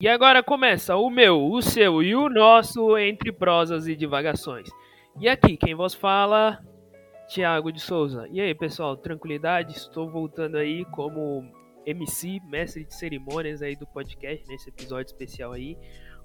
E 0.00 0.08
agora 0.08 0.42
começa 0.42 0.96
o 0.96 1.10
meu, 1.10 1.50
o 1.52 1.60
seu 1.60 2.02
e 2.02 2.16
o 2.16 2.30
nosso 2.30 2.96
entre 2.96 3.30
prosas 3.30 3.86
e 3.86 3.94
divagações. 3.94 4.66
E 5.20 5.28
aqui 5.28 5.58
quem 5.58 5.74
vos 5.74 5.92
fala, 5.92 6.58
Tiago 7.28 7.70
de 7.70 7.80
Souza. 7.80 8.26
E 8.30 8.40
aí, 8.40 8.54
pessoal, 8.54 8.96
tranquilidade? 8.96 9.76
Estou 9.76 10.10
voltando 10.10 10.56
aí 10.56 10.86
como 10.86 11.44
MC, 11.84 12.40
mestre 12.48 12.86
de 12.86 12.94
cerimônias 12.94 13.60
aí 13.60 13.76
do 13.76 13.86
podcast 13.86 14.48
nesse 14.48 14.70
episódio 14.70 15.10
especial 15.10 15.52
aí, 15.52 15.76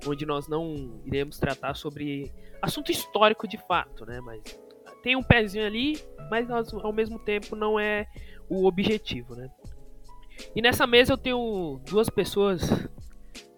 onde 0.07 0.25
nós 0.25 0.47
não 0.47 1.01
iremos 1.05 1.37
tratar 1.37 1.75
sobre 1.75 2.31
assunto 2.61 2.93
histórico 2.93 3.45
de 3.45 3.57
fato, 3.57 4.05
né? 4.05 4.21
Mas 4.21 4.41
tem 5.03 5.17
um 5.17 5.23
pezinho 5.23 5.65
ali, 5.65 5.99
mas 6.31 6.47
ao 6.49 6.93
mesmo 6.93 7.19
tempo 7.19 7.57
não 7.57 7.77
é 7.77 8.07
o 8.47 8.65
objetivo, 8.65 9.35
né? 9.35 9.49
E 10.55 10.61
nessa 10.61 10.87
mesa 10.87 11.11
eu 11.11 11.17
tenho 11.17 11.81
duas 11.85 12.09
pessoas 12.09 12.61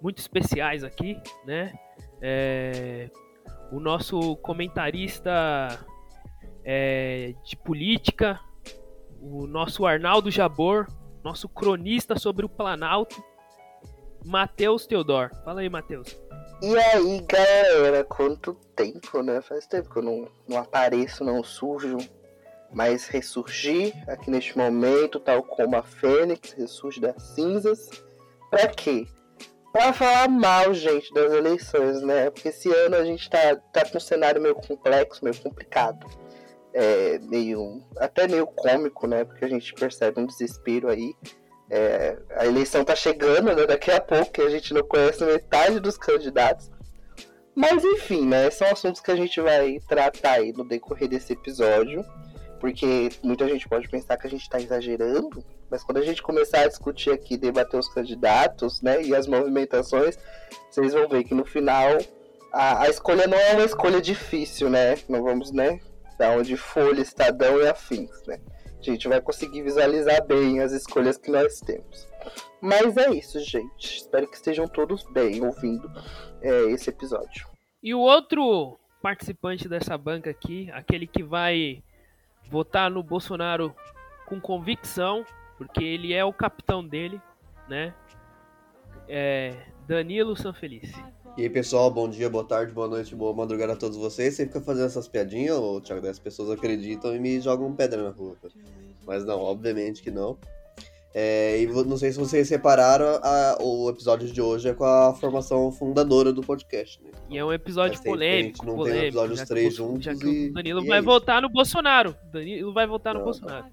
muito 0.01 0.19
especiais 0.19 0.83
aqui, 0.83 1.19
né? 1.45 1.73
É, 2.21 3.09
o 3.71 3.79
nosso 3.79 4.35
comentarista 4.37 5.31
é, 6.63 7.33
de 7.43 7.55
política, 7.55 8.39
o 9.21 9.47
nosso 9.47 9.85
Arnaldo 9.85 10.29
Jabor, 10.31 10.87
nosso 11.23 11.49
cronista 11.49 12.17
sobre 12.17 12.45
o 12.45 12.49
Planalto, 12.49 13.23
Matheus 14.25 14.85
Teodor. 14.85 15.31
Fala 15.43 15.61
aí, 15.61 15.69
Matheus. 15.69 16.17
E 16.61 16.77
aí, 16.77 17.21
galera, 17.21 18.03
quanto 18.03 18.53
tempo, 18.75 19.21
né? 19.21 19.41
Faz 19.41 19.67
tempo 19.67 19.89
que 19.89 19.99
eu 19.99 20.03
não, 20.03 20.27
não 20.47 20.57
apareço, 20.57 21.23
não 21.23 21.43
surjo, 21.43 21.97
mas 22.73 23.07
ressurgi 23.07 23.93
aqui 24.07 24.31
neste 24.31 24.57
momento, 24.57 25.19
tal 25.19 25.43
como 25.43 25.75
a 25.75 25.83
Fênix 25.83 26.53
ressurge 26.53 26.99
das 26.99 27.21
cinzas. 27.21 27.89
Pra 28.49 28.67
quê? 28.67 29.05
Pra 29.77 29.93
falar 29.93 30.27
mal, 30.27 30.73
gente, 30.73 31.13
das 31.13 31.31
eleições, 31.31 32.01
né? 32.01 32.31
Porque 32.31 32.47
esse 32.47 32.67
ano 32.67 32.95
a 32.95 33.05
gente 33.05 33.29
tá, 33.29 33.55
tá 33.71 33.85
com 33.85 33.99
um 33.99 34.01
cenário 34.01 34.41
meio 34.41 34.55
complexo, 34.55 35.23
meio 35.23 35.37
complicado. 35.37 36.07
É, 36.73 37.19
meio. 37.19 37.83
até 37.97 38.27
meio 38.27 38.47
cômico, 38.47 39.05
né? 39.05 39.23
Porque 39.23 39.45
a 39.45 39.47
gente 39.47 39.75
percebe 39.75 40.19
um 40.19 40.25
desespero 40.25 40.89
aí. 40.89 41.13
É, 41.69 42.17
a 42.31 42.47
eleição 42.47 42.83
tá 42.83 42.95
chegando, 42.95 43.55
né? 43.55 43.67
Daqui 43.67 43.91
a 43.91 44.01
pouco, 44.01 44.31
que 44.31 44.41
a 44.41 44.49
gente 44.49 44.73
não 44.73 44.81
conhece 44.81 45.23
metade 45.23 45.79
dos 45.79 45.95
candidatos. 45.95 46.71
Mas 47.53 47.83
enfim, 47.85 48.25
né? 48.25 48.49
São 48.49 48.67
assuntos 48.71 48.99
que 48.99 49.11
a 49.11 49.15
gente 49.15 49.39
vai 49.39 49.79
tratar 49.87 50.37
aí 50.37 50.53
no 50.53 50.67
decorrer 50.67 51.07
desse 51.07 51.33
episódio. 51.33 52.03
Porque 52.59 53.09
muita 53.23 53.47
gente 53.47 53.69
pode 53.69 53.87
pensar 53.87 54.17
que 54.17 54.25
a 54.25 54.29
gente 54.29 54.41
está 54.41 54.59
exagerando, 54.59 55.45
mas 55.69 55.83
quando 55.83 55.97
a 55.97 56.03
gente 56.03 56.21
começar 56.21 56.61
a 56.61 56.67
discutir 56.67 57.11
aqui, 57.11 57.37
debater 57.37 57.79
os 57.79 57.87
candidatos, 57.93 58.81
né, 58.81 59.01
e 59.03 59.15
as 59.15 59.27
movimentações, 59.27 60.17
vocês 60.69 60.93
vão 60.93 61.07
ver 61.07 61.23
que 61.23 61.33
no 61.33 61.45
final 61.45 61.97
a, 62.53 62.83
a 62.83 62.89
escolha 62.89 63.27
não 63.27 63.37
é 63.37 63.53
uma 63.53 63.65
escolha 63.65 64.01
difícil, 64.01 64.69
né? 64.69 64.95
Não 65.07 65.23
vamos, 65.23 65.51
né, 65.51 65.79
dar 66.17 66.37
onde 66.37 66.57
Folha, 66.57 67.01
Estadão 67.01 67.61
e 67.61 67.67
afins, 67.67 68.25
né? 68.25 68.39
A 68.79 68.83
gente 68.83 69.07
vai 69.07 69.19
conseguir 69.19 69.63
visualizar 69.63 70.25
bem 70.25 70.61
as 70.61 70.71
escolhas 70.71 71.17
que 71.17 71.31
nós 71.31 71.59
temos. 71.59 72.07
Mas 72.61 72.95
é 72.97 73.09
isso, 73.11 73.39
gente. 73.39 73.97
Espero 73.97 74.27
que 74.27 74.35
estejam 74.35 74.67
todos 74.67 75.03
bem 75.11 75.43
ouvindo 75.43 75.89
é, 76.41 76.65
esse 76.71 76.89
episódio. 76.89 77.47
E 77.81 77.93
o 77.93 77.99
outro 77.99 78.77
participante 79.01 79.67
dessa 79.67 79.97
banca 79.97 80.29
aqui, 80.29 80.69
aquele 80.71 81.07
que 81.07 81.23
vai 81.23 81.83
votar 82.49 82.89
no 82.89 83.03
Bolsonaro 83.03 83.75
com 84.25 84.39
convicção, 84.39 85.25
porque 85.57 85.83
ele 85.83 86.13
é 86.13 86.23
o 86.23 86.31
capitão 86.31 86.85
dele, 86.85 87.19
né? 87.67 87.93
É 89.09 89.53
Danilo 89.87 90.35
Sanfelice. 90.35 90.95
E 91.37 91.43
aí, 91.43 91.49
pessoal, 91.49 91.91
bom 91.91 92.09
dia, 92.09 92.29
boa 92.29 92.43
tarde, 92.43 92.73
boa 92.73 92.87
noite, 92.87 93.15
boa 93.15 93.33
madrugada 93.33 93.73
a 93.73 93.75
todos 93.75 93.95
vocês. 93.97 94.33
Você 94.33 94.47
fica 94.47 94.59
fazendo 94.59 94.87
essas 94.87 95.07
piadinhas, 95.07 95.55
ou 95.55 95.79
Thiago, 95.79 96.07
as 96.07 96.19
pessoas 96.19 96.49
acreditam 96.49 97.15
e 97.15 97.19
me 97.19 97.39
jogam 97.39 97.73
pedra 97.73 98.03
na 98.03 98.09
rua. 98.09 98.35
Mas 99.05 99.23
não, 99.23 99.39
obviamente 99.39 100.01
que 100.01 100.11
não. 100.11 100.37
É, 101.13 101.61
e 101.61 101.67
não 101.67 101.97
sei 101.97 102.11
se 102.11 102.19
vocês 102.19 102.47
separaram, 102.47 103.19
a, 103.23 103.57
o 103.61 103.89
episódio 103.89 104.31
de 104.31 104.41
hoje 104.41 104.69
é 104.69 104.73
com 104.73 104.83
a 104.83 105.13
formação 105.13 105.71
fundadora 105.71 106.33
do 106.33 106.41
podcast. 106.41 107.01
Né? 107.03 107.11
E 107.29 107.37
é 107.37 107.45
um 107.45 107.53
episódio 107.53 108.01
polêmico. 108.03 108.65
não 108.65 108.75
polêmico, 108.75 108.99
tem 108.99 109.07
episódios 109.07 109.41
três 109.41 109.75
juntos. 109.75 110.05
Já 110.05 110.15
que 110.15 110.27
e, 110.27 110.49
o 110.49 110.53
Danilo 110.53 110.83
e 110.83 110.87
vai 110.87 110.99
é 110.99 111.01
votar 111.01 111.41
no 111.41 111.49
Bolsonaro. 111.49 112.15
Danilo 112.31 112.73
vai 112.73 112.85
votar 112.85 113.13
no 113.13 113.19
Não, 113.19 113.25
Bolsonaro. 113.25 113.65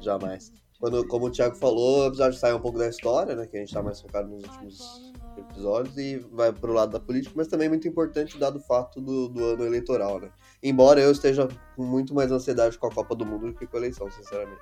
Jamais. 0.00 0.52
Quando, 0.80 1.06
como 1.08 1.26
o 1.26 1.30
Thiago 1.30 1.56
falou, 1.56 2.04
o 2.04 2.06
episódio 2.06 2.38
sai 2.38 2.54
um 2.54 2.60
pouco 2.60 2.78
da 2.78 2.88
história, 2.88 3.34
né? 3.34 3.46
Que 3.46 3.56
a 3.56 3.60
gente 3.60 3.74
tá 3.74 3.82
mais 3.82 4.00
focado 4.00 4.28
nos 4.28 4.44
últimos 4.44 5.12
episódios 5.36 5.96
e 5.98 6.18
vai 6.32 6.52
pro 6.52 6.72
lado 6.72 6.92
da 6.92 7.00
política, 7.00 7.34
mas 7.36 7.48
também 7.48 7.66
é 7.66 7.68
muito 7.68 7.88
importante 7.88 8.38
dado 8.38 8.58
o 8.58 8.60
fato 8.60 9.00
do, 9.00 9.28
do 9.28 9.44
ano 9.44 9.64
eleitoral, 9.64 10.20
né? 10.20 10.30
Embora 10.62 11.00
eu 11.00 11.10
esteja 11.10 11.48
com 11.74 11.82
muito 11.82 12.14
mais 12.14 12.30
ansiedade 12.30 12.78
com 12.78 12.86
a 12.86 12.92
Copa 12.92 13.14
do 13.14 13.26
Mundo 13.26 13.48
do 13.48 13.54
que 13.54 13.66
com 13.66 13.76
a 13.76 13.80
eleição, 13.80 14.10
sinceramente. 14.10 14.60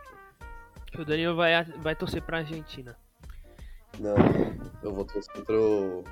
O 0.99 1.05
Danilo 1.05 1.37
vai, 1.37 1.65
vai 1.65 1.95
torcer 1.95 2.23
pra 2.23 2.39
Argentina. 2.39 2.97
Não, 3.99 4.17
eu 4.83 4.95
vou 4.95 5.05
torcer 5.05 5.45
pro. 5.45 6.05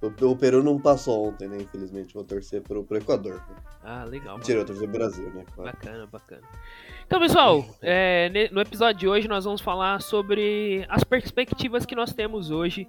O, 0.00 0.26
o 0.26 0.36
Peru 0.36 0.62
não 0.62 0.80
passou 0.80 1.28
ontem, 1.28 1.48
né? 1.48 1.56
Infelizmente, 1.60 2.14
vou 2.14 2.22
torcer 2.22 2.62
pro, 2.62 2.84
pro 2.84 2.98
Equador. 2.98 3.34
Né? 3.34 3.56
Ah, 3.82 4.04
legal. 4.04 4.36
Mentira, 4.38 4.60
eu 4.60 4.64
torcer 4.64 4.88
pro 4.88 4.98
Brasil, 4.98 5.30
né? 5.30 5.44
Claro. 5.54 5.72
Bacana, 5.72 6.06
bacana. 6.06 6.42
Então, 7.08 7.20
pessoal, 7.20 7.64
é, 7.80 8.50
no 8.52 8.60
episódio 8.60 9.00
de 9.00 9.08
hoje 9.08 9.26
nós 9.26 9.46
vamos 9.46 9.62
falar 9.62 10.02
sobre 10.02 10.84
as 10.90 11.02
perspectivas 11.02 11.86
que 11.86 11.94
nós 11.94 12.12
temos 12.12 12.50
hoje 12.50 12.86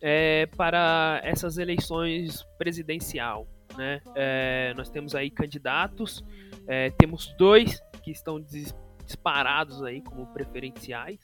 é, 0.00 0.46
para 0.56 1.20
essas 1.24 1.58
eleições 1.58 2.44
presidencial. 2.56 3.44
Né? 3.76 4.00
É, 4.14 4.72
nós 4.76 4.88
temos 4.88 5.16
aí 5.16 5.28
candidatos, 5.30 6.24
é, 6.68 6.90
temos 6.90 7.34
dois 7.36 7.82
que 8.04 8.12
estão 8.12 8.40
dis- 8.40 8.72
disparados 9.04 9.82
aí 9.82 10.00
como 10.00 10.28
preferenciais. 10.28 11.18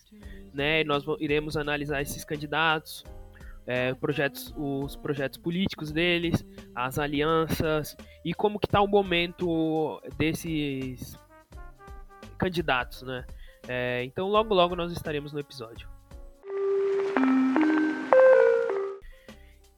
Né? 0.52 0.82
Nós 0.82 1.04
iremos 1.20 1.56
analisar 1.56 2.02
esses 2.02 2.24
candidatos, 2.24 3.04
é, 3.68 3.94
projetos, 3.94 4.52
os 4.56 4.96
projetos 4.96 5.38
políticos 5.38 5.92
deles, 5.92 6.44
as 6.74 6.98
alianças 6.98 7.96
e 8.24 8.34
como 8.34 8.58
que 8.58 8.66
está 8.66 8.80
o 8.80 8.88
momento 8.88 10.02
desses 10.18 11.16
candidatos, 12.42 13.02
né? 13.02 13.24
É, 13.68 14.02
então 14.02 14.28
logo 14.28 14.52
logo 14.52 14.74
nós 14.74 14.90
estaremos 14.90 15.32
no 15.32 15.38
episódio. 15.38 15.88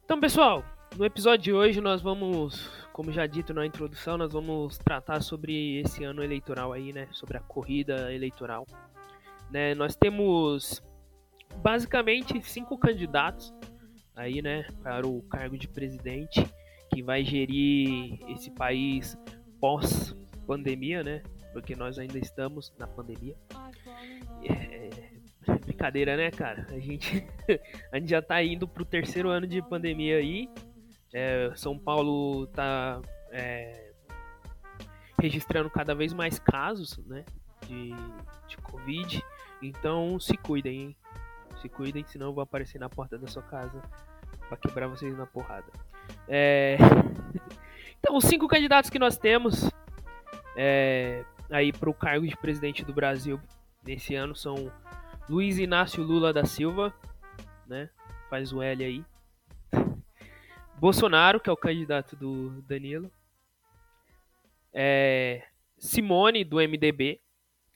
Então 0.03 0.19
pessoal, 0.19 0.65
no 0.97 1.05
episódio 1.05 1.45
de 1.45 1.53
hoje 1.53 1.81
nós 1.83 2.01
vamos, 2.01 2.71
como 2.93 3.13
já 3.13 3.27
dito 3.27 3.53
na 3.53 3.67
introdução, 3.67 4.17
nós 4.17 4.33
vamos 4.33 4.79
tratar 4.79 5.21
sobre 5.21 5.81
esse 5.81 6.05
ano 6.05 6.23
eleitoral 6.23 6.73
aí, 6.73 6.93
né? 6.93 7.07
Sobre 7.13 7.37
a 7.37 7.41
corrida 7.41 8.11
eleitoral. 8.13 8.67
Né? 9.51 9.75
Nós 9.75 9.95
temos 9.95 10.83
basicamente 11.57 12.43
cinco 12.43 12.79
candidatos 12.79 13.53
aí, 14.17 14.41
né? 14.41 14.67
Para 14.83 15.07
o 15.07 15.21
cargo 15.23 15.59
de 15.59 15.69
presidente 15.69 16.47
que 16.95 17.03
vai 17.03 17.25
gerir 17.25 18.19
esse 18.31 18.51
país 18.51 19.19
pós 19.61 20.17
pandemia, 20.47 21.03
né? 21.03 21.23
Porque 21.55 21.77
nós 21.77 21.99
ainda 22.01 22.19
estamos 22.19 22.75
na 22.77 22.87
pandemia. 22.87 23.37
É, 24.43 24.91
brincadeira, 25.65 26.17
né, 26.17 26.33
cara? 26.33 26.67
A 26.69 26.79
gente, 26.81 27.25
a 27.93 27.99
gente 27.99 28.11
já 28.11 28.21
tá 28.21 28.43
indo 28.43 28.67
pro 28.67 28.85
terceiro 28.85 29.31
ano 29.31 29.47
de 29.47 29.63
pandemia 29.63 30.17
aí. 30.17 30.51
É, 31.13 31.53
São 31.55 31.79
Paulo 31.79 32.49
tá 32.49 33.01
é, 33.31 33.93
registrando 35.21 35.71
cada 35.71 35.95
vez 35.95 36.13
mais 36.13 36.41
casos, 36.41 36.99
né? 37.07 37.25
De, 37.69 37.93
de 38.49 38.57
Covid. 38.59 39.25
Então 39.63 40.19
se 40.19 40.37
cuidem, 40.37 40.81
hein? 40.81 40.97
Se 41.63 41.69
cuidem, 41.69 42.05
senão 42.05 42.27
eu 42.27 42.35
vou 42.35 42.43
aparecer 42.43 42.81
na 42.81 42.91
porta 42.91 43.17
da 43.17 43.29
sua 43.29 43.43
casa 43.43 43.81
pra 44.49 44.57
quebrar 44.57 44.89
vocês 44.89 45.17
na 45.17 45.25
porrada. 45.25 45.71
É... 46.29 46.77
Então, 48.07 48.19
os 48.19 48.25
cinco 48.27 48.47
candidatos 48.47 48.91
que 48.91 48.99
nós 48.99 49.17
temos 49.17 49.71
é, 50.55 51.25
aí 51.51 51.73
para 51.73 51.91
o 51.91 51.95
cargo 51.95 52.27
de 52.27 52.37
presidente 52.37 52.85
do 52.85 52.93
Brasil 52.93 53.41
nesse 53.85 54.15
ano 54.15 54.35
são 54.35 54.73
Luiz 55.29 55.59
Inácio 55.59 56.03
Lula 56.03 56.33
da 56.33 56.45
Silva, 56.45 56.95
né? 57.67 57.89
Faz 58.29 58.53
o 58.53 58.63
L 58.63 58.85
aí. 58.85 59.05
Bolsonaro, 60.79 61.41
que 61.41 61.49
é 61.49 61.53
o 61.53 61.57
candidato 61.57 62.17
do 62.17 62.63
Danilo. 62.63 63.11
É, 64.73 65.47
Simone, 65.79 66.45
do 66.45 66.57
MDB. 66.57 67.21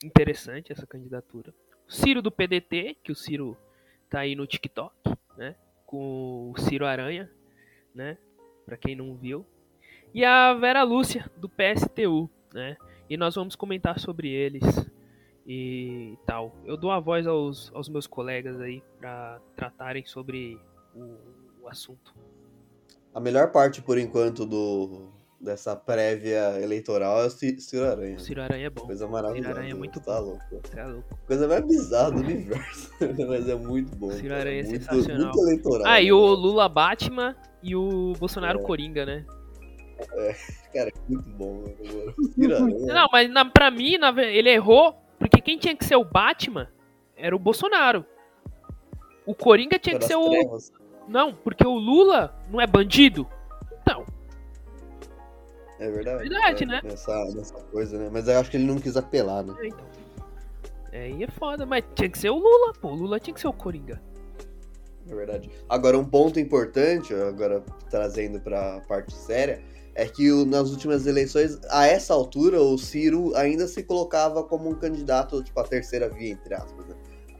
Interessante 0.03 0.71
essa 0.71 0.85
candidatura. 0.85 1.53
Ciro 1.87 2.21
do 2.21 2.31
PDT, 2.31 2.97
que 3.03 3.11
o 3.11 3.15
Ciro 3.15 3.57
tá 4.09 4.19
aí 4.19 4.35
no 4.35 4.45
TikTok, 4.45 4.93
né? 5.37 5.55
Com 5.85 6.51
o 6.51 6.57
Ciro 6.59 6.85
Aranha, 6.85 7.29
né? 7.93 8.17
Pra 8.65 8.77
quem 8.77 8.95
não 8.95 9.15
viu. 9.15 9.45
E 10.13 10.23
a 10.23 10.53
Vera 10.53 10.83
Lúcia, 10.83 11.29
do 11.37 11.49
PSTU, 11.49 12.29
né? 12.53 12.77
E 13.09 13.17
nós 13.17 13.35
vamos 13.35 13.55
comentar 13.55 13.99
sobre 13.99 14.29
eles 14.29 14.63
e 15.47 16.15
tal. 16.27 16.55
Eu 16.63 16.77
dou 16.77 16.91
a 16.91 16.99
voz 16.99 17.25
aos, 17.25 17.71
aos 17.73 17.89
meus 17.89 18.05
colegas 18.05 18.61
aí 18.61 18.83
para 18.99 19.41
tratarem 19.55 20.05
sobre 20.05 20.59
o, 20.95 21.67
assunto. 21.67 22.15
A 23.13 23.19
melhor 23.19 23.51
parte, 23.51 23.81
por 23.81 23.97
enquanto, 23.97 24.45
do, 24.45 25.09
dessa 25.39 25.75
prévia 25.75 26.59
eleitoral 26.61 27.21
é 27.23 27.25
o 27.25 27.29
Ciro 27.29 27.85
Aranha. 27.85 28.15
O 28.15 28.19
Ciro 28.19 28.41
Aranha 28.41 28.67
é 28.67 28.69
bom. 28.69 28.85
Coisa 28.85 29.07
maravilhosa. 29.07 29.47
Ciro 29.47 29.57
Aranha 29.57 29.73
é 29.73 29.77
muito 29.77 29.99
tá 29.99 30.19
bom. 30.19 30.27
louco. 30.27 30.43
Você 30.49 30.79
é 30.79 30.85
louco. 30.85 31.19
Coisa 31.25 31.47
mais 31.47 31.65
bizarra 31.65 32.11
do 32.11 32.19
universo. 32.19 32.91
Mas 33.27 33.49
é 33.49 33.55
muito 33.55 33.95
bom. 33.95 34.11
Ciro. 34.11 34.33
Aranha 34.33 34.61
é 34.61 34.63
muito, 34.63 34.83
sensacional. 34.83 35.25
Muito 35.25 35.39
eleitoral. 35.41 35.87
Ah, 35.87 36.01
e 36.01 36.05
né? 36.05 36.13
o 36.13 36.33
Lula 36.33 36.69
Batman 36.69 37.35
e 37.61 37.75
o 37.75 38.13
Bolsonaro 38.19 38.59
É. 38.59 38.63
Coringa, 38.63 39.05
né? 39.05 39.25
Cara, 40.73 40.89
é 40.89 40.93
muito 41.07 41.29
bom. 41.29 41.63
né, 42.37 42.47
mano? 42.47 42.75
O. 42.77 42.87
Não, 42.87 43.07
mas 43.11 43.29
na, 43.29 43.45
pra 43.45 43.71
mim, 43.71 43.97
na 43.97 44.09
ele 44.23 44.49
errou, 44.49 44.95
porque 45.17 45.41
quem 45.41 45.57
tinha 45.57 45.75
que 45.75 45.85
ser 45.85 45.95
o 45.95 46.03
Batman 46.03 46.69
era 47.15 47.35
o 47.35 47.39
Bolsonaro. 47.39 48.05
O 49.25 49.35
Coringa 49.35 49.77
tinha 49.77 49.95
é 49.95 49.99
que 49.99 50.05
ser 50.05 50.15
o. 50.15 50.29
trevas. 50.29 50.71
Não, 51.07 51.33
porque 51.33 51.65
o 51.65 51.73
Lula 51.73 52.35
não 52.51 52.61
é 52.61 52.67
bandido. 52.67 53.27
Não. 53.87 54.05
É 55.79 55.89
verdade. 55.89 56.29
Verdade, 56.29 56.63
é, 56.63 56.67
né? 56.67 56.81
Nessa, 56.83 57.25
nessa 57.33 57.55
coisa, 57.65 57.97
né? 57.97 58.09
Mas 58.11 58.27
eu 58.27 58.39
acho 58.39 58.51
que 58.51 58.57
ele 58.57 58.65
não 58.65 58.77
quis 58.77 58.95
apelar, 58.95 59.43
né? 59.43 59.55
É, 59.59 59.67
então. 59.67 59.85
É, 60.91 61.01
aí 61.03 61.23
é 61.23 61.27
foda, 61.27 61.65
mas 61.65 61.83
tinha 61.95 62.09
que 62.09 62.17
ser 62.17 62.29
o 62.29 62.37
Lula, 62.37 62.73
pô. 62.79 62.89
O 62.89 62.95
Lula 62.95 63.19
tinha 63.19 63.33
que 63.33 63.39
ser 63.39 63.47
o 63.47 63.53
Coringa. 63.53 64.01
É 65.09 65.15
verdade. 65.15 65.49
Agora, 65.67 65.97
um 65.97 66.05
ponto 66.05 66.39
importante, 66.39 67.13
agora 67.13 67.63
trazendo 67.89 68.39
pra 68.39 68.81
parte 68.87 69.13
séria, 69.13 69.61
é 69.95 70.05
que 70.05 70.31
o- 70.31 70.45
nas 70.45 70.69
últimas 70.71 71.05
eleições, 71.07 71.59
a 71.69 71.85
essa 71.87 72.13
altura, 72.13 72.61
o 72.61 72.77
Ciro 72.77 73.35
ainda 73.35 73.67
se 73.67 73.83
colocava 73.83 74.43
como 74.43 74.69
um 74.69 74.75
candidato, 74.75 75.43
tipo, 75.43 75.59
a 75.59 75.63
terceira 75.63 76.09
via, 76.09 76.29
entre 76.31 76.53
aspas, 76.53 76.85
né? 76.87 76.95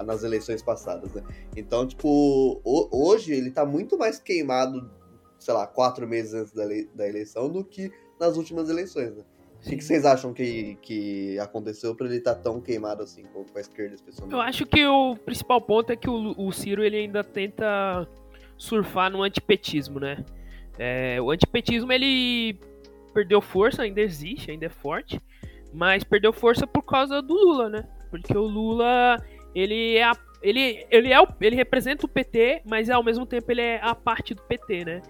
Nas 0.05 0.23
eleições 0.23 0.61
passadas, 0.61 1.13
né? 1.13 1.21
Então, 1.57 1.85
tipo, 1.85 2.61
ho- 2.63 2.89
hoje 2.91 3.33
ele 3.33 3.51
tá 3.51 3.65
muito 3.65 3.97
mais 3.97 4.17
queimado, 4.19 4.89
sei 5.37 5.53
lá, 5.53 5.67
quatro 5.67 6.07
meses 6.07 6.33
antes 6.33 6.53
da, 6.53 6.63
ele- 6.65 6.89
da 6.95 7.07
eleição 7.07 7.49
do 7.49 7.63
que 7.63 7.91
nas 8.19 8.37
últimas 8.37 8.69
eleições, 8.69 9.15
né? 9.15 9.23
O 9.65 9.69
que, 9.69 9.81
vocês 9.81 10.05
acham 10.05 10.33
que, 10.33 10.75
que 10.81 11.37
aconteceu 11.39 11.93
pra 11.93 12.07
ele 12.07 12.15
estar 12.19 12.35
tão 12.35 12.61
queimado 12.61 13.03
assim, 13.03 13.23
com 13.33 13.43
a 13.53 13.59
esquerda 13.59 13.93
especialmente? 13.95 14.33
Eu 14.33 14.39
acho 14.39 14.65
que 14.65 14.85
o 14.87 15.17
principal 15.17 15.59
ponto 15.61 15.91
é 15.91 15.97
que 15.97 16.09
o, 16.09 16.33
o 16.37 16.49
Ciro 16.53 16.81
ele 16.81 16.95
ainda 16.95 17.25
tenta 17.25 18.07
surfar 18.57 19.11
no 19.11 19.21
antipetismo, 19.21 19.99
né? 19.99 20.23
É, 20.79 21.21
o 21.21 21.29
antipetismo 21.29 21.91
ele 21.91 22.57
perdeu 23.13 23.41
força, 23.41 23.83
ainda 23.83 23.99
existe, 24.01 24.49
ainda 24.49 24.65
é 24.67 24.69
forte, 24.69 25.21
mas 25.73 26.03
perdeu 26.03 26.31
força 26.31 26.65
por 26.65 26.83
causa 26.83 27.21
do 27.21 27.33
Lula, 27.33 27.69
né? 27.69 27.83
Porque 28.09 28.35
o 28.35 28.45
Lula 28.47 29.17
ele 29.53 29.97
é 29.97 30.03
a- 30.03 30.17
ele, 30.41 30.85
ele, 30.89 31.11
é 31.11 31.21
o, 31.21 31.27
ele 31.41 31.55
representa 31.55 32.05
o 32.05 32.09
PT, 32.09 32.61
mas 32.65 32.89
ao 32.89 33.03
mesmo 33.03 33.25
tempo 33.25 33.51
ele 33.51 33.61
é 33.61 33.79
a 33.83 33.93
parte 33.93 34.33
do 34.33 34.41
PT, 34.43 34.85
né? 34.85 35.01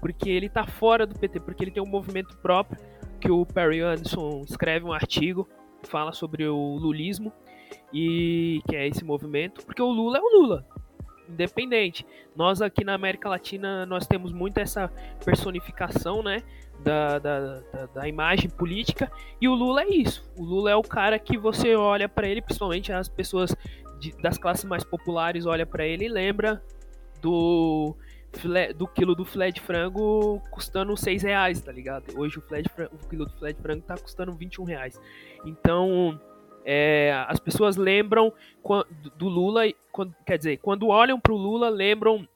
Porque 0.00 0.30
ele 0.30 0.48
tá 0.48 0.64
fora 0.64 1.04
do 1.04 1.18
PT, 1.18 1.40
porque 1.40 1.64
ele 1.64 1.70
tem 1.72 1.82
um 1.82 1.86
movimento 1.88 2.36
próprio, 2.38 2.78
que 3.20 3.30
o 3.30 3.44
Perry 3.44 3.80
Anderson 3.80 4.42
escreve 4.48 4.84
um 4.84 4.92
artigo, 4.92 5.48
fala 5.82 6.12
sobre 6.12 6.46
o 6.46 6.76
lulismo, 6.76 7.32
e 7.92 8.60
que 8.68 8.76
é 8.76 8.86
esse 8.86 9.04
movimento, 9.04 9.64
porque 9.66 9.82
o 9.82 9.90
Lula 9.90 10.18
é 10.18 10.20
o 10.20 10.40
Lula, 10.40 10.64
independente. 11.28 12.06
Nós 12.34 12.60
aqui 12.62 12.84
na 12.84 12.94
América 12.94 13.28
Latina, 13.28 13.84
nós 13.86 14.06
temos 14.06 14.32
muito 14.32 14.58
essa 14.58 14.90
personificação, 15.24 16.22
né, 16.22 16.42
da, 16.80 17.18
da, 17.18 17.40
da, 17.60 17.86
da 17.94 18.08
imagem 18.08 18.50
política, 18.50 19.10
e 19.40 19.48
o 19.48 19.54
Lula 19.54 19.82
é 19.82 19.88
isso. 19.88 20.28
O 20.36 20.44
Lula 20.44 20.70
é 20.70 20.76
o 20.76 20.82
cara 20.82 21.18
que 21.18 21.38
você 21.38 21.74
olha 21.74 22.08
pra 22.08 22.28
ele, 22.28 22.42
principalmente 22.42 22.92
as 22.92 23.08
pessoas 23.08 23.54
de- 23.98 24.12
das 24.20 24.36
classes 24.36 24.64
mais 24.64 24.84
populares 24.84 25.46
olha 25.46 25.64
pra 25.64 25.86
ele 25.86 26.04
e 26.04 26.08
lembra 26.08 26.62
do 27.22 27.96
filé- 28.34 28.72
do 28.74 28.86
quilo 28.86 29.14
do 29.14 29.24
filé 29.24 29.50
de 29.50 29.60
frango 29.60 30.42
custando 30.50 30.94
6 30.96 31.22
reais, 31.22 31.60
tá 31.62 31.72
ligado? 31.72 32.04
Hoje 32.18 32.38
o, 32.38 32.42
filé 32.42 32.60
de 32.60 32.68
frango, 32.68 32.90
o 32.94 33.08
quilo 33.08 33.24
do 33.24 33.32
filé 33.32 33.52
de 33.54 33.62
frango 33.62 33.82
tá 33.82 33.96
custando 33.96 34.32
21 34.34 34.64
reais. 34.64 35.00
Então, 35.46 36.20
é, 36.68 37.24
as 37.28 37.38
pessoas 37.38 37.76
lembram 37.76 38.32
do 39.16 39.28
Lula, 39.28 39.62
quer 40.26 40.36
dizer, 40.36 40.56
quando 40.56 40.88
olham 40.88 41.20
pro 41.20 41.36
Lula, 41.36 41.68
lembram 41.68 42.28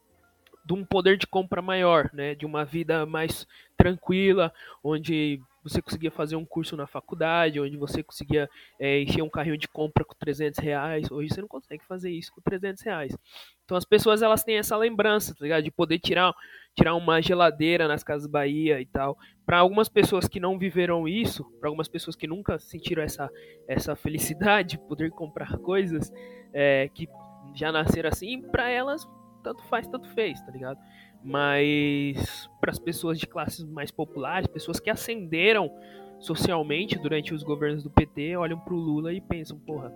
de 0.65 0.73
um 0.73 0.85
poder 0.85 1.19
de 1.19 1.27
compra 1.27 1.61
maior, 1.61 2.09
né? 2.13 2.37
De 2.37 2.47
uma 2.47 2.65
vida 2.65 3.05
mais 3.05 3.45
tranquila, 3.77 4.53
onde 4.85 5.41
você 5.65 5.83
conseguia 5.83 6.13
fazer 6.13 6.37
um 6.37 6.45
curso 6.45 6.77
na 6.77 6.87
faculdade, 6.87 7.61
onde 7.61 7.77
você 7.77 8.05
conseguia 8.05 8.49
é, 8.79 9.01
encher 9.01 9.21
um 9.23 9.29
carrinho 9.29 9.59
de 9.59 9.67
compra 9.67 10.05
com 10.05 10.15
300 10.15 10.61
reais. 10.61 11.11
Hoje 11.11 11.35
você 11.35 11.41
não 11.41 11.49
consegue 11.49 11.85
fazer 11.85 12.11
isso 12.13 12.33
com 12.33 12.41
300 12.41 12.85
reais. 12.85 13.19
Então 13.65 13.77
as 13.77 13.85
pessoas 13.85 14.23
elas 14.23 14.45
têm 14.45 14.59
essa 14.59 14.77
lembrança, 14.77 15.35
tá 15.35 15.43
ligado? 15.43 15.65
De 15.65 15.73
poder 15.73 15.99
tirar, 15.99 16.33
tirar 16.75 16.95
uma 16.95 17.21
geladeira 17.21 17.87
nas 17.87 18.03
casas 18.03 18.27
Bahia 18.27 18.81
e 18.81 18.87
tal. 18.87 19.19
Para 19.45 19.59
algumas 19.59 19.89
pessoas 19.89 20.29
que 20.29 20.41
não 20.41 20.59
viveram 20.59 21.07
isso, 21.07 21.45
para 21.59 21.69
algumas 21.69 21.89
pessoas 21.89 22.17
que 22.17 22.27
nunca 22.27 22.59
sentiram 22.59 23.03
essa, 23.03 23.31
essa 23.69 23.97
felicidade 23.97 24.71
de 24.71 24.79
poder 24.79 25.11
comprar 25.11 25.57
coisas 25.59 26.13
é, 26.53 26.89
que 26.95 27.09
já 27.55 27.73
nasceram 27.73 28.09
assim, 28.09 28.41
para 28.43 28.69
elas 28.69 29.07
tanto 29.43 29.63
faz, 29.65 29.87
tanto 29.87 30.09
fez, 30.11 30.41
tá 30.43 30.53
ligado? 30.53 30.79
Mas 31.23 32.49
para 32.61 32.71
as 32.71 32.79
pessoas 32.79 33.19
de 33.19 33.27
classes 33.27 33.65
mais 33.65 33.91
populares, 33.91 34.47
pessoas 34.47 34.79
que 34.79 34.91
ascenderam 34.91 35.71
socialmente 36.19 36.99
durante 36.99 37.35
os 37.35 37.43
governos 37.43 37.83
do 37.83 37.91
PT, 37.91 38.37
olham 38.37 38.59
pro 38.61 38.77
Lula 38.77 39.13
e 39.13 39.21
pensam, 39.21 39.59
porra, 39.59 39.93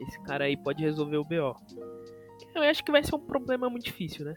esse 0.00 0.20
cara 0.22 0.44
aí 0.44 0.56
pode 0.56 0.82
resolver 0.82 1.16
o 1.16 1.24
BO. 1.24 1.56
Eu 2.54 2.62
acho 2.62 2.84
que 2.84 2.90
vai 2.90 3.02
ser 3.02 3.14
um 3.14 3.20
problema 3.20 3.68
muito 3.68 3.84
difícil, 3.84 4.24
né? 4.24 4.36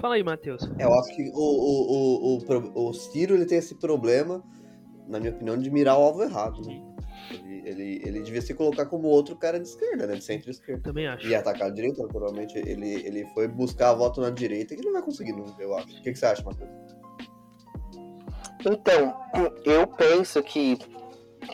Fala 0.00 0.16
aí, 0.16 0.22
Matheus. 0.22 0.62
É, 0.78 0.84
eu 0.84 0.94
acho 0.94 1.14
que 1.14 1.30
o, 1.34 1.38
o, 1.38 2.36
o, 2.36 2.38
o, 2.38 2.88
o 2.88 2.92
Ciro 2.92 3.34
ele 3.34 3.46
tem 3.46 3.58
esse 3.58 3.74
problema, 3.76 4.42
na 5.08 5.18
minha 5.18 5.32
opinião, 5.32 5.56
de 5.56 5.70
mirar 5.70 5.98
o 5.98 6.02
alvo 6.02 6.22
errado. 6.22 6.60
Né? 6.62 6.82
Ele, 7.30 7.62
ele, 7.64 8.02
ele 8.04 8.22
devia 8.22 8.42
se 8.42 8.54
colocar 8.54 8.86
como 8.86 9.08
outro 9.08 9.36
cara 9.36 9.58
de 9.58 9.68
esquerda, 9.68 10.06
né? 10.06 10.16
De 10.16 10.24
centro-esquerda. 10.24 10.82
Também 10.82 11.06
acho. 11.06 11.26
E 11.26 11.34
atacar 11.34 11.68
a 11.68 11.70
direita, 11.70 12.02
naturalmente. 12.02 12.58
Ele, 12.58 12.94
ele 13.06 13.26
foi 13.34 13.48
buscar 13.48 13.94
voto 13.94 14.20
na 14.20 14.30
direita 14.30 14.76
que 14.76 14.84
não 14.84 14.92
vai 14.92 15.02
conseguir 15.02 15.32
nunca, 15.32 15.62
eu 15.62 15.74
acho. 15.76 15.86
O 15.86 16.02
que, 16.02 16.12
que 16.12 16.18
você 16.18 16.26
acha, 16.26 16.42
Matheus? 16.42 16.70
Então, 18.66 19.14
eu 19.64 19.86
penso 19.86 20.42
que 20.42 20.78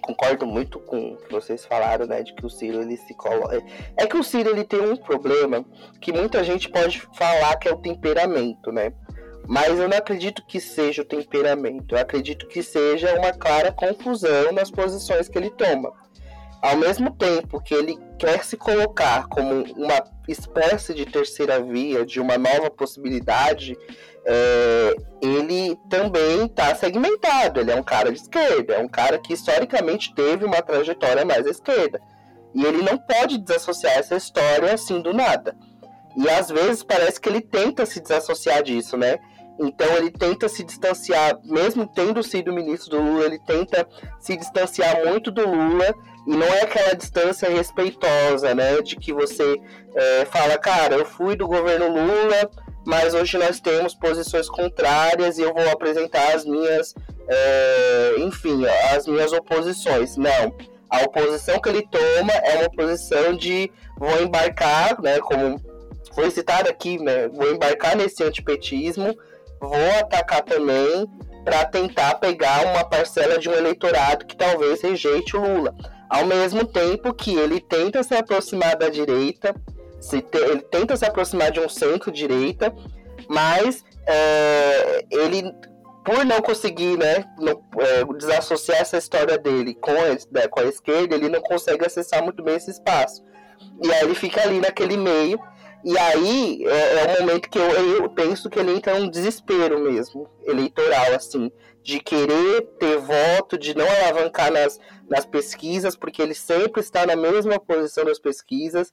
concordo 0.00 0.46
muito 0.46 0.78
com 0.80 1.12
o 1.12 1.16
que 1.16 1.32
vocês 1.32 1.64
falaram, 1.64 2.06
né, 2.06 2.22
de 2.22 2.34
que 2.34 2.44
o 2.44 2.50
Ciro 2.50 2.80
ele 2.80 2.96
se 2.96 3.14
coloca. 3.14 3.62
É 3.96 4.06
que 4.06 4.16
o 4.16 4.22
Ciro 4.22 4.50
ele 4.50 4.64
tem 4.64 4.80
um 4.80 4.96
problema 4.96 5.64
que 6.00 6.12
muita 6.12 6.44
gente 6.44 6.68
pode 6.68 7.00
falar 7.14 7.56
que 7.56 7.68
é 7.68 7.72
o 7.72 7.78
temperamento, 7.78 8.70
né? 8.70 8.92
Mas 9.46 9.78
eu 9.78 9.88
não 9.88 9.96
acredito 9.96 10.44
que 10.46 10.60
seja 10.60 11.02
o 11.02 11.04
temperamento. 11.04 11.94
Eu 11.94 12.00
acredito 12.00 12.46
que 12.46 12.62
seja 12.62 13.18
uma 13.18 13.32
clara 13.32 13.72
confusão 13.72 14.52
nas 14.52 14.70
posições 14.70 15.28
que 15.28 15.36
ele 15.36 15.50
toma. 15.50 15.92
Ao 16.62 16.76
mesmo 16.76 17.10
tempo 17.12 17.60
que 17.60 17.74
ele 17.74 17.98
quer 18.18 18.44
se 18.44 18.56
colocar 18.56 19.26
como 19.28 19.64
uma 19.74 20.04
espécie 20.28 20.92
de 20.92 21.06
terceira 21.06 21.60
via, 21.60 22.04
de 22.04 22.20
uma 22.20 22.36
nova 22.36 22.70
possibilidade, 22.70 23.78
é, 24.26 24.94
ele 25.22 25.78
também 25.88 26.44
está 26.44 26.74
segmentado. 26.74 27.60
Ele 27.60 27.70
é 27.70 27.76
um 27.76 27.82
cara 27.82 28.12
de 28.12 28.18
esquerda, 28.18 28.74
é 28.74 28.78
um 28.78 28.88
cara 28.88 29.18
que 29.18 29.32
historicamente 29.32 30.14
teve 30.14 30.44
uma 30.44 30.60
trajetória 30.60 31.24
mais 31.24 31.46
à 31.46 31.50
esquerda. 31.50 32.00
E 32.54 32.64
ele 32.64 32.82
não 32.82 32.98
pode 32.98 33.38
desassociar 33.38 33.98
essa 33.98 34.16
história 34.16 34.74
assim 34.74 35.00
do 35.00 35.14
nada. 35.14 35.56
E 36.16 36.28
às 36.28 36.50
vezes 36.50 36.82
parece 36.82 37.20
que 37.20 37.28
ele 37.28 37.40
tenta 37.40 37.86
se 37.86 38.00
desassociar 38.00 38.62
disso, 38.62 38.96
né? 38.96 39.18
Então 39.60 39.94
ele 39.96 40.10
tenta 40.10 40.48
se 40.48 40.64
distanciar, 40.64 41.38
mesmo 41.44 41.86
tendo 41.86 42.22
sido 42.22 42.52
ministro 42.52 42.90
do 42.90 43.02
Lula, 43.02 43.26
ele 43.26 43.38
tenta 43.40 43.86
se 44.18 44.34
distanciar 44.34 45.04
muito 45.04 45.30
do 45.30 45.46
Lula. 45.46 45.94
E 46.26 46.30
não 46.30 46.46
é 46.46 46.62
aquela 46.62 46.94
distância 46.94 47.48
respeitosa, 47.48 48.54
né? 48.54 48.80
De 48.80 48.96
que 48.96 49.12
você 49.12 49.56
é, 49.94 50.24
fala, 50.24 50.56
cara, 50.56 50.94
eu 50.94 51.04
fui 51.04 51.36
do 51.36 51.46
governo 51.46 51.88
Lula, 51.88 52.50
mas 52.86 53.12
hoje 53.12 53.36
nós 53.36 53.60
temos 53.60 53.94
posições 53.94 54.48
contrárias 54.48 55.38
e 55.38 55.42
eu 55.42 55.52
vou 55.52 55.68
apresentar 55.70 56.34
as 56.34 56.44
minhas, 56.46 56.94
é, 57.28 58.14
enfim, 58.18 58.64
as 58.94 59.06
minhas 59.06 59.32
oposições. 59.32 60.16
Não. 60.16 60.54
A 60.88 61.02
oposição 61.02 61.60
que 61.60 61.68
ele 61.68 61.86
toma 61.86 62.32
é 62.32 62.60
uma 62.60 62.70
posição 62.70 63.34
de 63.36 63.70
vou 63.98 64.22
embarcar, 64.22 65.00
né? 65.02 65.18
Como 65.20 65.60
foi 66.14 66.30
citado 66.30 66.68
aqui, 66.68 66.98
né? 66.98 67.28
Vou 67.28 67.50
embarcar 67.52 67.96
nesse 67.96 68.22
antipetismo, 68.22 69.16
vou 69.60 69.98
atacar 70.00 70.42
também 70.42 71.06
para 71.44 71.64
tentar 71.66 72.14
pegar 72.16 72.66
uma 72.66 72.84
parcela 72.84 73.38
de 73.38 73.48
um 73.48 73.52
eleitorado 73.52 74.26
que 74.26 74.36
talvez 74.36 74.80
rejeite 74.82 75.36
o 75.36 75.40
Lula. 75.40 75.74
Ao 76.08 76.26
mesmo 76.26 76.64
tempo 76.64 77.14
que 77.14 77.34
ele 77.34 77.60
tenta 77.60 78.02
se 78.02 78.14
aproximar 78.14 78.76
da 78.76 78.88
direita, 78.88 79.54
se 80.00 80.20
te, 80.20 80.38
ele 80.38 80.62
tenta 80.62 80.96
se 80.96 81.04
aproximar 81.04 81.50
de 81.52 81.60
um 81.60 81.68
centro-direita, 81.68 82.74
mas 83.28 83.84
é, 84.06 85.04
ele, 85.10 85.54
por 86.04 86.24
não 86.24 86.40
conseguir 86.40 86.98
né, 86.98 87.24
é, 87.78 88.04
desassociar 88.16 88.80
essa 88.80 88.98
história 88.98 89.38
dele 89.38 89.74
com 89.74 89.92
a, 89.92 90.08
né, 90.32 90.48
com 90.48 90.60
a 90.60 90.64
esquerda, 90.64 91.14
ele 91.14 91.28
não 91.28 91.40
consegue 91.40 91.86
acessar 91.86 92.22
muito 92.24 92.42
bem 92.42 92.56
esse 92.56 92.70
espaço. 92.70 93.22
E 93.82 93.92
aí 93.92 94.02
ele 94.02 94.14
fica 94.14 94.42
ali 94.42 94.58
naquele 94.58 94.96
meio. 94.96 95.38
E 95.84 95.96
aí 95.96 96.64
é, 96.66 96.94
é 96.94 97.16
o 97.16 97.20
momento 97.20 97.48
que 97.48 97.58
eu, 97.58 97.64
eu 97.64 98.10
penso 98.10 98.50
que 98.50 98.58
ele 98.58 98.72
entra 98.72 98.98
num 98.98 99.08
desespero 99.08 99.78
mesmo, 99.80 100.28
eleitoral, 100.44 101.14
assim, 101.14 101.50
de 101.82 102.00
querer 102.00 102.62
ter 102.78 102.98
voto, 102.98 103.56
de 103.56 103.74
não 103.74 103.86
alavancar 103.86 104.52
nas, 104.52 104.78
nas 105.08 105.24
pesquisas, 105.24 105.96
porque 105.96 106.20
ele 106.20 106.34
sempre 106.34 106.80
está 106.80 107.06
na 107.06 107.16
mesma 107.16 107.58
posição 107.58 108.04
das 108.04 108.18
pesquisas, 108.18 108.92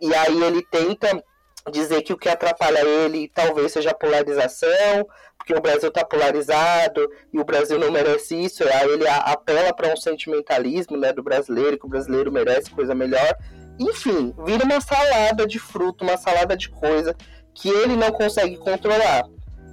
e 0.00 0.14
aí 0.14 0.42
ele 0.42 0.62
tenta 0.70 1.22
dizer 1.70 2.02
que 2.02 2.12
o 2.12 2.18
que 2.18 2.28
atrapalha 2.28 2.80
ele 2.84 3.30
talvez 3.32 3.72
seja 3.72 3.90
a 3.90 3.94
polarização, 3.94 5.06
porque 5.38 5.54
o 5.54 5.60
Brasil 5.60 5.88
está 5.88 6.04
polarizado 6.04 7.08
e 7.32 7.38
o 7.38 7.44
Brasil 7.44 7.78
não 7.78 7.90
merece 7.90 8.34
isso, 8.36 8.64
aí 8.64 8.88
ele 8.88 9.06
apela 9.06 9.72
para 9.72 9.92
um 9.92 9.96
sentimentalismo 9.96 10.96
né, 10.96 11.12
do 11.12 11.22
brasileiro, 11.22 11.78
que 11.78 11.86
o 11.86 11.88
brasileiro 11.88 12.32
merece 12.32 12.70
coisa 12.70 12.94
melhor. 12.94 13.36
Enfim, 13.82 14.32
vira 14.44 14.64
uma 14.64 14.80
salada 14.80 15.46
de 15.46 15.58
fruto, 15.58 16.04
uma 16.04 16.16
salada 16.16 16.56
de 16.56 16.68
coisa 16.68 17.16
que 17.54 17.68
ele 17.68 17.96
não 17.96 18.12
consegue 18.12 18.56
controlar. 18.56 19.24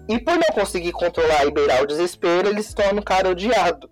E 0.07 0.17
por 0.17 0.35
não 0.35 0.47
conseguir 0.53 0.91
controlar 0.91 1.45
e 1.45 1.51
beirar 1.51 1.83
o 1.83 1.87
desespero, 1.87 2.49
ele 2.49 2.63
se 2.63 2.73
torna 2.73 2.99
um 2.99 3.03
cara 3.03 3.29
odiado. 3.29 3.89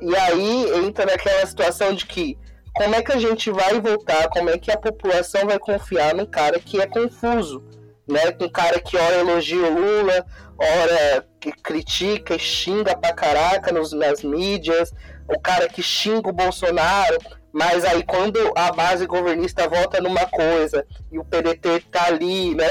E 0.00 0.16
aí 0.16 0.86
entra 0.86 1.04
naquela 1.04 1.46
situação 1.46 1.92
de 1.92 2.06
que 2.06 2.38
como 2.74 2.94
é 2.94 3.02
que 3.02 3.12
a 3.12 3.18
gente 3.18 3.50
vai 3.50 3.78
voltar, 3.78 4.30
como 4.30 4.48
é 4.48 4.56
que 4.56 4.70
a 4.70 4.78
população 4.78 5.46
vai 5.46 5.58
confiar 5.58 6.14
num 6.14 6.24
cara 6.24 6.58
que 6.58 6.80
é 6.80 6.86
confuso, 6.86 7.62
né? 8.08 8.34
Um 8.40 8.48
cara 8.48 8.80
que 8.80 8.96
ora 8.96 9.16
elogia 9.16 9.62
o 9.62 9.74
Lula, 9.74 10.24
ora 10.58 11.26
que 11.38 11.52
critica 11.52 12.34
e 12.34 12.38
xinga 12.38 12.96
pra 12.96 13.12
caraca 13.12 13.70
nos, 13.70 13.92
nas 13.92 14.22
mídias, 14.22 14.92
o 15.28 15.38
cara 15.40 15.68
que 15.68 15.82
xinga 15.82 16.28
o 16.28 16.32
Bolsonaro, 16.32 17.18
mas 17.52 17.84
aí 17.84 18.02
quando 18.02 18.38
a 18.56 18.72
base 18.72 19.06
governista 19.06 19.68
volta 19.68 20.00
numa 20.00 20.26
coisa 20.26 20.86
e 21.10 21.18
o 21.18 21.24
PDT 21.24 21.84
tá 21.90 22.06
ali, 22.06 22.54
né? 22.54 22.70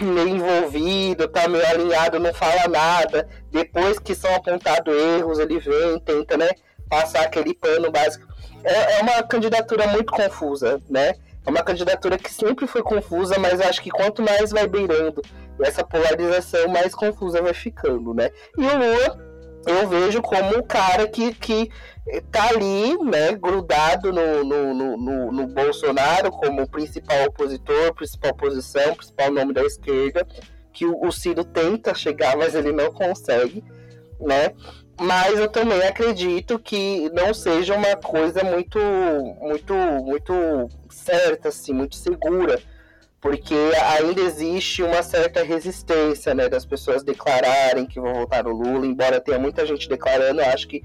meio 0.00 0.28
envolvido, 0.28 1.26
tá 1.26 1.48
meio 1.48 1.66
alinhado, 1.66 2.20
não 2.20 2.32
fala 2.32 2.68
nada. 2.68 3.28
Depois 3.50 3.98
que 3.98 4.14
são 4.14 4.32
apontados 4.32 4.94
erros, 4.94 5.40
ele 5.40 5.58
vem, 5.58 5.98
tenta, 5.98 6.36
né, 6.36 6.48
passar 6.88 7.22
aquele 7.22 7.52
pano 7.52 7.90
básico 7.90 8.28
é, 8.64 8.98
é 8.98 9.02
uma 9.02 9.22
candidatura 9.22 9.86
muito 9.88 10.12
confusa, 10.12 10.80
né? 10.88 11.14
É 11.46 11.50
uma 11.50 11.62
candidatura 11.62 12.18
que 12.18 12.32
sempre 12.32 12.66
foi 12.66 12.82
confusa, 12.82 13.38
mas 13.38 13.60
acho 13.60 13.80
que 13.80 13.90
quanto 13.90 14.22
mais 14.22 14.50
vai 14.50 14.66
beirando 14.66 15.22
essa 15.62 15.84
polarização, 15.84 16.68
mais 16.68 16.94
confusa 16.94 17.40
vai 17.40 17.54
ficando, 17.54 18.12
né? 18.12 18.30
E 18.56 18.62
o 18.62 18.76
Lula 18.76 19.27
eu 19.68 19.88
vejo 19.88 20.22
como 20.22 20.58
um 20.58 20.62
cara 20.62 21.06
que, 21.06 21.32
que 21.34 21.70
tá 22.30 22.48
ali, 22.48 22.96
né, 23.04 23.32
grudado 23.32 24.12
no, 24.12 24.44
no, 24.44 24.96
no, 24.96 25.32
no, 25.32 25.46
Bolsonaro 25.46 26.30
como 26.30 26.68
principal 26.68 27.26
opositor, 27.26 27.94
principal 27.94 28.34
posição, 28.34 28.94
principal 28.94 29.30
nome 29.30 29.52
da 29.52 29.62
esquerda, 29.62 30.26
que 30.72 30.86
o, 30.86 31.06
o 31.06 31.12
Ciro 31.12 31.44
tenta 31.44 31.94
chegar, 31.94 32.36
mas 32.36 32.54
ele 32.54 32.72
não 32.72 32.90
consegue, 32.92 33.62
né? 34.20 34.54
mas 35.00 35.38
eu 35.38 35.48
também 35.48 35.80
acredito 35.82 36.58
que 36.58 37.08
não 37.10 37.32
seja 37.32 37.74
uma 37.74 37.96
coisa 37.96 38.42
muito 38.42 38.78
muito 39.40 39.72
muito 39.74 40.68
certa 40.90 41.50
assim 41.50 41.72
muito 41.72 41.94
segura 41.94 42.60
porque 43.20 43.54
ainda 43.96 44.20
existe 44.20 44.82
uma 44.82 45.02
certa 45.02 45.42
resistência 45.42 46.34
né 46.34 46.48
das 46.48 46.64
pessoas 46.64 47.02
declararem 47.02 47.86
que 47.86 48.00
vão 48.00 48.14
votar 48.14 48.44
no 48.44 48.50
Lula 48.50 48.86
embora 48.86 49.20
tenha 49.20 49.38
muita 49.38 49.66
gente 49.66 49.88
declarando 49.88 50.40
eu 50.40 50.46
acho 50.46 50.68
que 50.68 50.82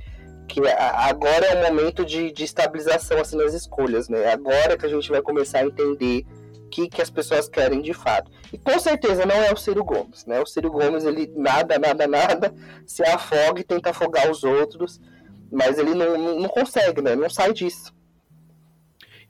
que 0.48 0.60
agora 0.68 1.46
é 1.46 1.62
o 1.62 1.68
momento 1.70 2.06
de, 2.06 2.32
de 2.32 2.44
estabilização 2.44 3.20
assim 3.20 3.38
nas 3.38 3.54
escolhas 3.54 4.10
né 4.10 4.32
agora 4.32 4.78
que 4.78 4.86
a 4.86 4.90
gente 4.90 5.10
vai 5.10 5.22
começar 5.22 5.60
a 5.60 5.66
entender 5.66 6.26
que, 6.74 6.90
que 6.90 7.02
as 7.04 7.10
pessoas 7.12 7.48
querem 7.48 7.84
de 7.84 7.94
fato. 7.94 8.32
E 8.52 8.58
com 8.58 8.80
certeza 8.80 9.28
não 9.28 9.36
é 9.36 9.54
o 9.54 9.56
Ciro 9.56 9.84
Gomes, 9.84 10.26
né? 10.26 10.42
O 10.42 10.46
Ciro 10.48 10.72
Gomes, 10.72 11.06
ele 11.06 11.32
nada, 11.36 11.78
nada, 11.78 12.08
nada, 12.08 12.54
se 12.88 13.04
afoga 13.04 13.62
e 13.62 13.64
tenta 13.64 13.92
afogar 13.92 14.30
os 14.32 14.44
outros, 14.44 15.00
mas 15.52 15.78
ele 15.78 15.94
não, 15.94 16.40
não 16.40 16.50
consegue, 16.50 17.00
né? 17.00 17.16
Não 17.16 17.30
sai 17.30 17.54
disso. 17.54 17.94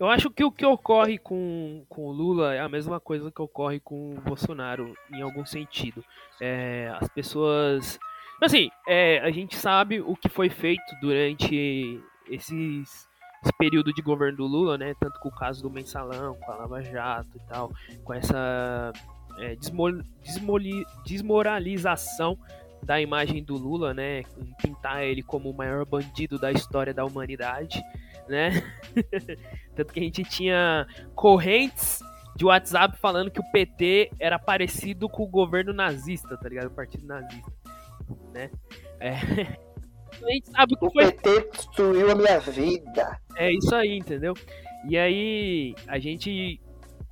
Eu 0.04 0.10
acho 0.10 0.30
que 0.30 0.44
o 0.44 0.52
que 0.52 0.66
ocorre 0.66 1.18
com, 1.18 1.86
com 1.88 2.08
o 2.08 2.12
Lula 2.12 2.54
é 2.54 2.60
a 2.60 2.68
mesma 2.68 3.00
coisa 3.00 3.32
que 3.32 3.42
ocorre 3.42 3.80
com 3.80 4.14
o 4.14 4.20
Bolsonaro, 4.20 4.94
em 5.10 5.22
algum 5.22 5.46
sentido. 5.46 6.04
É, 6.42 6.94
as 7.00 7.08
pessoas. 7.08 7.98
Assim, 8.42 8.70
é, 8.86 9.20
a 9.20 9.32
gente 9.32 9.56
sabe 9.56 10.02
o 10.02 10.14
que 10.18 10.28
foi 10.28 10.50
feito 10.50 10.94
durante 11.02 12.02
esses 12.30 13.08
esse 13.44 13.54
período 13.58 13.94
de 13.94 14.02
governo 14.02 14.38
do 14.38 14.46
Lula, 14.46 14.78
né, 14.78 14.94
tanto 15.00 15.20
com 15.20 15.30
o 15.30 15.36
caso 15.36 15.62
do 15.62 15.70
Mensalão, 15.70 16.36
com 16.36 16.52
a 16.52 16.56
Lava 16.56 16.82
Jato 16.82 17.36
e 17.36 17.40
tal, 17.50 17.72
com 18.04 18.14
essa 18.14 18.92
é, 19.38 19.56
desmoli, 19.56 20.86
desmoralização 21.06 22.38
da 22.82 23.02
imagem 23.02 23.44
do 23.44 23.56
Lula, 23.56 23.94
né, 23.94 24.24
pintar 24.62 25.04
ele 25.04 25.22
como 25.22 25.50
o 25.50 25.54
maior 25.54 25.86
bandido 25.86 26.40
da 26.40 26.52
história 26.52 26.94
da 26.94 27.04
humanidade, 27.04 27.84
né, 28.28 28.64
tanto 29.76 29.94
que 29.94 30.00
a 30.00 30.04
gente 30.04 30.24
tinha 30.24 30.88
correntes 31.16 32.02
de 32.36 32.46
WhatsApp 32.46 32.98
falando 32.98 33.30
que 33.30 33.40
o 33.40 33.52
PT 33.52 34.12
era 34.20 34.40
parecido 34.40 35.08
com 35.08 35.24
o 35.24 35.28
governo 35.28 35.72
nazista, 35.72 36.38
tá 36.38 36.50
ligado? 36.50 36.68
O 36.68 36.72
partido 36.72 37.06
nazista, 37.06 37.52
né? 38.34 38.50
É, 39.00 39.12
a 40.24 40.32
gente 40.32 40.50
sabe 40.50 40.76
que 40.76 40.86
o 40.86 40.92
foi... 40.92 41.12
PT 41.12 41.50
destruiu 41.52 42.12
a 42.12 42.16
minha 42.16 42.40
vida. 42.40 43.20
É 43.36 43.52
isso 43.52 43.76
aí, 43.76 43.98
entendeu? 43.98 44.34
E 44.88 44.98
aí 44.98 45.76
a 45.88 46.00
gente 46.00 46.60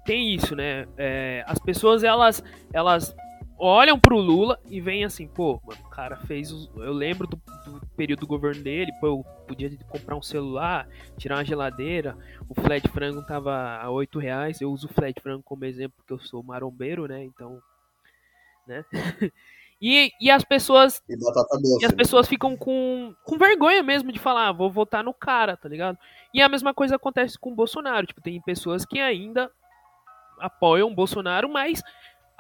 tem 0.06 0.34
isso, 0.36 0.56
né? 0.56 0.88
É, 0.98 1.44
as 1.48 1.60
pessoas 1.60 2.03
elas 2.03 2.44
elas 2.74 3.15
olham 3.62 4.00
pro 4.00 4.18
Lula 4.18 4.60
e 4.68 4.82
vêm 4.82 5.03
assim, 5.03 5.27
pô, 5.27 5.62
mano, 5.63 5.80
o 5.86 5.89
cara 5.89 6.18
fez. 6.18 6.51
Os... 6.51 6.70
Eu 6.75 6.94
lembro 6.94 7.27
do, 7.27 7.39
do, 7.65 7.86
período 7.96 8.22
do 8.22 8.27
governo 8.27 8.63
dele, 8.63 8.91
pô, 9.00 9.08
eu 9.08 9.25
podia 9.48 9.70
comprar 9.88 10.15
um 10.15 10.22
celular, 10.22 10.88
tirar 11.18 11.38
uma 11.38 11.46
geladeira, 11.46 12.18
o 12.50 12.56
flat 12.56 12.88
frango 12.89 13.25
tava 13.25 13.77
a 13.77 13.89
8 13.89 14.18
reais. 14.20 14.62
Eu 14.62 14.72
uso 14.72 14.88
o 14.88 14.94
flat 14.94 15.20
frango 15.22 15.44
como 15.44 15.65
exemplo 15.65 15.94
porque 15.98 16.13
eu 16.13 16.20
sou 16.20 16.41
marombeiro, 16.41 17.08
né? 17.08 17.24
Então. 17.24 17.62
Né? 18.68 18.84
E, 19.84 20.12
e 20.22 20.30
as 20.30 20.44
pessoas. 20.44 21.01
E 21.10 21.18
doce. 21.18 21.82
E 21.82 21.86
as 21.86 21.91
né? 21.91 21.98
pessoas 21.98 22.27
ficam 22.27 22.56
com, 22.56 23.15
com 23.24 23.36
vergonha 23.36 23.82
mesmo 23.82 24.12
de 24.12 24.20
falar, 24.20 24.50
ah, 24.50 24.51
vou 24.51 24.70
votar 24.70 25.03
no 25.03 25.12
cara, 25.12 25.58
tá 25.58 25.68
ligado? 25.68 25.98
E 26.32 26.39
a 26.39 26.48
mesma 26.48 26.72
coisa 26.72 26.98
acontece 26.98 27.39
com 27.39 27.51
o 27.51 27.56
Bolsonaro. 27.56 28.06
Tipo, 28.06 28.22
tem 28.22 28.39
pessoas 28.41 28.86
que 28.86 29.00
ainda 29.00 29.50
apoiam 30.39 30.88
o 30.88 30.94
Bolsonaro, 30.94 31.50
mas 31.50 31.82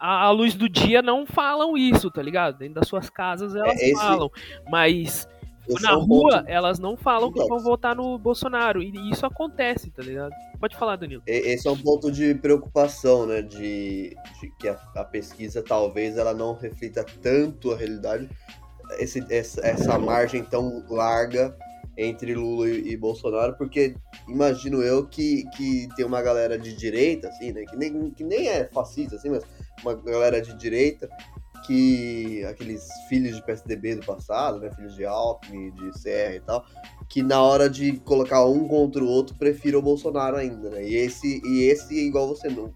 à 0.01 0.31
luz 0.31 0.55
do 0.55 0.67
dia 0.67 1.01
não 1.01 1.25
falam 1.25 1.77
isso, 1.77 2.09
tá 2.09 2.21
ligado? 2.21 2.57
Dentro 2.57 2.75
das 2.75 2.87
suas 2.87 3.09
casas 3.09 3.55
elas 3.55 3.79
é, 3.79 3.89
esse... 3.89 4.01
falam. 4.01 4.31
Mas 4.69 5.27
esse 5.67 5.83
na 5.83 5.91
é 5.91 5.93
rua, 5.93 6.39
ponto. 6.39 6.49
elas 6.49 6.79
não 6.79 6.97
falam 6.97 7.31
que 7.31 7.43
vão 7.45 7.59
votar 7.59 7.95
no 7.95 8.17
Bolsonaro. 8.17 8.81
E 8.81 9.11
isso 9.11 9.25
acontece, 9.25 9.91
tá 9.91 10.01
ligado? 10.01 10.33
Pode 10.59 10.75
falar, 10.75 10.95
Danilo. 10.95 11.21
Esse 11.25 11.67
é 11.67 11.71
um 11.71 11.77
ponto 11.77 12.11
de 12.11 12.33
preocupação, 12.35 13.27
né? 13.27 13.41
De, 13.41 14.15
de 14.39 14.51
que 14.59 14.67
a, 14.67 14.73
a, 14.95 15.03
pesquisa 15.03 15.61
talvez 15.61 16.17
ela 16.17 16.33
não 16.33 16.55
reflita 16.55 17.05
tanto 17.21 17.71
a 17.71 17.77
realidade. 17.77 18.27
Esse, 18.97 19.23
essa, 19.29 19.65
essa 19.65 19.97
margem 19.99 20.43
tão 20.43 20.83
larga 20.89 21.55
entre 21.97 22.33
Lula 22.33 22.69
e, 22.69 22.91
e, 22.91 22.97
Bolsonaro, 22.97 23.55
porque 23.57 23.95
imagino 24.27 24.81
eu 24.81 25.05
que, 25.05 25.43
que 25.55 25.87
tem 25.95 26.05
uma 26.05 26.21
galera 26.21 26.57
de 26.57 26.75
direita, 26.75 27.27
assim, 27.27 27.51
né? 27.51 27.63
Que 27.65 27.75
nem, 27.75 28.09
que 28.11 28.23
nem 28.23 28.47
é 28.47 28.65
fascista, 28.65 29.15
assim, 29.15 29.29
mas 29.29 29.43
uma 29.81 29.95
galera 29.95 30.41
de 30.41 30.53
direita 30.53 31.09
que 31.65 32.43
aqueles 32.45 32.87
filhos 33.07 33.35
de 33.35 33.43
PSDB 33.43 33.95
do 33.95 34.05
passado, 34.05 34.59
né, 34.59 34.71
filhos 34.71 34.95
de 34.95 35.05
Alckmin, 35.05 35.71
de 35.71 35.97
Serra 35.99 36.35
e 36.35 36.39
tal, 36.39 36.65
que 37.07 37.21
na 37.21 37.41
hora 37.41 37.69
de 37.69 37.97
colocar 37.99 38.45
um 38.45 38.67
contra 38.67 39.03
o 39.03 39.07
outro 39.07 39.35
prefira 39.35 39.77
o 39.77 39.81
Bolsonaro 39.81 40.37
ainda, 40.37 40.69
né? 40.69 40.83
E 40.83 40.95
esse, 40.95 41.41
e 41.45 41.63
esse 41.63 41.95
igual 41.95 42.27
você 42.27 42.49
não 42.49 42.73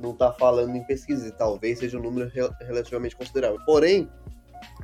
não 0.00 0.14
tá 0.14 0.32
falando 0.32 0.74
em 0.74 0.82
pesquisa, 0.84 1.28
e 1.28 1.30
talvez 1.30 1.78
seja 1.78 1.98
um 1.98 2.02
número 2.02 2.32
relativamente 2.62 3.14
considerável. 3.14 3.60
Porém, 3.66 4.08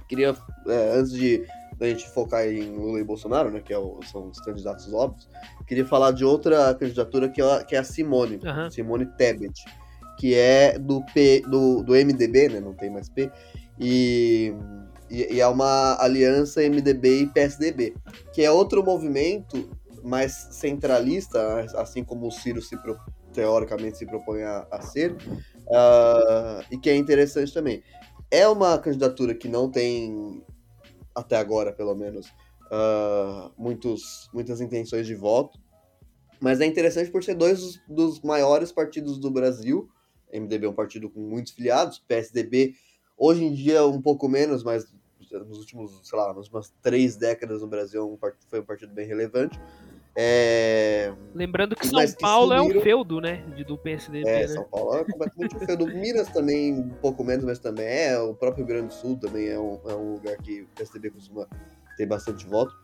queria 0.06 0.36
é, 0.66 0.92
antes 0.94 1.12
de 1.12 1.42
a 1.80 1.86
gente 1.86 2.06
focar 2.10 2.46
em 2.46 2.70
Lula 2.70 3.00
e 3.00 3.04
Bolsonaro, 3.04 3.50
né, 3.50 3.60
que 3.60 3.72
é 3.72 3.78
o, 3.78 3.98
são 4.02 4.28
os 4.28 4.38
candidatos 4.40 4.92
óbvios, 4.92 5.26
queria 5.66 5.86
falar 5.86 6.12
de 6.12 6.22
outra 6.22 6.74
candidatura 6.74 7.30
que 7.30 7.40
é, 7.40 7.64
que 7.64 7.74
é 7.74 7.78
a 7.78 7.84
Simone, 7.84 8.36
uhum. 8.44 8.70
Simone 8.70 9.06
Tebet 9.16 9.64
que 10.16 10.34
é 10.34 10.78
do 10.78 11.04
P 11.12 11.42
do, 11.48 11.82
do 11.82 11.92
MDB, 11.92 12.48
né? 12.48 12.60
Não 12.60 12.74
tem 12.74 12.90
mais 12.90 13.08
P. 13.08 13.30
E, 13.78 14.54
e, 15.10 15.34
e, 15.34 15.40
é 15.40 15.46
uma 15.46 15.96
aliança 16.00 16.62
MDB 16.62 17.22
e 17.22 17.26
PSDB, 17.26 17.94
que 18.32 18.42
é 18.42 18.50
outro 18.50 18.82
movimento 18.82 19.68
mais 20.02 20.32
centralista, 20.52 21.66
assim 21.76 22.02
como 22.02 22.26
o 22.26 22.30
Ciro 22.30 22.62
se 22.62 22.76
teoricamente 23.32 23.98
se 23.98 24.06
propõe 24.06 24.42
a, 24.42 24.66
a 24.70 24.80
ser, 24.80 25.12
uh, 25.12 26.64
e 26.70 26.78
que 26.78 26.88
é 26.88 26.96
interessante 26.96 27.52
também. 27.52 27.82
É 28.30 28.48
uma 28.48 28.78
candidatura 28.78 29.34
que 29.34 29.48
não 29.48 29.70
tem, 29.70 30.42
até 31.14 31.36
agora 31.36 31.72
pelo 31.72 31.94
menos, 31.94 32.28
uh, 32.66 33.52
muitos, 33.58 34.30
muitas 34.32 34.60
intenções 34.60 35.06
de 35.06 35.14
voto, 35.14 35.58
mas 36.40 36.60
é 36.60 36.66
interessante 36.66 37.10
por 37.10 37.22
ser 37.22 37.34
dois 37.34 37.60
dos, 37.60 37.80
dos 37.88 38.20
maiores 38.20 38.72
partidos 38.72 39.18
do 39.18 39.30
Brasil 39.30 39.88
MDB 40.40 40.66
é 40.66 40.68
um 40.68 40.74
partido 40.74 41.08
com 41.10 41.20
muitos 41.20 41.52
filiados, 41.52 41.98
PSDB 41.98 42.74
hoje 43.16 43.44
em 43.44 43.52
dia 43.52 43.86
um 43.86 44.00
pouco 44.00 44.28
menos, 44.28 44.62
mas 44.62 44.86
nos 45.32 45.58
últimos, 45.58 46.00
sei 46.08 46.18
lá, 46.18 46.28
nas 46.28 46.44
últimas 46.44 46.72
três 46.82 47.16
décadas 47.16 47.60
no 47.60 47.66
Brasil 47.66 48.18
é 48.22 48.32
foi 48.48 48.60
um 48.60 48.64
partido 48.64 48.92
bem 48.92 49.06
relevante. 49.06 49.60
É... 50.18 51.12
Lembrando 51.34 51.76
que 51.76 51.86
São 51.86 52.00
Paulo 52.18 52.52
é 52.54 52.62
um 52.62 52.80
feudo, 52.80 53.20
né? 53.20 53.44
Do 53.66 53.76
PSDB. 53.76 54.26
É, 54.26 54.40
né? 54.40 54.48
São 54.48 54.64
Paulo 54.64 54.96
é 54.96 55.04
completamente 55.04 55.56
um 55.56 55.58
feudo. 55.58 55.86
Minas 55.88 56.28
também, 56.28 56.72
um 56.72 56.88
pouco 56.88 57.22
menos, 57.22 57.44
mas 57.44 57.58
também 57.58 57.86
é. 57.86 58.18
O 58.18 58.34
próprio 58.34 58.64
Rio 58.64 58.74
Grande 58.74 58.88
do 58.88 58.94
Sul 58.94 59.18
também 59.18 59.48
é 59.48 59.58
um, 59.58 59.78
é 59.86 59.94
um 59.94 60.14
lugar 60.14 60.36
que 60.38 60.62
o 60.62 60.68
PSDB 60.74 61.10
costuma 61.10 61.46
ter 61.98 62.06
bastante 62.06 62.46
voto. 62.46 62.74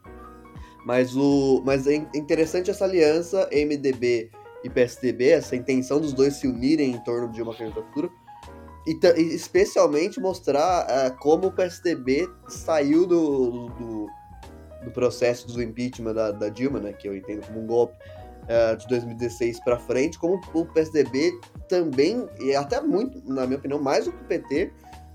Mas, 0.84 1.16
o, 1.16 1.62
mas 1.64 1.86
é 1.86 1.94
interessante 2.14 2.70
essa 2.70 2.84
aliança 2.84 3.48
MDB 3.50 4.30
e 4.64 4.70
PSDB, 4.70 5.30
essa 5.30 5.56
intenção 5.56 6.00
dos 6.00 6.12
dois 6.12 6.34
se 6.34 6.46
unirem 6.46 6.92
em 6.92 6.98
torno 7.04 7.30
de 7.30 7.42
uma 7.42 7.54
candidatura. 7.54 8.08
E, 8.86 8.98
especialmente 9.34 10.20
mostrar 10.20 10.86
uh, 10.86 11.16
como 11.18 11.48
o 11.48 11.52
PSDB 11.52 12.28
saiu 12.48 13.06
do, 13.06 13.68
do 13.68 14.08
do 14.84 14.90
processo 14.90 15.46
do 15.46 15.62
impeachment 15.62 16.14
da, 16.14 16.32
da 16.32 16.48
Dilma, 16.48 16.80
né, 16.80 16.92
que 16.92 17.08
eu 17.08 17.16
entendo 17.16 17.46
como 17.46 17.60
um 17.60 17.66
golpe, 17.66 17.96
uh, 18.44 18.76
de 18.76 18.86
2016 18.88 19.60
para 19.60 19.78
frente, 19.78 20.18
como 20.18 20.40
o 20.52 20.66
PSDB 20.66 21.32
também, 21.68 22.28
e 22.40 22.54
até 22.54 22.80
muito, 22.80 23.22
na 23.24 23.46
minha 23.46 23.58
opinião, 23.58 23.80
mais 23.80 24.04
do 24.04 24.12
que 24.12 24.22
o 24.22 24.26
PT, 24.26 24.72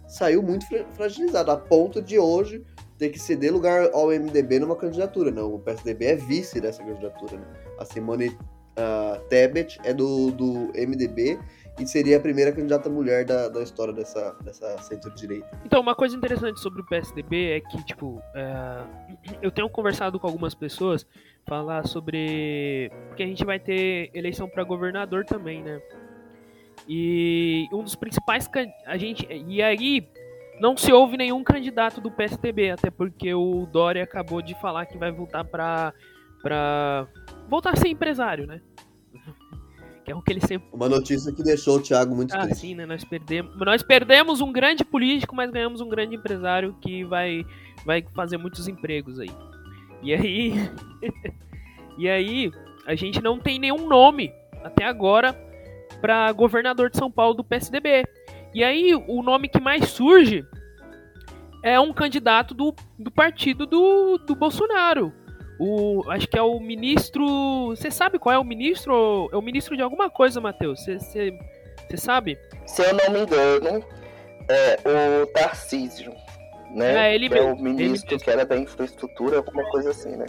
saiu 0.08 0.42
muito 0.42 0.66
fragilizado, 0.94 1.51
a 1.51 1.58
ponto 1.58 2.01
de 2.01 2.18
hoje 2.18 2.63
ter 2.98 3.10
que 3.10 3.20
ceder 3.20 3.54
lugar 3.54 3.89
ao 3.94 4.08
MDB 4.08 4.60
numa 4.60 4.75
candidatura. 4.75 5.30
Não, 5.30 5.54
o 5.54 5.60
PSDB 5.60 6.06
é 6.06 6.16
vice 6.16 6.60
dessa 6.60 6.84
candidatura. 6.84 7.38
Né? 7.38 7.46
A 7.77 7.86
Simone 7.86 8.36
uh, 8.77 9.19
Tebet 9.27 9.79
é 9.84 9.93
do, 9.93 10.31
do 10.31 10.72
MDB 10.75 11.39
e 11.79 11.86
seria 11.86 12.17
a 12.17 12.19
primeira 12.19 12.51
candidata 12.51 12.89
mulher 12.89 13.24
da, 13.25 13.50
da 13.50 13.62
história 13.62 13.93
dessa, 13.93 14.36
dessa 14.43 14.77
centro-direita. 14.79 15.48
Então, 15.65 15.79
uma 15.81 15.93
coisa 15.93 16.15
interessante 16.15 16.60
sobre 16.60 16.81
o 16.81 16.86
PSDB 16.86 17.57
é 17.57 17.62
que, 17.62 17.84
tipo, 17.86 18.22
é... 18.34 18.84
eu 19.41 19.51
tenho 19.51 19.69
conversado 19.69 20.19
com 20.19 20.27
algumas 20.27 20.55
pessoas 20.55 21.05
falar 21.46 21.86
sobre. 21.88 22.91
Porque 23.10 23.24
a 23.24 23.27
gente 23.27 23.46
vai 23.46 23.60
ter 23.60 24.10
eleição 24.13 24.50
para 24.50 24.63
governador 24.63 25.24
também, 25.24 25.62
né? 25.62 25.79
E 26.88 27.67
um 27.72 27.84
dos 27.84 27.96
principais. 27.96 28.50
A 28.86 28.98
gente... 28.98 29.27
E 29.29 29.62
aí, 29.62 30.07
não 30.60 30.75
se 30.75 30.91
ouve 30.91 31.17
nenhum 31.17 31.43
candidato 31.43 32.01
do 32.01 32.10
PSDB, 32.10 32.72
até 32.72 32.89
porque 32.89 33.34
o 33.34 33.65
Dória 33.67 34.03
acabou 34.03 34.41
de 34.41 34.60
falar 34.60 34.86
que 34.86 34.98
vai 34.98 35.12
voltar 35.12 35.43
para. 35.43 35.93
Voltar 37.48 37.74
a 37.74 37.75
ser 37.75 37.88
empresário, 37.88 38.46
né? 38.46 38.62
que 40.04 40.12
é 40.12 40.16
o 40.16 40.22
que 40.22 40.32
ele 40.32 40.42
sempre. 40.42 40.68
Uma 40.72 40.89
notícia 40.89 41.34
que 41.34 41.44
deixou 41.44 41.77
o 41.77 41.82
Thiago 41.82 42.16
muito 42.16 42.34
ah, 42.36 42.44
triste. 42.44 42.62
sim, 42.62 42.75
né? 42.75 42.86
Nós 42.86 43.04
perdemos, 43.04 43.58
nós 43.58 43.84
perdemos 43.84 44.42
um 44.42 44.51
grande 44.51 44.84
político, 44.84 45.36
mas 45.36 45.51
ganhamos 45.51 45.82
um 45.82 45.89
grande 45.89 46.16
empresário 46.16 46.75
que 46.82 47.04
vai, 47.04 47.46
vai 47.86 48.06
fazer 48.13 48.38
muitos 48.38 48.68
empregos 48.68 49.20
aí. 49.20 49.32
E 50.01 50.13
aí. 50.13 50.54
e 51.98 52.10
aí, 52.10 52.51
a 52.86 52.96
gente 52.96 53.22
não 53.22 53.39
tem 53.39 53.60
nenhum 53.60 53.88
nome 53.88 54.32
até 54.63 54.86
agora 54.86 55.34
para 56.00 56.32
governador 56.32 56.89
de 56.89 56.98
São 56.98 57.12
Paulo 57.12 57.34
do 57.34 57.44
PSDB. 57.44 58.06
E 58.54 58.63
aí, 58.63 58.94
o 58.96 59.22
nome 59.22 59.50
que 59.50 59.60
mais 59.60 59.89
surge 59.89 60.46
é 61.63 61.80
um 61.80 61.92
candidato 61.92 62.54
do, 62.54 62.74
do 62.98 63.12
partido 63.12 63.66
do, 63.66 64.18
do 64.20 64.36
Bolsonaro 64.36 65.13
o, 65.60 66.04
acho 66.10 66.28
que 66.28 66.38
é 66.38 66.42
o 66.42 66.60
ministro. 66.60 67.68
Você 67.70 67.90
sabe 67.90 68.20
qual 68.20 68.34
é 68.34 68.40
o 68.40 68.44
ministro? 68.44 69.30
É 69.32 69.38
o 69.38 69.42
ministro 69.42 69.76
de 69.76 69.82
alguma 69.82 70.10
coisa, 70.10 70.40
Matheus. 70.40 70.86
Você 70.86 71.38
sabe? 71.96 72.38
Se 72.65 72.82
eu 72.82 72.93
não 72.93 73.12
me 73.12 73.22
engano, 73.22 73.84
é 74.48 74.78
o 75.24 75.28
Tarcísio. 75.28 76.13
Né? 76.74 77.10
É, 77.10 77.15
ele 77.15 77.34
é 77.34 77.41
o 77.41 77.56
ministro 77.56 78.15
ele... 78.15 78.24
que 78.24 78.30
era 78.30 78.46
da 78.46 78.58
infraestrutura, 78.58 79.38
alguma 79.38 79.63
coisa 79.70 79.91
assim, 79.91 80.15
né? 80.15 80.26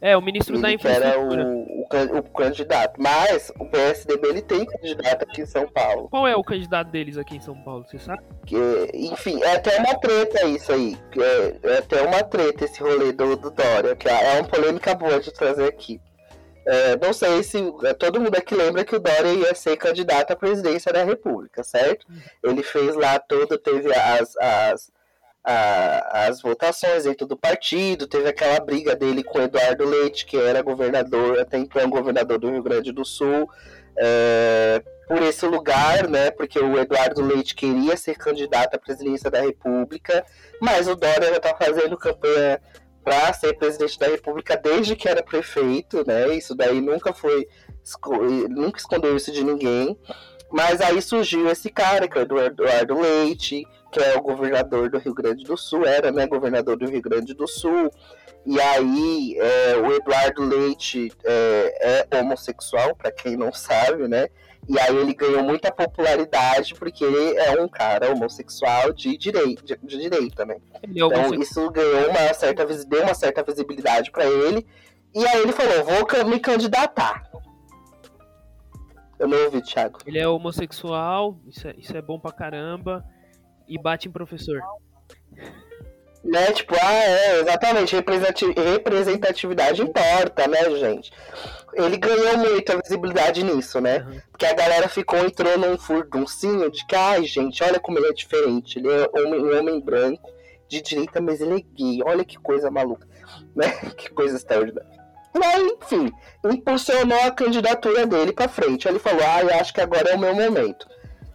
É, 0.00 0.16
o 0.16 0.22
ministro 0.22 0.54
ele 0.54 0.62
da 0.62 0.72
infraestrutura. 0.72 1.42
era 1.42 1.50
o, 1.50 2.16
o, 2.16 2.18
o, 2.18 2.22
candidato. 2.22 3.00
Mas 3.00 3.52
o 3.58 3.66
PSDB 3.66 4.28
ele 4.28 4.42
tem 4.42 4.64
candidato 4.64 5.22
aqui 5.24 5.42
em 5.42 5.46
São 5.46 5.68
Paulo. 5.68 6.08
Qual 6.08 6.26
é 6.26 6.34
o 6.34 6.42
candidato 6.42 6.90
deles 6.90 7.18
aqui 7.18 7.36
em 7.36 7.40
São 7.40 7.54
Paulo, 7.62 7.84
você 7.86 7.98
sabe? 7.98 8.22
Que, 8.46 8.56
enfim, 8.94 9.42
é 9.42 9.56
até 9.56 9.78
uma 9.78 9.94
treta 9.98 10.46
isso 10.46 10.72
aí. 10.72 10.96
É, 11.18 11.68
é 11.68 11.78
até 11.78 12.02
uma 12.02 12.22
treta 12.22 12.64
esse 12.64 12.80
rolê 12.80 13.12
do, 13.12 13.36
do 13.36 13.50
Dória, 13.50 13.94
que 13.94 14.08
é 14.08 14.40
uma 14.40 14.48
polêmica 14.48 14.94
boa 14.94 15.20
de 15.20 15.32
trazer 15.32 15.68
aqui. 15.68 16.00
É, 16.66 16.96
não 16.96 17.12
sei 17.12 17.42
se 17.42 17.58
é, 17.84 17.94
todo 17.94 18.20
mundo 18.20 18.36
aqui 18.36 18.54
lembra 18.54 18.84
que 18.84 18.94
o 18.94 19.00
Dória 19.00 19.32
ia 19.32 19.54
ser 19.54 19.76
candidato 19.76 20.32
à 20.32 20.36
presidência 20.36 20.92
da 20.92 21.02
República, 21.02 21.62
certo? 21.62 22.06
Uhum. 22.08 22.50
Ele 22.50 22.62
fez 22.62 22.94
lá 22.94 23.18
todo, 23.18 23.58
teve 23.58 23.92
as, 23.92 24.36
as 24.36 24.92
a, 25.44 26.26
as 26.26 26.40
votações 26.40 27.04
dentro 27.04 27.26
do 27.26 27.36
partido, 27.36 28.06
teve 28.06 28.28
aquela 28.28 28.60
briga 28.60 28.94
dele 28.94 29.22
com 29.22 29.40
Eduardo 29.40 29.84
Leite, 29.84 30.26
que 30.26 30.36
era 30.36 30.62
governador, 30.62 31.38
até 31.38 31.58
então 31.58 31.88
governador 31.88 32.38
do 32.38 32.50
Rio 32.50 32.62
Grande 32.62 32.92
do 32.92 33.04
Sul, 33.04 33.48
é, 33.96 34.82
por 35.08 35.22
esse 35.22 35.46
lugar, 35.46 36.08
né? 36.08 36.30
Porque 36.30 36.58
o 36.58 36.78
Eduardo 36.78 37.22
Leite 37.22 37.54
queria 37.54 37.96
ser 37.96 38.16
candidato 38.16 38.74
à 38.74 38.78
presidência 38.78 39.30
da 39.30 39.40
República, 39.40 40.24
mas 40.60 40.86
o 40.86 40.94
Dória 40.94 41.30
já 41.30 41.36
está 41.36 41.56
fazendo 41.56 41.96
campanha 41.96 42.60
para 43.02 43.32
ser 43.32 43.54
presidente 43.56 43.98
da 43.98 44.06
República 44.06 44.56
desde 44.56 44.94
que 44.94 45.08
era 45.08 45.22
prefeito, 45.22 46.04
né? 46.06 46.34
Isso 46.34 46.54
daí 46.54 46.80
nunca 46.80 47.12
foi, 47.12 47.48
nunca 48.48 48.78
escondeu 48.78 49.16
isso 49.16 49.32
de 49.32 49.42
ninguém. 49.42 49.98
Mas 50.52 50.80
aí 50.80 51.00
surgiu 51.00 51.48
esse 51.48 51.70
cara, 51.70 52.08
que 52.08 52.18
é 52.18 52.26
o 52.28 52.38
Eduardo 52.38 53.00
Leite, 53.00 53.66
que 53.90 54.00
é 54.00 54.16
o 54.16 54.22
governador 54.22 54.88
do 54.88 54.98
Rio 54.98 55.14
Grande 55.14 55.44
do 55.44 55.56
Sul, 55.56 55.84
era, 55.84 56.12
né, 56.12 56.26
governador 56.26 56.76
do 56.76 56.88
Rio 56.88 57.02
Grande 57.02 57.34
do 57.34 57.46
Sul. 57.46 57.90
E 58.46 58.58
aí, 58.60 59.36
é, 59.38 59.76
o 59.76 59.92
Eduardo 59.92 60.42
Leite 60.42 61.12
é, 61.24 62.06
é 62.10 62.20
homossexual, 62.20 62.94
para 62.94 63.10
quem 63.10 63.36
não 63.36 63.52
sabe, 63.52 64.08
né? 64.08 64.28
E 64.68 64.78
aí 64.78 64.96
ele 64.96 65.14
ganhou 65.14 65.42
muita 65.42 65.72
popularidade 65.72 66.74
porque 66.74 67.02
ele 67.02 67.36
é 67.36 67.60
um 67.60 67.66
cara 67.66 68.12
homossexual 68.12 68.92
de 68.92 69.16
direita, 69.16 69.62
de, 69.64 69.76
de 69.82 69.98
direita 69.98 70.44
né? 70.44 70.58
É 70.74 70.80
então 70.84 71.34
isso 71.34 71.68
ganhou 71.70 72.08
uma 72.08 72.32
certa, 72.32 72.64
deu 72.64 73.02
uma 73.02 73.14
certa 73.14 73.42
visibilidade 73.42 74.10
para 74.10 74.24
ele. 74.26 74.64
E 75.12 75.26
aí 75.26 75.42
ele 75.42 75.52
falou, 75.52 75.84
vou 75.84 76.24
me 76.26 76.38
candidatar. 76.38 77.28
Eu 79.18 79.26
não 79.26 79.44
ouvi, 79.44 79.60
Thiago. 79.60 79.98
Ele 80.06 80.18
é 80.18 80.28
homossexual, 80.28 81.36
isso 81.48 81.66
é, 81.66 81.74
isso 81.76 81.96
é 81.96 82.00
bom 82.00 82.18
pra 82.18 82.32
caramba 82.32 83.04
e 83.70 83.78
bate 83.78 84.08
em 84.08 84.10
professor. 84.10 84.60
Né, 86.22 86.52
tipo, 86.52 86.74
ah, 86.74 86.92
é, 86.92 87.40
exatamente, 87.40 87.96
representatividade 87.96 89.80
importa, 89.80 90.46
né, 90.46 90.68
gente? 90.76 91.10
Ele 91.72 91.96
ganhou 91.96 92.36
muita 92.36 92.76
visibilidade 92.82 93.42
nisso, 93.42 93.80
né? 93.80 94.00
Uhum. 94.00 94.20
Porque 94.30 94.44
a 94.44 94.52
galera 94.52 94.88
ficou, 94.88 95.18
entrou 95.20 95.56
num 95.56 95.78
furduncinho 95.78 96.70
de 96.70 96.84
que, 96.84 96.94
ai, 96.94 97.24
gente, 97.24 97.62
olha 97.62 97.80
como 97.80 97.98
ele 97.98 98.08
é 98.08 98.12
diferente. 98.12 98.78
Ele 98.78 98.88
é 98.88 99.08
homem, 99.14 99.40
um 99.40 99.58
homem 99.58 99.80
branco, 99.80 100.30
de 100.68 100.82
direita, 100.82 101.20
mas 101.22 101.40
ele 101.40 101.56
é 101.56 101.60
gay. 101.74 102.00
Olha 102.04 102.24
que 102.24 102.36
coisa 102.36 102.70
maluca, 102.70 103.06
né? 103.56 103.70
Que 103.96 104.10
coisa 104.10 104.36
extraordinária. 104.36 105.00
Mas, 105.32 105.62
enfim, 105.62 106.12
impulsionou 106.44 107.20
a 107.20 107.30
candidatura 107.30 108.04
dele 108.04 108.32
pra 108.32 108.48
frente. 108.48 108.86
Ele 108.86 108.98
falou, 108.98 109.22
ah, 109.24 109.42
eu 109.42 109.54
acho 109.54 109.72
que 109.72 109.80
agora 109.80 110.10
é 110.10 110.16
o 110.16 110.18
meu 110.18 110.34
momento 110.34 110.86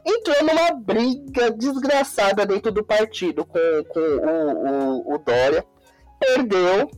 entrou 0.06 0.44
numa 0.44 0.72
briga 0.72 1.52
desgraçada 1.52 2.46
dentro 2.46 2.72
do 2.72 2.84
partido 2.84 3.46
com, 3.46 3.60
com 3.90 4.00
o, 4.00 5.14
o, 5.14 5.16
o 5.16 5.18
Dória, 5.18 5.66
perdeu, 6.20 6.90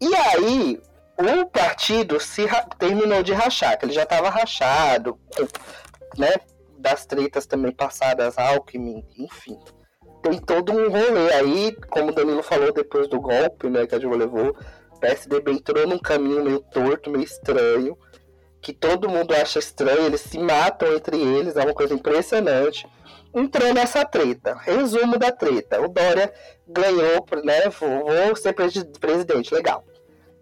e 0.00 0.14
aí 0.14 0.80
o 1.18 1.46
partido 1.46 2.18
se 2.20 2.46
terminou 2.78 3.22
de 3.22 3.32
rachar, 3.32 3.78
que 3.78 3.84
ele 3.84 3.92
já 3.92 4.02
estava 4.02 4.30
rachado, 4.30 5.18
né, 6.16 6.34
das 6.78 7.04
tretas 7.04 7.46
também 7.46 7.72
passadas, 7.72 8.38
Alckmin, 8.38 9.04
enfim. 9.18 9.58
Tem 10.22 10.38
todo 10.38 10.72
um 10.72 10.90
rolê 10.90 11.32
aí, 11.32 11.76
como 11.90 12.10
o 12.10 12.14
Danilo 12.14 12.42
falou 12.42 12.72
depois 12.72 13.08
do 13.08 13.20
golpe, 13.20 13.68
né, 13.68 13.86
que 13.86 13.94
a 13.94 13.98
Dilma 13.98 14.16
levou, 14.16 14.56
o 14.90 14.98
PSDB 14.98 15.52
entrou 15.52 15.86
num 15.86 15.98
caminho 15.98 16.44
meio 16.44 16.60
torto, 16.60 17.10
meio 17.10 17.24
estranho, 17.24 17.96
que 18.60 18.72
todo 18.72 19.08
mundo 19.08 19.34
acha 19.34 19.58
estranho, 19.58 20.06
eles 20.06 20.20
se 20.20 20.38
matam 20.38 20.94
entre 20.94 21.16
eles, 21.16 21.56
é 21.56 21.62
uma 21.62 21.74
coisa 21.74 21.94
impressionante. 21.94 22.86
Entrou 23.34 23.72
nessa 23.72 24.04
treta. 24.04 24.54
Resumo 24.54 25.16
da 25.16 25.30
treta. 25.30 25.80
O 25.80 25.88
Dória 25.88 26.32
ganhou, 26.66 27.24
né? 27.44 27.68
Vou, 27.68 28.04
vou 28.04 28.36
ser 28.36 28.52
presidente, 28.52 29.54
legal. 29.54 29.84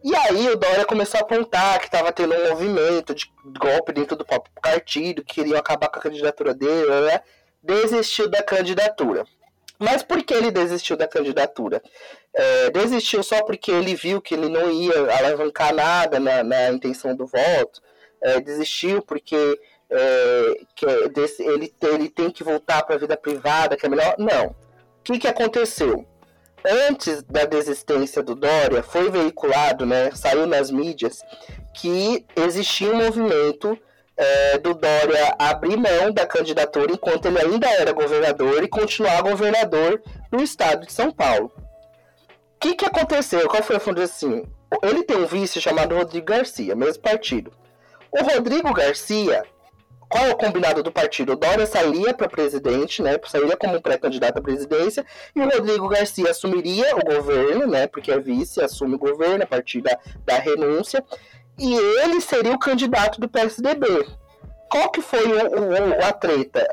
E 0.03 0.15
aí 0.15 0.49
o 0.49 0.57
Dória 0.57 0.85
começou 0.85 1.19
a 1.19 1.23
apontar 1.23 1.79
que 1.81 1.87
estava 1.87 2.13
tendo 2.13 2.35
um 2.35 2.49
movimento 2.51 3.15
de 3.15 3.27
golpe 3.59 3.93
dentro 3.93 4.17
do 4.17 4.25
próprio 4.25 4.53
partido, 4.61 5.25
que 5.25 5.35
queriam 5.35 5.59
acabar 5.59 5.89
com 5.89 5.99
a 5.99 6.03
candidatura 6.03 6.55
dele, 6.55 6.89
né? 7.03 7.21
Desistiu 7.63 8.29
da 8.29 8.43
candidatura. 8.43 9.25
Mas 9.79 10.03
por 10.03 10.23
que 10.25 10.35
ele 10.35 10.51
desistiu 10.51 10.97
da 10.97 11.07
candidatura? 11.07 11.83
É, 12.35 12.71
desistiu 12.71 13.23
só 13.23 13.43
porque 13.45 13.71
ele 13.71 13.95
viu 13.95 14.21
que 14.21 14.35
ele 14.35 14.49
não 14.49 14.71
ia 14.71 15.17
alavancar 15.19 15.75
nada 15.75 16.19
na, 16.19 16.43
na 16.43 16.71
intenção 16.71 17.15
do 17.15 17.27
voto? 17.27 17.81
É, 18.21 18.41
desistiu 18.41 19.03
porque 19.03 19.59
é, 19.91 20.55
que 20.75 20.87
é 20.87 21.09
desse, 21.09 21.43
ele, 21.43 21.73
ele 21.83 22.09
tem 22.09 22.31
que 22.31 22.45
voltar 22.45 22.83
para 22.83 22.97
a 22.97 22.99
vida 22.99 23.17
privada, 23.17 23.77
que 23.77 23.87
é 23.87 23.89
melhor. 23.89 24.15
Não. 24.19 24.47
O 24.49 24.55
que, 25.03 25.19
que 25.19 25.29
aconteceu? 25.29 26.07
Antes 26.91 27.23
da 27.23 27.45
desistência 27.45 28.23
do 28.23 28.35
Dória, 28.35 28.83
foi 28.83 29.11
veiculado, 29.11 29.87
né, 29.87 30.11
saiu 30.11 30.47
nas 30.47 30.71
mídias, 30.71 31.23
que 31.73 32.27
existia 32.37 32.91
um 32.91 32.97
movimento 32.97 33.79
é, 34.17 34.59
do 34.59 34.75
Dória 34.75 35.37
abrir 35.39 35.77
mão 35.77 36.13
da 36.13 36.27
candidatura 36.27 36.93
enquanto 36.93 37.27
ele 37.27 37.39
ainda 37.39 37.69
era 37.69 37.93
governador 37.93 38.63
e 38.65 38.69
continuar 38.69 39.23
governador 39.23 40.03
do 40.31 40.43
estado 40.43 40.85
de 40.85 40.93
São 40.93 41.13
Paulo. 41.13 41.53
O 42.57 42.61
que, 42.61 42.75
que 42.75 42.85
aconteceu? 42.85 43.49
Qual 43.49 43.63
foi 43.63 43.77
a 43.77 44.03
assim? 44.03 44.45
Ele 44.83 45.05
tem 45.05 45.17
um 45.17 45.27
vice 45.27 45.61
chamado 45.61 45.95
Rodrigo 45.95 46.27
Garcia, 46.27 46.75
mesmo 46.75 47.01
partido. 47.01 47.53
O 48.11 48.23
Rodrigo 48.25 48.73
Garcia, 48.73 49.45
qual 50.09 50.25
é 50.25 50.31
o 50.31 50.37
combinado 50.37 50.83
do 50.83 50.91
partido? 50.91 51.33
O 51.33 51.37
Dória 51.37 51.67
sairia 51.67 52.15
para 52.15 52.29
presidente, 52.29 53.03
né? 53.03 53.19
Sairia 53.27 53.57
como 53.57 53.81
pré-candidato 53.81 54.39
à 54.39 54.41
presidência, 54.41 55.05
e 55.37 55.41
o 55.41 55.49
Rodrigo 55.49 55.89
Garcia 55.89 56.31
assumiria 56.31 56.97
o 56.97 57.05
governo, 57.05 57.67
né? 57.67 57.87
Porque 57.87 58.11
é 58.11 58.19
vice, 58.19 58.63
assume 58.63 58.95
o 58.95 58.99
governo 58.99 59.45
a 59.45 59.47
partir 59.47 59.83
da, 59.83 59.99
da 60.25 60.39
renúncia, 60.39 61.05
e 61.59 61.75
ele 62.03 62.21
seria 62.21 62.53
o 62.53 62.59
candidato 62.59 63.21
do 63.21 63.29
PSDB. 63.29 64.07
Qual 64.71 64.91
que 64.91 65.01
foi 65.01 65.25
o, 65.25 65.35
o, 65.35 66.05
a 66.05 66.13
treta? 66.13 66.67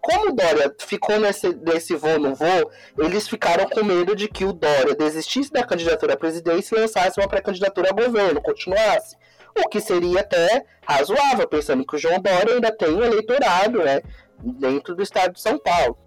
Como 0.00 0.30
o 0.30 0.34
Dória 0.34 0.74
ficou 0.80 1.18
nesse, 1.18 1.54
nesse 1.54 1.94
voo 1.94 2.18
no 2.18 2.34
voo, 2.34 2.70
eles 2.98 3.28
ficaram 3.28 3.68
com 3.68 3.84
medo 3.84 4.14
de 4.14 4.28
que 4.28 4.44
o 4.44 4.52
Dória 4.52 4.94
desistisse 4.94 5.52
da 5.52 5.64
candidatura 5.64 6.14
à 6.14 6.16
presidência 6.16 6.74
e 6.74 6.80
lançasse 6.80 7.20
uma 7.20 7.28
pré-candidatura 7.28 7.90
ao 7.90 7.96
governo, 7.96 8.40
continuasse. 8.40 9.16
O 9.56 9.68
que 9.68 9.80
seria 9.80 10.20
até 10.20 10.64
razoável, 10.86 11.46
pensando 11.48 11.84
que 11.86 11.96
o 11.96 11.98
João 11.98 12.20
Dória 12.20 12.54
ainda 12.54 12.72
tem 12.72 12.90
um 12.90 13.02
eleitorado 13.02 13.78
né, 13.82 14.02
dentro 14.38 14.94
do 14.94 15.02
estado 15.02 15.34
de 15.34 15.40
São 15.40 15.58
Paulo. 15.58 15.98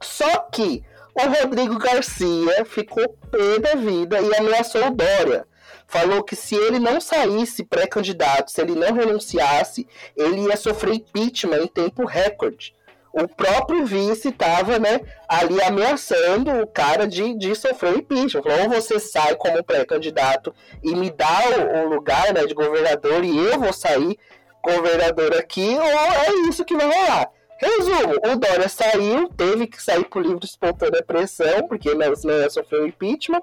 Só 0.00 0.38
que 0.52 0.82
o 1.14 1.22
Rodrigo 1.22 1.78
Garcia 1.78 2.64
ficou 2.64 3.08
pé 3.30 3.58
da 3.58 3.74
vida 3.74 4.20
e 4.20 4.34
ameaçou 4.36 4.86
o 4.86 4.94
Dória 4.94 5.46
falou 5.88 6.22
que 6.22 6.36
se 6.36 6.54
ele 6.54 6.78
não 6.78 7.00
saísse 7.00 7.64
pré-candidato, 7.64 8.52
se 8.52 8.60
ele 8.60 8.74
não 8.74 8.92
renunciasse, 8.92 9.88
ele 10.14 10.42
ia 10.42 10.56
sofrer 10.56 10.94
impeachment 10.94 11.62
em 11.62 11.66
tempo 11.66 12.04
recorde. 12.04 12.74
O 13.22 13.28
próprio 13.28 13.84
vice 13.84 14.28
estava 14.28 14.78
né, 14.78 15.00
ali 15.28 15.60
ameaçando 15.62 16.50
o 16.62 16.66
cara 16.66 17.06
de, 17.06 17.36
de 17.36 17.54
sofrer 17.54 17.96
impeachment. 17.96 18.42
Falou, 18.42 18.62
ou 18.62 18.68
você 18.70 19.00
sai 19.00 19.34
como 19.34 19.62
pré-candidato 19.64 20.54
e 20.82 20.94
me 20.94 21.10
dá 21.10 21.40
o, 21.56 21.86
o 21.86 21.88
lugar 21.88 22.32
né, 22.32 22.46
de 22.46 22.54
governador 22.54 23.24
e 23.24 23.36
eu 23.36 23.58
vou 23.58 23.72
sair 23.72 24.16
governador 24.62 25.34
aqui, 25.36 25.76
ou 25.76 25.82
é 25.82 26.48
isso 26.48 26.64
que 26.64 26.76
vai 26.76 26.86
rolar. 26.86 27.30
Resumo, 27.60 28.14
o 28.24 28.36
Dória 28.36 28.68
saiu, 28.68 29.28
teve 29.36 29.66
que 29.66 29.82
sair 29.82 30.04
por 30.04 30.22
livre 30.22 30.44
espontânea 30.44 31.02
pressão, 31.02 31.66
porque 31.66 31.90
senão 32.16 32.38
ia 32.38 32.50
sofrer 32.50 32.86
impeachment 32.86 33.42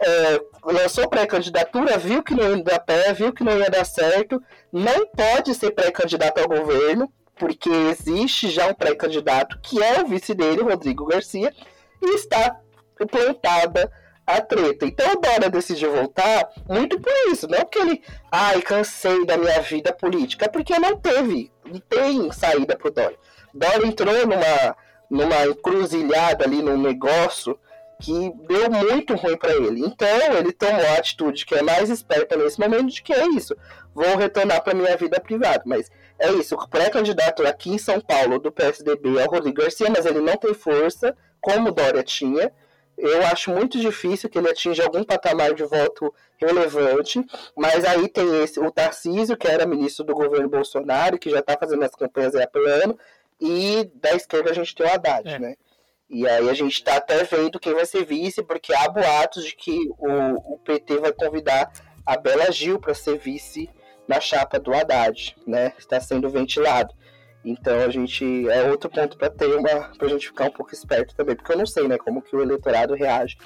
é, 0.00 0.40
lançou 0.64 1.08
pré-candidatura, 1.08 1.98
viu 1.98 2.22
que 2.22 2.34
não 2.34 2.56
ia 2.56 2.64
dar 2.64 2.80
pé, 2.80 3.12
viu 3.12 3.32
que 3.32 3.44
não 3.44 3.58
ia 3.58 3.70
dar 3.70 3.84
certo, 3.84 4.42
não 4.72 5.06
pode 5.08 5.54
ser 5.54 5.72
pré-candidato 5.72 6.38
ao 6.40 6.48
governo, 6.48 7.12
porque 7.40 7.70
existe 7.70 8.50
já 8.50 8.66
um 8.66 8.74
pré-candidato 8.74 9.58
que 9.62 9.82
é 9.82 10.02
o 10.02 10.06
vice 10.06 10.34
dele, 10.34 10.60
Rodrigo 10.62 11.06
Garcia, 11.06 11.50
e 12.02 12.14
está 12.14 12.60
plantada 13.10 13.90
a 14.26 14.42
treta. 14.42 14.84
Então 14.84 15.14
o 15.14 15.16
Dória 15.16 15.48
decidiu 15.48 15.90
voltar 15.90 16.50
muito 16.68 17.00
por 17.00 17.12
isso, 17.32 17.48
não 17.48 17.60
porque 17.60 17.78
ele, 17.78 18.02
ai, 18.30 18.60
cansei 18.60 19.24
da 19.24 19.38
minha 19.38 19.60
vida 19.62 19.90
política, 19.90 20.44
é 20.44 20.48
porque 20.48 20.78
não 20.78 20.98
teve, 20.98 21.50
não 21.64 21.80
tem 21.80 22.30
saída 22.30 22.76
pro 22.76 22.90
Dória. 22.90 23.16
Dória 23.54 23.86
entrou 23.86 24.26
numa, 24.26 24.76
numa 25.10 25.46
encruzilhada 25.46 26.44
ali, 26.44 26.60
num 26.62 26.80
negócio 26.80 27.58
que 28.02 28.32
deu 28.46 28.70
muito 28.70 29.14
ruim 29.14 29.36
para 29.36 29.54
ele. 29.54 29.80
Então 29.80 30.08
ele 30.38 30.52
tomou 30.52 30.86
a 30.88 30.98
atitude 30.98 31.46
que 31.46 31.54
é 31.54 31.62
mais 31.62 31.88
esperta 31.88 32.36
nesse 32.36 32.60
momento 32.60 32.88
de 32.88 33.02
que 33.02 33.14
é 33.14 33.26
isso. 33.28 33.56
Vou 33.94 34.16
retornar 34.16 34.62
para 34.62 34.74
minha 34.74 34.94
vida 34.96 35.18
privada, 35.18 35.62
mas 35.64 35.90
é 36.20 36.32
isso. 36.32 36.54
O 36.54 36.68
pré-candidato 36.68 37.46
aqui 37.46 37.70
em 37.70 37.78
São 37.78 38.00
Paulo 38.00 38.38
do 38.38 38.52
PSDB 38.52 39.18
é 39.18 39.26
o 39.26 39.30
Rodrigo 39.30 39.62
Garcia, 39.62 39.88
mas 39.90 40.04
ele 40.04 40.20
não 40.20 40.36
tem 40.36 40.52
força 40.52 41.16
como 41.40 41.70
o 41.70 41.72
Dória 41.72 42.02
tinha. 42.02 42.52
Eu 42.96 43.24
acho 43.26 43.50
muito 43.50 43.80
difícil 43.80 44.28
que 44.28 44.38
ele 44.38 44.50
atinja 44.50 44.84
algum 44.84 45.02
patamar 45.02 45.54
de 45.54 45.64
voto 45.64 46.14
relevante, 46.36 47.24
mas 47.56 47.84
aí 47.84 48.06
tem 48.08 48.42
esse, 48.42 48.60
o 48.60 48.70
Tarcísio, 48.70 49.36
que 49.36 49.48
era 49.48 49.66
ministro 49.66 50.04
do 50.04 50.14
governo 50.14 50.48
Bolsonaro, 50.48 51.18
que 51.18 51.30
já 51.30 51.38
está 51.38 51.56
fazendo 51.56 51.82
as 51.82 51.94
campanhas 51.94 52.34
aí 52.34 52.46
plano, 52.46 52.98
e 53.40 53.90
da 53.94 54.14
esquerda 54.14 54.50
a 54.50 54.54
gente 54.54 54.74
tem 54.74 54.84
o 54.84 54.92
Haddad, 54.92 55.28
é. 55.28 55.38
né? 55.38 55.54
E 56.10 56.28
aí 56.28 56.50
a 56.50 56.52
gente 56.54 56.74
está 56.74 56.96
até 56.96 57.22
vendo 57.24 57.58
quem 57.58 57.72
vai 57.72 57.86
ser 57.86 58.04
vice, 58.04 58.42
porque 58.42 58.74
há 58.74 58.88
boatos 58.88 59.44
de 59.44 59.56
que 59.56 59.78
o, 59.98 60.54
o 60.54 60.58
PT 60.58 60.98
vai 60.98 61.12
convidar 61.12 61.72
a 62.04 62.16
Bela 62.16 62.50
Gil 62.50 62.78
para 62.78 62.92
ser 62.92 63.16
vice 63.16 63.70
na 64.10 64.20
chapa 64.20 64.58
do 64.58 64.74
Haddad, 64.74 65.36
né? 65.46 65.72
Está 65.78 66.00
sendo 66.00 66.28
ventilado. 66.28 66.92
Então 67.44 67.78
a 67.78 67.88
gente 67.88 68.48
é 68.48 68.68
outro 68.68 68.90
ponto 68.90 69.16
para 69.16 69.30
ter 69.30 69.46
uma 69.46 69.88
para 69.96 70.06
a 70.06 70.10
gente 70.10 70.26
ficar 70.26 70.46
um 70.46 70.50
pouco 70.50 70.74
esperto 70.74 71.14
também, 71.14 71.36
porque 71.36 71.52
eu 71.52 71.58
não 71.58 71.64
sei, 71.64 71.86
né, 71.86 71.96
como 71.96 72.20
que 72.20 72.34
o 72.34 72.42
eleitorado 72.42 72.94
reage 72.94 73.38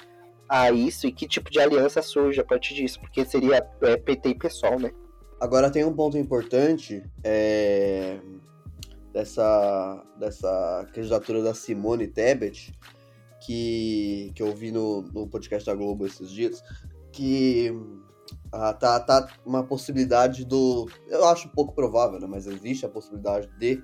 a 0.49 0.71
isso 0.71 1.07
e 1.07 1.11
que 1.11 1.27
tipo 1.27 1.49
de 1.51 1.59
aliança 1.59 2.01
surge 2.01 2.41
a 2.41 2.43
partir 2.43 2.73
disso, 2.73 2.99
porque 2.99 3.23
seria 3.23 3.65
é, 3.81 3.95
PT 3.95 4.29
e 4.29 4.35
PSOL, 4.35 4.79
né? 4.79 4.91
Agora 5.39 5.69
tem 5.69 5.85
um 5.85 5.93
ponto 5.93 6.17
importante, 6.17 7.03
é 7.23 8.17
dessa, 9.13 10.03
dessa 10.19 10.89
candidatura 10.93 11.41
da 11.41 11.53
Simone 11.53 12.05
Tebet, 12.05 12.73
que, 13.45 14.29
que 14.35 14.43
eu 14.43 14.53
vi 14.53 14.71
no, 14.71 15.03
no 15.03 15.25
podcast 15.25 15.65
da 15.65 15.73
Globo 15.73 16.05
esses 16.05 16.29
dias, 16.29 16.61
que 17.13 17.71
ah, 18.55 18.73
tá, 18.73 18.99
tá 18.99 19.27
uma 19.45 19.63
possibilidade 19.63 20.45
do. 20.45 20.89
Eu 21.07 21.25
acho 21.25 21.49
pouco 21.49 21.73
provável, 21.73 22.19
né? 22.19 22.27
Mas 22.27 22.47
existe 22.47 22.85
a 22.85 22.89
possibilidade 22.89 23.49
de 23.59 23.83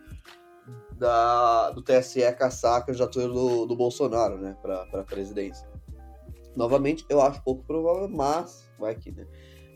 da, 0.97 1.71
do 1.71 1.81
TSE 1.81 2.21
caçar 2.37 2.77
a 2.77 2.81
candidatura 2.81 3.27
do, 3.27 3.65
do 3.65 3.75
Bolsonaro, 3.75 4.37
né? 4.37 4.55
Pra, 4.61 4.85
pra 4.85 5.03
presidência. 5.03 5.67
Novamente, 6.55 7.05
eu 7.09 7.21
acho 7.21 7.43
pouco 7.43 7.63
provável, 7.65 8.07
mas 8.07 8.69
vai 8.79 8.95
que, 8.95 9.11
né? 9.11 9.25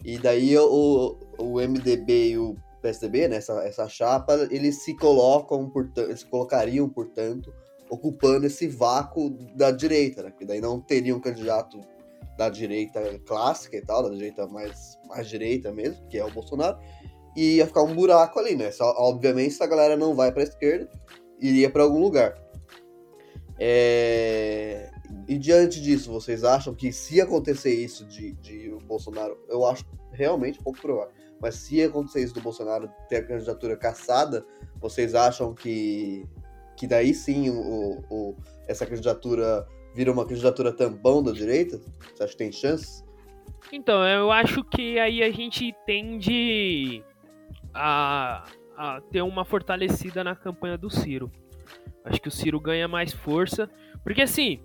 E 0.04 0.18
daí 0.18 0.58
o, 0.58 1.18
o 1.40 1.60
MDB 1.60 2.30
e 2.30 2.38
o 2.38 2.56
PSDB, 2.82 3.28
né, 3.28 3.38
essa, 3.38 3.54
essa 3.64 3.90
chapa, 3.90 4.48
eles 4.52 4.84
se 4.84 4.96
colocam, 4.96 5.68
portanto, 5.70 6.10
eles 6.10 6.24
colocariam, 6.24 6.88
portanto, 6.88 7.52
ocupando 7.90 8.46
esse 8.46 8.68
vácuo 8.68 9.32
da 9.56 9.72
direita, 9.72 10.24
né? 10.24 10.32
Que 10.32 10.46
daí 10.46 10.62
não 10.62 10.80
teria 10.80 11.16
um 11.16 11.20
candidato 11.20 11.80
da 12.38 12.50
direita 12.50 13.20
clássica 13.26 13.78
e 13.78 13.82
tal, 13.82 14.04
da 14.04 14.10
direita 14.10 14.48
mais, 14.48 14.98
mais 15.08 15.28
direita 15.28 15.72
mesmo, 15.72 16.08
que 16.08 16.18
é 16.18 16.26
o 16.26 16.32
Bolsonaro, 16.32 16.78
e 17.36 17.56
ia 17.58 17.68
ficar 17.68 17.84
um 17.84 17.94
buraco 17.94 18.40
ali, 18.40 18.56
né? 18.56 18.72
Só, 18.72 18.94
obviamente, 18.98 19.54
se 19.54 19.64
a 19.64 19.68
galera 19.68 19.98
não 19.98 20.16
vai 20.16 20.32
para 20.32 20.42
a 20.42 20.46
esquerda, 20.46 20.90
iria 21.40 21.70
para 21.70 21.84
algum 21.84 22.00
lugar. 22.00 22.38
É... 23.60 24.90
E 25.28 25.38
diante 25.38 25.82
disso, 25.82 26.12
vocês 26.12 26.44
acham 26.44 26.74
que 26.74 26.92
se 26.92 27.22
acontecer 27.22 27.74
isso 27.74 28.06
de, 28.06 28.34
de 28.34 28.70
o 28.70 28.80
Bolsonaro, 28.80 29.38
eu 29.48 29.66
acho 29.66 29.86
realmente 30.12 30.62
pouco 30.62 30.80
provável 30.80 31.14
mas 31.40 31.56
se 31.56 31.82
acontecer 31.84 32.24
isso 32.24 32.34
do 32.34 32.42
Bolsonaro 32.42 32.90
ter 33.10 33.18
a 33.18 33.24
candidatura 33.24 33.76
caçada, 33.76 34.46
vocês 34.80 35.14
acham 35.14 35.54
que, 35.54 36.26
que 36.76 36.88
daí 36.88 37.14
sim 37.14 37.50
o, 37.50 38.04
o, 38.10 38.36
essa 38.68 38.86
candidatura 38.86 39.68
vira 39.96 40.12
uma 40.12 40.26
candidatura 40.26 40.74
tampão 40.74 41.24
da 41.24 41.32
direita? 41.32 41.80
Você 42.14 42.24
acha 42.24 42.32
que 42.34 42.38
tem 42.38 42.52
chances? 42.52 43.04
Então, 43.72 44.06
eu 44.06 44.32
acho 44.32 44.64
que 44.64 45.00
aí 45.00 45.24
a 45.24 45.32
gente 45.32 45.74
tende 45.86 47.02
a, 47.74 48.44
a 48.78 49.02
ter 49.10 49.22
uma 49.22 49.46
fortalecida 49.46 50.24
na 50.24 50.36
campanha 50.36 50.78
do 50.78 50.90
Ciro. 50.90 51.32
Acho 52.04 52.22
que 52.22 52.28
o 52.28 52.32
Ciro 52.32 52.60
ganha 52.60 52.88
mais 52.88 53.14
força, 53.14 53.70
porque 54.04 54.22
assim, 54.22 54.60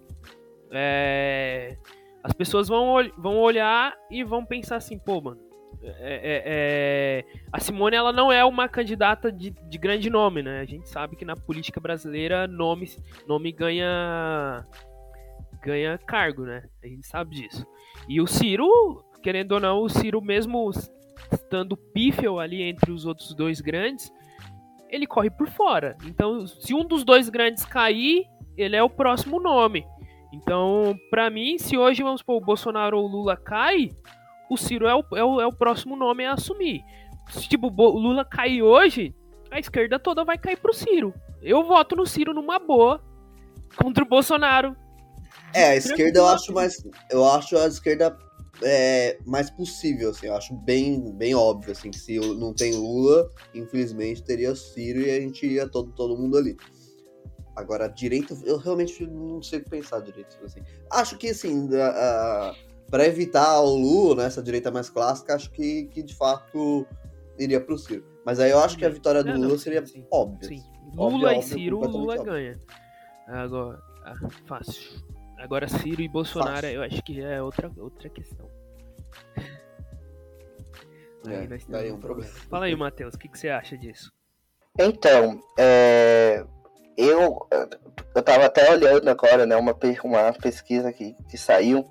é, 0.71 1.79
as 2.23 2.33
pessoas 2.33 2.69
vão, 2.69 2.97
vão 3.17 3.39
olhar 3.39 3.97
e 4.11 4.23
vão 4.23 4.45
pensar 4.45 4.77
assim, 4.77 4.99
pô, 4.99 5.21
mano, 5.21 5.41
é, 5.83 5.95
é, 6.03 6.43
é, 6.45 7.25
a 7.51 7.59
Simone 7.59 7.97
ela 7.97 8.13
não 8.13 8.31
é 8.31 8.45
uma 8.45 8.69
candidata 8.69 9.33
de, 9.33 9.51
de, 9.51 9.79
grande 9.79 10.11
nome, 10.11 10.43
né? 10.43 10.61
A 10.61 10.65
gente 10.67 10.89
sabe 10.89 11.17
que 11.17 11.25
na 11.25 11.35
política 11.35 11.81
brasileira 11.81 12.47
nome, 12.47 12.91
nome 13.27 13.51
ganha 13.51 14.67
ganha 15.63 15.99
cargo, 15.99 16.45
né? 16.45 16.65
A 16.83 16.87
gente 16.87 17.07
sabe 17.07 17.37
disso. 17.37 17.67
E 18.09 18.21
o 18.21 18.27
Ciro, 18.27 19.05
querendo 19.23 19.53
ou 19.53 19.61
não, 19.61 19.83
o 19.83 19.89
Ciro 19.89 20.21
mesmo 20.21 20.71
estando 21.33 21.77
pífel 21.77 22.41
ali 22.41 22.63
entre 22.63 22.91
os 22.91 23.07
outros 23.07 23.35
dois 23.35 23.61
grandes, 23.61 24.13
ele 24.89 25.07
corre 25.07 25.31
por 25.31 25.49
fora. 25.49 25.97
Então, 26.05 26.47
se 26.47 26.75
um 26.75 26.85
dos 26.85 27.05
dois 27.05 27.29
grandes 27.29 27.65
cair, 27.65 28.25
ele 28.57 28.77
é 28.77 28.83
o 28.83 28.91
próximo 28.91 29.41
nome. 29.41 29.87
Então, 30.33 30.97
para 31.11 31.31
mim, 31.31 31.59
se 31.59 31.77
hoje 31.77 32.03
vamos 32.03 32.21
supor 32.21 32.37
o 32.37 32.45
Bolsonaro 32.45 32.99
ou 32.99 33.05
o 33.05 33.11
Lula 33.11 33.37
cai, 33.37 33.91
o 34.51 34.57
Ciro 34.57 34.87
é 34.87 34.95
o, 34.95 35.05
é 35.17 35.25
o, 35.25 35.41
é 35.41 35.47
o 35.47 35.53
próximo 35.53 35.97
nome 35.97 36.25
a 36.25 36.33
assumir. 36.33 36.83
Se 37.29 37.49
tipo, 37.49 37.69
o 37.69 37.99
Lula 37.99 38.25
cair 38.25 38.63
hoje, 38.63 39.15
a 39.51 39.59
esquerda 39.59 39.99
toda 39.99 40.25
vai 40.25 40.39
cair 40.39 40.57
pro 40.57 40.73
Ciro. 40.73 41.15
Eu 41.43 41.63
voto 41.65 41.97
no 41.97 42.07
Ciro 42.07 42.35
numa 42.35 42.59
boa 42.59 43.03
contra 43.77 44.05
o 44.05 44.09
Bolsonaro. 44.09 44.77
É, 45.55 45.71
a 45.71 45.77
esquerda 45.77 46.21
eu 46.21 46.27
acho 46.27 46.53
mais. 46.53 46.83
Eu 47.11 47.25
acho 47.25 47.57
a 47.57 47.67
esquerda 47.67 48.17
é, 48.63 49.19
mais 49.27 49.51
possível, 49.51 50.11
assim. 50.11 50.27
Eu 50.27 50.37
acho 50.37 50.55
bem, 50.55 51.13
bem 51.13 51.35
óbvio, 51.35 51.73
assim, 51.73 51.91
que 51.91 51.99
se 51.99 52.19
não 52.19 52.53
tem 52.53 52.75
Lula, 52.75 53.29
infelizmente 53.55 54.23
teria 54.23 54.55
Ciro 54.55 55.01
e 55.01 55.11
a 55.11 55.21
gente 55.21 55.45
iria 55.45 55.69
todo, 55.69 55.93
todo 55.93 56.17
mundo 56.17 56.37
ali. 56.37 56.57
Agora, 57.57 57.89
direito, 57.89 58.39
eu 58.45 58.57
realmente 58.57 59.07
não 59.07 59.43
sei 59.43 59.61
pensar 59.61 60.01
direito, 60.01 60.37
assim. 60.45 60.61
Acho 60.91 61.19
que, 61.19 61.29
assim, 61.29 61.69
para 62.91 63.07
evitar 63.07 63.61
o 63.61 63.75
Lula, 63.75 64.23
né, 64.23 64.25
essa 64.27 64.43
direita 64.43 64.71
mais 64.71 64.89
clássica, 64.89 65.35
acho 65.35 65.51
que, 65.51 65.85
que 65.87 66.03
de 66.03 66.15
fato 66.15 66.87
iria 67.39 67.61
pro 67.61 67.77
Ciro. 67.77 68.05
Mas 68.25 68.39
aí 68.39 68.51
eu 68.51 68.59
acho 68.59 68.77
que 68.77 68.85
a 68.85 68.89
vitória 68.89 69.23
do 69.25 69.33
Lula 69.33 69.59
seria 69.59 69.85
sim, 69.85 70.07
óbvia. 70.11 70.49
Sim. 70.49 70.63
Lula 70.95 71.35
e 71.37 71.43
Ciro, 71.43 71.81
Lula 71.81 72.23
ganha. 72.23 72.61
Agora, 73.27 73.81
ah, 74.05 74.15
fácil. 74.47 75.01
Agora 75.41 75.67
Ciro 75.69 76.03
e 76.03 76.09
Bolsonaro, 76.09 76.63
fácil. 76.63 76.77
eu 76.77 76.83
acho 76.83 77.03
que 77.03 77.21
é 77.21 77.43
outra, 77.43 77.71
outra 77.79 78.09
questão. 78.11 78.49
É, 81.27 81.47
nós 81.47 81.65
daí 81.67 81.89
é 81.89 81.93
um 81.93 81.99
problema. 82.01 82.31
Fala 82.49 82.67
aí, 82.67 82.77
Matheus, 82.77 83.15
o 83.15 83.19
que, 83.19 83.29
que 83.29 83.39
você 83.39 83.49
acha 83.49 83.77
disso? 83.77 84.13
Então, 84.79 85.41
é, 85.59 86.45
eu, 86.97 87.49
eu 88.15 88.23
tava 88.23 88.47
até 88.47 88.71
olhando 88.71 89.09
agora, 89.09 89.47
né, 89.47 89.57
uma, 89.57 89.77
uma 90.05 90.33
pesquisa 90.33 90.93
que, 90.93 91.15
que 91.29 91.39
saiu, 91.39 91.85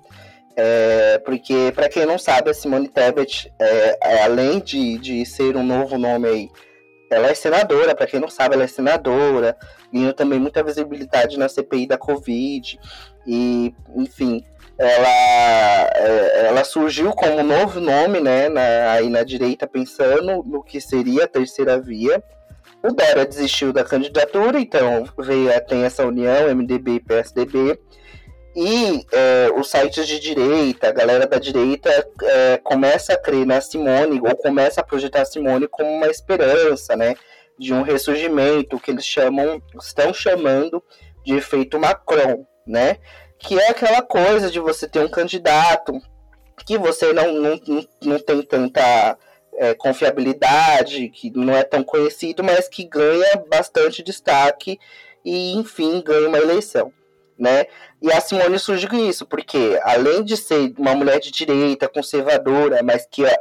é, 0.56 1.18
porque, 1.18 1.72
para 1.74 1.88
quem 1.88 2.06
não 2.06 2.18
sabe, 2.18 2.50
a 2.50 2.54
Simone 2.54 2.88
Tebet, 2.88 3.52
é, 3.58 3.98
é, 4.02 4.22
além 4.24 4.60
de, 4.60 4.98
de 4.98 5.26
ser 5.26 5.56
um 5.56 5.64
novo 5.64 5.98
nome 5.98 6.28
aí, 6.28 6.50
ela 7.10 7.28
é 7.28 7.34
senadora, 7.34 7.94
para 7.94 8.06
quem 8.06 8.20
não 8.20 8.28
sabe, 8.28 8.54
ela 8.54 8.64
é 8.64 8.68
senadora, 8.68 9.56
ganhou 9.92 10.12
também 10.12 10.38
muita 10.38 10.62
visibilidade 10.62 11.38
na 11.38 11.48
CPI 11.48 11.86
da 11.86 11.98
Covid, 11.98 12.78
e, 13.26 13.74
enfim, 13.96 14.44
ela, 14.78 15.90
é, 15.94 16.46
ela 16.46 16.64
surgiu 16.64 17.12
como 17.12 17.42
novo 17.42 17.80
nome, 17.80 18.20
né, 18.20 18.48
na, 18.48 18.92
aí 18.92 19.10
na 19.10 19.22
direita, 19.22 19.66
pensando 19.66 20.42
no 20.44 20.62
que 20.62 20.80
seria 20.80 21.24
a 21.24 21.28
terceira 21.28 21.78
via, 21.80 22.22
o 22.82 22.92
Dória 22.92 23.26
desistiu 23.26 23.72
da 23.74 23.84
candidatura, 23.84 24.58
então 24.58 25.04
veio, 25.18 25.50
tem 25.66 25.84
essa 25.84 26.06
união, 26.06 26.54
MDB 26.54 26.92
e 26.92 27.00
PSDB. 27.00 27.78
E 28.54 29.06
é, 29.12 29.50
os 29.54 29.70
sites 29.70 30.08
de 30.08 30.18
direita, 30.18 30.88
a 30.88 30.92
galera 30.92 31.26
da 31.26 31.38
direita 31.38 31.88
é, 32.22 32.58
começa 32.58 33.12
a 33.12 33.18
crer 33.18 33.46
na 33.46 33.60
Simone, 33.60 34.20
ou 34.20 34.36
começa 34.36 34.80
a 34.80 34.84
projetar 34.84 35.22
a 35.22 35.24
Simone 35.24 35.68
como 35.68 35.88
uma 35.88 36.08
esperança, 36.08 36.96
né? 36.96 37.14
De 37.56 37.72
um 37.72 37.82
ressurgimento 37.82 38.80
que 38.80 38.90
eles 38.90 39.04
chamam, 39.04 39.62
estão 39.80 40.12
chamando 40.12 40.82
de 41.24 41.36
efeito 41.36 41.78
Macron, 41.78 42.44
né? 42.66 42.96
Que 43.38 43.58
é 43.58 43.70
aquela 43.70 44.02
coisa 44.02 44.50
de 44.50 44.58
você 44.58 44.88
ter 44.88 45.00
um 45.00 45.08
candidato 45.08 45.92
que 46.66 46.76
você 46.76 47.12
não, 47.12 47.32
não, 47.32 47.60
não, 48.02 48.18
tem 48.18 48.42
tanta 48.42 49.16
é, 49.54 49.74
confiabilidade, 49.74 51.08
que 51.08 51.30
não 51.30 51.54
é 51.54 51.62
tão 51.62 51.82
conhecido, 51.84 52.42
mas 52.42 52.68
que 52.68 52.84
ganha 52.84 53.44
bastante 53.48 54.02
destaque 54.02 54.78
e, 55.24 55.52
enfim, 55.56 56.02
ganha 56.02 56.28
uma 56.28 56.38
eleição. 56.38 56.92
Né? 57.40 57.64
E 58.02 58.12
a 58.12 58.20
Simone 58.20 58.58
surge 58.58 58.86
com 58.86 58.96
isso, 58.96 59.24
porque 59.24 59.80
além 59.82 60.22
de 60.22 60.36
ser 60.36 60.74
uma 60.76 60.94
mulher 60.94 61.18
de 61.18 61.30
direita, 61.30 61.88
conservadora, 61.88 62.82
mas 62.82 63.06
que 63.10 63.24
é, 63.24 63.34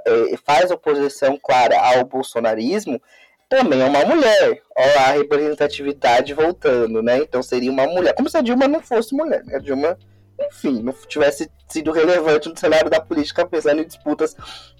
faz 0.45 0.71
oposição 0.71 1.37
clara 1.37 1.77
ao 1.77 2.05
bolsonarismo, 2.05 3.01
também 3.49 3.81
é 3.81 3.85
uma 3.85 4.05
mulher. 4.05 4.61
Olha 4.73 5.01
a 5.01 5.11
representatividade 5.11 6.33
voltando, 6.33 7.03
né? 7.03 7.17
Então 7.17 7.43
seria 7.43 7.69
uma 7.69 7.85
mulher. 7.87 8.13
Como 8.13 8.29
se 8.29 8.37
a 8.37 8.41
Dilma 8.41 8.69
não 8.69 8.79
fosse 8.79 9.13
mulher, 9.13 9.43
né? 9.43 9.57
A 9.57 9.59
Dilma, 9.59 9.97
enfim, 10.39 10.81
não 10.81 10.93
tivesse 10.93 11.51
sido 11.67 11.91
relevante 11.91 12.47
no 12.47 12.57
cenário 12.57 12.89
da 12.89 13.01
política, 13.01 13.45
pensando 13.45 13.81
em 13.81 13.85
disputas 13.85 14.33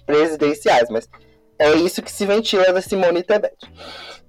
presidenciais, 0.06 0.88
mas 0.88 1.06
é 1.58 1.74
isso 1.74 2.00
que 2.00 2.10
se 2.10 2.24
ventila 2.24 2.72
da 2.72 2.80
Simone 2.80 3.22
Tebet. 3.22 3.70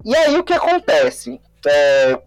E 0.04 0.14
aí 0.14 0.36
o 0.36 0.44
que 0.44 0.52
acontece? 0.52 1.40
É, 1.66 2.18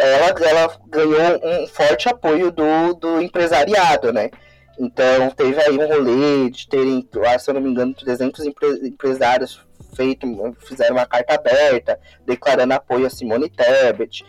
ela, 0.00 0.34
ela 0.40 0.80
ganhou 0.88 1.40
um 1.42 1.66
forte 1.66 2.08
apoio 2.08 2.50
do, 2.50 2.94
do 2.94 3.20
empresariado, 3.20 4.12
né? 4.12 4.30
Então 4.78 5.30
teve 5.30 5.60
aí 5.60 5.76
um 5.76 5.86
rolê 5.86 6.50
de 6.50 6.68
terem, 6.68 7.06
se 7.38 7.50
eu 7.50 7.54
não 7.54 7.60
me 7.60 7.70
engano, 7.70 7.94
300 7.94 8.46
empresários 8.82 9.60
feito, 9.94 10.26
fizeram 10.60 10.96
uma 10.96 11.06
carta 11.06 11.34
aberta 11.34 12.00
declarando 12.24 12.74
apoio 12.74 13.06
a 13.06 13.10
Simone 13.10 13.50
Tebet. 13.50 14.24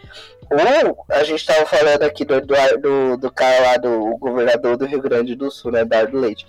Ou 0.51 1.05
a 1.09 1.23
gente 1.23 1.39
estava 1.39 1.65
falando 1.65 2.03
aqui 2.03 2.25
do, 2.25 2.39
do, 3.17 3.31
cara 3.31 3.61
lá, 3.61 3.77
do 3.77 4.17
governador 4.17 4.77
do 4.77 4.85
Rio 4.85 5.01
Grande 5.01 5.35
do 5.35 5.49
Sul, 5.49 5.71
né, 5.71 5.81
Eduardo 5.81 6.19
Leite. 6.19 6.45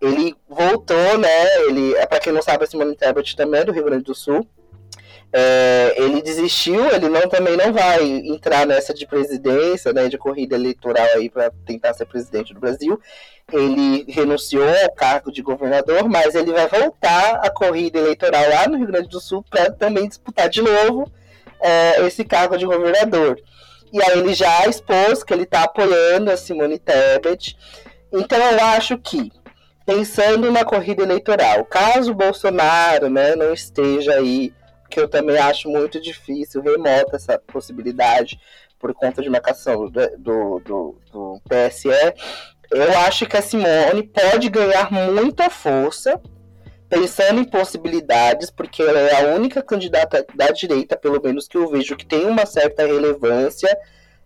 Ele 0.00 0.34
voltou, 0.48 1.16
né? 1.16 1.58
Ele, 1.68 1.94
para 2.06 2.20
quem 2.20 2.32
não 2.32 2.42
sabe, 2.42 2.64
a 2.64 2.66
Simone 2.66 2.96
Tebet 2.96 3.34
também 3.34 3.60
é 3.60 3.64
do 3.64 3.72
Rio 3.72 3.84
Grande 3.84 4.04
do 4.04 4.14
Sul. 4.14 4.46
É, 5.32 5.94
ele 5.96 6.22
desistiu, 6.22 6.86
ele 6.90 7.08
não 7.08 7.28
também 7.28 7.56
não 7.56 7.72
vai 7.72 8.02
entrar 8.02 8.66
nessa 8.66 8.94
de 8.94 9.06
presidência, 9.06 9.92
né, 9.92 10.08
de 10.08 10.16
corrida 10.16 10.54
eleitoral 10.54 11.06
aí 11.14 11.28
para 11.28 11.50
tentar 11.66 11.92
ser 11.94 12.06
presidente 12.06 12.54
do 12.54 12.60
Brasil. 12.60 12.98
Ele 13.52 14.04
renunciou 14.08 14.68
ao 14.84 14.92
cargo 14.92 15.30
de 15.30 15.42
governador, 15.42 16.08
mas 16.08 16.34
ele 16.34 16.52
vai 16.52 16.68
voltar 16.68 17.36
à 17.36 17.50
corrida 17.50 17.98
eleitoral 17.98 18.48
lá 18.48 18.66
no 18.66 18.78
Rio 18.78 18.86
Grande 18.86 19.08
do 19.08 19.20
Sul 19.20 19.44
para 19.48 19.70
também 19.70 20.08
disputar 20.08 20.48
de 20.48 20.62
novo 20.62 21.10
é, 21.60 22.06
esse 22.06 22.24
cargo 22.24 22.56
de 22.56 22.66
governador. 22.66 23.38
E 23.92 24.02
aí 24.02 24.18
ele 24.18 24.34
já 24.34 24.66
expôs 24.66 25.22
que 25.22 25.32
ele 25.32 25.44
está 25.44 25.62
apoiando 25.62 26.30
a 26.30 26.36
Simone 26.36 26.78
Tebet. 26.78 27.56
Então 28.12 28.38
eu 28.38 28.64
acho 28.64 28.98
que, 28.98 29.32
pensando 29.84 30.50
na 30.50 30.64
corrida 30.64 31.02
eleitoral, 31.02 31.64
caso 31.64 32.10
o 32.10 32.14
Bolsonaro 32.14 33.08
né, 33.08 33.36
não 33.36 33.52
esteja 33.52 34.14
aí, 34.14 34.52
que 34.88 35.00
eu 35.00 35.08
também 35.08 35.38
acho 35.38 35.68
muito 35.68 36.00
difícil, 36.00 36.62
remota 36.62 37.16
essa 37.16 37.38
possibilidade 37.38 38.40
por 38.78 38.92
conta 38.94 39.22
de 39.22 39.28
marcação 39.28 39.88
do, 39.88 40.08
do, 40.18 40.60
do, 40.60 40.98
do 41.12 41.40
PSE, 41.48 41.88
eu 42.70 42.98
acho 43.00 43.26
que 43.26 43.36
a 43.36 43.42
Simone 43.42 44.02
pode 44.02 44.48
ganhar 44.48 44.90
muita 44.90 45.48
força 45.48 46.20
pensando 46.88 47.40
em 47.40 47.44
possibilidades, 47.44 48.50
porque 48.50 48.82
ela 48.82 48.98
é 48.98 49.22
a 49.22 49.34
única 49.34 49.62
candidata 49.62 50.24
da 50.34 50.50
direita, 50.50 50.96
pelo 50.96 51.20
menos 51.22 51.48
que 51.48 51.56
eu 51.56 51.68
vejo, 51.68 51.96
que 51.96 52.06
tem 52.06 52.24
uma 52.26 52.46
certa 52.46 52.86
relevância. 52.86 53.76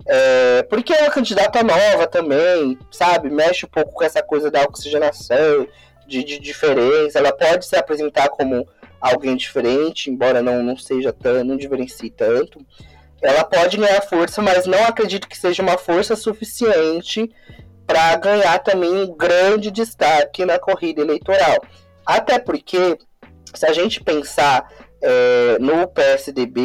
É, 0.06 0.62
porque 0.64 0.92
é 0.92 1.02
uma 1.02 1.10
candidata 1.10 1.62
nova 1.62 2.06
também, 2.06 2.78
sabe? 2.90 3.30
Mexe 3.30 3.66
um 3.66 3.68
pouco 3.68 3.92
com 3.92 4.04
essa 4.04 4.22
coisa 4.22 4.50
da 4.50 4.62
oxigenação, 4.62 5.66
de, 6.06 6.24
de 6.24 6.38
diferença. 6.38 7.18
Ela 7.18 7.32
pode 7.32 7.66
se 7.66 7.76
apresentar 7.76 8.28
como 8.30 8.66
alguém 9.00 9.36
diferente, 9.36 10.10
embora 10.10 10.42
não, 10.42 10.62
não 10.62 10.76
seja 10.76 11.12
tão, 11.12 11.42
não 11.42 11.56
diferencie 11.56 12.10
tanto. 12.10 12.64
Ela 13.22 13.44
pode 13.44 13.76
ganhar 13.76 14.00
força, 14.02 14.40
mas 14.42 14.66
não 14.66 14.84
acredito 14.84 15.28
que 15.28 15.36
seja 15.36 15.62
uma 15.62 15.78
força 15.78 16.16
suficiente 16.16 17.30
para 17.86 18.14
ganhar 18.16 18.58
também 18.60 18.92
um 18.92 19.14
grande 19.16 19.70
destaque 19.70 20.44
na 20.44 20.58
corrida 20.58 21.02
eleitoral. 21.02 21.56
Até 22.06 22.38
porque, 22.38 22.98
se 23.54 23.66
a 23.66 23.72
gente 23.72 24.02
pensar 24.02 24.68
é, 25.02 25.58
no 25.58 25.88
PSDB, 25.88 26.60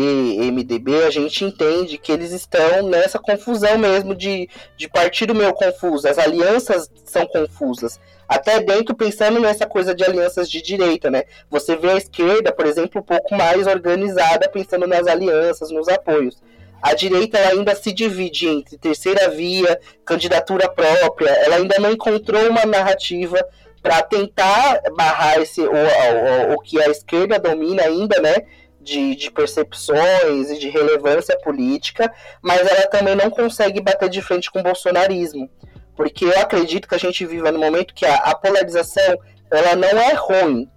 MDB, 0.52 1.04
a 1.04 1.10
gente 1.10 1.46
entende 1.46 1.98
que 1.98 2.12
eles 2.12 2.32
estão 2.32 2.88
nessa 2.88 3.18
confusão 3.18 3.78
mesmo 3.78 4.14
de, 4.14 4.50
de 4.76 4.90
partido 4.90 5.34
meio 5.34 5.54
confuso. 5.54 6.08
As 6.08 6.18
alianças 6.18 6.90
são 7.06 7.26
confusas. 7.26 8.00
Até 8.28 8.60
dentro, 8.60 8.96
pensando 8.96 9.40
nessa 9.40 9.66
coisa 9.66 9.94
de 9.94 10.04
alianças 10.04 10.50
de 10.50 10.62
direita, 10.62 11.10
né? 11.10 11.24
Você 11.50 11.76
vê 11.76 11.92
a 11.92 11.98
esquerda, 11.98 12.52
por 12.52 12.66
exemplo, 12.66 13.00
um 13.00 13.04
pouco 13.04 13.36
mais 13.36 13.68
organizada, 13.68 14.50
pensando 14.50 14.88
nas 14.88 15.08
alianças, 15.08 15.70
nos 15.70 15.88
apoios. 15.88 16.42
A 16.82 16.94
direita 16.94 17.40
ainda 17.40 17.76
se 17.76 17.92
divide 17.94 18.48
entre 18.48 18.78
terceira 18.78 19.30
via, 19.30 19.80
candidatura 20.06 20.70
própria, 20.70 21.30
ela 21.30 21.56
ainda 21.56 21.80
não 21.80 21.92
encontrou 21.92 22.50
uma 22.50 22.66
narrativa 22.66 23.44
para 23.86 24.02
tentar 24.02 24.82
barrar 24.98 25.40
esse 25.40 25.62
o, 25.62 25.72
o, 25.72 26.54
o, 26.56 26.60
que 26.60 26.82
a 26.82 26.90
esquerda 26.90 27.38
domina 27.38 27.84
ainda, 27.84 28.20
né? 28.20 28.34
De, 28.82 29.16
de 29.16 29.30
percepções 29.30 30.50
e 30.50 30.58
de 30.58 30.70
relevância 30.70 31.38
política, 31.40 32.12
mas 32.42 32.62
ela 32.62 32.88
também 32.88 33.16
não 33.16 33.30
consegue 33.30 33.80
bater 33.82 34.10
de 34.10 34.24
frente 34.24 34.50
com 34.50 34.60
o 34.60 34.64
bolsonarismo. 34.64 35.48
Porque 35.96 36.26
eu 36.26 36.40
acredito 36.40 36.88
que 36.88 36.96
a 36.96 37.00
gente 37.00 37.26
vive 37.28 37.52
no 37.52 37.60
momento 37.60 37.94
que 37.94 38.06
a, 38.08 38.16
a 38.16 38.36
polarização 38.36 39.20
ela 39.52 39.76
não 39.76 39.88
é 39.88 40.14
ruim, 40.14 40.68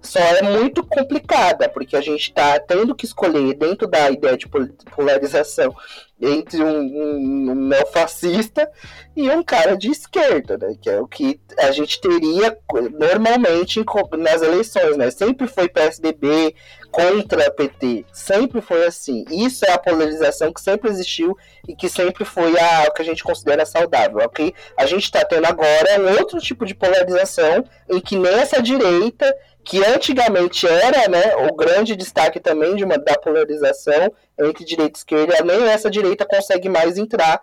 só 0.00 0.20
é 0.20 0.42
muito 0.42 0.84
complicada, 0.84 1.68
porque 1.68 1.96
a 1.96 2.00
gente 2.00 2.28
está 2.28 2.60
tendo 2.60 2.94
que 2.94 3.04
escolher 3.04 3.54
dentro 3.54 3.88
da 3.88 4.10
ideia 4.10 4.36
de 4.36 4.48
polarização 4.94 5.74
entre 6.20 6.62
um, 6.62 6.80
um, 6.80 7.50
um 7.50 7.54
neofascista 7.54 8.70
e 9.16 9.28
um 9.30 9.42
cara 9.42 9.76
de 9.76 9.90
esquerda, 9.90 10.56
né? 10.56 10.74
Que 10.80 10.90
é 10.90 11.00
o 11.00 11.06
que 11.06 11.40
a 11.58 11.70
gente 11.70 12.00
teria 12.00 12.56
normalmente 12.98 13.84
nas 14.18 14.42
eleições, 14.42 14.96
né? 14.96 15.10
Sempre 15.10 15.46
foi 15.46 15.68
PSDB 15.68 16.54
contra 16.90 17.50
PT. 17.50 18.06
Sempre 18.12 18.60
foi 18.60 18.86
assim. 18.86 19.24
Isso 19.30 19.64
é 19.64 19.72
a 19.72 19.78
polarização 19.78 20.52
que 20.52 20.60
sempre 20.60 20.88
existiu 20.90 21.36
e 21.68 21.74
que 21.74 21.88
sempre 21.88 22.24
foi 22.24 22.56
a, 22.58 22.90
que 22.90 23.02
a 23.02 23.04
gente 23.04 23.24
considera 23.24 23.66
saudável. 23.66 24.18
Ok? 24.24 24.54
A 24.76 24.86
gente 24.86 25.04
está 25.04 25.24
tendo 25.24 25.46
agora 25.46 26.00
um 26.00 26.18
outro 26.18 26.38
tipo 26.38 26.64
de 26.64 26.74
polarização 26.74 27.64
em 27.90 28.00
que 28.00 28.16
nessa 28.16 28.62
direita 28.62 29.34
que 29.64 29.82
antigamente 29.84 30.66
era 30.66 31.08
né, 31.08 31.34
o 31.48 31.54
grande 31.54 31.96
destaque 31.96 32.38
também 32.38 32.76
de 32.76 32.84
uma, 32.84 32.98
da 32.98 33.18
polarização 33.18 34.12
entre 34.38 34.64
direita 34.64 34.98
e 34.98 34.98
esquerda, 34.98 35.44
nem 35.44 35.68
essa 35.68 35.90
direita 35.90 36.26
consegue 36.26 36.68
mais 36.68 36.98
entrar 36.98 37.42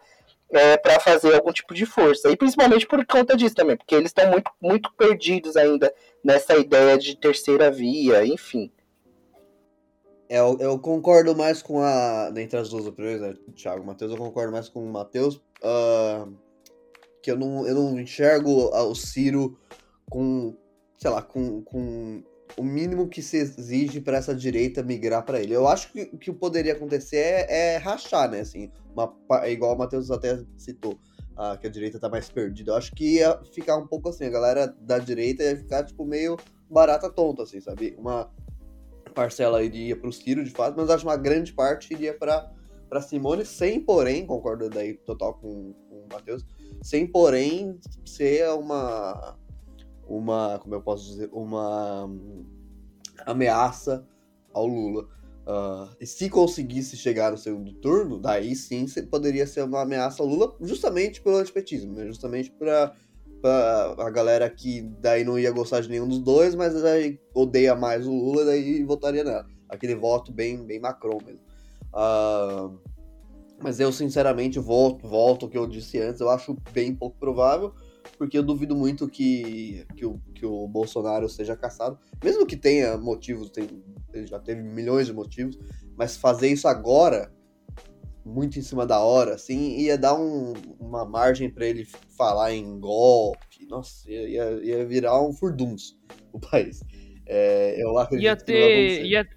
é, 0.52 0.78
para 0.78 1.00
fazer 1.00 1.34
algum 1.34 1.52
tipo 1.52 1.74
de 1.74 1.86
força. 1.86 2.30
E 2.30 2.38
principalmente 2.38 2.86
por 2.86 3.06
conta 3.06 3.36
disso 3.36 3.56
também, 3.56 3.76
porque 3.76 3.96
eles 3.96 4.10
estão 4.10 4.30
muito, 4.30 4.52
muito 4.62 4.92
perdidos 4.94 5.56
ainda 5.56 5.94
nessa 6.24 6.56
ideia 6.58 6.98
de 6.98 7.16
terceira 7.16 7.72
via, 7.72 8.26
enfim. 8.26 8.72
É, 10.30 10.40
eu, 10.40 10.58
eu 10.60 10.80
concordo 10.80 11.36
mais 11.36 11.62
com 11.62 11.82
a. 11.82 12.32
Entre 12.38 12.58
as 12.58 12.70
duas 12.70 12.88
opiniões, 12.88 13.20
né, 13.20 13.34
Thiago 13.54 13.86
Matheus, 13.86 14.12
eu 14.12 14.18
concordo 14.18 14.52
mais 14.52 14.70
com 14.70 14.82
o 14.82 14.90
Matheus. 14.90 15.36
Uh, 15.62 16.34
que 17.22 17.30
eu 17.30 17.38
não, 17.38 17.68
eu 17.68 17.76
não 17.76 18.00
enxergo 18.00 18.70
o 18.74 18.96
Ciro 18.96 19.58
com. 20.10 20.56
Sei 21.02 21.10
lá, 21.10 21.22
com, 21.22 21.64
com 21.64 22.22
o 22.58 22.64
mínimo 22.64 23.08
que 23.08 23.22
se 23.22 23.38
exige 23.38 24.00
para 24.02 24.18
essa 24.18 24.36
direita 24.36 24.84
migrar 24.84 25.24
para 25.24 25.40
ele. 25.40 25.54
Eu 25.54 25.68
acho 25.68 25.92
que 25.92 26.10
o 26.14 26.18
que 26.18 26.32
poderia 26.32 26.74
acontecer 26.74 27.18
é, 27.18 27.74
é 27.74 27.78
rachar, 27.78 28.30
né? 28.30 28.42
Assim, 28.42 28.72
uma, 28.94 29.12
igual 29.48 29.76
o 29.76 29.78
Matheus 29.78 30.12
até 30.12 30.44
citou, 30.58 30.94
uh, 31.32 31.58
que 31.60 31.68
a 31.68 31.70
direita 31.70 32.00
tá 32.00 32.10
mais 32.10 32.30
perdida. 32.30 32.72
Eu 32.72 32.76
acho 32.76 32.92
que 32.92 33.16
ia 33.16 33.40
ficar 33.54 33.78
um 33.78 33.88
pouco 33.88 34.10
assim, 34.10 34.26
a 34.26 34.30
galera 34.30 34.68
da 34.68 35.00
direita 35.00 35.44
ia 35.44 35.58
ficar, 35.58 35.84
tipo, 35.86 36.06
meio 36.06 36.38
barata 36.70 37.10
tonta, 37.10 37.44
assim, 37.44 37.60
sabe? 37.60 37.96
Uma 37.98 38.32
parcela 39.14 39.64
iria 39.64 39.96
pro 39.96 40.12
Ciro, 40.12 40.44
de 40.44 40.52
fato, 40.52 40.76
mas 40.78 40.90
acho 40.90 41.04
que 41.04 41.10
uma 41.10 41.18
grande 41.18 41.54
parte 41.54 41.94
iria 41.94 42.14
para 42.14 42.52
para 42.88 43.02
Simone, 43.02 43.46
sem 43.46 43.80
porém, 43.80 44.26
concordo 44.26 44.70
daí 44.70 44.96
total 44.96 45.36
com, 45.36 45.72
com 45.90 45.96
o 45.96 46.08
Matheus, 46.12 46.46
sem 46.84 47.08
porém 47.08 47.80
ser 48.06 48.50
uma 48.50 49.40
uma, 50.18 50.60
como 50.60 50.76
eu 50.76 50.82
posso 50.82 51.08
dizer, 51.08 51.30
uma 51.32 52.10
ameaça 53.26 54.06
ao 54.54 54.68
Lula. 54.68 55.08
Uh, 55.42 55.90
e 56.00 56.06
se 56.06 56.30
conseguisse 56.30 56.96
chegar 56.96 57.32
no 57.32 57.38
segundo 57.38 57.74
turno, 57.74 58.20
daí 58.20 58.56
sim 58.56 58.86
poderia 59.10 59.48
ser 59.48 59.64
uma 59.64 59.82
ameaça 59.82 60.22
ao 60.22 60.30
Lula, 60.30 60.56
justamente 60.62 61.22
pelo 61.22 61.38
antipetismo, 61.38 61.94
né? 61.94 62.06
justamente 62.06 62.52
para 62.52 62.94
a 63.98 64.10
galera 64.12 64.48
que 64.50 64.82
daí 65.00 65.24
não 65.24 65.40
ia 65.40 65.52
gostar 65.52 65.82
de 65.82 65.90
nenhum 65.90 66.08
dos 66.08 66.20
dois, 66.20 66.54
mas 66.54 66.80
daí 66.82 67.20
odeia 67.34 67.74
mais 67.76 68.06
o 68.06 68.12
Lula, 68.12 68.46
daí 68.46 68.84
votaria 68.84 69.24
nela. 69.24 69.48
Aquele 69.68 69.96
voto 69.96 70.32
bem, 70.32 70.64
bem 70.64 70.80
Macron 70.80 71.18
mesmo. 71.26 71.42
Uh, 71.94 72.78
mas 73.64 73.80
eu, 73.80 73.92
sinceramente, 73.92 74.60
volto, 74.60 75.08
volto 75.08 75.46
ao 75.46 75.50
que 75.50 75.58
eu 75.58 75.66
disse 75.66 76.00
antes, 76.00 76.20
eu 76.20 76.30
acho 76.30 76.56
bem 76.74 76.94
pouco 76.94 77.18
provável 77.18 77.74
porque 78.18 78.38
eu 78.38 78.44
duvido 78.44 78.76
muito 78.76 79.08
que, 79.08 79.86
que, 79.96 80.06
o, 80.06 80.20
que 80.34 80.46
o 80.46 80.68
Bolsonaro 80.68 81.28
seja 81.30 81.56
caçado. 81.56 81.98
Mesmo 82.24 82.46
que 82.46 82.56
tenha 82.56 82.98
motivos, 82.98 83.50
tem, 83.50 83.68
ele 84.14 84.28
já 84.28 84.40
teve 84.40 84.62
milhões 84.62 85.08
de 85.08 85.14
motivos, 85.14 85.58
mas 85.98 86.18
fazer 86.18 86.48
isso 86.48 86.68
agora, 86.68 87.32
muito 88.26 88.60
em 88.60 88.62
cima 88.62 88.86
da 88.86 89.00
hora, 89.00 89.36
assim, 89.36 89.78
ia 89.78 89.98
dar 89.98 90.16
um, 90.16 90.54
uma 90.80 91.06
margem 91.06 91.50
para 91.50 91.66
ele 91.66 91.86
falar 92.16 92.54
em 92.54 92.80
golpe. 92.80 93.66
Nossa, 93.70 94.10
ia, 94.12 94.52
ia 94.64 94.86
virar 94.86 95.22
um 95.22 95.34
furdunço 95.34 96.00
o 96.32 96.40
país. 96.40 96.82
É, 97.26 97.82
eu 97.82 97.98
acredito 97.98 98.26
ia 98.26 98.36
ter, 98.36 99.06
ia, 99.06 99.28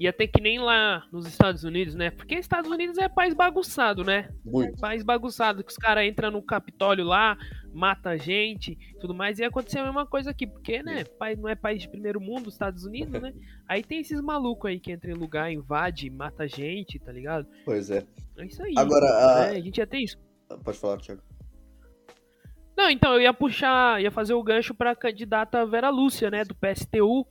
ia 0.00 0.14
ter 0.14 0.28
que 0.28 0.40
nem 0.40 0.58
lá 0.58 1.06
nos 1.12 1.26
Estados 1.26 1.62
Unidos, 1.62 1.94
né? 1.94 2.10
Porque 2.10 2.34
Estados 2.36 2.70
Unidos 2.70 2.96
é 2.96 3.06
país 3.06 3.34
bagunçado, 3.34 4.02
né? 4.02 4.30
Muito. 4.42 4.78
É 4.78 4.80
país 4.80 5.02
bagunçado, 5.02 5.62
que 5.62 5.70
os 5.70 5.76
caras 5.76 6.08
entram 6.08 6.30
no 6.30 6.40
Capitólio 6.40 7.04
lá, 7.04 7.36
mata 7.70 8.16
gente, 8.16 8.78
tudo 8.98 9.14
mais, 9.14 9.38
e 9.38 9.44
acontecer 9.44 9.78
a 9.78 9.84
mesma 9.84 10.06
coisa 10.06 10.30
aqui, 10.30 10.46
porque, 10.46 10.82
né, 10.82 11.04
país, 11.04 11.38
não 11.38 11.50
é 11.50 11.54
país 11.54 11.82
de 11.82 11.88
primeiro 11.90 12.18
mundo, 12.18 12.48
Estados 12.48 12.86
Unidos, 12.86 13.20
né? 13.20 13.34
Aí 13.68 13.84
tem 13.84 14.00
esses 14.00 14.22
malucos 14.22 14.70
aí 14.70 14.80
que 14.80 14.90
entram 14.90 15.12
em 15.12 15.18
lugar, 15.18 15.52
invade, 15.52 16.08
mata 16.08 16.48
gente, 16.48 16.98
tá 16.98 17.12
ligado? 17.12 17.46
Pois 17.66 17.90
é. 17.90 18.04
É 18.38 18.46
isso 18.46 18.62
aí. 18.62 18.74
Agora, 18.78 19.06
né? 19.06 19.12
a... 19.12 19.50
a 19.50 19.60
gente 19.60 19.76
ia 19.76 19.86
ter 19.86 19.98
isso. 19.98 20.18
Pode 20.64 20.78
falar, 20.78 20.96
Thiago. 20.96 21.22
Não, 22.76 22.90
então, 22.90 23.12
eu 23.12 23.20
ia 23.20 23.34
puxar, 23.34 24.00
ia 24.00 24.10
fazer 24.10 24.32
o 24.32 24.42
gancho 24.42 24.74
pra 24.74 24.96
candidata 24.96 25.66
Vera 25.66 25.90
Lúcia, 25.90 26.30
né, 26.30 26.42
do 26.42 26.54
PSTU, 26.54 27.26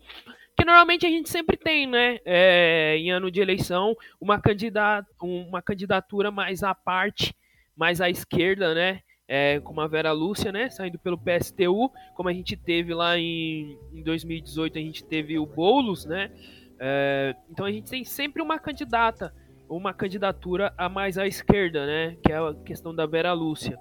que 0.59 0.65
normalmente 0.65 1.05
a 1.05 1.09
gente 1.09 1.29
sempre 1.29 1.55
tem, 1.55 1.87
né, 1.87 2.19
é, 2.25 2.97
em 2.97 3.11
ano 3.11 3.31
de 3.31 3.39
eleição, 3.39 3.95
uma, 4.19 4.41
candidata, 4.41 5.07
uma 5.21 5.61
candidatura 5.61 6.29
mais 6.29 6.63
à 6.63 6.75
parte, 6.75 7.33
mais 7.77 8.01
à 8.01 8.09
esquerda, 8.09 8.75
né, 8.75 8.99
é, 9.25 9.61
como 9.61 9.79
a 9.79 9.87
Vera 9.87 10.11
Lúcia, 10.11 10.51
né, 10.51 10.69
saindo 10.69 10.99
pelo 10.99 11.17
PSTU, 11.17 11.89
como 12.13 12.27
a 12.27 12.33
gente 12.33 12.57
teve 12.57 12.93
lá 12.93 13.17
em, 13.17 13.79
em 13.93 14.03
2018, 14.03 14.77
a 14.77 14.81
gente 14.81 15.05
teve 15.05 15.39
o 15.39 15.45
Boulos, 15.45 16.03
né, 16.03 16.29
é, 16.77 17.33
então 17.49 17.65
a 17.65 17.71
gente 17.71 17.89
tem 17.89 18.03
sempre 18.03 18.41
uma 18.41 18.59
candidata, 18.59 19.33
uma 19.69 19.93
candidatura 19.93 20.73
a 20.77 20.89
mais 20.89 21.17
à 21.17 21.25
esquerda, 21.25 21.85
né, 21.85 22.17
que 22.21 22.33
é 22.33 22.35
a 22.35 22.53
questão 22.65 22.93
da 22.93 23.05
Vera 23.05 23.31
Lúcia. 23.31 23.79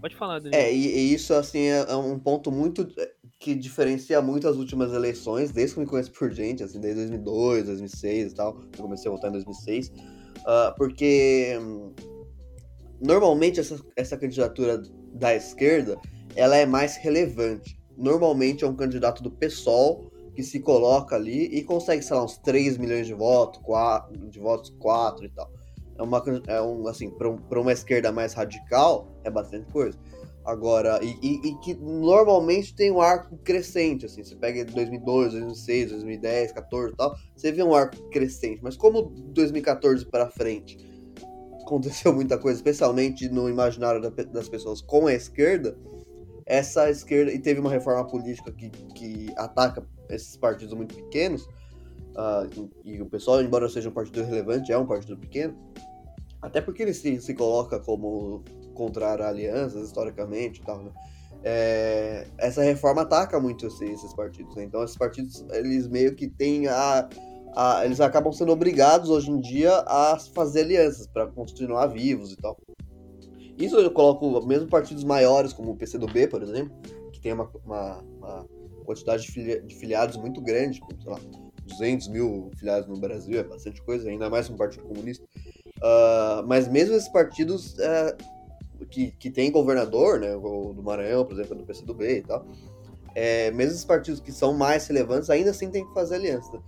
Pode 0.00 0.14
falar, 0.14 0.38
Daniel. 0.38 0.62
É, 0.62 0.72
e, 0.72 0.86
e 0.86 1.12
isso, 1.12 1.34
assim, 1.34 1.66
é, 1.66 1.90
é 1.90 1.96
um 1.96 2.18
ponto 2.18 2.52
muito 2.52 2.88
que 3.40 3.54
diferencia 3.54 4.20
muito 4.20 4.46
as 4.46 4.56
últimas 4.56 4.92
eleições, 4.92 5.50
desde 5.50 5.74
que 5.74 5.80
eu 5.80 5.84
me 5.84 5.88
conheço 5.88 6.12
por 6.12 6.30
gente, 6.30 6.62
assim, 6.62 6.78
desde 6.78 7.00
2002, 7.00 7.64
2006 7.64 8.32
e 8.32 8.34
tal, 8.34 8.60
eu 8.76 8.82
comecei 8.82 9.10
a 9.10 9.14
votar 9.14 9.30
em 9.30 9.32
2006, 9.32 9.88
uh, 9.88 9.92
ah, 10.46 10.74
porque 10.76 11.58
hum, 11.58 11.90
normalmente 13.00 13.58
essa, 13.58 13.80
essa 13.96 14.14
candidatura 14.18 14.82
da 15.14 15.34
esquerda, 15.34 15.98
ela 16.36 16.54
é 16.54 16.66
mais 16.66 16.98
relevante. 16.98 17.80
Normalmente 17.96 18.62
é 18.62 18.68
um 18.68 18.76
candidato 18.76 19.22
do 19.22 19.30
PSOL 19.30 20.12
que 20.34 20.42
se 20.42 20.60
coloca 20.60 21.16
ali 21.16 21.46
e 21.46 21.64
consegue, 21.64 22.02
sei 22.02 22.16
lá, 22.16 22.24
uns 22.24 22.36
3 22.38 22.76
milhões 22.76 23.06
de 23.06 23.14
votos, 23.14 23.60
4, 23.62 24.28
de 24.28 24.38
votos 24.38 24.70
4 24.78 25.24
e 25.24 25.28
tal. 25.30 25.50
É 25.98 26.02
uma, 26.02 26.22
é 26.46 26.60
um, 26.60 26.86
assim, 26.86 27.10
para 27.10 27.60
uma 27.60 27.72
esquerda 27.72 28.12
mais 28.12 28.34
radical, 28.34 29.08
é 29.24 29.30
bastante 29.30 29.70
coisa. 29.72 29.98
Agora, 30.44 30.98
e, 31.02 31.18
e, 31.22 31.48
e, 31.48 31.54
que 31.60 31.74
normalmente 31.74 32.74
tem 32.74 32.90
um 32.90 33.00
arco 33.00 33.36
crescente, 33.38 34.06
assim, 34.06 34.24
você 34.24 34.34
pega 34.34 34.64
2002, 34.64 35.32
2006, 35.32 35.90
2010, 35.90 36.52
14 36.52 36.92
e 36.92 36.96
tal, 36.96 37.14
você 37.36 37.52
vê 37.52 37.62
um 37.62 37.74
arco 37.74 37.96
crescente, 38.08 38.60
mas 38.62 38.74
como 38.74 39.02
2014 39.02 40.06
para 40.06 40.30
frente 40.30 40.78
aconteceu 41.62 42.12
muita 42.12 42.38
coisa, 42.38 42.58
especialmente 42.58 43.28
no 43.28 43.48
imaginário 43.48 44.00
das 44.00 44.48
pessoas 44.48 44.80
com 44.80 45.06
a 45.06 45.12
esquerda, 45.12 45.76
essa 46.46 46.90
esquerda, 46.90 47.32
e 47.32 47.38
teve 47.38 47.60
uma 47.60 47.70
reforma 47.70 48.04
política 48.06 48.50
que, 48.50 48.70
que 48.70 49.32
ataca 49.36 49.86
esses 50.08 50.36
partidos 50.36 50.74
muito 50.74 50.96
pequenos, 50.96 51.44
uh, 51.44 52.70
e 52.84 53.00
o 53.00 53.06
pessoal, 53.06 53.42
embora 53.42 53.68
seja 53.68 53.88
um 53.88 53.92
partido 53.92 54.24
relevante, 54.24 54.72
é 54.72 54.78
um 54.78 54.86
partido 54.86 55.16
pequeno, 55.16 55.54
até 56.42 56.60
porque 56.60 56.82
ele 56.82 56.94
se, 56.94 57.20
se 57.20 57.34
coloca 57.34 57.78
como 57.78 58.42
contrário 58.80 59.22
a 59.22 59.28
alianças, 59.28 59.86
historicamente 59.86 60.60
e 60.60 60.64
tal, 60.64 60.82
né? 60.82 60.90
É, 61.42 62.26
essa 62.38 62.62
reforma 62.62 63.02
ataca 63.02 63.38
muito 63.38 63.66
esses, 63.66 63.80
esses 63.90 64.14
partidos, 64.14 64.56
né? 64.56 64.64
Então 64.64 64.82
esses 64.82 64.96
partidos, 64.96 65.44
eles 65.52 65.86
meio 65.86 66.14
que 66.14 66.28
têm 66.28 66.66
a, 66.66 67.08
a, 67.54 67.84
Eles 67.84 68.00
acabam 68.00 68.32
sendo 68.32 68.52
obrigados 68.52 69.10
hoje 69.10 69.30
em 69.30 69.38
dia 69.38 69.84
a 69.86 70.18
fazer 70.34 70.62
alianças 70.62 71.06
para 71.06 71.26
continuar 71.26 71.86
vivos 71.88 72.32
e 72.32 72.36
tal. 72.36 72.56
Isso 73.58 73.76
eu 73.76 73.90
coloco 73.90 74.46
mesmo 74.46 74.66
partidos 74.68 75.04
maiores, 75.04 75.52
como 75.52 75.72
o 75.72 75.76
PCdoB, 75.76 76.28
por 76.28 76.42
exemplo, 76.42 76.74
que 77.12 77.20
tem 77.20 77.34
uma, 77.34 77.50
uma, 77.62 77.98
uma 78.18 78.46
quantidade 78.86 79.22
de, 79.22 79.32
filia, 79.32 79.60
de, 79.60 79.74
filiados 79.74 80.16
muito 80.16 80.40
grande, 80.40 80.80
sei 81.02 81.12
lá, 81.12 81.20
200 81.66 82.08
mil 82.08 82.50
filiados 82.56 82.88
no 82.88 82.96
Brasil, 82.96 83.38
é 83.38 83.44
bastante 83.44 83.82
coisa, 83.82 84.08
ainda 84.08 84.30
mais 84.30 84.48
um 84.48 84.56
partido 84.56 84.84
comunista. 84.84 85.24
Uh, 85.76 86.46
mas 86.46 86.68
mesmo 86.68 86.94
esses 86.94 87.08
partidos 87.08 87.74
uh, 87.74 88.39
que, 88.86 89.12
que 89.12 89.30
tem 89.30 89.50
governador, 89.50 90.20
né, 90.20 90.34
o 90.34 90.72
do 90.72 90.82
Maranhão, 90.82 91.24
por 91.24 91.34
exemplo, 91.34 91.56
do 91.56 91.64
PCdoB 91.64 92.18
e 92.18 92.22
tal, 92.22 92.44
é, 93.14 93.50
mesmo 93.50 93.72
esses 93.72 93.84
partidos 93.84 94.20
que 94.20 94.32
são 94.32 94.52
mais 94.52 94.86
relevantes, 94.86 95.30
ainda 95.30 95.50
assim 95.50 95.70
tem 95.70 95.86
que 95.86 95.92
fazer 95.92 96.16
aliança. 96.16 96.62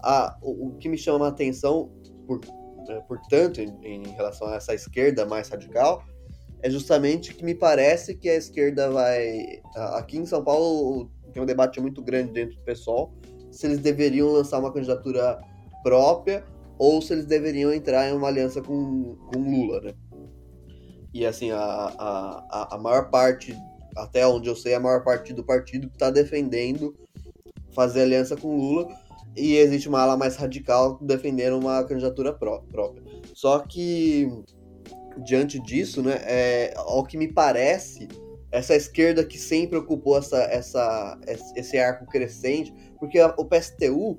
Ah, 0.00 0.36
o, 0.42 0.68
o, 0.68 0.76
que 0.78 0.88
me 0.88 0.96
chama 0.96 1.26
a 1.26 1.28
atenção, 1.28 1.90
por, 2.26 2.40
é, 2.88 3.00
portanto, 3.00 3.60
em, 3.60 3.76
em, 3.82 4.08
relação 4.08 4.48
a 4.48 4.56
essa 4.56 4.74
esquerda 4.74 5.26
mais 5.26 5.48
radical, 5.48 6.04
é 6.62 6.70
justamente 6.70 7.34
que 7.34 7.44
me 7.44 7.54
parece 7.54 8.14
que 8.14 8.28
a 8.28 8.34
esquerda 8.34 8.90
vai. 8.90 9.60
Aqui 9.94 10.18
em 10.18 10.26
São 10.26 10.42
Paulo 10.42 11.10
tem 11.32 11.42
um 11.42 11.46
debate 11.46 11.80
muito 11.80 12.02
grande 12.02 12.32
dentro 12.32 12.56
do 12.56 12.62
pessoal 12.62 13.12
se 13.50 13.66
eles 13.66 13.78
deveriam 13.78 14.30
lançar 14.30 14.58
uma 14.58 14.72
candidatura 14.72 15.40
própria 15.82 16.44
ou 16.78 17.02
se 17.02 17.12
eles 17.12 17.26
deveriam 17.26 17.72
entrar 17.72 18.08
em 18.08 18.12
uma 18.12 18.28
aliança 18.28 18.62
com, 18.62 19.16
com 19.32 19.38
Lula, 19.38 19.80
né? 19.80 19.94
E 21.18 21.26
assim, 21.26 21.50
a, 21.50 21.58
a, 21.58 22.76
a 22.76 22.78
maior 22.78 23.10
parte, 23.10 23.52
até 23.96 24.24
onde 24.24 24.48
eu 24.48 24.54
sei, 24.54 24.74
a 24.74 24.78
maior 24.78 25.02
parte 25.02 25.32
do 25.32 25.42
partido 25.42 25.88
está 25.88 26.10
defendendo 26.10 26.94
fazer 27.74 28.02
aliança 28.02 28.36
com 28.36 28.56
Lula. 28.56 28.88
e 29.36 29.56
existe 29.56 29.88
uma 29.88 30.00
ala 30.00 30.16
mais 30.16 30.36
radical 30.36 30.96
defendendo 31.02 31.58
uma 31.58 31.82
candidatura 31.82 32.32
pró 32.32 32.60
própria. 32.70 33.02
Só 33.34 33.58
que, 33.58 34.28
diante 35.24 35.58
disso, 35.58 36.02
né, 36.02 36.20
é, 36.22 36.74
ao 36.76 37.02
que 37.02 37.18
me 37.18 37.26
parece, 37.26 38.06
essa 38.52 38.76
esquerda 38.76 39.24
que 39.24 39.38
sempre 39.38 39.76
ocupou 39.76 40.18
essa, 40.18 40.40
essa, 40.44 41.18
esse 41.56 41.76
arco 41.78 42.06
crescente, 42.06 42.72
porque 42.96 43.20
o 43.20 43.44
PSTU 43.44 44.16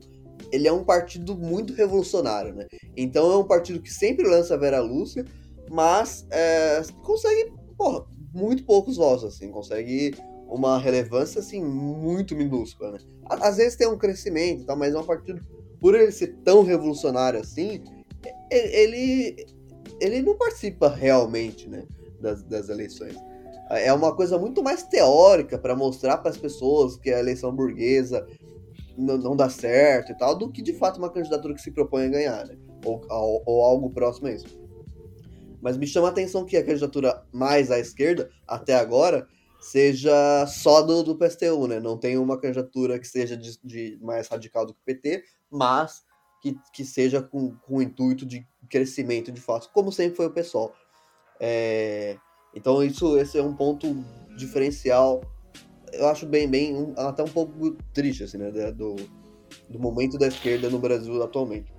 ele 0.52 0.68
é 0.68 0.74
um 0.74 0.84
partido 0.84 1.38
muito 1.38 1.74
revolucionário, 1.74 2.54
né? 2.54 2.68
Então 2.96 3.32
é 3.32 3.38
um 3.38 3.44
partido 3.46 3.82
que 3.82 3.92
sempre 3.92 4.28
lança 4.28 4.54
a 4.54 4.58
Vera 4.58 4.82
Lúcia, 4.82 5.24
mas 5.70 6.26
é, 6.32 6.82
consegue 7.04 7.54
porra, 7.78 8.06
muito 8.34 8.64
poucos 8.66 8.98
votos, 8.98 9.24
assim, 9.24 9.50
consegue 9.52 10.16
uma 10.48 10.80
relevância 10.80 11.40
assim 11.40 11.64
muito 11.64 12.36
minúscula, 12.36 12.92
né? 12.92 13.00
Às 13.30 13.58
vezes 13.58 13.76
tem 13.76 13.88
um 13.88 13.98
crescimento, 13.98 14.66
tá? 14.66 14.76
mas 14.76 14.94
é 14.94 15.00
um 15.00 15.06
partido 15.06 15.46
por 15.80 15.96
ele 15.96 16.12
ser 16.12 16.36
tão 16.44 16.64
revolucionário 16.64 17.40
assim, 17.40 17.84
ele 18.52 19.46
ele 20.02 20.22
não 20.22 20.38
participa 20.38 20.90
realmente, 20.90 21.70
né, 21.70 21.84
das, 22.20 22.42
das 22.44 22.70
eleições. 22.70 23.16
É 23.70 23.94
uma 23.94 24.16
coisa 24.16 24.38
muito 24.38 24.64
mais 24.64 24.84
teórica 24.84 25.58
para 25.58 25.76
mostrar 25.76 26.18
para 26.18 26.32
as 26.32 26.38
pessoas 26.38 26.98
que 26.98 27.12
a 27.12 27.20
eleição 27.20 27.54
burguesa 27.54 28.26
não, 28.98 29.18
não, 29.18 29.36
dá 29.36 29.50
certo 29.50 30.12
e 30.12 30.18
tal, 30.18 30.36
do 30.36 30.50
que 30.52 30.62
de 30.62 30.74
fato 30.74 30.98
uma 30.98 31.10
candidatura 31.10 31.54
que 31.54 31.62
se 31.62 31.72
propõe 31.72 32.06
a 32.06 32.10
ganhar, 32.10 32.48
né? 32.48 32.58
Ou, 32.84 33.02
ou, 33.10 33.44
ou 33.46 33.64
algo 33.64 33.90
próximo 33.92 34.28
a 34.28 34.32
isso. 34.32 34.59
Mas 35.62 35.78
me 35.78 35.88
chama 35.88 36.08
a 36.08 36.12
atenção 36.12 36.46
que 36.46 36.58
a 36.58 36.66
candidatura 36.66 37.24
mais 37.32 37.72
à 37.72 37.80
esquerda, 37.80 38.30
até 38.48 38.76
agora, 38.76 39.28
seja 39.60 40.46
só 40.48 40.82
do, 40.82 41.04
do 41.04 41.18
PSTU, 41.18 41.68
né? 41.68 41.80
Não 41.80 41.98
tem 41.98 42.18
uma 42.18 42.40
candidatura 42.40 42.98
que 42.98 43.08
seja 43.08 43.36
de, 43.36 43.60
de 43.64 44.00
mais 44.02 44.28
radical 44.28 44.66
do 44.66 44.74
que 44.74 44.80
o 44.80 44.86
PT, 44.86 45.24
mas 45.52 46.04
que, 46.42 46.58
que 46.74 46.86
seja 46.86 47.22
com, 47.22 47.56
com 47.58 47.78
o 47.78 47.82
intuito 47.82 48.26
de 48.26 48.48
crescimento 48.70 49.32
de 49.32 49.42
fato, 49.42 49.70
como 49.74 49.92
sempre 49.92 50.16
foi 50.16 50.28
o 50.28 50.32
pessoal. 50.32 50.74
É, 51.40 52.18
então 52.56 52.84
isso 52.84 53.18
esse 53.18 53.38
é 53.38 53.44
um 53.44 53.56
ponto 53.56 54.04
diferencial. 54.38 55.22
Eu 55.92 56.08
acho 56.08 56.26
bem, 56.26 56.48
bem 56.48 56.76
um, 56.76 56.94
até 56.98 57.24
um 57.24 57.28
pouco 57.28 57.76
triste 57.94 58.24
assim, 58.24 58.38
né, 58.38 58.72
do, 58.72 58.96
do 59.70 59.80
momento 59.80 60.18
da 60.18 60.28
esquerda 60.28 60.70
no 60.70 60.80
Brasil 60.80 61.22
atualmente. 61.22 61.74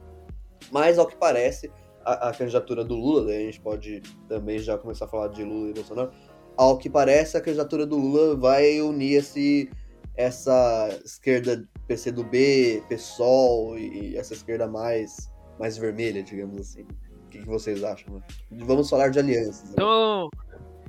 Mas 0.70 0.98
ao 0.98 1.06
que 1.06 1.16
parece, 1.16 1.72
a, 2.04 2.28
a 2.28 2.32
candidatura 2.32 2.84
do 2.84 2.94
Lula, 2.94 3.26
daí 3.26 3.42
a 3.42 3.46
gente 3.46 3.60
pode 3.60 4.02
também 4.28 4.58
já 4.58 4.76
começar 4.78 5.04
a 5.04 5.08
falar 5.08 5.28
de 5.28 5.44
Lula 5.44 5.70
e 5.70 5.74
Bolsonaro, 5.74 6.10
ao 6.56 6.76
que 6.76 6.90
parece, 6.90 7.36
a 7.36 7.40
candidatura 7.40 7.86
do 7.86 7.96
Lula 7.96 8.36
vai 8.36 8.80
unir 8.80 9.14
esse, 9.14 9.70
essa 10.16 10.88
esquerda 11.04 11.66
PCdoB, 11.86 12.82
PSOL 12.88 13.78
e 13.78 14.16
essa 14.16 14.34
esquerda 14.34 14.66
mais, 14.66 15.30
mais 15.58 15.78
vermelha, 15.78 16.22
digamos 16.22 16.60
assim. 16.60 16.82
O 16.82 17.28
que, 17.30 17.38
que 17.38 17.46
vocês 17.46 17.82
acham? 17.82 18.14
Né? 18.14 18.22
Vamos 18.64 18.90
falar 18.90 19.08
de 19.08 19.18
alianças. 19.18 19.70
Né? 19.70 19.74
Então, 19.74 20.28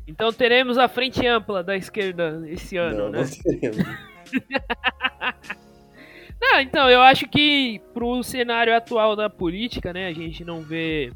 então 0.08 0.34
teremos 0.34 0.78
a 0.78 0.88
frente 0.88 1.26
ampla 1.26 1.64
da 1.64 1.78
esquerda 1.78 2.44
esse 2.48 2.76
ano, 2.78 3.04
não, 3.04 3.10
né? 3.12 3.22
Não 3.22 3.60
teremos. 3.60 3.78
não, 6.42 6.60
então, 6.60 6.90
eu 6.90 7.02
acho 7.02 7.28
que 7.28 7.80
pro 7.94 8.24
cenário 8.24 8.76
atual 8.76 9.16
da 9.16 9.30
política, 9.30 9.94
né, 9.94 10.08
a 10.08 10.14
gente 10.14 10.44
não 10.44 10.62
vê 10.62 11.14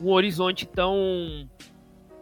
um 0.00 0.10
horizonte 0.10 0.66
tão 0.66 1.48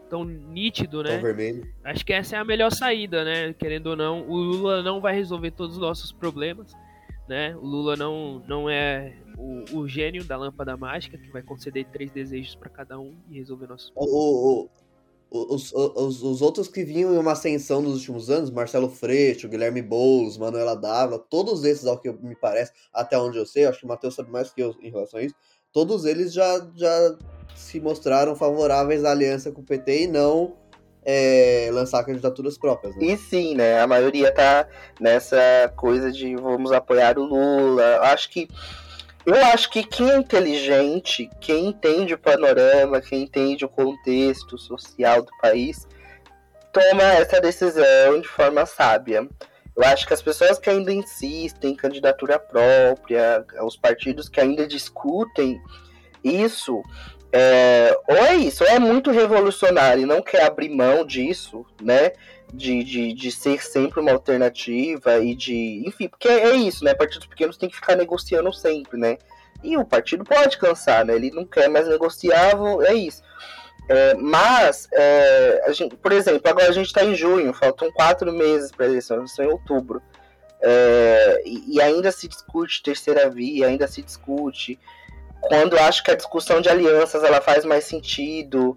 tão 0.09 0.25
nítido, 0.25 1.03
né? 1.03 1.11
Tão 1.11 1.23
vermelho. 1.23 1.69
Acho 1.85 2.05
que 2.05 2.13
essa 2.13 2.37
é 2.37 2.39
a 2.39 2.45
melhor 2.45 2.73
saída, 2.73 3.25
né? 3.25 3.53
Querendo 3.53 3.89
ou 3.89 3.97
não, 3.97 4.27
o 4.29 4.37
Lula 4.37 4.83
não 4.83 5.01
vai 5.01 5.15
resolver 5.15 5.51
todos 5.51 5.77
os 5.77 5.81
nossos 5.83 6.11
problemas, 6.11 6.73
né? 7.29 7.55
O 7.57 7.67
Lula 7.67 7.95
não, 7.95 8.43
não 8.49 8.71
é 8.71 9.15
o, 9.37 9.81
o 9.81 9.89
gênio 9.89 10.25
da 10.25 10.37
lâmpada 10.37 10.77
mágica 10.77 11.19
que 11.19 11.31
vai 11.31 11.43
conceder 11.43 11.85
três 11.87 12.11
desejos 12.11 12.55
para 12.55 12.71
cada 12.71 12.99
um 12.99 13.15
e 13.31 13.39
resolver 13.39 13.67
nossos 13.67 13.91
problemas. 13.91 14.19
O, 14.19 14.65
o, 14.65 14.71
os, 15.31 15.73
os, 15.73 16.23
os, 16.23 16.43
outros 16.43 16.69
que 16.69 16.85
vinham 16.85 17.15
em 17.15 17.19
uma 17.19 17.33
ascensão 17.33 17.83
nos 17.83 17.95
últimos 17.95 18.31
anos, 18.31 18.51
Marcelo 18.51 18.89
Freixo, 18.89 19.49
Guilherme 19.49 19.83
Boulos, 19.83 20.39
Manuela 20.39 20.75
Dávila, 20.75 21.19
todos 21.19 21.65
esses, 21.65 21.87
ao 21.87 21.99
que 21.99 22.11
me 22.11 22.35
parece, 22.35 22.73
até 22.93 23.19
onde 23.19 23.37
eu 23.37 23.45
sei, 23.45 23.67
acho 23.67 23.81
que 23.81 23.85
o 23.85 23.89
Matheus 23.89 24.15
sabe 24.15 24.31
mais 24.31 24.51
que 24.51 24.63
eu 24.63 24.75
em 24.81 24.91
relação 24.91 25.21
a 25.21 25.23
isso, 25.23 25.35
todos 25.73 26.05
eles 26.05 26.33
já, 26.33 26.67
já 26.75 27.17
se 27.55 27.81
mostraram 27.81 28.35
favoráveis 28.35 29.05
à 29.05 29.11
aliança 29.11 29.53
com 29.53 29.61
o 29.61 29.65
PT 29.65 30.05
e 30.05 30.07
não 30.07 30.57
é, 31.05 31.71
lançar 31.73 32.05
candidaturas 32.05 32.59
próprias. 32.59 32.95
Né? 32.97 33.07
E 33.07 33.17
sim, 33.17 33.55
né? 33.55 33.81
A 33.81 33.87
maioria 33.87 34.33
tá 34.33 34.69
nessa 35.01 35.37
coisa 35.77 36.13
de 36.13 36.37
vamos 36.37 36.71
apoiar 36.71 37.19
o 37.19 37.25
Lula. 37.25 38.01
Acho 38.03 38.31
que 38.31 38.49
eu 39.35 39.45
acho 39.47 39.71
que 39.71 39.83
quem 39.83 40.11
é 40.11 40.17
inteligente, 40.17 41.29
quem 41.41 41.67
entende 41.67 42.15
o 42.15 42.19
panorama, 42.19 43.01
quem 43.01 43.23
entende 43.23 43.65
o 43.65 43.69
contexto 43.69 44.57
social 44.57 45.23
do 45.23 45.31
país, 45.41 45.87
toma 46.73 47.03
essa 47.03 47.41
decisão 47.41 48.21
de 48.21 48.29
forma 48.29 48.65
sábia. 48.65 49.29
Eu 49.77 49.85
acho 49.85 50.07
que 50.07 50.15
as 50.15 50.23
pessoas 50.23 50.59
que 50.59 50.71
ainda 50.71 50.93
insistem 50.93 51.73
em 51.73 51.77
candidatura 51.77 52.39
própria, 52.39 53.45
os 53.63 53.77
partidos 53.77 54.29
que 54.29 54.41
ainda 54.41 54.67
discutem 54.67 55.61
isso, 56.25 56.83
é, 57.31 57.97
ou 58.09 58.17
é 58.17 58.35
isso, 58.35 58.65
ou 58.65 58.71
é 58.71 58.79
muito 58.79 59.11
revolucionário 59.11 60.03
e 60.03 60.07
não 60.07 60.23
quer 60.23 60.45
abrir 60.45 60.71
mão 60.71 61.05
disso, 61.05 61.65
né? 61.83 62.13
De, 62.53 62.83
de, 62.83 63.13
de 63.13 63.31
ser 63.31 63.63
sempre 63.63 64.01
uma 64.01 64.13
alternativa 64.13 65.19
e 65.19 65.35
de. 65.35 65.83
Enfim, 65.87 66.09
porque 66.09 66.29
é 66.29 66.57
isso, 66.57 66.83
né? 66.83 66.95
Partidos 66.95 67.27
pequenos 67.27 67.59
têm 67.59 67.69
que 67.69 67.77
ficar 67.77 67.95
negociando 67.95 68.53
sempre, 68.55 68.99
né? 68.99 69.19
E 69.63 69.77
o 69.77 69.85
partido 69.85 70.25
pode 70.25 70.57
cansar, 70.57 71.05
né? 71.05 71.15
Ele 71.15 71.31
não 71.31 71.45
quer 71.45 71.69
mais 71.69 71.87
negociar, 71.87 72.57
é 72.87 72.95
isso. 72.95 73.23
É, 73.89 74.15
mas, 74.15 74.89
é, 74.93 75.73
gente, 75.73 75.97
por 75.97 76.13
exemplo, 76.13 76.43
agora 76.49 76.69
a 76.69 76.73
gente 76.73 76.87
está 76.87 77.05
em 77.05 77.15
junho, 77.15 77.53
faltam 77.53 77.91
quatro 77.93 78.33
meses 78.33 78.71
para 78.71 78.87
a 78.87 78.89
eleição, 78.89 79.17
eleição 79.19 79.45
em 79.45 79.49
outubro. 79.49 80.03
É, 80.61 81.43
e, 81.45 81.77
e, 81.77 81.81
ainda 81.81 82.11
se 82.11 82.29
discute 82.29 82.83
terceira 82.83 83.31
via, 83.31 83.69
ainda 83.69 83.87
se 83.87 84.03
discute 84.03 84.79
quando 85.41 85.79
acho 85.79 86.03
que 86.03 86.11
a 86.11 86.17
discussão 86.17 86.61
de 86.61 86.69
alianças 86.69 87.23
ela 87.23 87.41
faz 87.41 87.65
mais 87.65 87.85
sentido, 87.85 88.77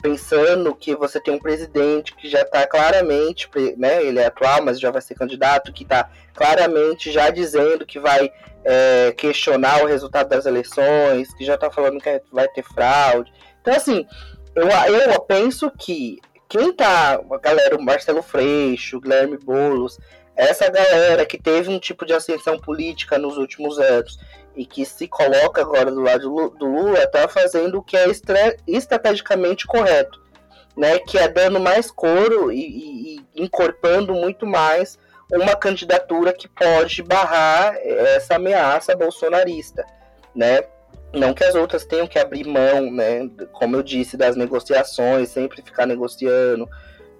pensando 0.00 0.74
que 0.74 0.94
você 0.94 1.20
tem 1.20 1.34
um 1.34 1.38
presidente 1.38 2.14
que 2.14 2.28
já 2.28 2.42
está 2.42 2.66
claramente, 2.66 3.48
né, 3.76 4.02
ele 4.02 4.18
é 4.18 4.26
atual, 4.26 4.62
mas 4.62 4.78
já 4.78 4.90
vai 4.90 5.00
ser 5.00 5.14
candidato, 5.14 5.72
que 5.72 5.82
está 5.82 6.10
claramente 6.34 7.10
já 7.10 7.30
dizendo 7.30 7.86
que 7.86 7.98
vai 7.98 8.30
é, 8.64 9.12
questionar 9.16 9.82
o 9.82 9.86
resultado 9.86 10.28
das 10.28 10.46
eleições, 10.46 11.32
que 11.34 11.44
já 11.44 11.54
está 11.54 11.70
falando 11.70 12.00
que 12.00 12.22
vai 12.32 12.48
ter 12.48 12.62
fraude. 12.62 13.32
Então, 13.60 13.74
assim, 13.74 14.06
eu, 14.54 14.68
eu 14.68 15.20
penso 15.20 15.70
que 15.70 16.18
quem 16.48 16.72
tá, 16.72 17.20
a 17.30 17.38
galera, 17.38 17.76
o 17.76 17.82
Marcelo 17.82 18.22
Freixo, 18.22 18.96
o 18.96 19.00
Guilherme 19.00 19.36
Boulos, 19.36 19.98
essa 20.36 20.70
galera 20.70 21.24
que 21.24 21.38
teve 21.38 21.70
um 21.70 21.78
tipo 21.78 22.04
de 22.04 22.12
ascensão 22.12 22.58
política 22.58 23.18
nos 23.18 23.38
últimos 23.38 23.78
anos 23.78 24.18
e 24.56 24.64
que 24.64 24.84
se 24.84 25.06
coloca 25.06 25.60
agora 25.60 25.90
do 25.90 26.00
lado 26.00 26.50
do 26.58 26.66
Lula 26.66 27.02
está 27.02 27.28
fazendo 27.28 27.78
o 27.78 27.82
que 27.82 27.96
é 27.96 28.06
estrategicamente 28.66 29.66
correto, 29.66 30.18
né? 30.76 30.98
Que 31.00 31.18
é 31.18 31.28
dando 31.28 31.60
mais 31.60 31.90
coro 31.90 32.50
e, 32.50 33.18
e, 33.34 33.44
e 33.44 33.50
muito 34.12 34.46
mais 34.46 34.98
uma 35.30 35.54
candidatura 35.56 36.32
que 36.32 36.48
pode 36.48 37.02
barrar 37.02 37.76
essa 37.76 38.36
ameaça 38.36 38.96
bolsonarista, 38.96 39.84
né? 40.34 40.62
Não 41.12 41.32
que 41.32 41.44
as 41.44 41.54
outras 41.54 41.84
tenham 41.84 42.06
que 42.06 42.18
abrir 42.18 42.46
mão, 42.46 42.90
né? 42.90 43.28
Como 43.52 43.76
eu 43.76 43.82
disse, 43.82 44.16
das 44.16 44.36
negociações, 44.36 45.28
sempre 45.28 45.62
ficar 45.62 45.86
negociando, 45.86 46.68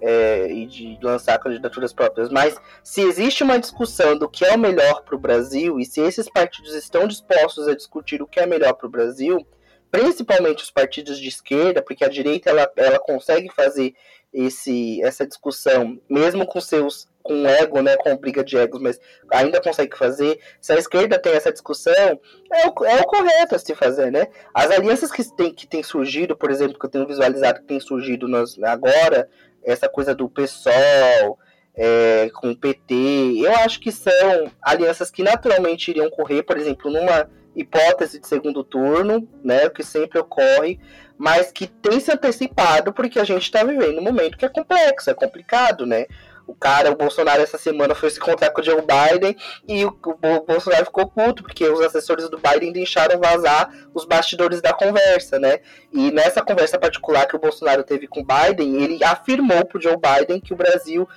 é, 0.01 0.51
e 0.51 0.65
de 0.65 0.97
lançar 1.01 1.39
candidaturas 1.39 1.93
próprias, 1.93 2.29
mas 2.29 2.59
se 2.83 3.01
existe 3.01 3.43
uma 3.43 3.59
discussão 3.59 4.17
do 4.17 4.29
que 4.29 4.45
é 4.45 4.53
o 4.53 4.59
melhor 4.59 5.03
para 5.03 5.15
o 5.15 5.19
Brasil 5.19 5.79
e 5.79 5.85
se 5.85 6.01
esses 6.01 6.29
partidos 6.29 6.73
estão 6.73 7.07
dispostos 7.07 7.67
a 7.67 7.75
discutir 7.75 8.21
o 8.21 8.27
que 8.27 8.39
é 8.39 8.45
melhor 8.45 8.73
para 8.73 8.87
o 8.87 8.91
Brasil, 8.91 9.45
principalmente 9.91 10.63
os 10.63 10.71
partidos 10.71 11.19
de 11.19 11.27
esquerda, 11.27 11.81
porque 11.81 12.03
a 12.03 12.09
direita 12.09 12.49
ela, 12.49 12.71
ela 12.75 12.99
consegue 12.99 13.49
fazer 13.53 13.93
esse, 14.33 15.01
essa 15.01 15.25
discussão, 15.25 15.99
mesmo 16.09 16.45
com 16.45 16.59
seus 16.59 17.07
com 17.27 17.45
ego, 17.45 17.81
né, 17.81 17.97
com 17.97 18.15
briga 18.15 18.41
de 18.41 18.57
egos, 18.57 18.81
mas 18.81 19.01
ainda 19.29 19.61
consegue 19.61 19.97
fazer. 19.97 20.39
Se 20.61 20.71
a 20.71 20.77
esquerda 20.77 21.19
tem 21.19 21.33
essa 21.33 21.51
discussão, 21.51 21.93
é 21.93 22.67
o, 22.67 22.85
é 22.85 23.01
o 23.01 23.03
correto 23.03 23.53
a 23.53 23.59
se 23.59 23.75
fazer, 23.75 24.09
né? 24.09 24.27
As 24.53 24.71
alianças 24.71 25.11
que 25.11 25.21
tem, 25.35 25.53
que 25.53 25.67
tem 25.67 25.83
surgido, 25.83 26.37
por 26.37 26.49
exemplo, 26.49 26.79
que 26.79 26.85
eu 26.85 26.89
tenho 26.89 27.05
visualizado 27.05 27.59
que 27.59 27.65
tem 27.65 27.81
surgido 27.81 28.29
nos, 28.29 28.57
agora, 28.63 29.29
essa 29.63 29.89
coisa 29.89 30.15
do 30.15 30.29
PSOL 30.29 31.37
é, 31.75 32.29
com 32.33 32.51
o 32.51 32.57
PT, 32.57 32.93
eu 33.39 33.53
acho 33.57 33.79
que 33.79 33.91
são 33.91 34.51
alianças 34.61 35.11
que 35.11 35.21
naturalmente 35.21 35.91
iriam 35.91 36.09
correr, 36.09 36.43
por 36.43 36.57
exemplo, 36.57 36.91
numa 36.91 37.29
hipótese 37.55 38.19
de 38.19 38.27
segundo 38.27 38.63
turno, 38.63 39.27
né, 39.43 39.69
que 39.69 39.83
sempre 39.83 40.19
ocorre, 40.19 40.79
mas 41.17 41.51
que 41.51 41.67
tem 41.67 41.99
se 41.99 42.11
antecipado 42.11 42.93
porque 42.93 43.19
a 43.19 43.23
gente 43.23 43.43
está 43.43 43.63
vivendo 43.63 43.99
um 43.99 44.03
momento 44.03 44.37
que 44.37 44.45
é 44.45 44.49
complexo, 44.49 45.09
é 45.09 45.13
complicado, 45.13 45.85
né? 45.85 46.05
O 46.47 46.55
cara, 46.55 46.89
o 46.91 46.95
Bolsonaro, 46.95 47.41
essa 47.41 47.57
semana 47.57 47.93
foi 47.93 48.09
se 48.09 48.17
encontrar 48.17 48.49
com 48.51 48.61
o 48.61 48.63
Joe 48.63 48.81
Biden 48.81 49.35
e 49.67 49.83
o, 49.85 49.89
o 49.89 50.45
Bolsonaro 50.45 50.85
ficou 50.85 51.05
puto, 51.05 51.43
porque 51.43 51.67
os 51.67 51.81
assessores 51.81 52.29
do 52.29 52.39
Biden 52.39 52.71
deixaram 52.71 53.19
vazar 53.19 53.69
os 53.93 54.05
bastidores 54.05 54.61
da 54.61 54.73
conversa, 54.73 55.37
né? 55.37 55.59
E 55.91 56.09
nessa 56.09 56.41
conversa 56.41 56.79
particular 56.79 57.27
que 57.27 57.35
o 57.35 57.39
Bolsonaro 57.39 57.83
teve 57.83 58.07
com 58.07 58.21
o 58.21 58.25
Biden, 58.25 58.81
ele 58.81 59.03
afirmou 59.03 59.65
pro 59.65 59.81
Joe 59.81 59.97
Biden 59.97 60.39
que 60.39 60.53
o 60.53 60.57
Brasil 60.57 61.07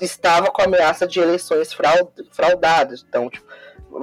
estava 0.00 0.50
com 0.50 0.62
ameaça 0.62 1.06
de 1.06 1.20
eleições 1.20 1.72
fraudadas. 2.32 3.04
Então, 3.08 3.30
tipo, 3.30 3.46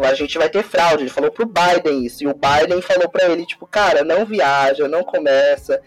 a 0.04 0.14
gente 0.14 0.38
vai 0.38 0.50
ter 0.50 0.64
fraude. 0.64 1.04
Ele 1.04 1.10
falou 1.10 1.32
pro 1.32 1.46
Biden 1.46 2.06
isso. 2.06 2.24
E 2.24 2.28
o 2.28 2.34
Biden 2.34 2.82
falou 2.82 3.10
para 3.10 3.26
ele, 3.30 3.46
tipo, 3.46 3.66
cara, 3.66 4.04
não 4.04 4.26
viaja, 4.26 4.88
não 4.88 5.04
começa. 5.04 5.82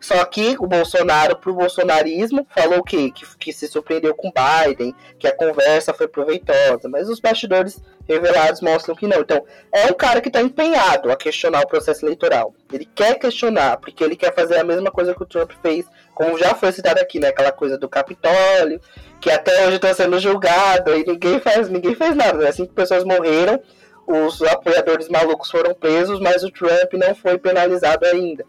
Só 0.00 0.24
que 0.24 0.56
o 0.58 0.66
Bolsonaro, 0.66 1.36
pro 1.36 1.54
bolsonarismo, 1.54 2.46
falou 2.50 2.78
o 2.78 2.84
quê? 2.84 3.10
Que, 3.10 3.26
que 3.38 3.52
se 3.52 3.66
surpreendeu 3.66 4.14
com 4.14 4.28
o 4.28 4.32
Biden, 4.32 4.94
que 5.18 5.26
a 5.26 5.34
conversa 5.34 5.94
foi 5.94 6.06
proveitosa. 6.06 6.88
Mas 6.88 7.08
os 7.08 7.18
bastidores 7.18 7.82
revelados 8.08 8.60
mostram 8.60 8.94
que 8.94 9.06
não. 9.06 9.20
Então, 9.20 9.44
é 9.72 9.86
um 9.86 9.94
cara 9.94 10.20
que 10.20 10.28
está 10.28 10.40
empenhado 10.40 11.10
a 11.10 11.16
questionar 11.16 11.62
o 11.62 11.66
processo 11.66 12.04
eleitoral. 12.04 12.54
Ele 12.72 12.88
quer 12.94 13.18
questionar, 13.18 13.78
porque 13.78 14.04
ele 14.04 14.16
quer 14.16 14.34
fazer 14.34 14.58
a 14.58 14.64
mesma 14.64 14.90
coisa 14.90 15.14
que 15.14 15.22
o 15.22 15.26
Trump 15.26 15.52
fez, 15.62 15.86
como 16.16 16.38
já 16.38 16.54
foi 16.54 16.72
citado 16.72 16.98
aqui, 16.98 17.20
né? 17.20 17.28
Aquela 17.28 17.52
coisa 17.52 17.76
do 17.76 17.90
Capitólio, 17.90 18.80
que 19.20 19.30
até 19.30 19.66
hoje 19.66 19.76
está 19.76 19.92
sendo 19.92 20.18
julgado 20.18 20.96
e 20.96 21.04
ninguém 21.04 21.38
faz, 21.38 21.68
ninguém 21.68 21.94
faz 21.94 22.16
nada. 22.16 22.38
Né? 22.38 22.50
Que 22.50 22.66
pessoas 22.68 23.04
morreram, 23.04 23.60
os 24.06 24.40
apoiadores 24.40 25.10
malucos 25.10 25.50
foram 25.50 25.74
presos, 25.74 26.18
mas 26.18 26.42
o 26.42 26.50
Trump 26.50 26.94
não 26.94 27.14
foi 27.14 27.36
penalizado 27.36 28.06
ainda. 28.06 28.46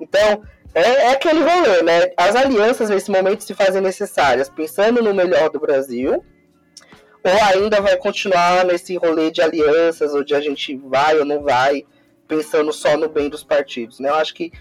Então, 0.00 0.40
é, 0.72 0.82
é, 0.82 1.10
aquele 1.10 1.40
rolê, 1.40 1.82
né? 1.82 2.12
As 2.16 2.36
alianças 2.36 2.88
nesse 2.88 3.10
momento 3.10 3.42
se 3.42 3.54
fazem 3.54 3.82
necessárias, 3.82 4.48
pensando 4.48 5.02
no 5.02 5.12
melhor 5.12 5.50
do 5.50 5.58
Brasil, 5.58 6.24
ou 7.24 7.44
ainda 7.52 7.80
vai 7.80 7.96
continuar 7.96 8.64
nesse 8.64 8.96
rolê 8.96 9.32
de 9.32 9.42
alianças, 9.42 10.14
onde 10.14 10.32
a 10.32 10.40
gente 10.40 10.76
vai 10.76 11.18
ou 11.18 11.24
não 11.24 11.42
vai, 11.42 11.84
pensando 12.28 12.72
só 12.72 12.96
no 12.96 13.08
bem 13.08 13.28
dos 13.28 13.42
partidos, 13.42 13.98
né? 13.98 14.10
Eu 14.10 14.14
acho 14.14 14.32
que, 14.32 14.52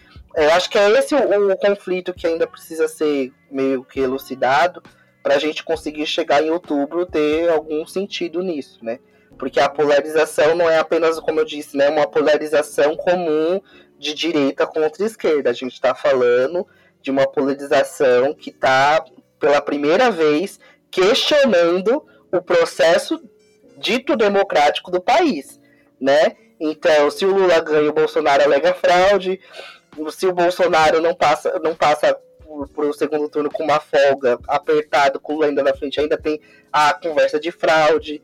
eu 0.44 0.52
acho 0.54 0.70
que 0.70 0.78
é 0.78 0.90
esse 0.92 1.14
o, 1.16 1.52
o 1.52 1.58
conflito 1.58 2.14
que 2.14 2.28
ainda 2.28 2.48
precisa 2.48 2.88
ser 2.88 3.32
meio 3.52 3.84
que 3.84 4.00
elucidado, 4.00 4.82
para 5.22 5.36
a 5.36 5.40
gente 5.40 5.64
conseguir 5.64 6.06
chegar 6.06 6.42
em 6.42 6.50
outubro 6.50 7.06
ter 7.06 7.50
algum 7.50 7.86
sentido 7.86 8.42
nisso, 8.42 8.80
né? 8.84 9.00
Porque 9.38 9.60
a 9.60 9.70
polarização 9.70 10.56
não 10.56 10.70
é 10.70 10.80
apenas, 10.80 11.20
como 11.20 11.40
eu 11.40 11.46
disse, 11.46 11.78
né, 11.78 11.90
uma 11.90 12.08
polarização 12.08 12.96
comum 12.96 13.62
de 13.98 14.14
direita 14.14 14.66
contra 14.66 15.06
esquerda. 15.06 15.50
A 15.50 15.54
gente 15.54 15.74
está 15.74 15.94
falando 15.94 16.66
de 17.02 17.12
uma 17.12 17.28
polarização 17.28 18.34
que 18.34 18.50
está, 18.50 19.04
pela 19.40 19.62
primeira 19.62 20.10
vez, 20.10 20.60
questionando 20.90 22.04
o 22.32 22.42
processo 22.42 23.22
dito 23.78 24.16
democrático 24.16 24.92
do 24.92 25.00
país, 25.00 25.60
né? 26.00 26.36
Então, 26.60 27.10
se 27.10 27.26
o 27.26 27.34
Lula 27.34 27.62
ganha, 27.62 27.90
o 27.90 27.94
Bolsonaro 27.94 28.44
alega 28.44 28.74
fraude. 28.74 29.40
Se 30.12 30.28
o 30.28 30.34
Bolsonaro 30.34 31.02
não 31.02 31.14
passa, 31.14 31.60
não 31.60 31.76
passa 31.76 32.18
para 32.74 32.86
o 32.86 32.94
segundo 32.94 33.30
turno 33.30 33.52
com 33.52 33.64
uma 33.64 33.80
folga 33.80 34.40
apertado, 34.48 35.20
com 35.20 35.42
ainda 35.44 35.62
na 35.62 35.74
frente, 35.74 36.00
ainda 36.00 36.18
tem 36.18 36.40
a 36.72 36.94
conversa 36.94 37.40
de 37.40 37.52
fraude. 37.52 38.22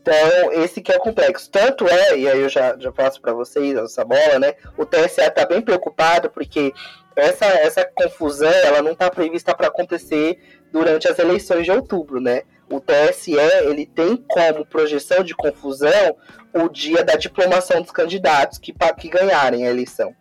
Então, 0.00 0.52
esse 0.52 0.80
que 0.80 0.90
é 0.90 0.96
o 0.96 1.00
complexo. 1.00 1.50
Tanto 1.50 1.86
é, 1.86 2.18
e 2.18 2.28
aí 2.28 2.40
eu 2.40 2.48
já, 2.48 2.76
já 2.78 2.90
passo 2.90 3.20
para 3.20 3.32
vocês 3.32 3.76
essa 3.76 4.04
bola, 4.04 4.38
né? 4.38 4.54
O 4.76 4.86
TSE 4.86 5.20
está 5.20 5.44
bem 5.44 5.60
preocupado 5.60 6.30
porque 6.30 6.72
essa, 7.14 7.44
essa 7.44 7.84
confusão 7.84 8.50
ela 8.50 8.80
não 8.80 8.92
está 8.92 9.10
prevista 9.10 9.54
para 9.54 9.66
acontecer 9.66 10.38
durante 10.72 11.08
as 11.08 11.18
eleições 11.18 11.64
de 11.64 11.70
outubro, 11.70 12.20
né? 12.20 12.42
O 12.70 12.80
TSE 12.80 13.34
ele 13.34 13.86
tem 13.86 14.16
como 14.16 14.64
projeção 14.64 15.22
de 15.22 15.34
confusão 15.34 16.16
o 16.54 16.68
dia 16.68 17.04
da 17.04 17.14
diplomação 17.14 17.82
dos 17.82 17.90
candidatos 17.90 18.58
que, 18.58 18.74
que 18.98 19.08
ganharem 19.08 19.66
a 19.66 19.70
eleição. 19.70 20.14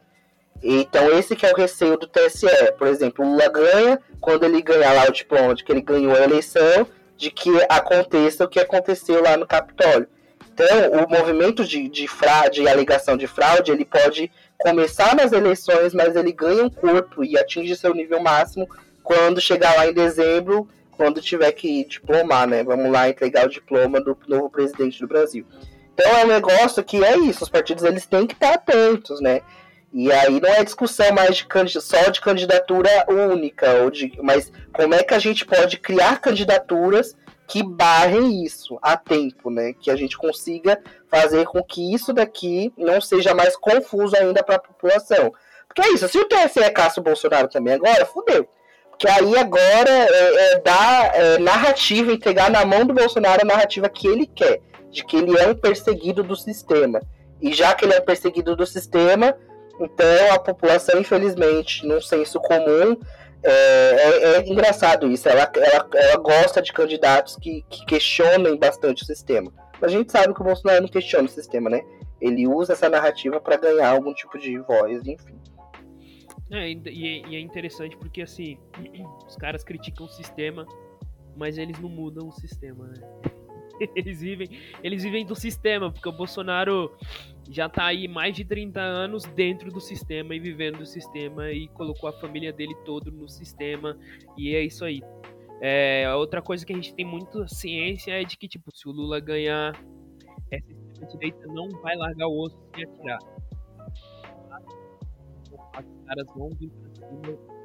Então 0.64 1.12
esse 1.18 1.36
que 1.36 1.46
é 1.46 1.52
o 1.52 1.56
receio 1.56 1.98
do 1.98 2.08
TSE. 2.08 2.48
Por 2.78 2.88
exemplo, 2.88 3.26
o 3.26 3.30
Lula 3.30 3.50
ganha, 3.50 4.00
quando 4.20 4.44
ele 4.44 4.62
ganhar 4.62 4.94
lá 4.94 5.06
o 5.06 5.12
diploma 5.12 5.54
de 5.56 5.64
que 5.64 5.72
ele 5.72 5.82
ganhou 5.82 6.14
a 6.14 6.24
eleição, 6.24 6.88
de 7.16 7.32
que 7.32 7.50
aconteça 7.70 8.44
o 8.44 8.48
que 8.48 8.60
aconteceu 8.60 9.22
lá 9.22 9.38
no 9.38 9.48
Capitólio. 9.48 10.08
Então, 10.54 11.04
o 11.04 11.10
movimento 11.10 11.64
de, 11.64 11.88
de 11.88 12.08
fraude, 12.08 12.62
de 12.62 12.68
alegação 12.68 13.16
de 13.16 13.28
fraude, 13.28 13.72
ele 13.72 13.86
pode 13.86 14.32
começar 14.58 15.16
nas 15.16 15.32
eleições, 15.32 15.94
mas 15.94 16.16
ele 16.16 16.32
ganha 16.32 16.64
um 16.64 16.70
corpo 16.70 17.24
e 17.24 17.38
atinge 17.38 17.76
seu 17.76 17.94
nível 17.94 18.20
máximo 18.20 18.68
quando 19.04 19.40
chegar 19.40 19.76
lá 19.76 19.88
em 19.88 19.94
dezembro, 19.94 20.68
quando 20.92 21.22
tiver 21.22 21.52
que 21.52 21.86
diplomar, 21.86 22.48
né? 22.48 22.64
Vamos 22.64 22.92
lá 22.92 23.08
entregar 23.08 23.46
o 23.46 23.50
diploma 23.50 24.02
do 24.02 24.18
novo 24.28 24.50
presidente 24.50 25.00
do 25.00 25.08
Brasil. 25.08 25.46
Então 25.94 26.12
é 26.12 26.26
um 26.26 26.28
negócio 26.28 26.84
que 26.84 27.04
é 27.04 27.18
isso, 27.18 27.44
os 27.44 27.50
partidos 27.50 27.84
eles 27.84 28.06
têm 28.06 28.26
que 28.26 28.34
estar 28.34 28.54
atentos, 28.54 29.22
né? 29.22 29.42
E 29.94 30.12
aí 30.12 30.40
não 30.40 30.50
é 30.50 30.64
discussão 30.64 31.12
mais 31.14 31.36
de 31.36 31.82
só 31.82 32.10
de 32.10 32.20
candidatura 32.20 32.90
única, 33.08 33.84
ou 33.84 33.90
de, 33.90 34.12
mas 34.22 34.52
como 34.74 34.94
é 34.94 35.02
que 35.02 35.14
a 35.14 35.20
gente 35.20 35.46
pode 35.46 35.78
criar 35.78 36.20
candidaturas 36.20 37.16
que 37.48 37.64
barrem 37.64 38.44
isso 38.44 38.78
a 38.82 38.98
tempo, 38.98 39.50
né? 39.50 39.74
Que 39.80 39.90
a 39.90 39.96
gente 39.96 40.18
consiga 40.18 40.80
fazer 41.10 41.46
com 41.46 41.64
que 41.64 41.94
isso 41.94 42.12
daqui 42.12 42.74
não 42.78 43.00
seja 43.00 43.34
mais 43.34 43.56
confuso 43.56 44.16
ainda 44.18 44.44
para 44.44 44.56
a 44.56 44.60
população. 44.60 45.32
Porque 45.68 45.82
é 45.82 45.94
isso, 45.94 46.10
se 46.10 46.18
o 46.18 46.26
TSE 46.26 46.60
é 46.60 46.70
caça 46.70 47.00
o 47.00 47.04
Bolsonaro 47.04 47.48
também 47.48 47.74
agora, 47.74 48.06
fudeu. 48.06 48.48
Porque 48.90 49.08
aí 49.08 49.38
agora 49.38 49.90
é, 49.90 50.54
é 50.54 50.60
dar 50.60 51.16
é, 51.16 51.38
narrativa, 51.38 52.12
entregar 52.12 52.50
na 52.50 52.66
mão 52.66 52.84
do 52.84 52.94
Bolsonaro 52.94 53.42
a 53.44 53.46
narrativa 53.46 53.88
que 53.88 54.08
ele 54.08 54.26
quer, 54.26 54.60
de 54.90 55.06
que 55.06 55.16
ele 55.16 55.38
é 55.38 55.48
um 55.48 55.56
perseguido 55.56 56.24
do 56.24 56.36
sistema. 56.36 57.00
E 57.40 57.54
já 57.54 57.74
que 57.76 57.86
ele 57.86 57.94
é 57.94 58.02
perseguido 58.02 58.56
do 58.56 58.66
sistema, 58.66 59.38
então 59.80 60.34
a 60.34 60.40
população, 60.40 61.00
infelizmente, 61.00 61.86
num 61.86 62.02
senso 62.02 62.40
comum, 62.40 62.98
é, 63.44 63.52
é, 63.52 64.36
é 64.38 64.50
engraçado 64.50 65.10
isso. 65.10 65.30
Ela, 65.30 65.50
ela, 65.56 65.90
ela, 65.94 66.18
gosta 66.18 66.62
de 66.62 66.74
candidatos 66.74 67.36
que, 67.36 67.64
que 67.70 67.86
questionem 67.86 68.58
bastante 68.58 69.04
o 69.04 69.06
sistema. 69.06 69.52
Mas 69.80 69.92
a 69.92 69.96
gente 69.96 70.12
sabe 70.12 70.34
que 70.34 70.42
o 70.42 70.44
Bolsonaro 70.44 70.82
não 70.82 70.90
questiona 70.90 71.28
o 71.28 71.32
sistema, 71.32 71.70
né? 71.70 71.82
Ele 72.20 72.48
usa 72.48 72.74
essa 72.74 72.90
narrativa 72.90 73.40
para 73.40 73.58
ganhar 73.58 73.90
algum 73.90 74.14
tipo 74.14 74.40
de 74.40 74.58
voz, 74.60 75.06
enfim. 75.06 75.38
É, 76.52 76.70
e, 76.70 77.24
e 77.30 77.36
é 77.36 77.40
interessante 77.40 77.96
porque 77.98 78.22
assim, 78.22 78.58
os 79.28 79.36
caras 79.36 79.64
criticam 79.64 80.06
o 80.06 80.10
sistema, 80.10 80.66
mas 81.36 81.58
eles 81.58 81.80
não 81.80 81.90
mudam 81.90 82.28
o 82.28 82.32
sistema, 82.32 82.88
né? 82.88 83.00
eles 83.96 84.22
vivem, 84.22 84.50
eles 84.84 85.04
vivem 85.04 85.26
do 85.26 85.36
sistema, 85.36 85.92
porque 85.92 86.08
o 86.08 86.12
Bolsonaro 86.12 86.92
já 87.50 87.70
tá 87.70 87.86
aí 87.86 88.08
mais 88.08 88.36
de 88.36 88.44
30 88.44 88.80
anos 88.80 89.24
dentro 89.24 89.72
do 89.72 89.80
sistema 89.80 90.36
e 90.36 90.40
vivendo 90.40 90.80
do 90.80 90.86
sistema 90.86 91.52
e 91.52 91.68
colocou 91.70 92.10
a 92.10 92.14
família 92.14 92.52
dele 92.52 92.76
todo 92.84 93.12
no 93.12 93.28
sistema 93.30 93.98
e 94.38 94.56
é 94.56 94.62
isso 94.62 94.84
aí. 94.84 95.02
É, 95.62 96.14
outra 96.14 96.42
coisa 96.42 96.66
que 96.66 96.72
a 96.72 96.76
gente 96.76 96.94
tem 96.94 97.06
muita 97.06 97.48
ciência 97.48 98.12
é 98.12 98.24
de 98.24 98.38
que, 98.38 98.48
tipo, 98.48 98.76
se 98.76 98.88
o 98.88 98.92
Lula 98.92 99.20
ganhar, 99.20 99.74
essa 100.52 101.06
direita 101.12 101.48
não 101.48 101.68
vai 101.82 101.96
largar 101.96 102.28
o 102.28 102.42
osso 102.42 102.58
e 102.78 102.84
atirar. 102.84 103.20
Os 105.52 106.06
caras 106.06 106.28
vão 106.36 106.50
vir 106.50 106.70
pra 106.70 107.08
cima 107.08 107.57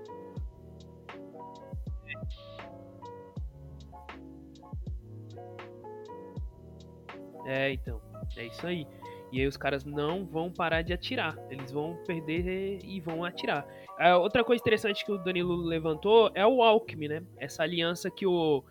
É, 7.46 7.72
então, 7.72 8.00
é 8.36 8.46
isso 8.46 8.66
aí. 8.66 8.86
E 9.32 9.40
aí 9.40 9.46
os 9.46 9.56
caras 9.56 9.84
não 9.84 10.26
vão 10.26 10.52
parar 10.52 10.82
de 10.82 10.92
atirar. 10.92 11.36
Eles 11.50 11.72
vão 11.72 11.96
perder 12.06 12.80
e 12.84 13.00
vão 13.00 13.24
atirar. 13.24 13.66
A 13.98 14.18
outra 14.18 14.44
coisa 14.44 14.60
interessante 14.60 15.04
que 15.04 15.10
o 15.10 15.16
Danilo 15.16 15.56
levantou 15.56 16.30
é 16.34 16.46
o 16.46 16.62
Alckmin, 16.62 17.08
né? 17.08 17.22
Essa 17.38 17.62
aliança 17.62 18.10
que 18.10 18.26
o, 18.26 18.62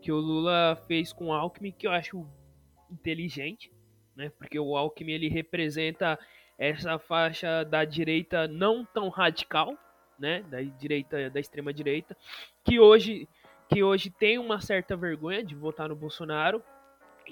que 0.00 0.10
o 0.10 0.16
Lula 0.16 0.82
fez 0.86 1.12
com 1.12 1.26
o 1.26 1.32
Alckmin, 1.32 1.72
que 1.72 1.86
eu 1.86 1.92
acho 1.92 2.26
inteligente, 2.90 3.70
né? 4.16 4.30
Porque 4.38 4.58
o 4.58 4.74
Alckmin 4.74 5.12
ele 5.12 5.28
representa 5.28 6.18
essa 6.58 6.98
faixa 6.98 7.62
da 7.64 7.84
direita 7.84 8.48
não 8.48 8.86
tão 8.86 9.10
radical, 9.10 9.76
né? 10.18 10.42
Da 10.50 10.62
direita, 10.62 11.28
da 11.28 11.38
extrema 11.38 11.74
direita, 11.74 12.16
que 12.64 12.80
hoje 12.80 13.28
que 13.68 13.82
hoje 13.82 14.10
tem 14.10 14.38
uma 14.38 14.60
certa 14.60 14.96
vergonha 14.96 15.42
de 15.42 15.54
votar 15.54 15.88
no 15.88 15.96
Bolsonaro 15.96 16.62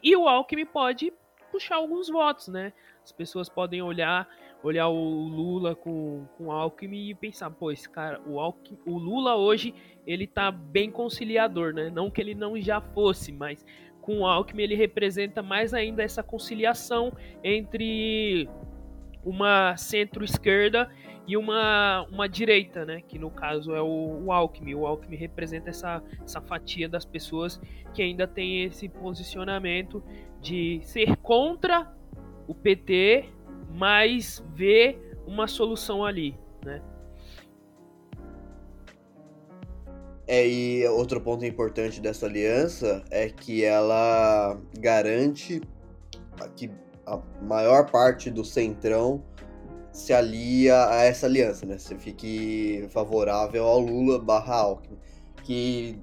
e 0.04 0.14
o 0.14 0.28
Alckmin 0.28 0.66
pode 0.66 1.12
puxar 1.50 1.76
alguns 1.76 2.08
votos, 2.08 2.48
né? 2.48 2.72
As 3.02 3.10
pessoas 3.10 3.48
podem 3.48 3.80
olhar 3.82 4.28
olhar 4.62 4.88
o 4.88 5.28
Lula 5.28 5.74
com, 5.74 6.26
com 6.38 6.46
o 6.46 6.50
Alckmin 6.50 7.10
e 7.10 7.14
pensar, 7.14 7.50
pô, 7.50 7.70
esse 7.70 7.88
cara, 7.88 8.18
o, 8.26 8.40
Alckmin, 8.40 8.78
o 8.86 8.96
Lula 8.96 9.36
hoje, 9.36 9.74
ele 10.06 10.26
tá 10.26 10.50
bem 10.50 10.90
conciliador, 10.90 11.74
né? 11.74 11.90
Não 11.90 12.10
que 12.10 12.20
ele 12.20 12.34
não 12.34 12.58
já 12.58 12.80
fosse, 12.80 13.30
mas 13.30 13.64
com 14.00 14.20
o 14.20 14.26
Alckmin 14.26 14.62
ele 14.62 14.74
representa 14.74 15.42
mais 15.42 15.74
ainda 15.74 16.02
essa 16.02 16.22
conciliação 16.22 17.12
entre 17.42 18.48
uma 19.24 19.76
centro-esquerda 19.76 20.90
e 21.26 21.36
uma, 21.36 22.06
uma 22.10 22.28
direita, 22.28 22.84
né? 22.84 23.00
Que 23.00 23.18
no 23.18 23.30
caso 23.30 23.74
é 23.74 23.80
o, 23.80 24.24
o 24.24 24.32
Alckmin. 24.32 24.74
O 24.74 24.86
Alckmin 24.86 25.16
representa 25.16 25.70
essa, 25.70 26.02
essa 26.22 26.40
fatia 26.40 26.88
das 26.88 27.04
pessoas 27.04 27.60
que 27.94 28.02
ainda 28.02 28.26
tem 28.26 28.64
esse 28.64 28.88
posicionamento 28.88 30.02
de 30.40 30.80
ser 30.82 31.16
contra 31.16 31.92
o 32.46 32.54
PT, 32.54 33.24
mas 33.72 34.44
ver 34.54 35.16
uma 35.26 35.48
solução 35.48 36.04
ali, 36.04 36.36
né? 36.64 36.82
É, 40.26 40.46
e 40.46 40.86
outro 40.88 41.20
ponto 41.20 41.44
importante 41.44 42.00
dessa 42.00 42.26
aliança 42.26 43.04
é 43.10 43.28
que 43.28 43.62
ela 43.62 44.58
garante 44.78 45.60
que 46.56 46.70
a 47.06 47.20
maior 47.42 47.90
parte 47.90 48.30
do 48.30 48.44
centrão 48.44 49.22
se 49.92 50.12
alia 50.12 50.88
a 50.88 51.04
essa 51.04 51.26
aliança, 51.26 51.64
né? 51.64 51.78
Você 51.78 51.96
fique 51.96 52.86
favorável 52.90 53.64
ao 53.64 53.78
Lula 53.78 54.18
barra 54.18 54.56
Alckmin, 54.56 54.98
que 55.44 55.98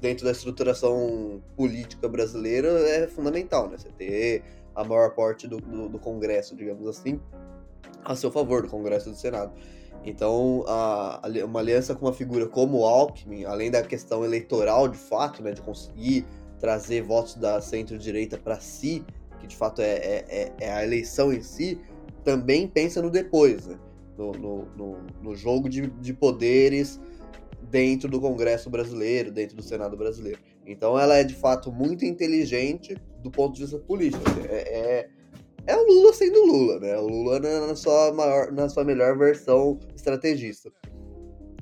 dentro 0.00 0.24
da 0.24 0.30
estruturação 0.30 1.42
política 1.56 2.08
brasileira 2.08 2.68
é 2.68 3.06
fundamental, 3.06 3.68
né? 3.68 3.78
Você 3.78 3.88
ter 3.90 4.44
a 4.74 4.84
maior 4.84 5.14
parte 5.14 5.48
do, 5.48 5.58
do, 5.58 5.88
do 5.88 5.98
Congresso, 5.98 6.54
digamos 6.54 6.86
assim, 6.86 7.20
a 8.04 8.14
seu 8.14 8.30
favor, 8.30 8.62
do 8.62 8.68
Congresso 8.68 9.08
e 9.08 9.12
do 9.12 9.18
Senado. 9.18 9.52
Então, 10.04 10.64
a, 10.66 11.20
uma 11.44 11.60
aliança 11.60 11.94
com 11.94 12.06
uma 12.06 12.12
figura 12.12 12.46
como 12.46 12.78
o 12.78 12.84
Alckmin, 12.84 13.44
além 13.44 13.70
da 13.70 13.82
questão 13.82 14.24
eleitoral 14.24 14.88
de 14.88 14.96
fato, 14.96 15.42
né, 15.42 15.52
de 15.52 15.60
conseguir 15.60 16.26
trazer 16.58 17.02
votos 17.02 17.34
da 17.36 17.60
centro-direita 17.60 18.38
para 18.38 18.60
si, 18.60 19.04
que 19.40 19.46
de 19.46 19.56
fato 19.56 19.80
é, 19.80 19.94
é, 19.94 20.24
é, 20.28 20.52
é, 20.60 20.72
a 20.72 20.84
eleição 20.84 21.32
em 21.32 21.42
si, 21.42 21.80
também 22.24 22.68
pensa 22.68 23.00
no 23.00 23.10
depois, 23.10 23.66
né? 23.66 23.78
no, 24.16 24.32
no, 24.32 24.64
no, 24.76 24.98
no, 25.22 25.36
jogo 25.36 25.68
de, 25.68 25.86
de 25.86 26.12
poderes 26.12 27.00
dentro 27.70 28.08
do 28.08 28.20
Congresso 28.20 28.68
brasileiro, 28.68 29.32
dentro 29.32 29.56
do 29.56 29.62
Senado 29.62 29.96
brasileiro. 29.96 30.38
Então 30.66 30.98
ela 30.98 31.16
é 31.16 31.24
de 31.24 31.34
fato 31.34 31.72
muito 31.72 32.04
inteligente 32.04 32.96
do 33.22 33.30
ponto 33.30 33.54
de 33.54 33.62
vista 33.62 33.78
político. 33.78 34.22
É, 34.48 34.56
é, 34.56 35.08
é 35.66 35.76
o 35.76 35.86
Lula 35.86 36.12
sendo 36.12 36.44
Lula, 36.44 36.80
né? 36.80 36.96
O 36.98 37.06
Lula 37.06 37.40
na, 37.40 37.68
na, 37.68 37.76
sua 37.76 38.12
maior, 38.12 38.52
na 38.52 38.68
sua 38.68 38.84
melhor 38.84 39.16
versão 39.16 39.78
estrategista. 39.94 40.70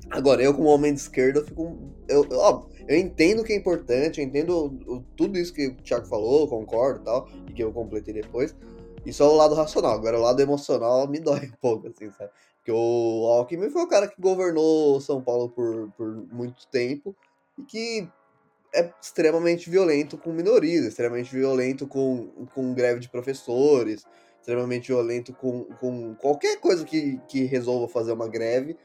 Agora, 0.09 0.41
eu 0.41 0.53
como 0.53 0.69
homem 0.69 0.93
de 0.93 0.99
esquerda, 0.99 1.39
eu 1.39 1.45
fico. 1.45 1.77
Eu, 2.07 2.25
ó, 2.31 2.65
eu 2.89 2.97
entendo 2.97 3.43
que 3.43 3.53
é 3.53 3.55
importante, 3.55 4.19
eu 4.19 4.25
entendo 4.25 5.05
tudo 5.15 5.37
isso 5.37 5.53
que 5.53 5.67
o 5.67 5.75
Thiago 5.75 6.07
falou, 6.07 6.47
concordo 6.47 7.01
e 7.01 7.03
tal, 7.03 7.29
e 7.47 7.53
que 7.53 7.63
eu 7.63 7.71
completei 7.71 8.11
depois. 8.11 8.55
Isso 9.05 9.21
é 9.21 9.27
o 9.27 9.35
lado 9.35 9.53
racional. 9.53 9.91
Agora, 9.91 10.17
o 10.17 10.21
lado 10.23 10.41
emocional 10.41 11.07
me 11.07 11.19
dói 11.21 11.45
um 11.45 11.57
pouco, 11.61 11.87
assim, 11.87 12.09
sabe? 12.17 12.31
Porque 12.57 12.71
o 12.71 13.27
Alckmin 13.27 13.69
foi 13.69 13.83
o 13.83 13.87
cara 13.87 14.07
que 14.07 14.19
governou 14.19 14.99
São 15.01 15.21
Paulo 15.21 15.49
por, 15.49 15.91
por 15.91 16.07
muito 16.33 16.65
tempo 16.67 17.15
e 17.59 17.63
que 17.63 18.09
é 18.73 18.91
extremamente 18.99 19.69
violento 19.69 20.17
com 20.17 20.31
minorias, 20.31 20.85
extremamente 20.85 21.31
violento 21.31 21.85
com, 21.85 22.27
com 22.55 22.73
greve 22.73 22.99
de 22.99 23.09
professores, 23.09 24.03
extremamente 24.39 24.87
violento 24.87 25.31
com, 25.31 25.65
com 25.79 26.15
qualquer 26.15 26.59
coisa 26.59 26.83
que, 26.83 27.19
que 27.27 27.43
resolva 27.43 27.87
fazer 27.87 28.13
uma 28.13 28.27
greve. 28.27 28.75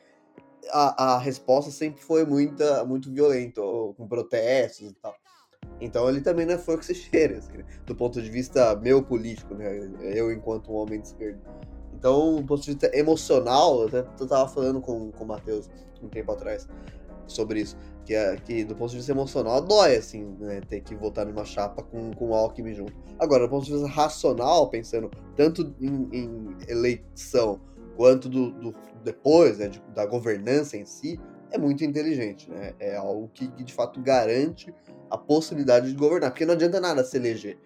A, 0.71 1.15
a 1.15 1.19
resposta 1.19 1.71
sempre 1.71 2.03
foi 2.03 2.25
muita, 2.25 2.85
muito 2.85 3.11
violenta, 3.11 3.61
com 3.97 4.07
protestos 4.09 4.91
e 4.91 4.95
tal. 4.95 5.15
Então 5.81 6.09
ele 6.09 6.21
também 6.21 6.47
não 6.47 6.59
foi 6.59 6.77
o 6.77 6.79
que 6.79 6.87
se 6.87 6.95
cheira, 6.95 7.39
assim, 7.39 7.59
né? 7.59 7.65
do 7.87 7.95
ponto 7.95 8.21
de 8.21 8.31
vista 8.31 8.75
meu 8.77 9.03
político, 9.03 9.55
né? 9.55 9.91
Eu 10.01 10.33
enquanto 10.33 10.71
um 10.71 10.77
homem 10.77 11.01
de 11.01 11.09
esquerda. 11.09 11.41
Então, 11.93 12.37
do 12.37 12.45
ponto 12.45 12.62
de 12.62 12.73
vista 12.73 12.91
emocional, 12.97 13.81
eu 13.81 13.87
até 13.87 14.03
tava 14.27 14.49
falando 14.49 14.81
com, 14.81 15.11
com 15.12 15.25
o 15.25 15.27
Matheus 15.27 15.71
um 16.03 16.09
tempo 16.09 16.33
atrás 16.33 16.69
sobre 17.27 17.61
isso, 17.61 17.77
que, 18.05 18.15
é, 18.15 18.37
que 18.37 18.65
do 18.65 18.75
ponto 18.75 18.91
de 18.91 18.97
vista 18.97 19.12
emocional 19.12 19.61
dói, 19.61 19.97
assim, 19.97 20.25
né, 20.39 20.61
ter 20.69 20.81
que 20.81 20.95
votar 20.95 21.25
numa 21.25 21.45
chapa 21.45 21.83
com, 21.83 22.12
com 22.12 22.31
o 22.31 22.35
Alckmin 22.35 22.75
junto. 22.75 22.93
Agora, 23.19 23.45
do 23.45 23.51
ponto 23.51 23.65
de 23.65 23.73
vista 23.73 23.89
racional, 23.89 24.69
pensando 24.69 25.11
tanto 25.35 25.75
em, 25.81 26.09
em 26.12 26.57
eleição 26.69 27.61
quanto 27.97 28.28
do, 28.28 28.51
do 28.51 28.74
depois, 29.03 29.59
né, 29.59 29.68
de, 29.68 29.80
da 29.95 30.07
governança 30.07 30.76
em 30.76 30.84
si, 30.84 31.20
é 31.51 31.59
muito 31.59 31.84
inteligente, 31.84 32.51
né? 32.51 32.74
É 32.80 32.97
algo 32.97 33.28
que, 33.32 33.47
que 33.49 33.62
de 33.62 33.72
fato 33.72 34.01
garante 34.01 34.74
a 35.09 35.16
possibilidade 35.16 35.88
de 35.90 35.97
governar. 35.97 36.30
Porque 36.30 36.45
não 36.45 36.55
adianta 36.55 36.80
nada 36.80 37.05
se 37.05 37.16
eleger. 37.16 37.59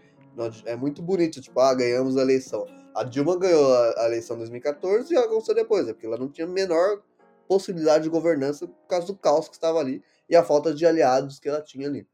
É 0.65 0.77
muito 0.77 1.03
bonito, 1.03 1.41
tipo, 1.41 1.59
ah, 1.59 1.75
ganhamos 1.75 2.17
a 2.17 2.23
eleição. 2.23 2.67
A 2.95 3.03
Dilma 3.03 3.39
ganhou 3.39 3.75
a, 3.97 4.07
eleição 4.07 4.37
em 4.37 4.41
2014 4.41 5.13
e 5.13 5.17
ela 5.17 5.27
aconteceu 5.27 5.55
depois, 5.55 5.87
né? 5.87 5.93
porque 5.93 6.07
ela 6.07 6.19
não 6.19 6.29
tinha 6.29 6.47
a 6.47 6.51
menor 6.51 7.03
possibilidade 7.49 8.05
de 8.05 8.11
governança 8.11 8.67
por 8.69 8.87
causa 8.87 9.07
do 9.07 9.17
caos 9.17 9.49
que 9.49 9.55
estava 9.55 9.79
ali 9.79 10.03
e 10.29 10.37
a 10.37 10.45
falta 10.45 10.75
de 10.75 10.85
aliados 10.85 11.41
que 11.41 11.49
ela 11.49 11.63
tinha 11.63 11.89
ali. 11.89 12.07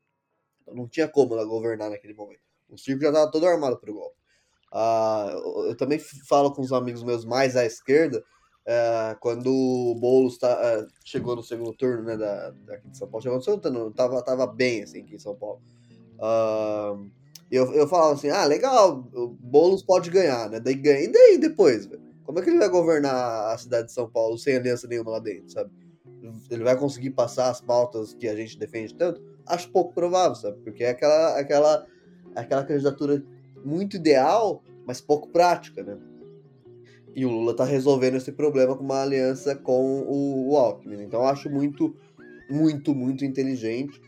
Então 0.63 0.75
não 0.75 0.89
tinha 0.89 1.09
como 1.09 1.35
ela 1.35 1.45
governar 1.45 1.91
naquele 1.91 2.15
momento. 2.15 2.41
O 2.69 2.79
circo 2.79 3.03
já 3.03 3.09
estava 3.09 3.31
todo 3.31 3.47
armado 3.47 3.77
para 3.79 3.91
o 3.91 3.95
golpe. 3.95 4.17
Ah, 4.75 5.31
eu 5.69 5.77
também 5.77 5.99
falo 5.99 6.53
com 6.53 6.61
os 6.61 6.73
amigos 6.73 7.05
meus 7.05 7.25
mais 7.25 7.57
à 7.57 7.65
esquerda 7.65 8.25
é, 8.67 9.17
quando 9.21 9.53
o 9.53 9.95
Boulos 9.95 10.39
tá, 10.39 10.49
é, 10.49 10.87
chegou 11.05 11.37
no 11.37 11.43
segundo 11.43 11.75
turno, 11.75 12.03
né, 12.03 12.17
da, 12.17 12.51
daqui 12.65 12.89
de 12.89 12.97
São 12.97 13.09
Paulo, 13.09 13.23
chegou 13.23 13.37
no 13.37 13.45
segundo 13.45 13.61
turno, 13.61 13.91
tava, 13.91 14.23
tava 14.23 14.47
bem, 14.47 14.83
assim, 14.83 15.03
aqui 15.03 15.17
em 15.17 15.19
São 15.19 15.35
Paulo. 15.35 15.61
Uh, 16.15 17.11
eu, 17.51 17.73
eu 17.75 17.87
falava 17.87 18.15
assim, 18.15 18.31
ah, 18.31 18.47
legal, 18.47 19.07
o 19.13 19.29
Boulos 19.29 19.83
pode 19.83 20.09
ganhar, 20.11 20.49
né, 20.49 20.61
daí 20.61 20.75
ganha, 20.75 21.01
e 21.01 21.13
daí 21.13 21.39
depois, 21.39 21.87
velho? 21.87 22.03
Como 22.25 22.39
é 22.39 22.43
que 22.43 22.49
ele 22.49 22.59
vai 22.59 22.71
governar 22.71 23.53
a 23.53 23.59
cidade 23.59 23.89
de 23.89 23.93
São 23.93 24.09
Paulo 24.09 24.39
sem 24.39 24.57
aliança 24.57 24.89
nenhuma 24.89 25.11
lá 25.11 25.19
dentro, 25.19 25.51
sabe? 25.51 25.71
Ele 26.51 26.65
vai 26.65 26.75
conseguir 26.75 27.11
passar 27.11 27.51
as 27.51 27.61
pautas 27.61 28.15
que 28.15 28.27
a 28.27 28.35
gente 28.35 28.59
defende 28.59 28.95
tanto? 28.95 29.21
Acho 29.47 29.71
pouco 29.71 29.93
provável, 29.93 30.35
sabe? 30.35 30.57
Porque 30.65 30.85
é 30.85 30.89
aquela, 30.89 31.39
aquela, 31.39 31.87
aquela 32.35 32.65
candidatura 32.65 33.23
muito 33.65 33.97
ideal, 33.97 34.63
mas 34.87 35.01
pouco 35.01 35.29
prática, 35.29 35.83
né? 35.83 35.97
E 37.17 37.25
o 37.25 37.31
Lula 37.31 37.53
está 37.53 37.65
resolvendo 37.65 38.17
esse 38.17 38.33
problema 38.33 38.77
com 38.77 38.85
uma 38.85 39.03
aliança 39.03 39.55
com 39.55 40.03
o, 40.03 40.51
o 40.51 40.57
Alckmin. 40.57 41.03
Então 41.03 41.21
eu 41.21 41.27
acho 41.27 41.49
muito, 41.49 41.97
muito, 42.51 42.95
muito 42.95 43.25
inteligente, 43.25 44.01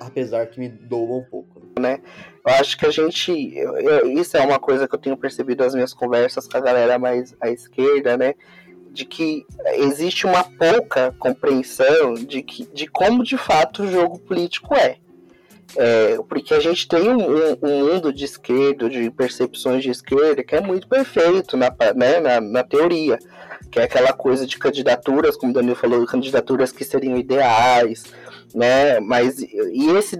apesar 0.00 0.46
que 0.46 0.60
me 0.60 0.68
doa 0.68 1.18
um 1.18 1.24
pouco. 1.24 1.60
Né? 1.80 2.00
Eu 2.46 2.52
acho 2.54 2.78
que 2.78 2.86
a 2.86 2.90
gente. 2.90 3.56
Eu, 3.56 3.76
eu, 3.76 4.10
isso 4.12 4.36
é 4.36 4.40
uma 4.40 4.58
coisa 4.58 4.86
que 4.86 4.94
eu 4.94 4.98
tenho 4.98 5.16
percebido 5.16 5.64
nas 5.64 5.74
minhas 5.74 5.92
conversas 5.92 6.46
com 6.46 6.56
a 6.56 6.60
galera 6.60 6.98
mais 6.98 7.36
à 7.40 7.50
esquerda, 7.50 8.16
né? 8.16 8.34
De 8.92 9.04
que 9.04 9.44
existe 9.74 10.26
uma 10.26 10.42
pouca 10.44 11.14
compreensão 11.18 12.14
de, 12.14 12.42
que, 12.42 12.66
de 12.72 12.86
como 12.86 13.22
de 13.22 13.36
fato 13.36 13.82
o 13.82 13.88
jogo 13.88 14.18
político 14.18 14.74
é. 14.74 14.98
É, 15.76 16.18
porque 16.28 16.54
a 16.54 16.60
gente 16.60 16.88
tem 16.88 17.10
um, 17.10 17.58
um, 17.62 17.86
mundo 17.86 18.12
de 18.12 18.24
esquerda, 18.24 18.88
de 18.88 19.10
percepções 19.10 19.82
de 19.82 19.90
esquerda, 19.90 20.42
que 20.42 20.56
é 20.56 20.60
muito 20.60 20.88
perfeito 20.88 21.56
na, 21.56 21.70
né, 21.94 22.20
na, 22.20 22.40
na, 22.40 22.64
teoria. 22.64 23.18
Que 23.70 23.78
é 23.78 23.82
aquela 23.82 24.12
coisa 24.14 24.46
de 24.46 24.58
candidaturas, 24.58 25.36
como 25.36 25.52
o 25.52 25.54
Danilo 25.54 25.76
falou, 25.76 26.06
candidaturas 26.06 26.72
que 26.72 26.84
seriam 26.84 27.18
ideais, 27.18 28.04
né? 28.54 28.98
Mas 28.98 29.38
e 29.40 29.90
esse, 29.96 30.16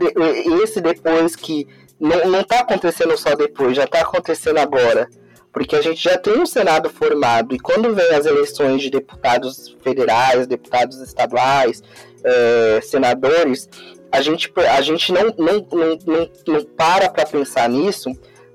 esse 0.62 0.82
depois 0.82 1.34
que 1.34 1.66
não, 1.98 2.26
não 2.26 2.44
tá 2.44 2.60
acontecendo 2.60 3.16
só 3.16 3.34
depois, 3.34 3.74
já 3.74 3.84
está 3.84 4.02
acontecendo 4.02 4.58
agora. 4.58 5.08
Porque 5.50 5.74
a 5.74 5.80
gente 5.80 6.04
já 6.04 6.18
tem 6.18 6.38
um 6.38 6.44
Senado 6.44 6.90
formado, 6.90 7.54
e 7.54 7.58
quando 7.58 7.94
vem 7.94 8.14
as 8.14 8.26
eleições 8.26 8.82
de 8.82 8.90
deputados 8.90 9.74
federais, 9.82 10.46
deputados 10.46 11.00
estaduais, 11.00 11.82
é, 12.22 12.80
senadores, 12.82 13.68
a 14.10 14.20
gente, 14.20 14.52
a 14.56 14.80
gente 14.80 15.12
não, 15.12 15.34
não, 15.36 15.66
não, 15.70 15.98
não, 16.06 16.30
não 16.46 16.64
para 16.64 17.08
para 17.08 17.26
pensar 17.26 17.68
nisso, 17.68 18.10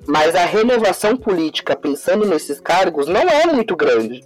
mas 0.08 0.36
a 0.36 0.46
renovação 0.46 1.16
política 1.16 1.76
pensando 1.76 2.26
nesses 2.26 2.60
cargos 2.60 3.08
não 3.08 3.22
é 3.22 3.46
muito 3.48 3.76
grande. 3.76 4.24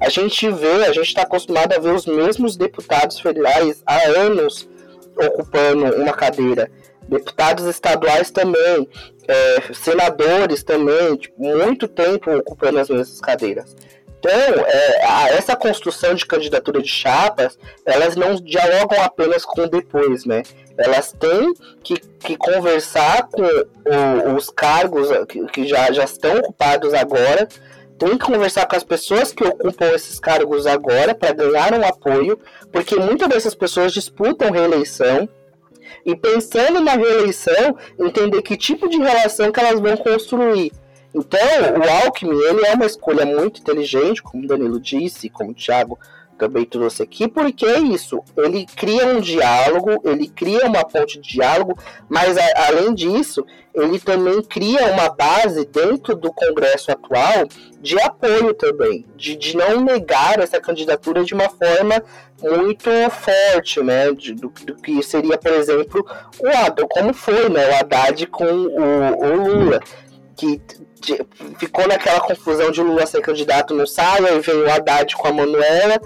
A 0.00 0.08
gente 0.08 0.50
vê, 0.50 0.86
a 0.86 0.92
gente 0.92 1.08
está 1.08 1.22
acostumado 1.22 1.74
a 1.74 1.78
ver 1.78 1.92
os 1.92 2.06
mesmos 2.06 2.56
deputados 2.56 3.20
federais 3.20 3.82
há 3.84 3.98
anos 4.18 4.68
ocupando 5.16 5.94
uma 5.96 6.12
cadeira. 6.12 6.70
Deputados 7.06 7.66
estaduais 7.66 8.30
também, 8.30 8.88
é, 9.28 9.72
senadores 9.74 10.62
também, 10.62 11.16
tipo, 11.16 11.42
muito 11.42 11.86
tempo 11.86 12.30
ocupando 12.36 12.78
as 12.78 12.88
mesmas 12.88 13.20
cadeiras. 13.20 13.76
Então, 14.20 14.66
é, 14.66 15.34
essa 15.34 15.56
construção 15.56 16.14
de 16.14 16.26
candidatura 16.26 16.82
de 16.82 16.88
chapas, 16.88 17.58
elas 17.86 18.16
não 18.16 18.34
dialogam 18.34 19.02
apenas 19.02 19.46
com 19.46 19.66
depois, 19.66 20.26
né? 20.26 20.42
Elas 20.76 21.12
têm 21.12 21.54
que, 21.82 21.96
que 21.96 22.36
conversar 22.36 23.28
com 23.28 23.42
o, 23.42 24.36
os 24.36 24.50
cargos 24.50 25.08
que, 25.26 25.46
que 25.46 25.66
já, 25.66 25.90
já 25.90 26.04
estão 26.04 26.36
ocupados 26.36 26.92
agora, 26.92 27.48
tem 27.98 28.10
que 28.10 28.26
conversar 28.26 28.66
com 28.66 28.76
as 28.76 28.84
pessoas 28.84 29.32
que 29.32 29.42
ocupam 29.42 29.86
esses 29.94 30.20
cargos 30.20 30.66
agora 30.66 31.14
para 31.14 31.32
ganhar 31.32 31.72
um 31.72 31.84
apoio, 31.84 32.38
porque 32.70 32.96
muitas 32.96 33.28
dessas 33.28 33.54
pessoas 33.54 33.90
disputam 33.90 34.50
reeleição. 34.50 35.26
E 36.04 36.14
pensando 36.14 36.80
na 36.80 36.92
reeleição, 36.92 37.76
entender 37.98 38.42
que 38.42 38.56
tipo 38.56 38.88
de 38.88 38.98
relação 38.98 39.50
que 39.50 39.60
elas 39.60 39.80
vão 39.80 39.96
construir 39.96 40.72
Então, 41.14 41.40
o 41.40 42.04
Alckmin, 42.04 42.40
ele 42.40 42.66
é 42.66 42.74
uma 42.74 42.86
escolha 42.86 43.26
muito 43.26 43.60
inteligente, 43.60 44.22
como 44.22 44.44
o 44.44 44.46
Danilo 44.46 44.80
disse, 44.80 45.28
como 45.28 45.50
o 45.50 45.54
Thiago 45.54 45.98
também 46.40 46.64
trouxe 46.64 47.02
aqui, 47.02 47.28
porque 47.28 47.66
é 47.66 47.78
isso, 47.78 48.24
ele 48.34 48.64
cria 48.64 49.08
um 49.08 49.20
diálogo, 49.20 50.00
ele 50.08 50.26
cria 50.26 50.66
uma 50.66 50.82
ponte 50.82 51.20
de 51.20 51.34
diálogo, 51.34 51.76
mas 52.08 52.38
a, 52.38 52.66
além 52.68 52.94
disso, 52.94 53.44
ele 53.74 54.00
também 54.00 54.42
cria 54.42 54.86
uma 54.86 55.10
base 55.10 55.66
dentro 55.66 56.16
do 56.16 56.32
Congresso 56.32 56.90
atual 56.90 57.46
de 57.78 58.00
apoio 58.00 58.54
também, 58.54 59.04
de, 59.14 59.36
de 59.36 59.54
não 59.54 59.82
negar 59.82 60.40
essa 60.40 60.58
candidatura 60.58 61.22
de 61.22 61.34
uma 61.34 61.50
forma 61.50 62.02
muito 62.42 62.88
forte, 63.10 63.82
né, 63.82 64.10
de, 64.12 64.34
do, 64.34 64.48
do, 64.48 64.76
que 64.76 65.02
seria, 65.02 65.36
por 65.36 65.52
exemplo, 65.52 66.06
o 66.40 66.48
Haddad, 66.48 66.88
como 66.90 67.12
foi, 67.12 67.50
né, 67.50 67.68
o 67.68 67.80
Haddad 67.80 68.26
com 68.28 68.46
o, 68.46 69.24
o 69.24 69.36
Lula, 69.36 69.80
que 70.34 70.58
de, 71.00 71.18
ficou 71.58 71.86
naquela 71.88 72.20
confusão 72.20 72.70
de 72.70 72.82
Lula 72.82 73.06
ser 73.06 73.20
candidato 73.20 73.74
no 73.74 73.86
saia, 73.86 74.32
e 74.32 74.40
veio 74.40 74.66
o 74.66 74.70
Haddad 74.70 75.16
com 75.16 75.28
a 75.28 75.32
Manuela, 75.32 76.00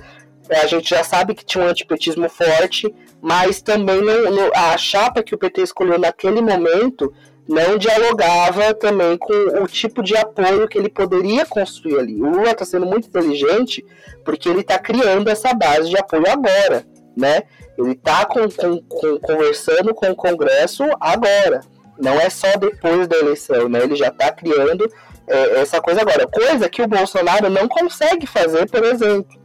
é, 0.49 0.61
a 0.61 0.67
gente 0.67 0.91
já 0.91 1.03
sabe 1.03 1.35
que 1.35 1.45
tinha 1.45 1.65
um 1.65 1.69
antipetismo 1.69 2.29
forte, 2.29 2.95
mas 3.21 3.63
também 3.63 4.01
não, 4.03 4.31
não, 4.31 4.51
a 4.55 4.77
chapa 4.77 5.23
que 5.23 5.35
o 5.35 5.39
PT 5.39 5.63
escolheu 5.63 5.99
naquele 5.99 6.43
momento 6.43 7.13
não 7.49 7.77
dialogava 7.77 8.75
também 8.75 9.17
com 9.19 9.33
o 9.63 9.67
tipo 9.67 10.03
de 10.03 10.17
apoio 10.17 10.69
que 10.69 10.79
ele 10.79 10.89
poderia 10.89 11.45
construir 11.45 11.99
ali. 11.99 12.15
O 12.21 12.29
Lula 12.29 12.51
está 12.51 12.65
sendo 12.65 12.87
muito 12.87 13.09
inteligente 13.09 13.85
porque 14.25 14.49
ele 14.49 14.61
está 14.61 14.79
criando 14.79 15.29
essa 15.29 15.53
base 15.53 15.91
de 15.91 15.97
apoio 15.97 16.25
agora, 16.31 16.87
né? 17.17 17.43
Ele 17.77 17.93
está 17.93 18.25
com, 18.25 18.49
com, 18.49 18.81
com, 18.83 19.19
conversando 19.19 19.95
com 19.95 20.11
o 20.11 20.17
Congresso 20.17 20.85
agora, 21.01 21.61
não 21.99 22.21
é 22.21 22.29
só 22.31 22.57
depois 22.57 23.07
da 23.09 23.17
eleição, 23.17 23.69
né? 23.69 23.83
Ele 23.83 23.97
já 23.97 24.09
está 24.09 24.31
criando 24.33 24.91
é, 25.27 25.61
essa 25.61 25.81
coisa 25.81 26.01
agora, 26.01 26.27
coisa 26.27 26.69
que 26.69 26.83
o 26.83 26.89
Bolsonaro 26.89 27.49
não 27.49 27.69
consegue 27.69 28.27
fazer, 28.27 28.69
por 28.71 28.85
exemplo 28.85 29.45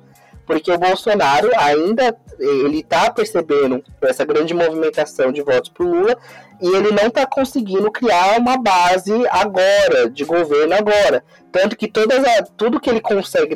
porque 0.49 0.71
o 0.71 0.79
Bolsonaro 0.79 1.51
ainda 1.55 2.17
ele 2.39 2.79
está 2.79 3.11
percebendo 3.11 3.83
essa 4.01 4.25
grande 4.25 4.51
movimentação 4.51 5.31
de 5.31 5.43
votos 5.43 5.69
para 5.69 5.85
Lula 5.85 6.17
e 6.59 6.67
ele 6.67 6.89
não 6.89 7.05
está 7.05 7.23
conseguindo 7.27 7.91
criar 7.91 8.39
uma 8.39 8.57
base 8.57 9.13
agora, 9.29 10.09
de 10.09 10.25
governo 10.25 10.73
agora. 10.73 11.23
Tanto 11.51 11.77
que 11.77 11.87
todas 11.87 12.23
a, 12.25 12.41
tudo 12.57 12.79
que 12.79 12.89
ele 12.89 12.99
consegue 12.99 13.55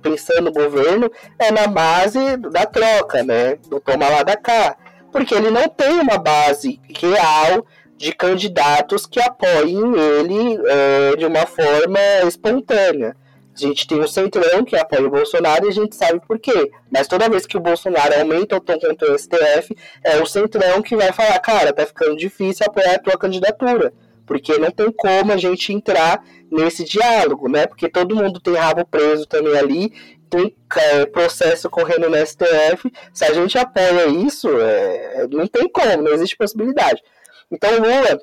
pensando 0.00 0.42
no 0.42 0.52
governo 0.52 1.10
é 1.40 1.50
na 1.50 1.66
base 1.66 2.36
da 2.36 2.64
troca, 2.64 3.24
né? 3.24 3.56
Do 3.68 3.80
toma 3.80 4.08
lá 4.08 4.22
da 4.22 4.36
cá. 4.36 4.76
Porque 5.10 5.34
ele 5.34 5.50
não 5.50 5.68
tem 5.68 5.98
uma 5.98 6.18
base 6.18 6.80
real 7.00 7.66
de 7.98 8.12
candidatos 8.12 9.04
que 9.04 9.20
apoiem 9.20 9.92
ele 9.96 10.58
é, 10.66 11.16
de 11.16 11.26
uma 11.26 11.44
forma 11.44 11.98
espontânea. 12.26 13.16
A 13.54 13.60
gente 13.60 13.88
tem 13.88 13.98
o 13.98 14.06
Centrão 14.06 14.64
que 14.64 14.76
apoia 14.76 15.04
o 15.04 15.10
Bolsonaro 15.10 15.66
e 15.66 15.68
a 15.68 15.72
gente 15.72 15.96
sabe 15.96 16.20
por 16.24 16.38
quê. 16.38 16.70
Mas 16.88 17.08
toda 17.08 17.28
vez 17.28 17.44
que 17.44 17.56
o 17.56 17.60
Bolsonaro 17.60 18.14
aumenta 18.14 18.56
o 18.56 18.60
tom 18.60 18.78
contra 18.78 19.12
o 19.12 19.18
STF, 19.18 19.76
é 20.04 20.22
o 20.22 20.26
Centrão 20.26 20.80
que 20.80 20.94
vai 20.94 21.12
falar, 21.12 21.36
cara, 21.40 21.72
tá 21.72 21.84
ficando 21.84 22.16
difícil 22.16 22.64
apoiar 22.64 22.94
a 22.94 22.98
tua 23.00 23.18
candidatura. 23.18 23.92
Porque 24.24 24.56
não 24.58 24.70
tem 24.70 24.92
como 24.92 25.32
a 25.32 25.36
gente 25.36 25.72
entrar 25.72 26.22
nesse 26.52 26.84
diálogo, 26.84 27.48
né? 27.48 27.66
Porque 27.66 27.88
todo 27.88 28.14
mundo 28.14 28.38
tem 28.38 28.54
rabo 28.54 28.86
preso 28.86 29.26
também 29.26 29.56
ali, 29.58 29.92
tem 30.30 30.54
é, 30.76 31.06
processo 31.06 31.68
correndo 31.68 32.08
no 32.08 32.16
STF. 32.24 32.92
Se 33.12 33.24
a 33.24 33.32
gente 33.32 33.58
apoia 33.58 34.06
isso, 34.06 34.48
é, 34.60 35.26
não 35.32 35.48
tem 35.48 35.68
como, 35.68 36.02
não 36.02 36.12
existe 36.12 36.36
possibilidade. 36.36 37.02
Então, 37.50 37.78
Lula 37.78 38.20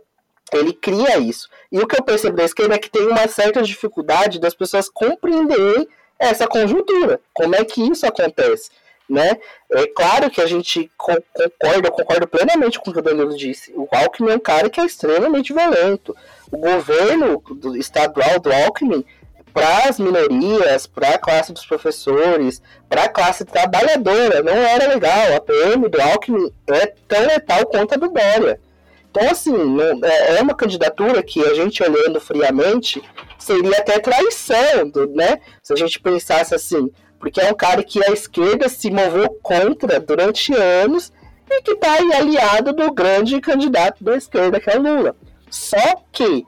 ele 0.53 0.73
cria 0.73 1.17
isso. 1.17 1.49
E 1.71 1.79
o 1.79 1.87
que 1.87 1.99
eu 1.99 2.03
percebo 2.03 2.37
da 2.37 2.43
esquerda 2.43 2.75
é 2.75 2.79
que 2.79 2.89
tem 2.89 3.07
uma 3.07 3.27
certa 3.27 3.61
dificuldade 3.61 4.39
das 4.39 4.53
pessoas 4.53 4.89
compreenderem 4.89 5.87
essa 6.19 6.47
conjuntura. 6.47 7.19
Como 7.33 7.55
é 7.55 7.63
que 7.63 7.81
isso 7.81 8.05
acontece? 8.05 8.69
Né? 9.07 9.37
É 9.71 9.87
claro 9.87 10.31
que 10.31 10.41
a 10.41 10.47
gente 10.47 10.89
concorda, 10.97 11.87
eu 11.87 11.91
concordo 11.91 12.27
plenamente 12.27 12.79
com 12.79 12.89
o 12.89 12.93
que 12.93 12.99
o 12.99 13.03
Danilo 13.03 13.35
disse. 13.35 13.71
O 13.75 13.87
Alckmin 13.91 14.31
é 14.31 14.35
um 14.35 14.39
cara 14.39 14.69
que 14.69 14.79
é 14.79 14.85
extremamente 14.85 15.53
violento. 15.53 16.15
O 16.51 16.57
governo 16.57 17.41
estadual 17.77 18.39
do 18.39 18.51
Alckmin, 18.51 19.05
para 19.53 19.89
as 19.89 19.99
minorias, 19.99 20.87
para 20.87 21.09
a 21.09 21.19
classe 21.19 21.53
dos 21.53 21.65
professores, 21.65 22.61
para 22.89 23.03
a 23.03 23.09
classe 23.09 23.45
trabalhadora, 23.45 24.41
não 24.41 24.53
era 24.53 24.87
legal. 24.87 25.35
A 25.35 25.41
PM 25.41 25.87
do 25.87 26.01
Alckmin 26.01 26.51
é 26.67 26.87
tão 27.07 27.27
letal 27.27 27.65
quanto 27.67 27.93
a 27.93 27.97
do 27.97 28.09
Dória. 28.09 28.59
Então, 29.15 29.31
assim, 29.31 29.55
é, 30.03 30.35
é 30.35 30.41
uma 30.41 30.53
candidatura 30.53 31.23
que 31.23 31.41
a 31.41 31.53
gente 31.53 31.81
olhando 31.81 32.19
friamente 32.19 33.01
seria 33.39 33.77
até 33.77 33.97
traição, 33.97 34.91
né? 35.15 35.39
Se 35.63 35.71
a 35.71 35.75
gente 35.77 36.01
pensasse 36.01 36.53
assim, 36.53 36.91
porque 37.17 37.39
é 37.39 37.49
um 37.49 37.55
cara 37.55 37.81
que 37.81 38.03
a 38.03 38.11
esquerda 38.11 38.67
se 38.67 38.91
moveu 38.91 39.29
contra 39.41 40.01
durante 40.01 40.53
anos 40.53 41.13
e 41.49 41.61
que 41.61 41.71
está 41.71 41.93
aliado 41.93 42.73
do 42.73 42.91
grande 42.91 43.39
candidato 43.39 44.03
da 44.03 44.17
esquerda, 44.17 44.59
que 44.59 44.69
é 44.69 44.77
o 44.77 44.81
Lula. 44.81 45.15
Só 45.49 46.03
que 46.11 46.43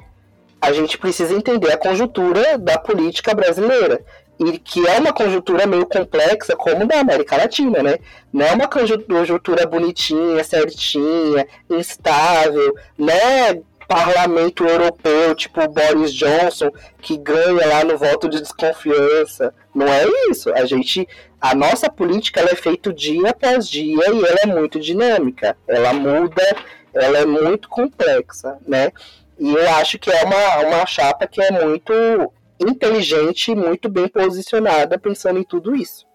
a 0.60 0.74
gente 0.74 0.98
precisa 0.98 1.34
entender 1.34 1.72
a 1.72 1.78
conjuntura 1.78 2.58
da 2.58 2.78
política 2.78 3.34
brasileira 3.34 4.04
e 4.40 4.60
que 4.60 4.88
é 4.88 5.00
uma 5.00 5.12
conjuntura 5.12 5.66
meio 5.66 5.86
complexa, 5.86 6.56
como 6.56 6.86
da 6.86 7.00
América 7.00 7.38
Latina, 7.38 7.82
né? 7.82 7.98
Não 8.32 8.46
é 8.46 8.54
uma 8.54 8.68
conjuntura 8.68 9.66
bonitinha, 9.66 10.44
certinha, 10.44 11.48
instável, 11.70 12.76
né? 12.98 13.62
Parlamento 13.88 14.66
europeu, 14.66 15.34
tipo 15.34 15.66
Boris 15.70 16.14
Johnson, 16.14 16.70
que 17.02 17.18
ganha 17.18 17.66
lá 17.66 17.86
no 17.86 17.98
voto 17.98 18.28
de 18.28 18.42
desconfiança. 18.42 19.54
Não 19.74 19.88
é 19.88 20.04
isso. 20.30 20.54
A 20.54 20.66
gente, 20.66 21.08
a 21.40 21.56
nossa 21.56 21.90
política 21.90 22.42
ela 22.42 22.50
é 22.52 22.56
feita 22.56 22.94
dia 22.94 23.30
após 23.30 23.70
dia 23.70 24.04
e 24.12 24.26
ela 24.26 24.40
é 24.44 24.46
muito 24.46 24.78
dinâmica. 24.78 25.56
Ela 25.66 25.94
muda, 25.94 26.44
ela 26.94 27.20
é 27.20 27.26
muito 27.26 27.70
complexa, 27.70 28.58
né? 28.68 28.92
E 29.40 29.54
eu 29.54 29.70
acho 29.76 29.98
que 29.98 30.12
é 30.12 30.24
uma, 30.26 30.58
uma 30.68 30.86
chapa 30.86 31.26
que 31.26 31.42
é 31.42 31.52
muito 31.52 31.94
inteligente 32.60 33.52
e 33.52 33.56
muito 33.56 33.90
bem 33.90 34.08
posicionada 34.08 34.98
pensando 34.98 35.40
em 35.40 35.44
tudo 35.44 35.76
isso. 35.76 36.08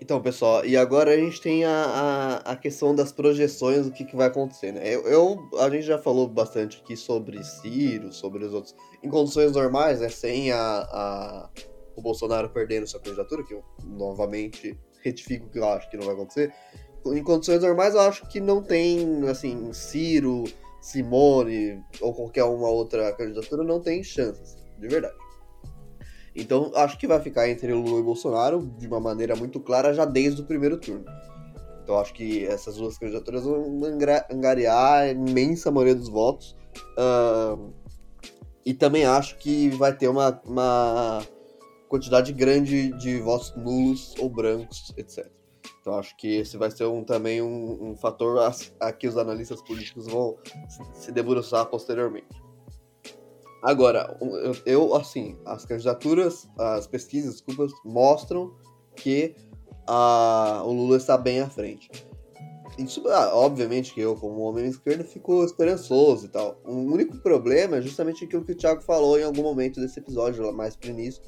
Então, 0.00 0.18
pessoal, 0.22 0.64
e 0.64 0.78
agora 0.78 1.12
a 1.12 1.16
gente 1.16 1.42
tem 1.42 1.62
a, 1.62 1.70
a, 1.70 2.52
a 2.52 2.56
questão 2.56 2.94
das 2.94 3.12
projeções 3.12 3.84
do 3.84 3.92
que, 3.92 4.02
que 4.02 4.16
vai 4.16 4.28
acontecer, 4.28 4.72
né? 4.72 4.80
Eu, 4.82 5.02
eu, 5.02 5.50
a 5.58 5.68
gente 5.68 5.82
já 5.82 5.98
falou 5.98 6.26
bastante 6.26 6.80
aqui 6.82 6.96
sobre 6.96 7.44
Ciro, 7.44 8.10
sobre 8.10 8.42
os 8.46 8.54
outros. 8.54 8.74
Em 9.02 9.10
condições 9.10 9.52
normais, 9.52 10.00
né? 10.00 10.08
Sem 10.08 10.52
a, 10.52 10.58
a, 10.58 11.50
o 11.94 12.00
Bolsonaro 12.00 12.48
perdendo 12.48 12.86
sua 12.86 12.98
candidatura, 12.98 13.44
que 13.44 13.52
eu 13.52 13.62
novamente 13.84 14.78
retifico 15.02 15.50
que 15.50 15.58
eu 15.58 15.68
acho 15.68 15.90
que 15.90 15.98
não 15.98 16.06
vai 16.06 16.14
acontecer. 16.14 16.50
Em 17.04 17.22
condições 17.22 17.60
normais, 17.60 17.94
eu 17.94 18.00
acho 18.00 18.26
que 18.26 18.40
não 18.40 18.62
tem, 18.62 19.28
assim, 19.28 19.70
Ciro, 19.74 20.44
Simone 20.80 21.78
ou 22.00 22.14
qualquer 22.14 22.44
uma 22.44 22.70
outra 22.70 23.12
candidatura, 23.12 23.62
não 23.62 23.80
tem 23.80 24.02
chances 24.02 24.59
de 24.80 24.88
verdade. 24.88 25.14
Então, 26.34 26.70
acho 26.74 26.98
que 26.98 27.06
vai 27.06 27.20
ficar 27.20 27.48
entre 27.48 27.72
Lula 27.72 28.00
e 28.00 28.02
Bolsonaro 28.02 28.66
de 28.78 28.86
uma 28.86 29.00
maneira 29.00 29.34
muito 29.34 29.60
clara 29.60 29.92
já 29.92 30.04
desde 30.04 30.40
o 30.40 30.44
primeiro 30.44 30.78
turno. 30.78 31.04
Então, 31.82 31.98
acho 31.98 32.14
que 32.14 32.46
essas 32.46 32.76
duas 32.76 32.96
candidaturas 32.96 33.44
vão 33.44 33.80
angariar 34.30 35.02
a 35.02 35.08
imensa 35.08 35.70
maioria 35.70 35.94
dos 35.94 36.08
votos. 36.08 36.56
Uh, 36.96 37.72
e 38.64 38.72
também 38.72 39.04
acho 39.04 39.36
que 39.38 39.70
vai 39.70 39.96
ter 39.96 40.08
uma, 40.08 40.40
uma 40.44 41.22
quantidade 41.88 42.32
grande 42.32 42.92
de 42.98 43.18
votos 43.18 43.52
nulos 43.56 44.14
ou 44.18 44.28
brancos, 44.28 44.94
etc. 44.96 45.28
Então 45.80 45.98
acho 45.98 46.16
que 46.16 46.36
esse 46.36 46.56
vai 46.56 46.70
ser 46.70 46.84
um, 46.84 47.02
também 47.02 47.42
um, 47.42 47.90
um 47.90 47.96
fator 47.96 48.38
a, 48.38 48.52
a, 48.86 48.92
que 48.92 49.08
os 49.08 49.16
analistas 49.16 49.62
políticos 49.62 50.06
vão 50.06 50.38
se 50.94 51.10
debruçar 51.10 51.66
posteriormente. 51.66 52.28
Agora, 53.62 54.16
eu, 54.64 54.94
assim, 54.94 55.36
as 55.44 55.64
candidaturas, 55.64 56.48
as 56.58 56.86
pesquisas, 56.86 57.34
desculpas, 57.34 57.72
mostram 57.84 58.54
que 58.96 59.34
a, 59.86 60.62
o 60.64 60.72
Lula 60.72 60.96
está 60.96 61.18
bem 61.18 61.40
à 61.40 61.48
frente. 61.48 61.90
Isso, 62.78 63.06
ah, 63.08 63.34
obviamente 63.34 63.92
que 63.92 64.00
eu, 64.00 64.16
como 64.16 64.40
homem 64.40 64.64
esquerdo, 64.66 65.04
fico 65.04 65.44
esperançoso 65.44 66.26
e 66.26 66.28
tal. 66.28 66.58
O 66.64 66.72
único 66.72 67.18
problema 67.18 67.76
é 67.76 67.82
justamente 67.82 68.24
aquilo 68.24 68.44
que 68.44 68.52
o 68.52 68.56
Thiago 68.56 68.80
falou 68.80 69.18
em 69.18 69.24
algum 69.24 69.42
momento 69.42 69.80
desse 69.80 69.98
episódio, 69.98 70.50
mais 70.52 70.76
pro 70.76 70.88
início, 70.88 71.22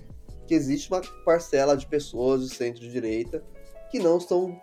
que 0.47 0.55
existe 0.55 0.91
uma 0.91 1.03
parcela 1.24 1.76
de 1.76 1.87
pessoas 1.87 2.49
de 2.49 2.55
centro-direita 2.55 3.45
que 3.91 3.99
não 3.99 4.16
estão 4.16 4.59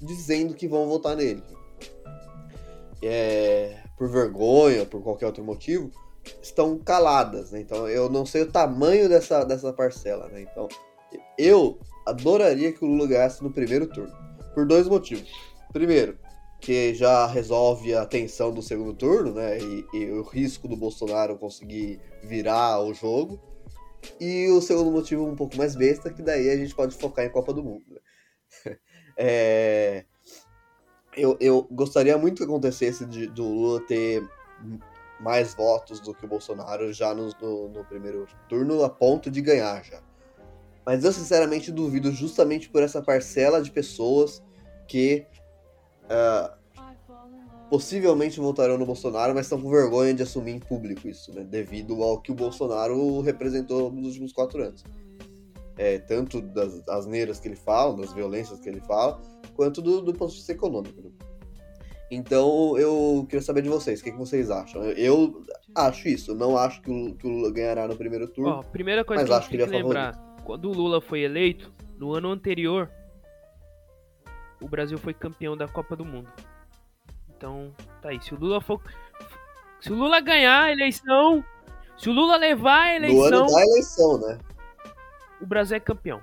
dizendo 0.00 0.54
que 0.54 0.68
vão 0.68 0.86
votar 0.86 1.16
nele. 1.16 1.42
É, 3.02 3.82
por 3.96 4.08
vergonha, 4.08 4.86
por 4.86 5.02
qualquer 5.02 5.26
outro 5.26 5.42
motivo, 5.42 5.90
estão 6.42 6.78
caladas, 6.78 7.52
né? 7.52 7.60
Então 7.60 7.88
eu 7.88 8.08
não 8.08 8.24
sei 8.24 8.42
o 8.42 8.50
tamanho 8.50 9.08
dessa, 9.08 9.44
dessa 9.44 9.72
parcela, 9.72 10.28
né? 10.28 10.42
Então 10.42 10.68
eu 11.38 11.78
adoraria 12.06 12.72
que 12.72 12.84
o 12.84 12.88
Lula 12.88 13.06
ganhasse 13.06 13.42
no 13.42 13.50
primeiro 13.50 13.86
turno, 13.86 14.14
por 14.54 14.66
dois 14.66 14.88
motivos. 14.88 15.30
Primeiro, 15.72 16.18
que 16.60 16.94
já 16.94 17.26
resolve 17.26 17.94
a 17.94 18.04
tensão 18.04 18.52
do 18.52 18.62
segundo 18.62 18.94
turno, 18.94 19.34
né? 19.34 19.58
E, 19.58 19.86
e, 19.94 20.10
o 20.10 20.22
risco 20.22 20.66
do 20.66 20.76
Bolsonaro 20.76 21.38
conseguir 21.38 22.00
virar 22.22 22.80
o 22.82 22.92
jogo. 22.92 23.40
E 24.20 24.48
o 24.48 24.60
segundo 24.60 24.90
motivo 24.90 25.26
um 25.26 25.36
pouco 25.36 25.56
mais 25.56 25.74
besta, 25.74 26.10
que 26.12 26.22
daí 26.22 26.50
a 26.50 26.56
gente 26.56 26.74
pode 26.74 26.96
focar 26.96 27.24
em 27.24 27.30
Copa 27.30 27.52
do 27.52 27.62
Mundo. 27.62 27.84
Né? 27.90 28.76
é... 29.16 30.04
eu, 31.16 31.36
eu 31.40 31.62
gostaria 31.70 32.16
muito 32.16 32.38
que 32.38 32.44
acontecesse 32.44 33.04
de, 33.06 33.26
do 33.28 33.44
Lula 33.44 33.80
ter 33.86 34.22
mais 35.20 35.54
votos 35.54 36.00
do 36.00 36.14
que 36.14 36.24
o 36.24 36.28
Bolsonaro 36.28 36.92
já 36.92 37.14
no, 37.14 37.30
no, 37.40 37.68
no 37.68 37.84
primeiro 37.84 38.26
turno, 38.48 38.84
a 38.84 38.88
ponto 38.88 39.30
de 39.30 39.40
ganhar 39.40 39.82
já. 39.84 40.00
Mas 40.86 41.04
eu 41.04 41.12
sinceramente 41.12 41.70
duvido 41.70 42.10
justamente 42.12 42.68
por 42.68 42.82
essa 42.82 43.02
parcela 43.02 43.60
de 43.60 43.70
pessoas 43.70 44.42
que 44.86 45.26
uh, 46.04 46.56
possivelmente 47.68 48.40
votarão 48.40 48.78
no 48.78 48.86
Bolsonaro, 48.86 49.34
mas 49.34 49.46
estão 49.46 49.60
com 49.60 49.68
vergonha 49.68 50.14
de 50.14 50.22
assumir 50.22 50.52
em 50.52 50.58
público 50.58 51.06
isso, 51.06 51.34
né? 51.34 51.44
Devido 51.44 52.02
ao 52.02 52.20
que 52.20 52.32
o 52.32 52.34
Bolsonaro 52.34 53.20
representou 53.20 53.92
nos 53.92 54.06
últimos 54.06 54.32
quatro 54.32 54.62
anos. 54.62 54.82
É, 55.76 55.98
tanto 55.98 56.40
das 56.40 56.88
asneiras 56.88 57.38
que 57.38 57.46
ele 57.46 57.56
fala, 57.56 57.96
das 57.98 58.12
violências 58.12 58.58
que 58.58 58.68
ele 58.68 58.80
fala, 58.80 59.20
quanto 59.54 59.80
do, 59.82 60.00
do 60.00 60.12
ponto 60.12 60.30
de 60.30 60.36
vista 60.38 60.52
econômico. 60.52 61.00
Né? 61.02 61.10
Então 62.10 62.78
eu 62.78 63.26
queria 63.28 63.42
saber 63.42 63.62
de 63.62 63.68
vocês, 63.68 64.00
o 64.00 64.04
que, 64.04 64.10
que 64.10 64.16
vocês 64.16 64.50
acham? 64.50 64.82
Eu, 64.84 65.42
acho 65.74 66.08
isso, 66.08 66.34
não 66.34 66.56
acho 66.56 66.80
que 66.80 66.90
o, 66.90 67.14
que 67.14 67.26
o, 67.26 67.30
Lula 67.30 67.52
ganhará 67.52 67.86
no 67.86 67.96
primeiro 67.96 68.26
turno. 68.28 68.50
Ó, 68.50 68.62
primeira 68.62 69.04
coisa 69.04 69.22
mas 69.22 69.30
que 69.30 69.36
acho 69.36 69.48
que 69.48 69.56
ele 69.56 69.62
é 69.64 69.66
lembrar, 69.66 70.16
quando 70.44 70.70
o 70.70 70.72
Lula 70.72 71.00
foi 71.00 71.20
eleito, 71.20 71.72
no 71.98 72.14
ano 72.14 72.30
anterior, 72.30 72.90
o 74.60 74.68
Brasil 74.68 74.96
foi 74.98 75.12
campeão 75.12 75.56
da 75.56 75.68
Copa 75.68 75.94
do 75.94 76.04
Mundo. 76.04 76.30
Então, 77.36 77.72
tá 78.02 78.08
aí. 78.08 78.20
Se 78.20 78.34
o 78.34 78.38
Lula 78.38 78.60
for. 78.60 78.80
Se 79.80 79.92
o 79.92 79.94
Lula 79.94 80.20
ganhar 80.20 80.64
a 80.64 80.72
eleição. 80.72 81.44
Se 81.96 82.08
o 82.08 82.12
Lula 82.12 82.36
levar 82.36 82.82
a 82.82 82.96
eleição. 82.96 83.30
No 83.30 83.36
ano 83.36 83.46
da 83.46 83.62
eleição, 83.62 84.18
né? 84.18 84.38
O 85.40 85.46
Brasil 85.46 85.76
é 85.76 85.80
campeão. 85.80 86.20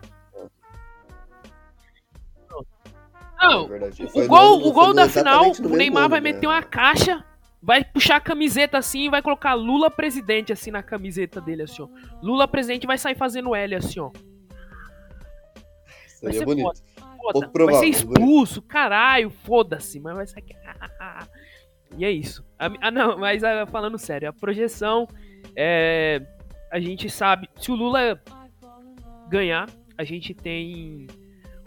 Não, 3.48 3.70
é 3.74 4.24
o 4.24 4.28
gol, 4.28 4.60
no, 4.60 4.68
o 4.68 4.72
gol 4.72 4.94
da 4.94 5.10
final, 5.10 5.52
o 5.52 5.70
Neymar 5.70 6.10
vai 6.10 6.22
né? 6.22 6.34
meter 6.34 6.48
uma 6.48 6.62
caixa, 6.64 7.24
vai 7.62 7.84
puxar 7.84 8.18
a 8.18 8.22
camiseta 8.22 8.78
assim 8.78 9.06
e 9.06 9.10
vai 9.10 9.22
colocar 9.22 9.54
Lula 9.54 9.90
presidente 9.90 10.52
assim 10.54 10.72
na 10.72 10.84
camiseta 10.84 11.40
dele, 11.42 11.64
assim, 11.64 11.82
ó. 11.82 11.88
Lula 12.22 12.48
presidente 12.48 12.88
vai 12.88 12.98
sair 12.98 13.16
fazendo 13.16 13.56
L 13.56 13.76
assim, 13.76 14.00
ó. 14.00 14.12
Seria 16.08 16.40
vai 16.40 16.46
bonito. 16.46 16.66
Foda 16.66 16.86
foda. 17.26 17.66
Vai 17.66 17.76
ser 17.76 17.88
expulso, 17.88 18.62
caralho, 18.62 19.30
foda-se, 19.30 20.00
mas 20.00 20.16
vai 20.16 20.28
sair. 20.28 20.46
e 21.98 22.06
é 22.06 22.12
isso. 22.12 22.46
Ah, 22.60 22.92
não, 22.92 23.18
mas 23.18 23.44
ah, 23.44 23.66
falando 23.66 23.98
sério, 23.98 24.30
a 24.30 24.34
projeção 24.34 25.08
é. 25.56 26.22
A 26.72 26.80
gente 26.80 27.10
sabe. 27.10 27.50
Se 27.58 27.72
o 27.72 27.76
Lula 27.76 28.22
ganhar, 29.30 29.70
a 29.98 30.04
gente 30.04 30.34
tem 30.34 31.08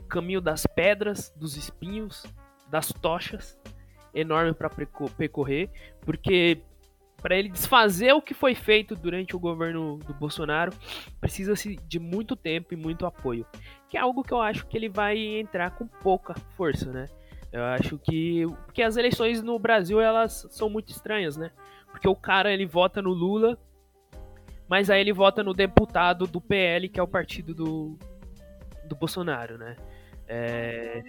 caminho 0.08 0.40
das 0.40 0.66
pedras, 0.66 1.32
dos 1.36 1.56
espinhos, 1.56 2.24
das 2.68 2.92
tochas 2.92 3.58
enorme 4.14 4.52
para 4.52 4.70
percorrer, 5.16 5.70
porque 6.00 6.62
para 7.20 7.36
ele 7.36 7.48
desfazer 7.48 8.12
o 8.12 8.22
que 8.22 8.32
foi 8.32 8.54
feito 8.54 8.94
durante 8.94 9.34
o 9.34 9.40
governo 9.40 9.98
do 9.98 10.14
Bolsonaro, 10.14 10.72
precisa-se 11.20 11.76
de 11.76 11.98
muito 11.98 12.36
tempo 12.36 12.72
e 12.72 12.76
muito 12.76 13.06
apoio, 13.06 13.44
que 13.88 13.96
é 13.96 14.00
algo 14.00 14.22
que 14.22 14.32
eu 14.32 14.40
acho 14.40 14.66
que 14.66 14.76
ele 14.76 14.88
vai 14.88 15.18
entrar 15.18 15.72
com 15.72 15.86
pouca 15.86 16.34
força, 16.56 16.92
né? 16.92 17.06
Eu 17.52 17.64
acho 17.64 17.98
que 17.98 18.46
porque 18.66 18.82
as 18.82 18.96
eleições 18.96 19.42
no 19.42 19.58
Brasil 19.58 20.00
elas 20.00 20.46
são 20.50 20.68
muito 20.68 20.90
estranhas, 20.90 21.36
né? 21.36 21.50
Porque 21.90 22.08
o 22.08 22.14
cara 22.14 22.52
ele 22.52 22.66
vota 22.66 23.02
no 23.02 23.10
Lula, 23.10 23.58
mas 24.68 24.90
aí 24.90 25.00
ele 25.00 25.12
vota 25.12 25.42
no 25.42 25.54
deputado 25.54 26.26
do 26.26 26.40
PL, 26.40 26.88
que 26.88 27.00
é 27.00 27.02
o 27.02 27.08
partido 27.08 27.54
do, 27.54 27.98
do 28.84 28.94
Bolsonaro, 28.94 29.56
né? 29.56 29.76
É... 30.28 31.02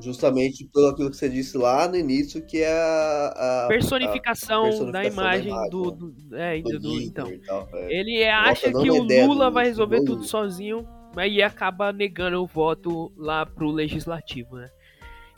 Justamente 0.00 0.64
pelo 0.72 0.88
aquilo 0.88 1.10
que 1.10 1.16
você 1.16 1.28
disse 1.28 1.58
lá 1.58 1.88
no 1.88 1.96
início, 1.96 2.44
que 2.46 2.62
é 2.62 2.72
a, 2.72 3.64
a, 3.64 3.68
personificação, 3.68 4.60
a 4.60 4.68
personificação, 4.68 4.92
da 4.92 5.04
imagem, 5.04 5.50
da 5.50 5.56
imagem 5.56 5.70
do, 5.70 5.90
do, 5.90 6.36
é, 6.36 6.60
do, 6.60 6.78
do 6.78 7.00
então. 7.00 7.26
é. 7.72 7.98
Ele 7.98 8.24
acha 8.24 8.70
que 8.70 8.90
o 8.90 9.02
Lula 9.02 9.50
vai 9.50 9.64
resolver 9.64 10.04
tudo 10.04 10.22
sozinho, 10.22 10.86
mas 11.16 11.36
acaba 11.42 11.92
negando 11.92 12.40
o 12.40 12.46
voto 12.46 13.12
lá 13.16 13.44
pro 13.44 13.72
legislativo, 13.72 14.56
né? 14.56 14.68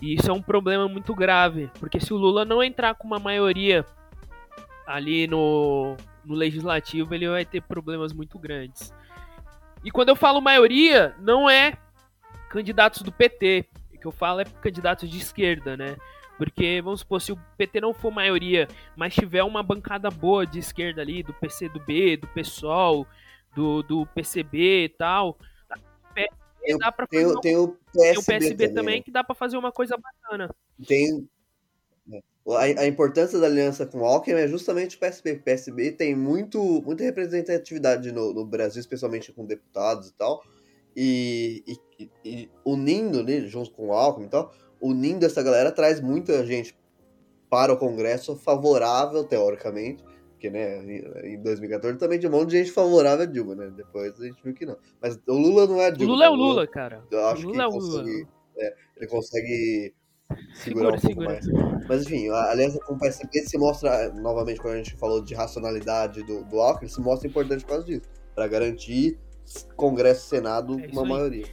E 0.02 0.14
isso 0.14 0.30
é 0.30 0.34
um 0.34 0.42
problema 0.42 0.88
muito 0.88 1.14
grave, 1.14 1.70
porque 1.78 1.98
se 1.98 2.12
o 2.12 2.16
Lula 2.16 2.44
não 2.44 2.62
entrar 2.62 2.94
com 2.94 3.06
uma 3.06 3.18
maioria 3.18 3.84
ali 4.86 5.26
no, 5.26 5.96
no 6.24 6.34
legislativo, 6.34 7.14
ele 7.14 7.28
vai 7.28 7.44
ter 7.44 7.62
problemas 7.62 8.12
muito 8.12 8.38
grandes. 8.38 8.92
E 9.84 9.90
quando 9.90 10.10
eu 10.10 10.16
falo 10.16 10.40
maioria, 10.40 11.14
não 11.20 11.48
é 11.48 11.78
candidatos 12.51 13.01
do 13.03 13.12
PT, 13.12 13.64
que 13.98 14.07
eu 14.07 14.12
falo 14.12 14.40
é 14.40 14.44
candidatos 14.44 15.09
de 15.09 15.18
esquerda, 15.18 15.76
né? 15.76 15.96
Porque, 16.36 16.80
vamos 16.82 17.01
supor, 17.01 17.20
se 17.20 17.32
o 17.32 17.38
PT 17.57 17.80
não 17.80 17.94
for 17.94 18.11
maioria, 18.11 18.66
mas 18.96 19.14
tiver 19.14 19.42
uma 19.42 19.62
bancada 19.62 20.11
boa 20.11 20.46
de 20.46 20.59
esquerda 20.59 21.01
ali, 21.01 21.22
do 21.22 21.34
PCdoB, 21.34 22.16
do 22.16 22.26
PSOL, 22.28 23.07
do, 23.55 23.82
do 23.82 24.07
PCB 24.07 24.84
e 24.84 24.88
tal, 24.88 25.38
tem, 26.14 26.78
dá 26.78 26.92
pra 26.92 27.07
fazer 27.07 27.24
tem, 27.24 27.40
tem, 27.40 27.57
o 27.57 27.68
PSB, 27.68 28.01
tem 28.01 28.18
o 28.18 28.24
PSB 28.24 28.57
também, 28.57 28.74
também, 28.74 29.03
que 29.03 29.11
dá 29.11 29.22
para 29.22 29.34
fazer 29.34 29.57
uma 29.57 29.70
coisa 29.70 29.96
bacana. 29.96 30.55
Tem. 30.86 31.28
Né, 32.07 32.20
a, 32.48 32.82
a, 32.82 32.86
importância 32.86 33.38
da 33.38 33.46
aliança 33.46 33.86
com 33.86 34.01
o 34.01 34.05
Alckmin 34.05 34.40
é 34.40 34.48
justamente 34.48 34.96
o 34.96 34.98
PSB. 34.98 35.32
O 35.32 35.42
PSB 35.42 35.92
tem 35.92 36.14
muito, 36.14 36.82
muita 36.82 37.05
representatividade 37.05 38.12
no, 38.12 38.32
no 38.32 38.44
Brasil, 38.44 38.80
especialmente 38.80 39.32
com 39.32 39.44
deputados 39.44 40.09
e 40.09 40.14
tal. 40.14 40.42
E, 40.97 41.62
e, 41.99 42.11
e 42.24 42.51
unindo, 42.64 43.22
né, 43.22 43.41
junto 43.43 43.70
com 43.70 43.88
o 43.88 43.93
Alckmin 43.93 44.26
e 44.26 44.30
tal, 44.30 44.53
unindo 44.80 45.24
essa 45.24 45.43
galera 45.43 45.70
traz 45.70 46.01
muita 46.01 46.45
gente 46.45 46.76
para 47.49 47.72
o 47.72 47.76
Congresso 47.76 48.36
favorável, 48.36 49.24
teoricamente, 49.24 50.05
porque, 50.30 50.49
né, 50.49 50.82
em 51.24 51.43
2014 51.43 51.99
também 51.99 52.18
tinha 52.18 52.30
um 52.30 52.34
monte 52.34 52.51
de 52.51 52.59
gente 52.59 52.70
favorável 52.70 53.24
a 53.24 53.26
Dilma, 53.26 53.55
né? 53.55 53.70
Depois 53.76 54.18
a 54.18 54.24
gente 54.24 54.43
viu 54.43 54.55
que 54.55 54.64
não. 54.64 54.76
Mas 54.99 55.20
o 55.28 55.34
Lula 55.34 55.66
não 55.66 55.78
é 55.78 55.88
a 55.88 55.91
Dilma. 55.91 56.12
O 56.12 56.14
Lula 56.14 56.24
é 56.24 56.30
o 56.30 56.34
Lula, 56.34 56.66
cara. 56.66 57.05
Eu 57.11 57.26
acho 57.26 57.47
o 57.47 57.51
Lula 57.51 57.57
que 57.57 57.61
é 57.61 57.66
o 57.66 57.78
Lula. 57.78 57.99
Consegue, 57.99 58.28
é, 58.57 58.74
ele 58.97 59.07
consegue 59.07 59.95
segurar 60.55 60.64
segura, 60.64 60.88
um 60.88 60.91
pouco 60.93 61.07
segura. 61.07 61.28
mais. 61.28 61.86
Mas 61.86 62.07
enfim, 62.07 62.30
a 62.30 62.51
aliança 62.53 62.78
com 62.86 62.95
o 62.95 62.99
PSB 62.99 63.41
se 63.41 63.59
mostra, 63.59 64.14
novamente, 64.14 64.61
quando 64.61 64.74
a 64.74 64.76
gente 64.78 64.97
falou 64.97 65.22
de 65.22 65.34
racionalidade 65.34 66.22
do, 66.22 66.43
do 66.45 66.59
Alckmin, 66.59 66.88
se 66.88 67.03
mostra 67.03 67.28
importante 67.28 67.62
por 67.62 67.72
causa 67.72 67.84
disso. 67.84 68.09
Para 68.34 68.49
garantir 68.49 69.18
Congresso 69.76 70.26
e 70.26 70.28
Senado 70.28 70.80
é 70.80 70.88
uma 70.92 71.05
maioria. 71.05 71.46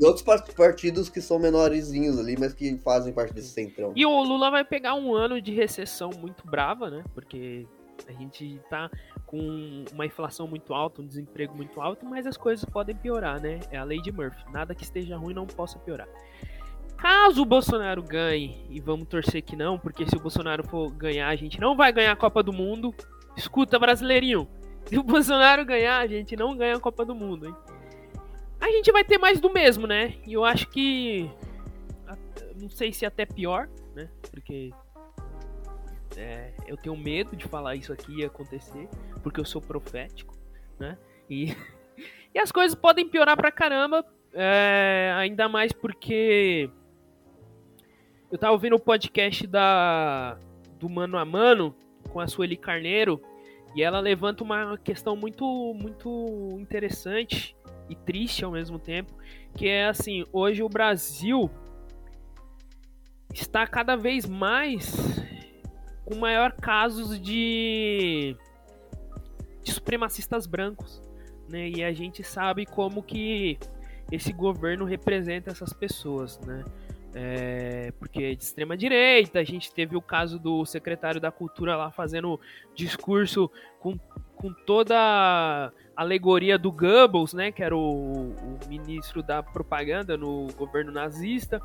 E 0.00 0.04
outros 0.04 0.24
partidos 0.54 1.08
que 1.08 1.20
são 1.20 1.38
menorzinhos 1.38 2.18
ali, 2.18 2.36
mas 2.38 2.52
que 2.54 2.78
fazem 2.78 3.12
parte 3.12 3.34
desse 3.34 3.48
centrão. 3.48 3.92
E 3.96 4.06
o 4.06 4.22
Lula 4.22 4.50
vai 4.50 4.64
pegar 4.64 4.94
um 4.94 5.12
ano 5.12 5.42
de 5.42 5.52
recessão 5.52 6.10
muito 6.10 6.46
brava, 6.46 6.88
né? 6.88 7.02
Porque 7.12 7.66
a 8.06 8.12
gente 8.12 8.60
tá 8.70 8.88
com 9.26 9.84
uma 9.92 10.06
inflação 10.06 10.46
muito 10.46 10.72
alta, 10.72 11.02
um 11.02 11.06
desemprego 11.06 11.56
muito 11.56 11.80
alto, 11.80 12.06
mas 12.06 12.26
as 12.26 12.36
coisas 12.36 12.64
podem 12.64 12.94
piorar, 12.94 13.42
né? 13.42 13.58
É 13.72 13.76
a 13.76 13.82
lei 13.82 14.00
de 14.00 14.12
Murphy. 14.12 14.44
Nada 14.52 14.72
que 14.72 14.84
esteja 14.84 15.16
ruim 15.16 15.34
não 15.34 15.46
possa 15.46 15.78
piorar. 15.80 16.08
Caso 16.96 17.42
o 17.42 17.44
Bolsonaro 17.44 18.02
ganhe, 18.02 18.64
e 18.70 18.80
vamos 18.80 19.08
torcer 19.08 19.42
que 19.42 19.56
não, 19.56 19.78
porque 19.78 20.08
se 20.08 20.16
o 20.16 20.20
Bolsonaro 20.20 20.66
for 20.66 20.90
ganhar, 20.90 21.28
a 21.28 21.36
gente 21.36 21.60
não 21.60 21.76
vai 21.76 21.92
ganhar 21.92 22.12
a 22.12 22.16
Copa 22.16 22.42
do 22.42 22.52
Mundo. 22.52 22.94
Escuta, 23.36 23.78
brasileirinho, 23.78 24.48
se 24.88 24.98
o 24.98 25.02
Bolsonaro 25.02 25.66
ganhar, 25.66 25.98
a 25.98 26.06
gente 26.06 26.34
não 26.34 26.56
ganha 26.56 26.76
a 26.76 26.80
Copa 26.80 27.04
do 27.04 27.14
Mundo, 27.14 27.46
hein? 27.46 27.54
A 28.58 28.70
gente 28.70 28.90
vai 28.90 29.04
ter 29.04 29.18
mais 29.18 29.38
do 29.38 29.52
mesmo, 29.52 29.86
né? 29.86 30.14
E 30.26 30.32
eu 30.32 30.44
acho 30.44 30.66
que. 30.68 31.30
Não 32.56 32.70
sei 32.70 32.92
se 32.92 33.04
até 33.04 33.26
pior, 33.26 33.68
né? 33.94 34.08
Porque. 34.30 34.72
É, 36.16 36.52
eu 36.66 36.76
tenho 36.76 36.96
medo 36.96 37.36
de 37.36 37.46
falar 37.46 37.76
isso 37.76 37.92
aqui 37.92 38.24
acontecer, 38.24 38.88
porque 39.22 39.38
eu 39.38 39.44
sou 39.44 39.60
profético, 39.60 40.34
né? 40.78 40.96
E, 41.30 41.54
e 42.34 42.38
as 42.38 42.50
coisas 42.50 42.74
podem 42.74 43.06
piorar 43.06 43.36
pra 43.36 43.52
caramba, 43.52 44.04
é, 44.32 45.12
ainda 45.16 45.48
mais 45.48 45.70
porque. 45.70 46.70
Eu 48.32 48.38
tava 48.38 48.52
ouvindo 48.52 48.76
o 48.76 48.80
podcast 48.80 49.46
da, 49.46 50.38
do 50.78 50.88
Mano 50.88 51.16
a 51.18 51.24
Mano 51.24 51.74
com 52.10 52.20
a 52.20 52.26
Sueli 52.26 52.56
Carneiro 52.56 53.22
e 53.74 53.82
ela 53.82 54.00
levanta 54.00 54.42
uma 54.42 54.78
questão 54.78 55.16
muito, 55.16 55.44
muito 55.74 56.56
interessante 56.58 57.56
e 57.88 57.94
triste 57.94 58.44
ao 58.44 58.50
mesmo 58.50 58.78
tempo, 58.78 59.12
que 59.56 59.68
é 59.68 59.86
assim, 59.86 60.24
hoje 60.32 60.62
o 60.62 60.68
Brasil 60.68 61.50
está 63.32 63.66
cada 63.66 63.96
vez 63.96 64.26
mais 64.26 64.94
com 66.04 66.16
maior 66.16 66.52
casos 66.52 67.20
de, 67.20 68.36
de 69.62 69.72
supremacistas 69.72 70.46
brancos, 70.46 71.02
né? 71.48 71.68
E 71.68 71.84
a 71.84 71.92
gente 71.92 72.22
sabe 72.22 72.64
como 72.64 73.02
que 73.02 73.58
esse 74.10 74.32
governo 74.32 74.84
representa 74.84 75.50
essas 75.50 75.72
pessoas, 75.72 76.38
né? 76.40 76.64
É, 77.14 77.92
porque 77.98 78.22
é 78.22 78.34
de 78.34 78.42
extrema 78.42 78.76
direita. 78.76 79.38
A 79.38 79.44
gente 79.44 79.72
teve 79.72 79.96
o 79.96 80.02
caso 80.02 80.38
do 80.38 80.64
secretário 80.64 81.20
da 81.20 81.30
Cultura 81.30 81.76
lá 81.76 81.90
fazendo 81.90 82.40
discurso 82.74 83.50
com, 83.80 83.98
com 84.34 84.52
toda 84.52 84.94
a 84.96 85.72
alegoria 85.96 86.58
do 86.58 86.70
Goebbels, 86.70 87.32
né, 87.32 87.50
que 87.50 87.62
era 87.62 87.76
o, 87.76 88.30
o 88.30 88.58
ministro 88.68 89.22
da 89.22 89.42
propaganda 89.42 90.16
no 90.16 90.46
governo 90.56 90.92
nazista. 90.92 91.60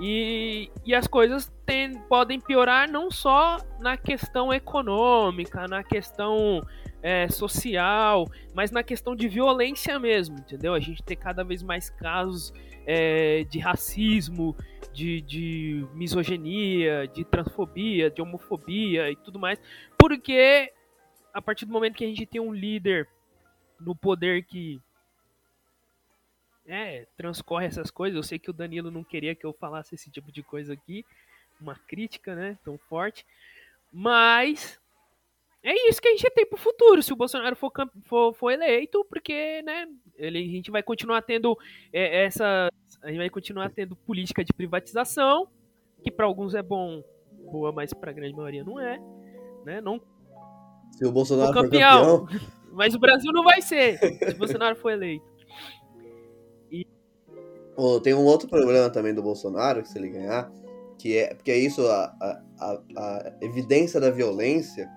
E, 0.00 0.70
e 0.84 0.94
as 0.94 1.06
coisas 1.06 1.52
tem, 1.64 1.98
podem 2.08 2.40
piorar 2.40 2.90
não 2.90 3.10
só 3.10 3.58
na 3.78 3.96
questão 3.96 4.52
econômica, 4.52 5.68
na 5.68 5.84
questão 5.84 6.62
é, 7.04 7.28
social, 7.28 8.26
mas 8.54 8.70
na 8.70 8.82
questão 8.82 9.14
de 9.14 9.28
violência 9.28 9.98
mesmo, 9.98 10.38
entendeu? 10.38 10.72
A 10.72 10.80
gente 10.80 11.02
tem 11.02 11.14
cada 11.14 11.44
vez 11.44 11.62
mais 11.62 11.90
casos 11.90 12.50
é, 12.86 13.44
de 13.44 13.58
racismo, 13.58 14.56
de, 14.90 15.20
de 15.20 15.86
misoginia, 15.92 17.06
de 17.06 17.22
transfobia, 17.22 18.10
de 18.10 18.22
homofobia 18.22 19.10
e 19.10 19.16
tudo 19.16 19.38
mais, 19.38 19.60
porque 19.98 20.72
a 21.34 21.42
partir 21.42 21.66
do 21.66 21.72
momento 21.72 21.94
que 21.94 22.04
a 22.04 22.08
gente 22.08 22.24
tem 22.24 22.40
um 22.40 22.54
líder 22.54 23.06
no 23.78 23.94
poder 23.94 24.42
que 24.42 24.80
é, 26.66 27.06
transcorre 27.18 27.66
essas 27.66 27.90
coisas. 27.90 28.16
Eu 28.16 28.22
sei 28.22 28.38
que 28.38 28.48
o 28.48 28.54
Danilo 28.54 28.90
não 28.90 29.04
queria 29.04 29.34
que 29.34 29.44
eu 29.44 29.52
falasse 29.52 29.94
esse 29.94 30.10
tipo 30.10 30.32
de 30.32 30.42
coisa 30.42 30.72
aqui, 30.72 31.04
uma 31.60 31.74
crítica, 31.74 32.34
né, 32.34 32.56
tão 32.64 32.78
forte. 32.78 33.26
Mas 33.92 34.80
é 35.64 35.88
isso 35.88 36.00
que 36.00 36.08
a 36.08 36.10
gente 36.10 36.30
tem 36.30 36.46
pro 36.46 36.58
futuro, 36.58 37.02
se 37.02 37.12
o 37.12 37.16
Bolsonaro 37.16 37.56
for, 37.56 37.72
for, 38.04 38.34
for 38.34 38.50
eleito, 38.50 39.04
porque, 39.08 39.62
né, 39.62 39.86
ele, 40.16 40.38
a 40.38 40.48
gente 40.48 40.70
vai 40.70 40.82
continuar 40.82 41.22
tendo 41.22 41.56
é, 41.92 42.24
essa. 42.24 42.68
A 43.02 43.08
gente 43.08 43.18
vai 43.18 43.30
continuar 43.30 43.70
tendo 43.70 43.96
política 43.96 44.44
de 44.44 44.52
privatização, 44.52 45.48
que 46.02 46.10
para 46.10 46.26
alguns 46.26 46.54
é 46.54 46.62
bom, 46.62 47.02
boa, 47.50 47.72
mas 47.72 47.92
para 47.92 48.10
a 48.10 48.14
grande 48.14 48.34
maioria 48.34 48.62
não 48.62 48.78
é. 48.78 48.98
Né? 49.64 49.80
Não, 49.80 50.00
se 50.96 51.04
o 51.04 51.12
Bolsonaro 51.12 51.50
o 51.50 51.54
campeão, 51.54 52.04
for 52.04 52.28
campeão. 52.28 52.50
Mas 52.74 52.92
o 52.92 52.98
Brasil 52.98 53.30
não 53.32 53.44
vai 53.44 53.62
ser, 53.62 53.98
se 53.98 54.34
o 54.34 54.38
Bolsonaro 54.38 54.74
for 54.74 54.90
eleito. 54.90 55.24
Oh, 57.76 58.00
tem 58.00 58.14
um 58.14 58.24
outro 58.24 58.48
problema 58.48 58.90
também 58.90 59.14
do 59.14 59.22
Bolsonaro, 59.22 59.82
que 59.82 59.88
se 59.88 59.98
ele 59.98 60.08
ganhar, 60.08 60.50
que 60.98 61.16
é 61.16 61.34
porque 61.34 61.52
é 61.52 61.56
isso, 61.56 61.86
a, 61.86 62.04
a, 62.60 62.80
a, 62.96 63.32
evidência 63.40 64.00
da 64.00 64.10
violência, 64.10 64.88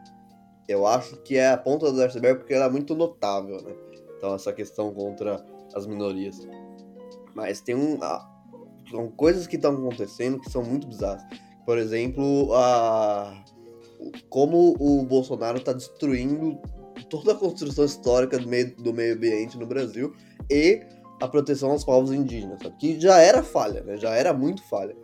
eu 0.67 0.85
acho 0.85 1.17
que 1.17 1.37
é 1.37 1.49
a 1.49 1.57
ponta 1.57 1.91
do 1.91 2.01
iceberg 2.01 2.39
porque 2.39 2.53
ela 2.53 2.65
é 2.65 2.69
muito 2.69 2.95
notável, 2.95 3.61
né? 3.61 3.73
Então, 4.17 4.33
essa 4.33 4.51
questão 4.51 4.93
contra 4.93 5.43
as 5.73 5.85
minorias. 5.85 6.47
Mas 7.35 7.61
tem 7.61 7.75
um. 7.75 7.99
são 8.89 9.09
coisas 9.11 9.45
que 9.45 9.55
estão 9.55 9.73
acontecendo 9.73 10.39
que 10.39 10.49
são 10.49 10.63
muito 10.63 10.87
bizarras. 10.87 11.23
Por 11.65 11.77
exemplo, 11.77 12.53
a, 12.53 13.43
como 14.29 14.75
o 14.79 15.03
Bolsonaro 15.03 15.57
está 15.57 15.73
destruindo 15.73 16.59
toda 17.09 17.33
a 17.33 17.35
construção 17.35 17.85
histórica 17.85 18.37
do 18.37 18.47
meio, 18.47 18.75
do 18.75 18.93
meio 18.93 19.15
ambiente 19.15 19.57
no 19.57 19.65
Brasil 19.65 20.13
e 20.49 20.81
a 21.21 21.27
proteção 21.27 21.71
aos 21.71 21.83
povos 21.83 22.11
indígenas, 22.11 22.61
sabe? 22.61 22.75
que 22.77 22.99
já 22.99 23.17
era 23.19 23.43
falha, 23.43 23.81
né? 23.81 23.97
já 23.97 24.11
era 24.15 24.33
muito 24.33 24.63
falha. 24.63 24.95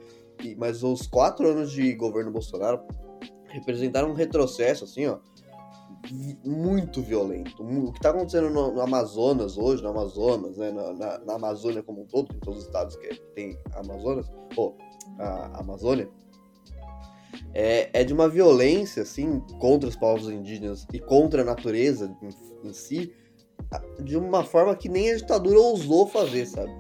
E, 0.44 0.56
mas 0.56 0.84
os 0.84 1.08
quatro 1.08 1.48
anos 1.48 1.72
de 1.72 1.94
governo 1.94 2.32
Bolsonaro 2.32 2.82
representaram 3.48 4.10
um 4.10 4.14
retrocesso, 4.14 4.84
assim, 4.84 5.06
ó, 5.06 5.20
muito 6.44 7.02
violento. 7.02 7.64
O 7.64 7.92
que 7.92 8.00
está 8.00 8.10
acontecendo 8.10 8.50
no, 8.50 8.74
no, 8.74 8.82
Amazonas 8.82 9.58
hoje, 9.58 9.82
no 9.82 9.90
Amazonas, 9.90 10.58
né, 10.58 10.72
na, 10.72 10.94
na, 10.94 11.20
na, 11.20 11.34
Amazônia 11.36 11.82
como 11.82 12.02
um 12.02 12.06
todo, 12.06 12.36
em 12.36 12.40
todos 12.40 12.60
os 12.60 12.66
estados 12.66 12.96
que 12.98 13.16
tem 13.34 13.58
Amazonas, 13.74 14.30
ou 14.56 14.78
a 15.18 15.60
Amazônia, 15.60 16.10
é, 17.54 17.90
é 17.94 18.04
de 18.04 18.14
uma 18.14 18.28
violência, 18.28 19.04
assim, 19.04 19.40
contra 19.60 19.88
os 19.88 19.96
povos 19.96 20.30
indígenas 20.30 20.86
e 20.92 21.00
contra 21.00 21.42
a 21.42 21.46
natureza 21.46 22.16
em, 22.22 22.68
em 22.70 22.74
si, 22.74 23.14
de 24.04 24.18
uma 24.18 24.44
forma 24.44 24.76
que 24.76 24.90
nem 24.90 25.12
a 25.12 25.16
ditadura 25.16 25.60
ousou 25.60 26.08
fazer, 26.08 26.46
sabe? 26.46 26.72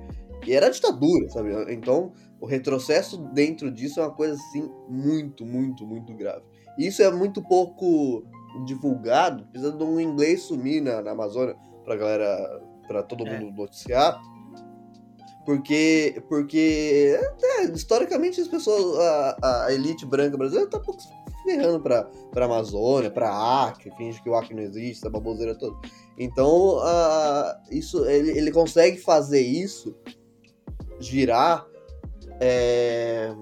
E 0.45 0.53
era 0.53 0.69
ditadura, 0.69 1.29
sabe? 1.29 1.73
Então, 1.73 2.11
o 2.39 2.45
retrocesso 2.45 3.17
dentro 3.33 3.71
disso 3.71 3.99
é 3.99 4.03
uma 4.03 4.13
coisa 4.13 4.33
assim 4.33 4.69
muito, 4.89 5.45
muito, 5.45 5.85
muito 5.85 6.13
grave. 6.13 6.43
E 6.77 6.87
isso 6.87 7.01
é 7.01 7.11
muito 7.11 7.41
pouco 7.41 8.25
divulgado, 8.65 9.45
precisa 9.45 9.71
de 9.71 9.83
um 9.83 9.99
inglês 9.99 10.43
sumir 10.43 10.81
na, 10.81 11.01
na 11.01 11.11
Amazônia 11.11 11.55
pra 11.83 11.95
galera, 11.95 12.61
pra 12.87 13.03
todo 13.03 13.27
é. 13.27 13.39
mundo 13.39 13.55
noticiar. 13.55 14.21
Porque, 15.45 16.23
porque 16.29 17.19
é, 17.43 17.65
historicamente 17.65 18.39
as 18.39 18.47
pessoas, 18.47 18.97
a, 19.41 19.65
a 19.65 19.73
elite 19.73 20.05
branca 20.05 20.37
brasileira 20.37 20.69
tá 20.69 20.77
um 20.77 20.81
pouco 20.81 21.01
ferrando 21.43 21.81
pra, 21.81 22.05
pra 22.31 22.45
Amazônia, 22.45 23.11
pra 23.11 23.65
Acre, 23.65 23.91
finge 23.97 24.21
que 24.23 24.29
o 24.29 24.35
Acre 24.35 24.55
não 24.55 24.63
existe, 24.63 24.99
essa 24.99 25.09
baboseira 25.09 25.53
toda. 25.53 25.77
Então, 26.17 26.77
uh, 26.77 27.55
isso, 27.69 28.05
ele, 28.05 28.37
ele 28.37 28.51
consegue 28.51 28.97
fazer 28.97 29.41
isso 29.41 29.93
girar 30.99 31.65
é, 32.39 33.33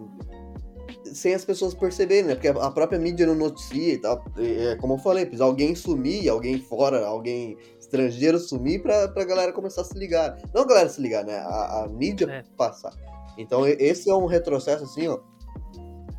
sem 1.14 1.34
as 1.34 1.46
pessoas 1.46 1.74
perceberem, 1.74 2.24
né? 2.24 2.36
Porque 2.36 2.48
a 2.48 2.72
própria 2.72 3.00
mídia 3.00 3.26
não 3.26 3.36
noticia 3.36 3.94
e 3.94 3.98
tal. 3.98 4.24
É, 4.38 4.76
como 4.76 4.94
eu 4.94 4.98
falei, 4.98 5.26
precisa 5.26 5.44
alguém 5.44 5.76
sumir, 5.76 6.30
alguém 6.30 6.60
fora, 6.60 7.06
alguém 7.06 7.58
estrangeiro 7.80 8.40
sumir 8.40 8.82
pra, 8.82 9.08
pra 9.08 9.24
galera 9.24 9.52
começar 9.52 9.82
a 9.82 9.86
se 9.86 9.98
ligar. 9.98 10.38
Não 10.54 10.64
a 10.64 10.68
galera 10.68 10.90
se 10.90 11.02
ligar, 11.02 11.24
né? 11.24 11.38
A, 11.38 11.84
a 11.84 11.88
mídia 11.90 12.26
é. 12.30 12.44
passar. 12.58 12.94
Então 13.38 13.66
esse 13.68 14.10
é 14.10 14.14
um 14.14 14.26
retrocesso, 14.26 14.84
assim, 14.84 15.08
ó, 15.08 15.20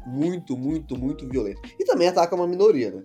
muito, 0.06 0.56
muito, 0.56 0.96
muito 0.96 1.28
violento. 1.28 1.60
E 1.78 1.84
também 1.84 2.08
ataca 2.08 2.34
uma 2.34 2.46
minoria, 2.46 2.90
né? 2.90 3.02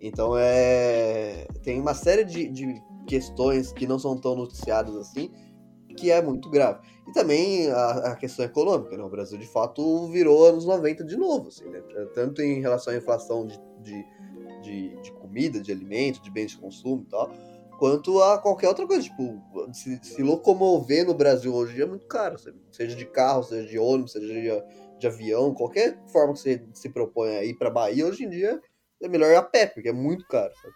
Então 0.00 0.34
é. 0.36 1.46
Tem 1.62 1.80
uma 1.80 1.94
série 1.94 2.24
de, 2.24 2.48
de 2.48 2.82
questões 3.06 3.72
que 3.72 3.86
não 3.86 3.98
são 3.98 4.16
tão 4.16 4.34
noticiadas 4.34 4.96
assim, 4.96 5.30
que 5.94 6.10
é 6.10 6.22
muito 6.22 6.48
grave. 6.48 6.80
E 7.06 7.12
também 7.12 7.70
a, 7.70 7.90
a, 8.12 8.16
questão 8.16 8.44
econômica, 8.44 8.96
né? 8.96 9.02
O 9.02 9.08
Brasil 9.08 9.38
de 9.38 9.46
fato 9.46 10.08
virou 10.08 10.46
anos 10.46 10.64
90 10.64 11.04
de 11.04 11.16
novo, 11.16 11.48
assim, 11.48 11.68
né? 11.68 11.80
Tanto 12.14 12.42
em 12.42 12.60
relação 12.60 12.92
à 12.92 12.96
inflação 12.96 13.46
de, 13.46 13.58
de, 13.82 14.04
de, 14.62 14.96
de 15.02 15.12
comida, 15.12 15.60
de 15.60 15.72
alimento, 15.72 16.22
de 16.22 16.30
bens 16.30 16.52
de 16.52 16.58
consumo 16.58 17.02
e 17.06 17.10
tal, 17.10 17.30
quanto 17.78 18.22
a 18.22 18.38
qualquer 18.38 18.68
outra 18.68 18.86
coisa. 18.86 19.02
Tipo, 19.02 19.42
se, 19.72 19.98
se 20.02 20.22
locomover 20.22 21.06
no 21.06 21.14
Brasil 21.14 21.54
hoje 21.54 21.72
em 21.72 21.74
dia 21.76 21.84
é 21.84 21.88
muito 21.88 22.06
caro, 22.06 22.38
sabe? 22.38 22.60
seja 22.70 22.94
de 22.94 23.06
carro, 23.06 23.42
seja 23.42 23.66
de 23.66 23.78
ônibus, 23.78 24.12
seja 24.12 24.26
de, 24.26 24.98
de 24.98 25.06
avião, 25.06 25.54
qualquer 25.54 25.98
forma 26.12 26.34
que 26.34 26.40
você 26.40 26.62
se 26.74 26.88
propõe 26.90 27.36
a 27.36 27.44
ir 27.44 27.54
para 27.54 27.70
Bahia, 27.70 28.06
hoje 28.06 28.24
em 28.24 28.28
dia 28.28 28.60
é 29.02 29.08
melhor 29.08 29.30
ir 29.30 29.36
a 29.36 29.42
pé, 29.42 29.66
porque 29.66 29.88
é 29.88 29.92
muito 29.92 30.26
caro, 30.26 30.52
sabe? 30.60 30.74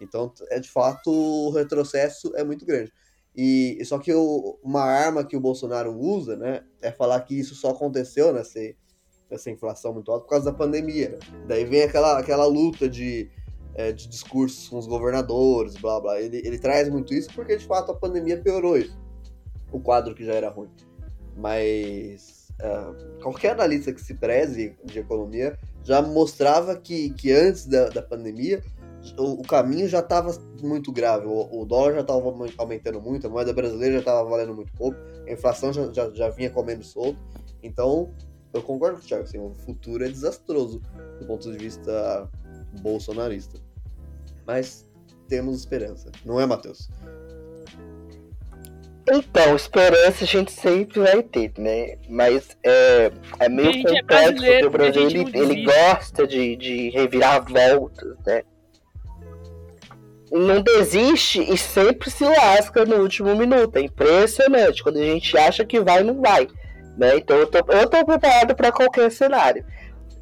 Então, 0.00 0.32
é 0.48 0.58
de 0.58 0.70
fato, 0.70 1.10
o 1.10 1.50
retrocesso 1.50 2.32
é 2.34 2.42
muito 2.42 2.64
grande. 2.64 2.92
E 3.36 3.82
só 3.84 3.98
que 3.98 4.12
o, 4.12 4.58
uma 4.62 4.82
arma 4.82 5.24
que 5.24 5.36
o 5.36 5.40
Bolsonaro 5.40 5.96
usa, 5.96 6.36
né, 6.36 6.64
é 6.82 6.90
falar 6.90 7.20
que 7.20 7.38
isso 7.38 7.54
só 7.54 7.70
aconteceu 7.70 8.32
nessa, 8.32 8.58
nessa 9.30 9.50
inflação 9.50 9.94
muito 9.94 10.10
alta 10.10 10.24
por 10.24 10.30
causa 10.30 10.50
da 10.50 10.56
pandemia. 10.56 11.18
Daí 11.46 11.64
vem 11.64 11.82
aquela, 11.82 12.18
aquela 12.18 12.44
luta 12.46 12.88
de, 12.88 13.30
é, 13.74 13.92
de 13.92 14.08
discursos 14.08 14.68
com 14.68 14.78
os 14.78 14.86
governadores, 14.86 15.76
blá 15.76 16.00
blá. 16.00 16.20
Ele, 16.20 16.38
ele 16.44 16.58
traz 16.58 16.88
muito 16.88 17.14
isso 17.14 17.30
porque 17.34 17.56
de 17.56 17.66
fato 17.66 17.92
a 17.92 17.94
pandemia 17.94 18.40
piorou 18.40 18.76
isso, 18.76 18.98
o 19.72 19.80
quadro 19.80 20.14
que 20.14 20.24
já 20.24 20.34
era 20.34 20.50
ruim. 20.50 20.70
Mas 21.36 22.48
uh, 22.60 23.20
qualquer 23.22 23.52
analista 23.52 23.92
que 23.92 24.02
se 24.02 24.14
preze 24.14 24.76
de 24.84 24.98
economia 24.98 25.56
já 25.84 26.02
mostrava 26.02 26.76
que, 26.76 27.10
que 27.10 27.32
antes 27.32 27.66
da, 27.66 27.88
da 27.88 28.02
pandemia 28.02 28.62
o, 29.16 29.40
o 29.40 29.42
caminho 29.42 29.88
já 29.88 30.00
estava 30.00 30.30
muito 30.62 30.92
grave. 30.92 31.26
O, 31.26 31.62
o 31.62 31.64
dólar 31.64 31.94
já 31.94 32.00
estava 32.00 32.22
aumentando 32.58 33.00
muito, 33.00 33.26
a 33.26 33.30
moeda 33.30 33.52
brasileira 33.52 33.94
já 33.94 34.00
estava 34.00 34.28
valendo 34.28 34.54
muito 34.54 34.72
pouco, 34.72 34.98
a 35.26 35.32
inflação 35.32 35.72
já, 35.72 35.92
já, 35.92 36.10
já, 36.10 36.28
vinha 36.28 36.50
comendo 36.50 36.84
solto. 36.84 37.18
Então, 37.62 38.12
eu 38.52 38.62
concordo 38.62 38.98
com 38.98 39.04
o 39.04 39.06
Thiago, 39.06 39.24
assim, 39.24 39.38
o 39.38 39.54
futuro 39.54 40.04
é 40.04 40.08
desastroso 40.08 40.82
do 41.18 41.26
ponto 41.26 41.50
de 41.50 41.58
vista 41.58 42.28
bolsonarista. 42.80 43.58
Mas 44.46 44.86
temos 45.28 45.60
esperança, 45.60 46.10
não 46.24 46.40
é, 46.40 46.46
Matheus? 46.46 46.88
Então, 49.12 49.56
esperança 49.56 50.24
a 50.24 50.26
gente 50.26 50.52
sempre 50.52 51.00
vai 51.00 51.22
ter, 51.22 51.52
né? 51.58 51.96
Mas 52.08 52.56
é, 52.62 53.10
é 53.40 53.48
meio 53.48 53.88
é 53.88 54.00
complexo, 54.00 54.34
porque 54.34 54.66
o 54.66 54.70
Brasil 54.70 55.02
ele, 55.02 55.30
ele 55.34 55.64
gosta 55.64 56.26
de, 56.26 56.54
de 56.56 56.90
revirar 56.90 57.44
voltas, 57.44 58.16
né? 58.24 58.42
Não 60.30 60.62
desiste 60.62 61.40
e 61.42 61.58
sempre 61.58 62.10
se 62.10 62.24
lasca 62.24 62.84
no 62.84 62.96
último 62.96 63.34
minuto. 63.34 63.76
É 63.76 63.80
impressionante. 63.80 64.82
Quando 64.82 64.98
a 64.98 65.04
gente 65.04 65.36
acha 65.36 65.64
que 65.64 65.80
vai, 65.80 66.02
não 66.02 66.20
vai. 66.20 66.46
Né? 66.96 67.16
Então 67.16 67.36
eu 67.36 67.46
tô, 67.46 67.58
eu 67.72 67.88
tô 67.88 68.04
preparado 68.04 68.54
para 68.54 68.70
qualquer 68.70 69.10
cenário. 69.10 69.64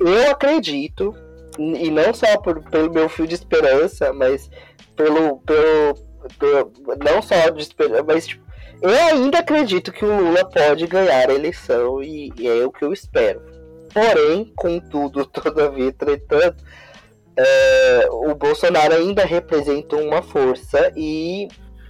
Eu 0.01 0.31
acredito, 0.31 1.15
e 1.59 1.91
não 1.91 2.15
só 2.15 2.39
por, 2.39 2.63
pelo 2.71 2.93
meu 2.93 3.09
fio 3.09 3.27
de 3.27 3.35
esperança, 3.35 4.13
mas 4.13 4.49
pelo. 4.97 5.39
pelo, 5.41 5.95
pelo 6.39 6.73
não 7.05 7.21
só 7.21 7.51
de 7.51 7.63
esperança, 7.63 8.05
mas 8.05 8.27
tipo, 8.27 8.45
Eu 8.81 8.91
ainda 8.91 9.41
acredito 9.41 9.93
que 9.93 10.05
o 10.05 10.17
Lula 10.17 10.49
pode 10.49 10.87
ganhar 10.87 11.29
a 11.29 11.35
eleição 11.35 12.03
e, 12.03 12.33
e 12.37 12.47
é 12.47 12.65
o 12.65 12.71
que 12.71 12.85
eu 12.85 12.93
espero. 12.93 13.43
Porém, 13.93 14.53
contudo, 14.57 15.27
todavia, 15.27 15.87
entretanto, 15.87 16.63
é, 17.41 18.09
o 18.11 18.35
Bolsonaro 18.35 18.95
ainda 18.95 19.25
representa 19.25 19.95
uma 19.95 20.21
força 20.23 20.93
e 20.97 21.47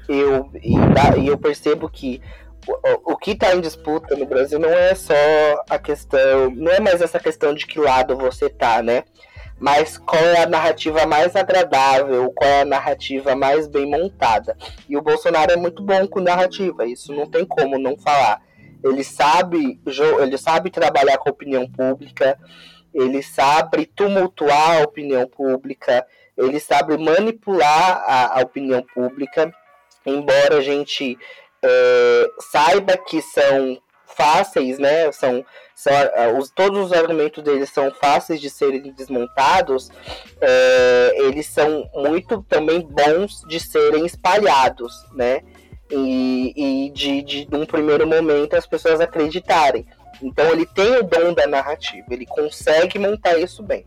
eu, 0.07 0.51
e, 0.63 0.75
e 1.23 1.27
eu 1.27 1.39
percebo 1.39 1.89
que 1.89 2.21
o, 2.67 3.13
o 3.13 3.17
que 3.17 3.31
está 3.31 3.55
em 3.55 3.61
disputa 3.63 4.15
no 4.15 4.27
Brasil 4.27 4.59
não 4.59 4.69
é 4.69 4.95
só 4.95 5.15
a 5.71 5.79
questão, 5.79 6.51
não 6.51 6.71
é 6.71 6.81
mais 6.81 7.01
essa 7.01 7.19
questão 7.19 7.55
de 7.55 7.67
que 7.67 7.81
lado 7.81 8.15
você 8.15 8.51
tá, 8.51 8.83
né? 8.83 9.05
Mas 9.59 9.97
qual 9.97 10.23
é 10.23 10.43
a 10.43 10.47
narrativa 10.47 11.07
mais 11.07 11.35
agradável, 11.35 12.31
qual 12.33 12.49
é 12.49 12.61
a 12.61 12.67
narrativa 12.67 13.35
mais 13.35 13.67
bem 13.67 13.87
montada. 13.91 14.55
E 14.87 14.99
o 14.99 15.03
Bolsonaro 15.03 15.51
é 15.51 15.57
muito 15.57 15.83
bom 15.83 16.07
com 16.07 16.21
narrativa, 16.21 16.87
isso 16.87 17.15
não 17.15 17.27
tem 17.27 17.47
como 17.47 17.79
não 17.79 17.97
falar. 17.97 18.43
Ele 18.85 19.03
sabe, 19.03 19.81
ele 20.21 20.39
sabe 20.39 20.71
trabalhar 20.71 21.17
com 21.17 21.31
a 21.31 21.33
opinião 21.33 21.67
pública, 21.69 22.39
ele 22.93 23.23
sabe 23.23 23.87
tumultuar 23.87 24.79
a 24.79 24.83
opinião 24.83 25.27
pública, 25.27 26.07
ele 26.37 26.61
sabe 26.61 26.97
manipular 26.97 28.05
a, 28.07 28.39
a 28.39 28.43
opinião 28.43 28.83
pública, 28.95 29.53
embora 30.07 30.57
a 30.57 30.61
gente 30.61 31.19
é, 31.63 32.31
saiba 32.51 32.97
que 32.97 33.21
são 33.21 33.81
fáceis, 34.07 34.79
né? 34.79 35.11
São, 35.13 35.45
são 35.75 35.93
os, 36.39 36.51
todos 36.51 36.87
os 36.87 36.93
argumentos 36.93 37.43
deles 37.43 37.71
são 37.71 37.91
fáceis 37.93 38.41
de 38.41 38.51
serem 38.51 38.93
desmontados. 38.93 39.91
É, 40.41 41.13
eles 41.19 41.47
são 41.47 41.89
muito 41.95 42.43
também 42.43 42.81
bons 42.81 43.43
de 43.49 43.61
serem 43.61 44.05
espalhados, 44.05 44.93
né? 45.13 45.43
E, 45.91 46.87
e 46.87 46.91
de, 46.91 47.23
de, 47.23 47.45
de 47.47 47.57
um 47.57 47.65
primeiro 47.65 48.07
momento 48.07 48.55
as 48.55 48.67
pessoas 48.67 49.01
acreditarem. 49.01 49.87
Então 50.23 50.51
ele 50.51 50.67
tem 50.67 50.97
o 50.97 51.03
dom 51.03 51.33
da 51.33 51.47
narrativa, 51.47 52.07
ele 52.11 52.27
consegue 52.27 52.99
montar 52.99 53.39
isso 53.39 53.63
bem. 53.63 53.87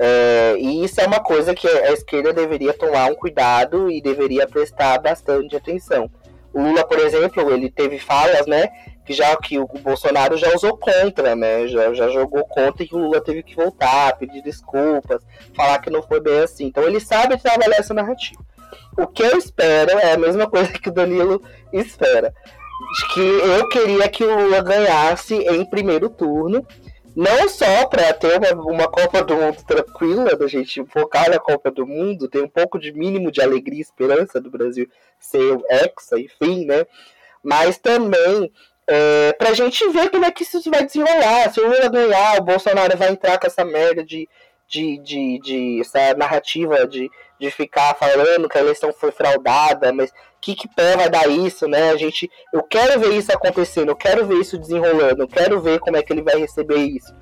É, 0.00 0.54
e 0.58 0.84
isso 0.84 1.00
é 1.00 1.06
uma 1.06 1.18
coisa 1.20 1.54
que 1.54 1.66
a 1.66 1.92
esquerda 1.92 2.32
deveria 2.32 2.72
tomar 2.72 3.10
um 3.10 3.16
cuidado 3.16 3.90
e 3.90 4.00
deveria 4.00 4.46
prestar 4.46 4.98
bastante 4.98 5.56
atenção. 5.56 6.08
O 6.52 6.62
Lula, 6.62 6.84
por 6.84 6.98
exemplo, 7.00 7.52
ele 7.52 7.70
teve 7.70 7.98
falas, 7.98 8.46
né? 8.46 8.68
Que 9.04 9.12
já 9.12 9.36
que 9.36 9.58
o 9.58 9.66
Bolsonaro 9.66 10.36
já 10.36 10.54
usou 10.54 10.76
contra, 10.76 11.34
né? 11.34 11.66
Já, 11.66 11.92
já 11.94 12.08
jogou 12.08 12.44
contra 12.44 12.84
e 12.84 12.88
o 12.92 12.98
Lula 12.98 13.20
teve 13.20 13.42
que 13.42 13.56
voltar, 13.56 14.16
pedir 14.16 14.40
desculpas, 14.42 15.20
falar 15.54 15.80
que 15.80 15.90
não 15.90 16.02
foi 16.02 16.20
bem 16.20 16.40
assim. 16.40 16.66
Então 16.66 16.84
ele 16.84 17.00
sabe 17.00 17.36
trabalhar 17.36 17.76
essa 17.76 17.92
narrativa. 17.92 18.40
O 18.96 19.06
que 19.06 19.22
eu 19.22 19.36
espero 19.36 19.98
é 19.98 20.12
a 20.12 20.18
mesma 20.18 20.48
coisa 20.48 20.72
que 20.72 20.88
o 20.88 20.92
Danilo 20.92 21.42
espera. 21.72 22.32
Que 23.12 23.20
eu 23.20 23.68
queria 23.68 24.08
que 24.08 24.24
o 24.24 24.42
Lula 24.42 24.62
ganhasse 24.62 25.34
em 25.34 25.64
primeiro 25.64 26.08
turno 26.08 26.64
não 27.18 27.48
só 27.48 27.84
para 27.86 28.12
ter 28.12 28.38
uma, 28.38 28.62
uma, 28.62 28.88
Copa 28.88 29.24
do 29.24 29.34
Mundo 29.34 29.56
tranquila, 29.66 30.36
da 30.36 30.46
gente 30.46 30.84
focar 30.84 31.28
na 31.28 31.40
Copa 31.40 31.68
do 31.68 31.84
Mundo, 31.84 32.28
ter 32.28 32.40
um 32.40 32.48
pouco 32.48 32.78
de 32.78 32.92
mínimo 32.92 33.32
de 33.32 33.40
alegria 33.40 33.78
e 33.78 33.82
esperança 33.82 34.40
do 34.40 34.48
Brasil 34.48 34.88
ser 35.18 35.56
o 35.56 35.64
hexa, 35.68 36.16
enfim, 36.16 36.64
né? 36.64 36.86
Mas 37.42 37.76
também 37.76 38.52
é, 38.86 39.32
pra 39.32 39.52
gente 39.52 39.84
ver 39.88 40.10
como 40.10 40.26
é 40.26 40.30
que 40.30 40.44
isso 40.44 40.62
vai 40.70 40.84
desenrolar. 40.84 41.52
Se 41.52 41.60
o 41.60 41.68
Lula 41.68 41.88
ganhar, 41.88 42.38
o 42.38 42.44
Bolsonaro 42.44 42.96
vai 42.96 43.10
entrar 43.10 43.36
com 43.36 43.48
essa 43.48 43.64
merda 43.64 44.04
de, 44.04 44.28
de, 44.68 44.98
de, 44.98 45.40
de 45.40 45.80
essa 45.80 46.14
narrativa 46.14 46.86
de, 46.86 47.10
de 47.40 47.50
ficar 47.50 47.94
falando 47.94 48.48
que 48.48 48.58
a 48.58 48.60
eleição 48.60 48.92
foi 48.92 49.10
fraudada, 49.10 49.92
mas 49.92 50.12
que, 50.40 50.54
que 50.54 50.68
pé 50.68 50.96
vai 50.96 51.08
dar 51.08 51.28
isso, 51.28 51.66
né? 51.66 51.90
A 51.90 51.96
gente, 51.96 52.30
eu 52.52 52.62
quero 52.62 53.00
ver 53.00 53.14
isso 53.14 53.32
acontecendo, 53.32 53.90
eu 53.90 53.96
quero 53.96 54.26
ver 54.26 54.36
isso 54.36 54.58
desenrolando, 54.58 55.22
eu 55.22 55.28
quero 55.28 55.60
ver 55.60 55.80
como 55.80 55.96
é 55.96 56.02
que 56.02 56.12
ele 56.12 56.22
vai 56.22 56.38
receber 56.38 56.76
isso. 56.76 57.14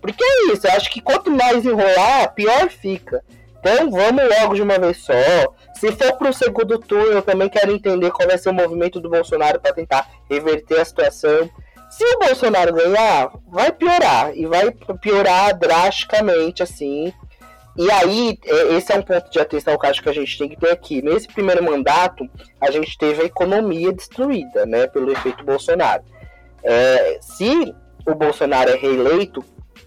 Porque 0.00 0.24
é 0.24 0.52
isso, 0.52 0.66
eu 0.66 0.72
acho 0.72 0.90
que 0.90 1.00
quanto 1.00 1.30
mais 1.30 1.64
enrolar, 1.64 2.34
pior 2.34 2.68
fica. 2.68 3.22
Então 3.60 3.90
vamos 3.90 4.24
logo 4.38 4.54
de 4.54 4.62
uma 4.62 4.78
vez 4.78 4.98
só. 4.98 5.14
Se 5.74 5.90
for 5.92 6.12
para 6.18 6.28
o 6.28 6.34
segundo 6.34 6.78
turno, 6.78 7.12
eu 7.12 7.22
também 7.22 7.48
quero 7.48 7.72
entender 7.72 8.10
qual 8.10 8.28
vai 8.28 8.36
ser 8.36 8.50
o 8.50 8.54
movimento 8.54 9.00
do 9.00 9.08
Bolsonaro 9.08 9.58
para 9.58 9.72
tentar 9.72 10.06
reverter 10.28 10.80
a 10.80 10.84
situação. 10.84 11.48
Se 11.96 12.04
o 12.04 12.18
Bolsonaro 12.18 12.72
ganhar, 12.74 13.30
vai 13.46 13.70
piorar. 13.70 14.36
E 14.36 14.46
vai 14.46 14.72
piorar 15.00 15.56
drasticamente, 15.56 16.60
assim. 16.60 17.12
E 17.76 17.88
aí, 17.88 18.36
é, 18.44 18.76
esse 18.76 18.92
é 18.92 18.96
um 18.96 19.02
ponto 19.02 19.30
de 19.30 19.38
atenção 19.38 19.78
que 19.78 19.86
acho 19.86 20.02
que 20.02 20.08
a 20.08 20.12
gente 20.12 20.36
tem 20.36 20.48
que 20.48 20.56
ter 20.56 20.72
aqui. 20.72 21.00
Nesse 21.00 21.28
primeiro 21.28 21.62
mandato, 21.62 22.28
a 22.60 22.68
gente 22.72 22.98
teve 22.98 23.22
a 23.22 23.26
economia 23.26 23.92
destruída, 23.92 24.66
né, 24.66 24.88
pelo 24.88 25.12
efeito 25.12 25.44
Bolsonaro. 25.44 26.02
É, 26.64 27.18
se 27.20 27.72
o 28.04 28.14
Bolsonaro 28.14 28.70
é 28.70 28.76
reeleito, 28.76 29.44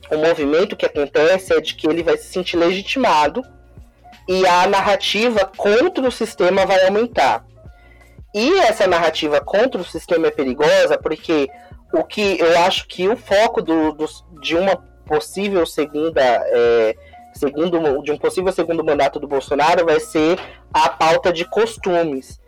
o 0.10 0.18
movimento 0.18 0.78
que 0.78 0.86
acontece 0.86 1.53
é 1.53 1.60
de 1.60 1.76
que 1.76 1.88
ele 1.89 2.03
vai 2.03 2.18
se 2.18 2.32
sentir 2.32 2.55
legitimado 2.55 3.43
e 4.30 4.47
a 4.47 4.66
narrativa 4.66 5.51
contra 5.58 6.08
o 6.08 6.12
sistema 6.12 6.66
vai 6.66 6.86
aumentar. 6.86 7.45
E 8.34 8.60
essa 8.60 8.88
narrativa 8.88 9.41
contra 9.41 9.82
o 9.82 9.86
sistema 9.86 10.28
é 10.28 10.32
perigosa 10.32 10.97
porque 10.97 11.49
o 11.93 12.03
que 12.03 12.39
eu 12.39 12.59
acho 12.59 12.88
que 12.88 13.07
o 13.07 13.15
foco 13.15 13.61
do, 13.61 13.91
do 13.93 14.05
de 14.41 14.55
uma 14.55 14.75
possível 15.05 15.65
segunda 15.65 16.21
é, 16.21 16.95
segundo, 17.33 18.01
de 18.01 18.11
um 18.11 18.17
possível 18.17 18.51
segundo 18.51 18.83
mandato 18.83 19.19
do 19.19 19.27
Bolsonaro 19.27 19.85
vai 19.85 19.99
ser 19.99 20.39
a 20.73 20.89
pauta 20.89 21.31
de 21.31 21.45
costumes. 21.45 22.39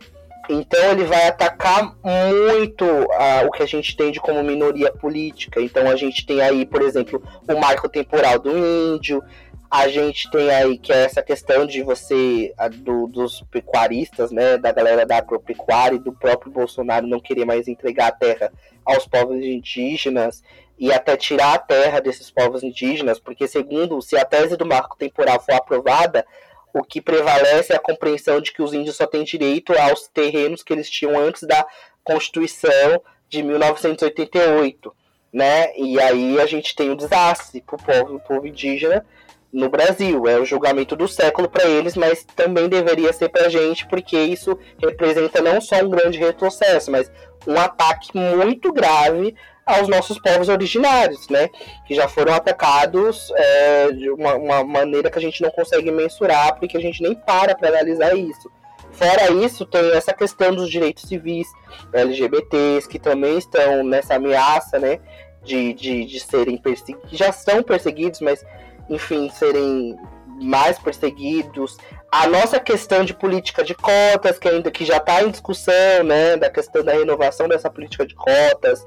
Então 0.48 0.90
ele 0.90 1.04
vai 1.04 1.28
atacar 1.28 1.94
muito 2.02 2.84
uh, 2.84 3.46
o 3.46 3.52
que 3.52 3.62
a 3.62 3.66
gente 3.66 3.96
tem 3.96 4.10
de 4.10 4.18
como 4.18 4.42
minoria 4.42 4.90
política. 4.90 5.60
Então 5.60 5.88
a 5.88 5.94
gente 5.94 6.26
tem 6.26 6.40
aí, 6.40 6.66
por 6.66 6.82
exemplo, 6.82 7.22
o 7.48 7.60
marco 7.60 7.88
temporal 7.88 8.38
do 8.38 8.50
índio. 8.50 9.22
A 9.70 9.86
gente 9.86 10.28
tem 10.32 10.50
aí 10.50 10.76
que 10.76 10.92
é 10.92 11.04
essa 11.04 11.22
questão 11.22 11.64
de 11.64 11.80
você, 11.80 12.52
a, 12.58 12.66
do, 12.66 13.06
dos 13.06 13.42
pecuaristas, 13.52 14.32
né, 14.32 14.58
da 14.58 14.72
galera 14.72 15.06
da 15.06 15.18
agropecuária 15.18 15.94
e 15.94 16.00
do 16.00 16.12
próprio 16.12 16.50
Bolsonaro 16.50 17.06
não 17.06 17.20
querer 17.20 17.44
mais 17.44 17.68
entregar 17.68 18.08
a 18.08 18.12
terra 18.12 18.52
aos 18.84 19.06
povos 19.06 19.36
indígenas 19.36 20.42
e 20.76 20.92
até 20.92 21.16
tirar 21.16 21.54
a 21.54 21.58
terra 21.58 22.00
desses 22.00 22.30
povos 22.32 22.64
indígenas, 22.64 23.20
porque 23.20 23.46
segundo, 23.46 24.02
se 24.02 24.16
a 24.16 24.24
tese 24.24 24.56
do 24.56 24.66
marco 24.66 24.96
temporal 24.96 25.38
for 25.38 25.52
aprovada, 25.52 26.26
o 26.74 26.82
que 26.82 27.00
prevalece 27.00 27.72
é 27.72 27.76
a 27.76 27.80
compreensão 27.80 28.40
de 28.40 28.52
que 28.52 28.62
os 28.62 28.72
índios 28.72 28.96
só 28.96 29.06
têm 29.06 29.22
direito 29.22 29.72
aos 29.78 30.08
terrenos 30.08 30.64
que 30.64 30.72
eles 30.72 30.90
tinham 30.90 31.16
antes 31.16 31.42
da 31.42 31.64
Constituição 32.02 33.02
de 33.28 33.42
1988, 33.42 34.92
né? 35.32 35.76
E 35.76 36.00
aí 36.00 36.40
a 36.40 36.46
gente 36.46 36.74
tem 36.74 36.88
o 36.88 36.92
um 36.94 36.96
desastre 36.96 37.60
para 37.60 37.76
o 37.76 37.82
povo, 37.82 38.20
povo 38.20 38.46
indígena 38.46 39.04
no 39.52 39.68
Brasil. 39.68 40.26
É 40.28 40.38
o 40.38 40.44
julgamento 40.44 40.94
do 40.96 41.08
século 41.08 41.48
para 41.48 41.64
eles, 41.64 41.96
mas 41.96 42.24
também 42.24 42.68
deveria 42.68 43.12
ser 43.12 43.28
para 43.28 43.46
a 43.46 43.48
gente, 43.48 43.86
porque 43.86 44.16
isso 44.18 44.58
representa 44.80 45.40
não 45.40 45.60
só 45.60 45.76
um 45.76 45.90
grande 45.90 46.18
retrocesso, 46.18 46.90
mas 46.90 47.10
um 47.46 47.58
ataque 47.58 48.10
muito 48.16 48.72
grave 48.72 49.34
aos 49.64 49.88
nossos 49.88 50.18
povos 50.18 50.48
originários, 50.48 51.28
né? 51.28 51.48
Que 51.86 51.94
já 51.94 52.08
foram 52.08 52.34
atacados 52.34 53.30
é, 53.36 53.92
de 53.92 54.10
uma, 54.10 54.34
uma, 54.34 54.64
maneira 54.64 55.10
que 55.10 55.18
a 55.18 55.22
gente 55.22 55.42
não 55.42 55.50
consegue 55.50 55.90
mensurar, 55.90 56.58
porque 56.58 56.76
a 56.76 56.80
gente 56.80 57.02
nem 57.02 57.14
para 57.14 57.54
para 57.54 57.68
analisar 57.68 58.16
isso. 58.16 58.50
Fora 58.92 59.30
isso, 59.30 59.64
tem 59.64 59.92
essa 59.92 60.12
questão 60.12 60.54
dos 60.54 60.68
direitos 60.68 61.04
civis 61.08 61.46
LGBTs, 61.92 62.88
que 62.88 62.98
também 62.98 63.38
estão 63.38 63.84
nessa 63.84 64.16
ameaça, 64.16 64.78
né? 64.78 64.98
De, 65.42 65.72
de, 65.72 66.04
de 66.04 66.20
serem 66.20 66.58
perseguidos, 66.58 67.10
já 67.12 67.32
são 67.32 67.62
perseguidos, 67.62 68.20
mas 68.20 68.44
enfim, 68.90 69.30
serem 69.30 69.96
mais 70.42 70.78
perseguidos. 70.78 71.78
A 72.10 72.26
nossa 72.26 72.58
questão 72.58 73.04
de 73.04 73.14
política 73.14 73.62
de 73.62 73.74
cotas, 73.74 74.38
que 74.38 74.48
ainda 74.48 74.70
que 74.70 74.84
já 74.84 74.96
está 74.96 75.22
em 75.22 75.30
discussão, 75.30 76.02
né, 76.04 76.36
da 76.36 76.50
questão 76.50 76.82
da 76.82 76.92
renovação 76.92 77.46
dessa 77.48 77.70
política 77.70 78.04
de 78.04 78.14
cotas. 78.14 78.84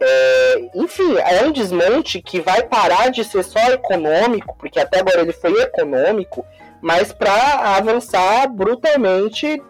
É, 0.00 0.70
enfim, 0.74 1.16
é 1.18 1.44
um 1.44 1.52
desmonte 1.52 2.20
que 2.22 2.40
vai 2.40 2.62
parar 2.62 3.10
de 3.10 3.22
ser 3.22 3.44
só 3.44 3.60
econômico, 3.70 4.56
porque 4.58 4.80
até 4.80 5.00
agora 5.00 5.20
ele 5.20 5.32
foi 5.32 5.52
econômico, 5.60 6.44
mas 6.80 7.12
para 7.12 7.76
avançar 7.76 8.48
brutalmente 8.48 9.62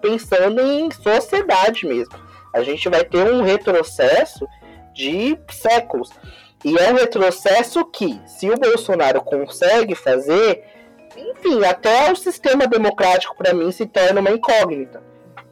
pensando 0.00 0.60
em 0.60 0.90
sociedade 0.90 1.86
mesmo. 1.86 2.14
A 2.52 2.62
gente 2.62 2.88
vai 2.88 3.04
ter 3.04 3.32
um 3.32 3.42
retrocesso 3.42 4.46
de 4.92 5.38
séculos. 5.50 6.10
E 6.64 6.78
é 6.78 6.92
um 6.92 6.94
retrocesso 6.94 7.84
que, 7.84 8.20
se 8.26 8.48
o 8.48 8.56
Bolsonaro 8.56 9.20
consegue 9.20 9.94
fazer, 9.94 10.62
enfim, 11.16 11.64
até 11.64 12.10
o 12.10 12.16
sistema 12.16 12.66
democrático 12.66 13.36
para 13.36 13.52
mim 13.52 13.72
se 13.72 13.86
torna 13.86 14.20
uma 14.20 14.30
incógnita. 14.30 15.02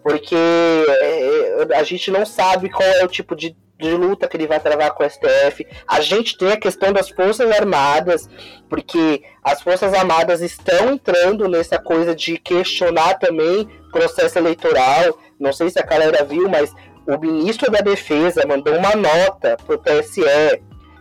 Porque 0.03 0.37
é, 0.37 1.67
a 1.75 1.83
gente 1.83 2.11
não 2.11 2.25
sabe 2.25 2.71
qual 2.71 2.89
é 2.89 3.05
o 3.05 3.09
tipo 3.09 3.35
de, 3.35 3.57
de 3.79 3.91
luta 3.91 4.29
que 4.29 4.37
ele 4.37 4.47
vai 4.47 4.61
travar 4.61 4.93
com 4.93 5.05
o 5.05 5.11
STF. 5.11 5.67
A 5.87 6.01
gente 6.01 6.39
tem 6.39 6.53
a 6.53 6.61
questão 6.61 6.93
das 6.93 7.11
Forças 7.11 7.51
Armadas, 7.51 8.29
porque 8.69 9.23
as 9.43 9.61
Forças 9.61 9.93
Armadas 9.93 10.41
estão 10.41 10.95
entrando 10.95 11.49
nessa 11.49 11.79
coisa 11.79 12.15
de 12.15 12.39
questionar 12.39 13.19
também 13.19 13.69
processo 13.91 14.39
eleitoral. 14.39 15.19
Não 15.39 15.53
sei 15.53 15.69
se 15.71 15.79
a 15.79 15.85
galera 15.85 16.25
viu, 16.25 16.49
mas 16.49 16.73
o 17.07 17.19
ministro 17.19 17.71
da 17.71 17.81
Defesa 17.81 18.47
mandou 18.47 18.75
uma 18.77 18.95
nota 18.95 19.57
para 19.67 19.75
o 19.75 19.79
TSE 19.79 20.23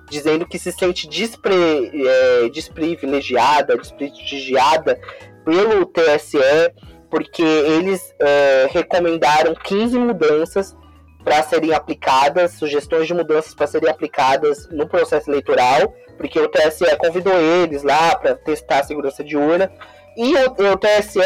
dizendo 0.09 0.45
que 0.45 0.57
se 0.57 0.71
sente 0.71 1.07
despre, 1.07 1.55
é, 1.55 2.49
desprivilegiada, 2.49 3.77
desprestigiada 3.77 4.99
pelo 5.45 5.85
TSE, 5.85 6.73
porque 7.09 7.41
eles 7.41 8.13
é, 8.19 8.67
recomendaram 8.71 9.55
15 9.55 9.97
mudanças 9.97 10.75
para 11.23 11.43
serem 11.43 11.73
aplicadas, 11.73 12.53
sugestões 12.53 13.07
de 13.07 13.13
mudanças 13.13 13.53
para 13.53 13.67
serem 13.67 13.89
aplicadas 13.89 14.67
no 14.69 14.87
processo 14.87 15.29
eleitoral, 15.29 15.93
porque 16.17 16.39
o 16.39 16.47
TSE 16.47 16.95
convidou 16.97 17.33
eles 17.33 17.83
lá 17.83 18.15
para 18.15 18.35
testar 18.35 18.79
a 18.79 18.83
segurança 18.83 19.23
de 19.23 19.37
urna. 19.37 19.71
E 20.17 20.33
o, 20.35 20.73
o 20.73 20.77
TSE, 20.77 21.21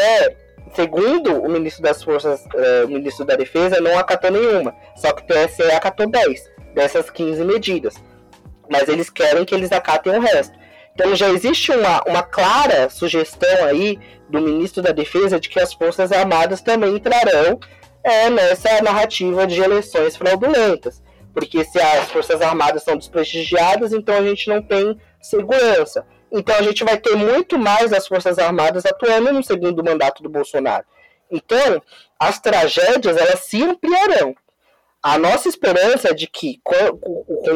segundo 0.74 1.40
o 1.42 1.48
ministro 1.48 1.82
das 1.82 2.02
Forças, 2.02 2.44
uh, 2.46 2.86
o 2.86 2.88
ministro 2.88 3.24
da 3.24 3.34
Defesa, 3.34 3.80
não 3.80 3.98
acatou 3.98 4.30
nenhuma. 4.30 4.74
Só 4.96 5.12
que 5.12 5.22
o 5.22 5.26
TSE 5.26 5.62
acatou 5.72 6.08
10 6.08 6.50
dessas 6.74 7.10
15 7.10 7.44
medidas. 7.44 7.94
Mas 8.70 8.88
eles 8.88 9.10
querem 9.10 9.44
que 9.44 9.54
eles 9.54 9.72
acatem 9.72 10.16
o 10.16 10.20
resto. 10.20 10.58
Então 10.94 11.14
já 11.16 11.28
existe 11.28 11.72
uma, 11.72 12.02
uma 12.06 12.22
clara 12.22 12.88
sugestão 12.88 13.64
aí 13.64 13.98
do 14.28 14.40
ministro 14.40 14.82
da 14.82 14.92
Defesa 14.92 15.40
de 15.40 15.48
que 15.48 15.60
as 15.60 15.72
Forças 15.72 16.12
Armadas 16.12 16.60
também 16.60 16.96
entrarão 16.96 17.58
é 18.02 18.30
nessa 18.30 18.80
narrativa 18.82 19.46
de 19.46 19.60
eleições 19.60 20.16
fraudulentas. 20.16 21.02
Porque 21.32 21.64
se 21.64 21.80
as 21.80 22.10
Forças 22.10 22.40
Armadas 22.40 22.84
são 22.84 22.96
desprestigiadas, 22.96 23.92
então 23.92 24.16
a 24.16 24.22
gente 24.22 24.48
não 24.48 24.62
tem 24.62 24.96
segurança. 25.20 26.06
Então 26.30 26.54
a 26.54 26.62
gente 26.62 26.84
vai 26.84 26.96
ter 26.96 27.16
muito 27.16 27.58
mais 27.58 27.92
as 27.92 28.06
Forças 28.06 28.38
Armadas 28.38 28.86
atuando 28.86 29.32
no 29.32 29.42
segundo 29.42 29.82
mandato 29.82 30.22
do 30.22 30.28
Bolsonaro. 30.28 30.84
Então, 31.30 31.82
as 32.18 32.38
tragédias 32.38 33.16
elas 33.16 33.40
se 33.40 33.62
ampliarão. 33.62 34.34
A 35.04 35.18
nossa 35.18 35.48
esperança 35.48 36.08
é 36.08 36.14
de 36.14 36.26
que 36.26 36.60
com, 36.64 36.74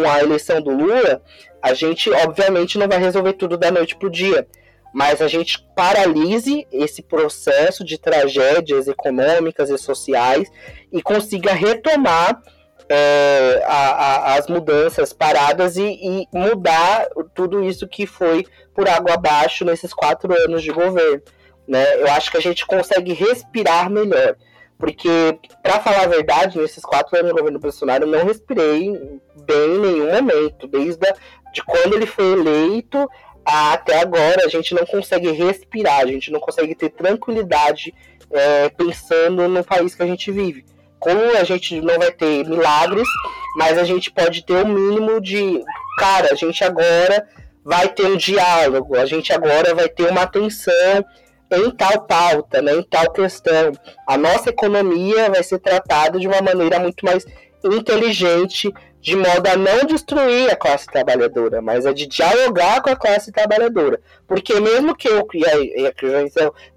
a 0.06 0.20
eleição 0.20 0.60
do 0.60 0.70
Lula, 0.70 1.22
a 1.62 1.72
gente 1.72 2.10
obviamente 2.10 2.76
não 2.76 2.86
vai 2.86 2.98
resolver 2.98 3.32
tudo 3.32 3.56
da 3.56 3.70
noite 3.70 3.96
para 3.96 4.06
o 4.06 4.10
dia 4.10 4.46
mas 4.92 5.20
a 5.20 5.28
gente 5.28 5.64
paralise 5.76 6.66
esse 6.72 7.02
processo 7.02 7.84
de 7.84 7.98
tragédias 7.98 8.88
econômicas 8.88 9.70
e 9.70 9.78
sociais 9.78 10.50
e 10.90 11.02
consiga 11.02 11.52
retomar 11.52 12.40
é, 12.88 13.62
a, 13.66 13.76
a, 13.76 14.34
as 14.36 14.46
mudanças 14.48 15.12
paradas 15.12 15.76
e, 15.76 15.84
e, 15.84 16.26
mudar 16.32 17.06
tudo 17.34 17.62
isso 17.62 17.86
que 17.86 18.06
foi 18.06 18.46
por 18.74 18.88
água 18.88 19.14
abaixo 19.14 19.64
nesses 19.64 19.92
quatro 19.92 20.32
anos 20.32 20.62
de 20.62 20.70
governo. 20.70 21.22
Né? 21.66 22.00
Eu 22.00 22.10
acho 22.10 22.30
que 22.30 22.38
a 22.38 22.42
gente 22.42 22.64
consegue 22.66 23.12
respirar 23.12 23.90
melhor. 23.90 24.36
Porque, 24.78 25.38
para 25.62 25.80
falar 25.80 26.04
a 26.04 26.08
verdade, 26.08 26.58
nesses 26.58 26.84
quatro 26.84 27.16
anos 27.16 27.30
de 27.30 27.36
governo 27.36 27.58
Bolsonaro, 27.58 28.04
eu 28.04 28.08
não 28.08 28.24
respirei 28.24 29.20
bem 29.44 29.74
em 29.74 29.80
nenhum 29.80 30.12
momento. 30.12 30.68
Desde 30.68 31.04
a, 31.08 31.14
de 31.52 31.62
quando 31.64 31.94
ele 31.94 32.06
foi 32.06 32.32
eleito 32.32 33.08
até 33.44 34.00
agora 34.00 34.44
a 34.44 34.48
gente 34.48 34.74
não 34.74 34.84
consegue 34.84 35.30
respirar, 35.30 36.00
a 36.00 36.06
gente 36.06 36.30
não 36.30 36.38
consegue 36.38 36.74
ter 36.74 36.90
tranquilidade 36.90 37.94
é, 38.30 38.68
pensando 38.68 39.48
no 39.48 39.64
país 39.64 39.94
que 39.94 40.02
a 40.02 40.06
gente 40.06 40.30
vive. 40.30 40.66
Como 40.98 41.18
a 41.36 41.44
gente 41.44 41.80
não 41.80 41.98
vai 41.98 42.10
ter 42.12 42.44
milagres, 42.46 43.08
mas 43.56 43.78
a 43.78 43.84
gente 43.84 44.10
pode 44.10 44.44
ter 44.44 44.52
o 44.54 44.66
um 44.66 44.68
mínimo 44.68 45.20
de. 45.20 45.62
Cara, 45.98 46.32
a 46.32 46.34
gente 46.34 46.62
agora 46.62 47.26
vai 47.64 47.88
ter 47.88 48.06
um 48.06 48.16
diálogo, 48.16 48.96
a 48.96 49.06
gente 49.06 49.32
agora 49.32 49.74
vai 49.74 49.88
ter 49.88 50.10
uma 50.10 50.22
atenção 50.22 51.04
em 51.50 51.70
tal 51.70 52.02
pauta, 52.02 52.60
né, 52.60 52.74
em 52.74 52.82
tal 52.82 53.10
questão. 53.12 53.72
A 54.06 54.16
nossa 54.16 54.50
economia 54.50 55.30
vai 55.30 55.42
ser 55.42 55.58
tratada 55.58 56.18
de 56.18 56.26
uma 56.26 56.42
maneira 56.42 56.78
muito 56.78 57.04
mais 57.04 57.24
inteligente, 57.64 58.72
de 59.00 59.16
modo 59.16 59.46
a 59.46 59.56
não 59.56 59.84
destruir 59.84 60.50
a 60.50 60.56
classe 60.56 60.86
trabalhadora, 60.86 61.62
mas 61.62 61.86
é 61.86 61.92
de 61.92 62.06
dialogar 62.06 62.82
com 62.82 62.90
a 62.90 62.96
classe 62.96 63.30
trabalhadora. 63.30 64.00
Porque 64.26 64.58
mesmo 64.60 64.94
que 64.94 65.08
eu, 65.08 65.26
e 65.34 65.46
aí, 65.46 65.92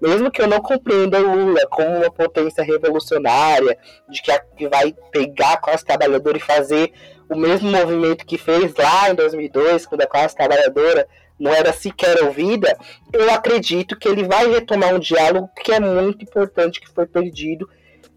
mesmo 0.00 0.30
que 0.30 0.40
eu 0.40 0.46
não 0.46 0.60
compreenda 0.60 1.20
o 1.20 1.34
Lula 1.34 1.66
como 1.68 1.96
uma 1.98 2.10
potência 2.10 2.62
revolucionária, 2.62 3.76
de 4.08 4.22
que, 4.22 4.30
a, 4.30 4.38
que 4.38 4.68
vai 4.68 4.94
pegar 5.10 5.54
a 5.54 5.56
classe 5.56 5.84
trabalhadora 5.84 6.36
e 6.36 6.40
fazer 6.40 6.92
o 7.28 7.36
mesmo 7.36 7.70
movimento 7.70 8.26
que 8.26 8.38
fez 8.38 8.74
lá 8.74 9.10
em 9.10 9.14
2002, 9.14 9.86
quando 9.86 10.02
a 10.02 10.06
classe 10.06 10.36
trabalhadora 10.36 11.06
não 11.38 11.52
era 11.52 11.72
sequer 11.72 12.22
ouvida, 12.22 12.76
eu 13.12 13.30
acredito 13.30 13.98
que 13.98 14.08
ele 14.08 14.24
vai 14.24 14.46
retomar 14.48 14.94
um 14.94 14.98
diálogo 14.98 15.50
que 15.62 15.72
é 15.72 15.80
muito 15.80 16.22
importante, 16.22 16.80
que 16.80 16.90
foi 16.90 17.06
perdido, 17.06 17.68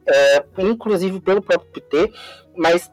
é, 0.05 0.43
inclusive 0.59 1.19
pelo 1.19 1.41
próprio 1.41 1.71
PT, 1.71 2.11
mas 2.55 2.91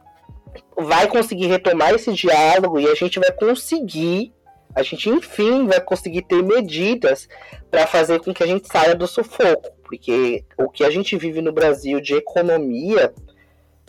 vai 0.77 1.07
conseguir 1.07 1.47
retomar 1.47 1.95
esse 1.95 2.13
diálogo 2.13 2.81
e 2.81 2.87
a 2.87 2.95
gente 2.95 3.19
vai 3.19 3.33
conseguir, 3.33 4.33
a 4.75 4.83
gente 4.83 5.09
enfim 5.11 5.67
vai 5.67 5.81
conseguir 5.81 6.23
ter 6.23 6.43
medidas 6.43 7.29
para 7.71 7.87
fazer 7.87 8.21
com 8.21 8.33
que 8.33 8.43
a 8.43 8.47
gente 8.47 8.69
saia 8.69 8.95
do 8.95 9.07
sufoco, 9.07 9.71
porque 9.83 10.45
o 10.57 10.69
que 10.69 10.85
a 10.85 10.91
gente 10.91 11.17
vive 11.17 11.43
no 11.43 11.53
Brasil 11.53 12.01
de 12.01 12.15
economia, 12.15 13.13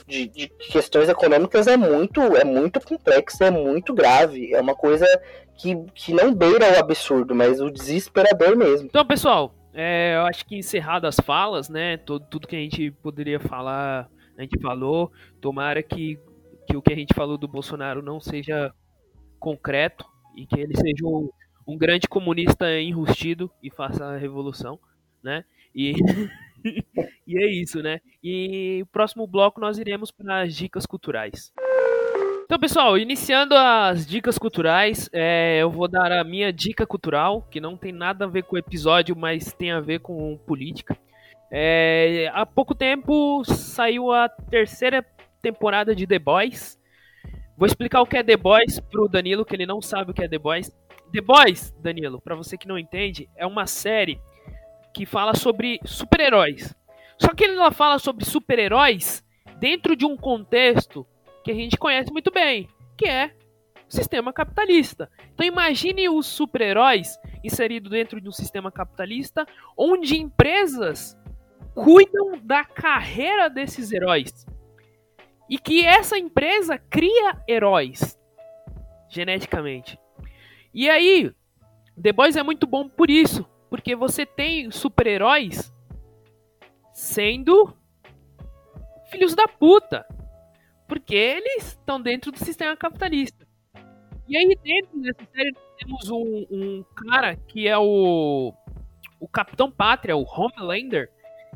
de, 0.06 0.28
de 0.28 0.48
questões 0.50 1.08
econômicas 1.08 1.68
é 1.68 1.78
muito, 1.78 2.22
é 2.36 2.44
muito 2.44 2.82
complexo, 2.82 3.44
é 3.44 3.52
muito 3.52 3.94
grave, 3.94 4.54
é 4.54 4.60
uma 4.60 4.76
coisa 4.76 5.06
que, 5.58 5.76
que 5.94 6.14
não 6.14 6.34
beira 6.34 6.74
o 6.74 6.80
absurdo, 6.80 7.34
mas 7.36 7.62
o 7.62 7.70
desesperador 7.70 8.56
mesmo. 8.56 8.88
Então, 8.88 9.06
pessoal, 9.06 9.54
é, 9.74 10.16
eu 10.16 10.26
acho 10.26 10.46
que 10.46 10.58
encerrado 10.58 11.06
as 11.06 11.18
falas, 11.20 11.70
né, 11.70 11.98
tudo, 11.98 12.26
tudo 12.30 12.48
que 12.48 12.56
a 12.56 12.60
gente 12.60 12.92
poderia 12.92 13.40
falar, 13.40 14.10
a 14.38 14.42
gente 14.42 14.60
falou. 14.60 15.12
Tomara 15.40 15.82
que 15.82 16.20
que 16.66 16.78
o 16.78 16.82
que 16.82 16.94
a 16.94 16.96
gente 16.96 17.14
falou 17.14 17.38
do 17.38 17.48
Bolsonaro 17.48 18.02
não 18.02 18.20
seja 18.20 18.74
concreto 19.40 20.06
e 20.36 20.46
que 20.46 20.60
ele 20.60 20.76
seja 20.76 21.06
um, 21.06 21.30
um 21.68 21.78
grande 21.78 22.08
comunista 22.08 22.80
enrustido 22.80 23.52
e 23.62 23.70
faça 23.70 24.06
a 24.06 24.18
revolução, 24.18 24.80
né? 25.22 25.44
E, 25.76 25.94
e 27.28 27.38
é 27.38 27.48
isso, 27.48 27.82
né? 27.82 28.00
E 28.24 28.80
no 28.80 28.86
próximo 28.88 29.28
bloco 29.28 29.60
nós 29.60 29.78
iremos 29.78 30.12
para 30.12 30.42
as 30.42 30.56
dicas 30.56 30.86
culturais. 30.86 31.54
Então, 32.46 32.60
pessoal, 32.60 32.98
iniciando 32.98 33.56
as 33.56 34.06
dicas 34.06 34.38
culturais, 34.38 35.10
é, 35.14 35.60
eu 35.62 35.72
vou 35.72 35.88
dar 35.88 36.12
a 36.12 36.24
minha 36.26 36.52
dica 36.52 36.86
cultural, 36.86 37.42
que 37.50 37.62
não 37.62 37.78
tem 37.78 37.94
nada 37.94 38.26
a 38.26 38.28
ver 38.28 38.44
com 38.44 38.56
o 38.56 38.60
episódio, 38.60 39.16
mas 39.16 39.54
tem 39.54 39.72
a 39.72 39.80
ver 39.80 40.00
com 40.00 40.38
política. 40.46 40.98
É, 41.50 42.30
há 42.34 42.46
pouco 42.46 42.76
tempo 42.76 43.44
saiu 43.46 44.12
a 44.12 44.28
terceira 44.28 45.06
temporada 45.42 45.96
de 45.96 46.06
The 46.06 46.20
Boys. 46.20 46.78
Vou 47.58 47.66
explicar 47.66 48.02
o 48.02 48.06
que 48.06 48.18
é 48.18 48.24
The 48.24 48.36
Boys 48.36 48.80
pro 48.80 49.08
Danilo, 49.08 49.46
que 49.46 49.56
ele 49.56 49.66
não 49.66 49.82
sabe 49.82 50.12
o 50.12 50.14
que 50.14 50.24
é 50.24 50.28
The 50.28 50.38
Boys. 50.38 50.70
The 51.14 51.22
Boys, 51.22 51.72
Danilo, 51.80 52.20
para 52.20 52.36
você 52.36 52.58
que 52.58 52.68
não 52.68 52.78
entende, 52.78 53.30
é 53.38 53.46
uma 53.46 53.66
série 53.68 54.20
que 54.94 55.06
fala 55.06 55.34
sobre 55.34 55.80
super-heróis. 55.86 56.76
Só 57.18 57.34
que 57.34 57.46
ele 57.46 57.56
não 57.56 57.72
fala 57.72 58.00
sobre 58.00 58.26
super-heróis 58.26 59.24
dentro 59.60 59.96
de 59.96 60.06
um 60.06 60.18
contexto 60.18 61.08
que 61.44 61.52
a 61.52 61.54
gente 61.54 61.78
conhece 61.78 62.12
muito 62.12 62.32
bem, 62.32 62.70
que 62.98 63.06
é 63.06 63.34
o 63.88 63.94
sistema 63.94 64.32
capitalista. 64.32 65.10
Então 65.34 65.46
imagine 65.46 66.10
os 66.10 66.26
super-heróis 66.26 67.18
inseridos 67.44 67.92
dentro 67.92 68.22
de 68.22 68.30
um 68.30 68.32
sistema 68.32 68.72
capitalista 68.72 69.46
onde 69.78 70.20
empresas 70.20 71.18
cuidam 71.74 72.40
da 72.42 72.64
carreira 72.64 73.50
desses 73.50 73.92
heróis. 73.92 74.46
E 75.50 75.58
que 75.58 75.86
essa 75.86 76.18
empresa 76.18 76.78
cria 76.78 77.38
heróis 77.48 78.18
geneticamente. 79.10 80.00
E 80.74 80.90
aí, 80.90 81.32
The 82.02 82.12
Boys 82.12 82.36
é 82.36 82.42
muito 82.42 82.66
bom 82.66 82.88
por 82.88 83.10
isso, 83.10 83.46
porque 83.70 83.96
você 83.96 84.26
tem 84.26 84.72
super-heróis 84.72 85.72
sendo 86.94 87.76
filhos 89.12 89.36
da 89.36 89.48
puta, 89.48 90.06
porque 90.88 91.16
eles 91.16 91.68
estão 91.68 92.02
dentro 92.02 92.32
do 92.32 92.38
sistema 92.40 92.76
capitalista. 92.76 93.48
E 94.28 94.38
aí 94.38 94.58
dentro 94.64 95.02
dessa 95.02 95.26
série 95.34 95.54
temos 95.78 96.10
um, 96.10 96.46
um 96.50 96.86
cara 97.08 97.36
que 97.36 97.68
é 97.68 97.78
o 97.78 98.54
o 99.20 99.28
Capitão 99.28 99.72
Pátria, 99.72 100.18
o 100.18 100.26
Homelander, 100.26 101.10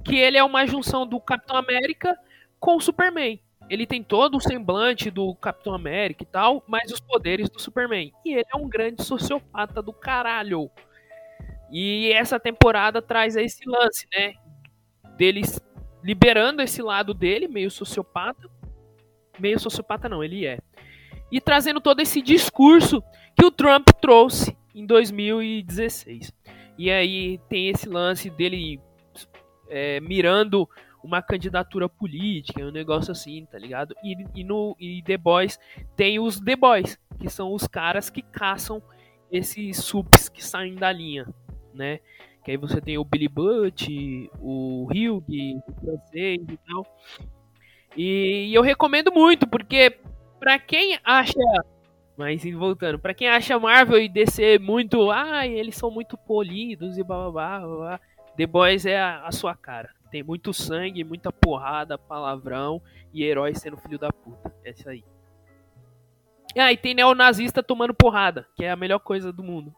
que 0.04 0.16
ele 0.16 0.38
é 0.38 0.44
uma 0.44 0.66
junção 0.66 1.06
do 1.06 1.20
Capitão 1.20 1.58
América 1.58 2.18
com 2.60 2.78
o 2.78 2.82
Superman 2.82 3.42
ele 3.70 3.86
tem 3.86 4.02
todo 4.02 4.38
o 4.38 4.42
semblante 4.42 5.12
do 5.12 5.36
Capitão 5.36 5.74
América 5.74 6.24
e 6.24 6.26
tal, 6.26 6.64
mas 6.68 6.92
os 6.92 7.00
poderes 7.00 7.50
do 7.50 7.62
Superman. 7.62 8.14
E 8.26 8.34
ele 8.34 8.46
é 8.54 8.58
um 8.58 8.68
grande 8.68 9.04
sociopata 9.04 9.82
do 9.82 9.92
caralho. 9.92 10.70
E 11.70 12.12
essa 12.14 12.40
temporada 12.40 13.02
traz 13.02 13.36
esse 13.36 13.68
lance, 13.68 14.08
né? 14.14 14.36
Deles 15.18 15.60
liberando 16.02 16.62
esse 16.62 16.82
lado 16.82 17.14
dele, 17.14 17.48
meio 17.48 17.70
sociopata. 17.70 18.50
Meio 19.40 19.60
sociopata 19.60 20.10
não, 20.10 20.24
ele 20.24 20.46
é. 20.46 20.60
E 21.32 21.42
trazendo 21.42 21.82
todo 21.82 22.00
esse 22.00 22.22
discurso 22.22 23.04
que 23.38 23.46
o 23.46 23.52
Trump 23.52 23.88
trouxe 24.02 24.58
em 24.74 24.86
2016. 24.86 26.34
E 26.78 26.92
aí 26.92 27.40
tem 27.50 27.70
esse 27.70 27.90
lance 27.90 28.30
dele 28.30 28.80
é, 29.70 30.00
mirando 30.00 30.70
uma 31.04 31.22
candidatura 31.22 31.88
política, 31.88 32.64
um 32.64 32.72
negócio 32.72 33.12
assim, 33.12 33.46
tá 33.46 33.58
ligado? 33.58 33.96
E, 34.04 34.16
e 34.36 34.44
no 34.44 34.76
e 34.80 35.02
The 35.04 35.18
Boys 35.18 35.60
tem 35.96 36.20
os 36.20 36.40
The 36.40 36.56
Boys, 36.56 37.00
que 37.20 37.30
são 37.30 37.54
os 37.54 37.68
caras 37.68 38.10
que 38.10 38.22
caçam 38.22 38.82
esses 39.32 39.78
subs 39.78 40.30
que 40.30 40.44
saem 40.44 40.76
da 40.76 40.92
linha, 40.92 41.28
né? 41.74 42.00
Que 42.44 42.52
aí 42.52 42.58
você 42.58 42.80
tem 42.80 42.98
o 42.98 43.04
Billy 43.04 43.28
Butt, 43.28 44.30
o 44.40 44.88
Hugh, 44.90 45.24
o 45.68 45.74
francês 45.82 46.42
e 46.48 46.58
tal. 46.58 46.86
E, 47.98 48.50
e 48.50 48.54
eu 48.54 48.62
recomendo 48.62 49.12
muito, 49.12 49.48
porque 49.48 49.98
para 50.40 50.60
quem 50.60 51.00
acha 51.04 51.40
mas 52.18 52.44
voltando, 52.56 52.98
para 52.98 53.14
quem 53.14 53.30
acha 53.30 53.60
Marvel 53.60 54.00
e 54.02 54.10
DC 54.10 54.58
muito, 54.58 55.12
ah, 55.12 55.46
eles 55.46 55.76
são 55.76 55.92
muito 55.92 56.18
polidos 56.18 56.98
e 56.98 57.04
blá 57.04 57.30
blá 57.30 57.60
blá, 57.60 57.68
blá 57.68 58.02
The 58.36 58.48
Boys 58.48 58.86
é 58.88 59.00
a, 59.00 59.26
a, 59.26 59.32
sua 59.32 59.56
cara. 59.56 59.90
Tem 60.12 60.24
muito 60.24 60.52
sangue, 60.52 61.04
muita 61.04 61.32
porrada, 61.32 61.98
palavrão 61.98 62.82
e 63.14 63.24
herói 63.24 63.54
sendo 63.54 63.78
filho 63.78 64.00
da 64.00 64.12
puta. 64.12 64.52
É 64.64 64.72
isso 64.72 64.90
aí. 64.90 65.04
Ah, 66.58 66.72
e 66.74 66.78
tem 66.78 66.96
neonazista 66.96 67.62
tomando 67.62 67.94
porrada, 67.94 68.48
que 68.56 68.64
é 68.64 68.72
a 68.72 68.76
melhor 68.76 69.00
coisa 69.00 69.32
do 69.32 69.44
mundo. 69.44 69.72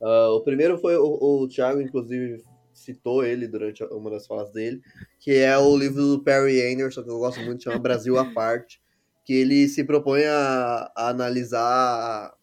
Uh, 0.00 0.34
o 0.36 0.40
primeiro 0.40 0.78
foi 0.78 0.96
o, 0.96 1.42
o 1.42 1.48
Thiago, 1.48 1.80
inclusive, 1.80 2.42
citou 2.74 3.24
ele 3.24 3.46
durante 3.46 3.84
uma 3.84 4.10
das 4.10 4.26
falas 4.26 4.50
dele, 4.52 4.80
que 5.20 5.32
é 5.32 5.56
o 5.58 5.76
livro 5.76 6.02
do 6.02 6.22
Perry 6.22 6.72
Anderson, 6.72 7.02
que 7.02 7.10
eu 7.10 7.18
gosto 7.18 7.40
muito, 7.40 7.62
chama 7.62 7.78
Brasil 7.78 8.18
à 8.18 8.32
Parte 8.32 8.82
que 9.24 9.34
ele 9.34 9.68
se 9.68 9.84
propõe 9.84 10.24
a, 10.24 10.90
a 10.96 11.08
analisar 11.08 12.34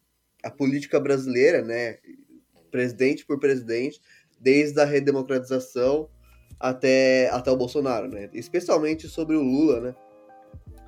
a, 0.43 0.51
política 0.51 0.99
brasileira, 0.99 1.61
né, 1.61 1.97
presidente 2.71 3.25
por 3.25 3.39
presidente, 3.39 4.01
desde 4.39 4.79
a 4.79 4.85
redemocratização 4.85 6.09
até, 6.59 7.29
até 7.29 7.51
o 7.51 7.57
Bolsonaro, 7.57 8.07
né, 8.07 8.29
especialmente 8.33 9.07
sobre 9.07 9.35
o 9.35 9.41
Lula, 9.41 9.81
né. 9.81 9.95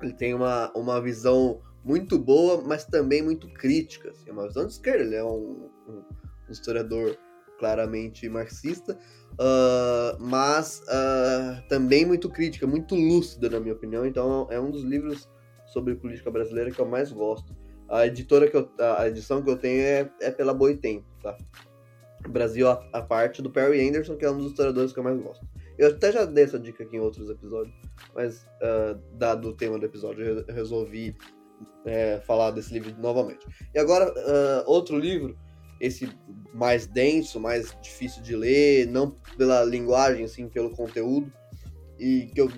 Ele 0.00 0.14
tem 0.14 0.34
uma, 0.34 0.72
uma 0.74 1.00
visão 1.00 1.60
muito 1.84 2.18
boa, 2.18 2.60
mas 2.62 2.84
também 2.84 3.22
muito 3.22 3.48
crítica, 3.48 4.10
assim, 4.10 4.30
uma 4.30 4.48
visão 4.48 4.66
de 4.66 4.72
esquerda, 4.72 5.04
ele 5.04 5.14
é 5.14 5.24
um, 5.24 5.70
um, 5.88 6.02
um 6.48 6.52
historiador 6.52 7.16
claramente 7.62 8.28
marxista, 8.28 8.98
uh, 9.34 10.18
mas 10.18 10.80
uh, 10.80 11.62
também 11.68 12.04
muito 12.04 12.28
crítica, 12.28 12.66
muito 12.66 12.96
lúcida, 12.96 13.48
na 13.48 13.60
minha 13.60 13.72
opinião. 13.72 14.04
Então 14.04 14.48
é 14.50 14.58
um 14.58 14.68
dos 14.68 14.82
livros 14.82 15.30
sobre 15.66 15.94
política 15.94 16.28
brasileira 16.28 16.72
que 16.72 16.80
eu 16.80 16.86
mais 16.86 17.12
gosto. 17.12 17.54
A 17.88 18.04
editora 18.04 18.50
que 18.50 18.56
eu, 18.56 18.68
a 18.98 19.06
edição 19.06 19.40
que 19.40 19.48
eu 19.48 19.56
tenho 19.56 19.80
é, 19.80 20.10
é 20.20 20.32
pela 20.32 20.52
Boitempo, 20.52 21.06
tá? 21.22 21.38
Brasil 22.28 22.68
a, 22.68 22.84
a, 22.92 23.00
parte 23.00 23.40
do 23.40 23.50
Perry 23.50 23.88
Anderson, 23.88 24.16
que 24.16 24.24
é 24.24 24.30
um 24.30 24.38
dos 24.38 24.48
historiadores 24.48 24.92
que 24.92 24.98
eu 24.98 25.04
mais 25.04 25.20
gosto. 25.20 25.46
Eu 25.78 25.90
até 25.90 26.10
já 26.10 26.24
dei 26.24 26.42
essa 26.42 26.58
dica 26.58 26.82
aqui 26.82 26.96
em 26.96 27.00
outros 27.00 27.30
episódios, 27.30 27.76
mas 28.12 28.42
uh, 28.42 29.00
dado 29.14 29.50
o 29.50 29.52
tema 29.52 29.78
do 29.78 29.86
episódio, 29.86 30.24
eu 30.24 30.44
resolvi 30.52 31.16
é, 31.84 32.18
falar 32.26 32.50
desse 32.50 32.72
livro 32.72 32.92
novamente. 32.98 33.46
E 33.72 33.78
agora, 33.78 34.12
uh, 34.12 34.64
outro 34.66 34.98
livro, 34.98 35.36
esse 35.82 36.08
mais 36.54 36.86
denso, 36.86 37.40
mais 37.40 37.76
difícil 37.82 38.22
de 38.22 38.36
ler, 38.36 38.86
não 38.86 39.10
pela 39.36 39.64
linguagem, 39.64 40.28
sim 40.28 40.48
pelo 40.48 40.70
conteúdo, 40.70 41.30
e 41.98 42.30
que 42.32 42.40
eu 42.40 42.48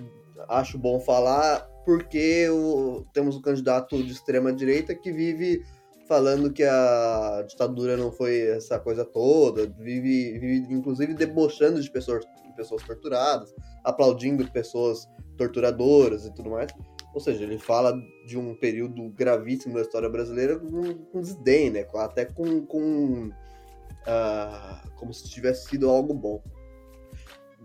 acho 0.47 0.77
bom 0.77 0.99
falar, 0.99 1.61
porque 1.83 2.47
o, 2.49 3.03
temos 3.13 3.35
um 3.35 3.41
candidato 3.41 4.01
de 4.03 4.11
extrema 4.11 4.53
direita 4.53 4.93
que 4.93 5.11
vive 5.11 5.63
falando 6.07 6.53
que 6.53 6.63
a 6.63 7.43
ditadura 7.47 7.97
não 7.97 8.11
foi 8.11 8.41
essa 8.41 8.77
coisa 8.77 9.03
toda, 9.03 9.65
vive, 9.79 10.37
vive 10.37 10.71
inclusive 10.71 11.15
debochando 11.15 11.81
de 11.81 11.89
pessoas, 11.89 12.23
de 12.23 12.55
pessoas 12.55 12.83
torturadas, 12.83 13.51
aplaudindo 13.83 14.47
pessoas 14.51 15.09
torturadoras 15.35 16.27
e 16.27 16.33
tudo 16.35 16.51
mais. 16.51 16.71
Ou 17.15 17.21
seja, 17.21 17.43
ele 17.45 17.57
fala 17.57 17.97
de 18.25 18.37
um 18.37 18.53
período 18.53 19.07
gravíssimo 19.09 19.73
da 19.73 19.81
história 19.81 20.09
brasileira 20.09 20.59
com, 20.59 20.93
com 20.93 21.21
desdém, 21.21 21.69
né? 21.69 21.87
Até 21.95 22.25
com, 22.25 22.65
com 22.65 23.29
uh, 23.29 24.89
como 24.97 25.13
se 25.13 25.29
tivesse 25.29 25.69
sido 25.69 25.89
algo 25.89 26.13
bom. 26.13 26.43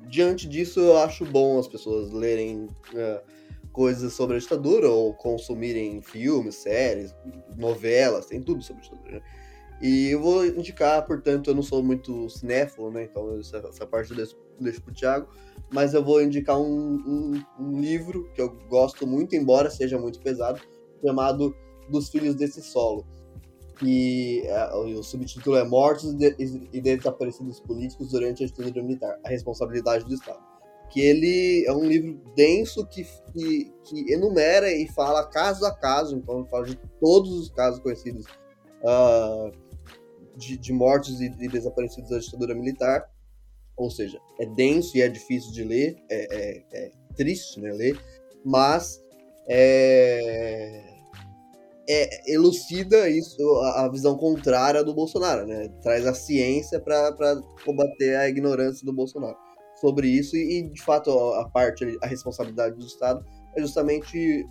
Diante 0.06 0.48
disso, 0.48 0.78
eu 0.78 0.98
acho 0.98 1.24
bom 1.24 1.58
as 1.58 1.66
pessoas 1.66 2.12
lerem 2.12 2.68
uh, 2.94 3.20
coisas 3.72 4.12
sobre 4.12 4.36
a 4.36 4.38
ditadura 4.38 4.88
ou 4.88 5.12
consumirem 5.14 6.00
filmes, 6.00 6.54
séries, 6.54 7.12
novelas, 7.56 8.26
tem 8.26 8.40
tudo 8.40 8.62
sobre 8.62 8.82
a 8.82 8.84
ditadura. 8.84 9.14
Né? 9.16 9.22
E 9.82 10.10
eu 10.10 10.20
vou 10.20 10.46
indicar, 10.46 11.04
portanto, 11.04 11.50
eu 11.50 11.54
não 11.56 11.62
sou 11.62 11.82
muito 11.82 12.30
cinéfilo, 12.30 12.92
né? 12.92 13.02
Então 13.02 13.36
essa, 13.36 13.56
essa 13.68 13.84
parte 13.84 14.12
eu 14.12 14.16
deixo, 14.16 14.36
deixo 14.60 14.80
pro 14.80 14.94
Thiago. 14.94 15.28
Mas 15.72 15.94
eu 15.94 16.04
vou 16.04 16.22
indicar 16.22 16.58
um, 16.60 16.64
um, 16.66 17.42
um, 17.58 17.80
livro 17.80 18.28
que 18.34 18.42
eu 18.42 18.56
gosto 18.68 19.06
muito, 19.06 19.36
embora 19.36 19.70
seja 19.70 19.98
muito 19.98 20.20
pesado, 20.20 20.60
chamado 21.04 21.54
Dos 21.88 22.08
Filhos 22.08 22.34
desse 22.34 22.60
Solo. 22.62 23.06
E 23.82 24.42
é, 24.44 24.74
o 24.74 25.02
subtítulo 25.02 25.56
é 25.56 25.64
Mortos 25.64 26.14
e 26.72 26.80
Desaparecidos 26.80 27.60
Políticos 27.60 28.10
durante 28.10 28.44
a 28.44 28.46
ditadura 28.46 28.82
militar, 28.82 29.18
a 29.24 29.28
responsabilidade 29.28 30.04
do 30.04 30.14
Estado 30.14 30.50
que 30.90 31.00
ele 31.00 31.64
é 31.66 31.72
um 31.72 31.84
livro 31.84 32.20
denso 32.34 32.84
que, 32.86 33.04
que, 33.32 33.72
que, 33.84 34.12
enumera 34.12 34.70
e 34.72 34.88
fala 34.88 35.24
caso 35.24 35.64
a 35.64 35.74
caso, 35.74 36.16
então 36.16 36.44
fala 36.46 36.66
de 36.66 36.76
todos 37.00 37.30
os 37.30 37.48
casos 37.50 37.80
conhecidos 37.80 38.26
uh, 38.82 39.52
de, 40.36 40.58
de, 40.58 40.72
mortos 40.72 41.20
e, 41.20 41.26
e, 41.26 41.48
desaparecidos 41.48 42.10
da 42.10 42.18
ditadura 42.18 42.54
militar. 42.54 43.08
Ou 43.80 43.90
seja, 43.90 44.20
é 44.38 44.44
denso 44.44 44.94
e 44.98 45.00
é 45.00 45.08
difícil 45.08 45.52
de 45.52 45.64
ler, 45.64 45.96
é, 46.10 46.26
é, 46.30 46.64
é 46.70 46.90
triste 47.16 47.58
né, 47.58 47.72
ler, 47.72 47.98
mas 48.44 49.02
é, 49.48 50.84
é, 51.88 52.30
elucida 52.30 53.08
isso, 53.08 53.42
a, 53.74 53.88
visão 53.88 54.18
contrária 54.18 54.84
do 54.84 54.92
Bolsonaro, 54.92 55.46
né? 55.46 55.68
Traz 55.82 56.06
a 56.06 56.12
ciência 56.12 56.78
para 56.78 57.40
combater 57.64 58.16
a 58.16 58.28
ignorância 58.28 58.84
do 58.84 58.92
Bolsonaro 58.92 59.38
sobre 59.80 60.08
isso 60.08 60.36
e, 60.36 60.68
de 60.68 60.82
fato, 60.82 61.10
a 61.10 61.48
parte, 61.48 61.98
a 62.02 62.06
responsabilidade 62.06 62.76
do 62.76 62.84
Estado 62.84 63.24
é 63.56 63.62
justamente 63.62 64.44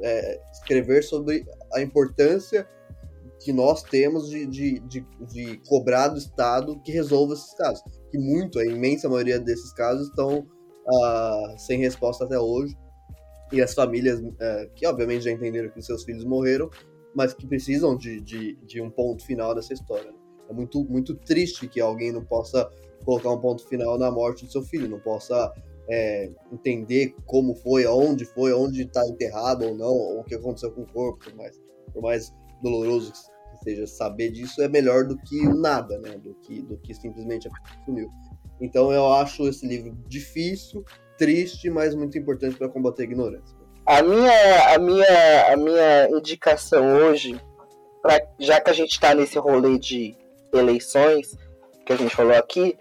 é, 0.00 0.40
escrever 0.52 1.04
sobre 1.04 1.44
a 1.74 1.82
importância 1.82 2.66
que 3.40 3.52
nós 3.52 3.82
temos 3.82 4.30
de, 4.30 4.46
de, 4.46 4.80
de, 4.80 5.06
de, 5.30 5.56
cobrar 5.68 6.08
do 6.08 6.18
Estado 6.18 6.80
que 6.80 6.90
resolva 6.92 7.34
esses 7.34 7.52
casos. 7.54 7.99
Que 8.10 8.18
muito, 8.18 8.58
a 8.58 8.66
imensa 8.66 9.08
maioria 9.08 9.38
desses 9.38 9.72
casos 9.72 10.08
estão 10.08 10.40
uh, 10.40 11.58
sem 11.58 11.78
resposta 11.78 12.24
até 12.24 12.38
hoje. 12.38 12.76
E 13.52 13.60
as 13.60 13.74
famílias, 13.74 14.20
uh, 14.20 14.70
que 14.74 14.86
obviamente 14.86 15.24
já 15.24 15.30
entenderam 15.30 15.70
que 15.70 15.82
seus 15.82 16.04
filhos 16.04 16.24
morreram, 16.24 16.70
mas 17.14 17.34
que 17.34 17.46
precisam 17.46 17.96
de, 17.96 18.20
de, 18.20 18.56
de 18.64 18.80
um 18.80 18.90
ponto 18.90 19.24
final 19.24 19.54
dessa 19.54 19.72
história. 19.72 20.12
É 20.48 20.52
muito, 20.52 20.84
muito 20.84 21.14
triste 21.14 21.68
que 21.68 21.80
alguém 21.80 22.12
não 22.12 22.24
possa 22.24 22.68
colocar 23.04 23.30
um 23.30 23.40
ponto 23.40 23.66
final 23.66 23.98
na 23.98 24.10
morte 24.10 24.44
do 24.44 24.52
seu 24.52 24.62
filho, 24.62 24.88
não 24.88 25.00
possa 25.00 25.52
é, 25.88 26.30
entender 26.52 27.14
como 27.26 27.54
foi, 27.54 27.84
aonde 27.84 28.24
foi, 28.24 28.52
onde 28.52 28.82
está 28.82 29.06
enterrado 29.08 29.66
ou 29.66 29.74
não, 29.74 29.92
ou 29.92 30.20
o 30.20 30.24
que 30.24 30.34
aconteceu 30.34 30.70
com 30.70 30.82
o 30.82 30.92
corpo, 30.92 31.24
por 31.24 31.34
mais, 31.34 31.60
por 31.92 32.02
mais 32.02 32.32
doloroso 32.62 33.12
seja 33.62 33.86
saber 33.86 34.30
disso, 34.30 34.62
é 34.62 34.68
melhor 34.68 35.04
do 35.04 35.16
que 35.16 35.42
nada, 35.48 35.98
né? 35.98 36.16
Do 36.18 36.34
que, 36.34 36.62
do 36.62 36.76
que 36.78 36.94
simplesmente 36.94 37.48
sumiu. 37.84 38.08
Então 38.60 38.92
eu 38.92 39.12
acho 39.14 39.48
esse 39.48 39.66
livro 39.66 39.96
difícil, 40.06 40.84
triste, 41.16 41.70
mas 41.70 41.94
muito 41.94 42.18
importante 42.18 42.56
para 42.56 42.68
combater 42.68 43.02
a 43.02 43.04
ignorância. 43.06 43.56
A 43.86 44.02
minha, 44.02 44.74
a 44.74 44.78
minha, 44.78 45.52
a 45.52 45.56
minha 45.56 46.10
indicação 46.10 46.96
hoje, 46.96 47.40
pra, 48.02 48.20
já 48.38 48.60
que 48.60 48.70
a 48.70 48.74
gente 48.74 48.92
está 48.92 49.14
nesse 49.14 49.38
rolê 49.38 49.78
de 49.78 50.16
eleições 50.52 51.36
que 51.86 51.92
a 51.92 51.96
gente 51.96 52.14
falou 52.14 52.34
aqui, 52.34 52.76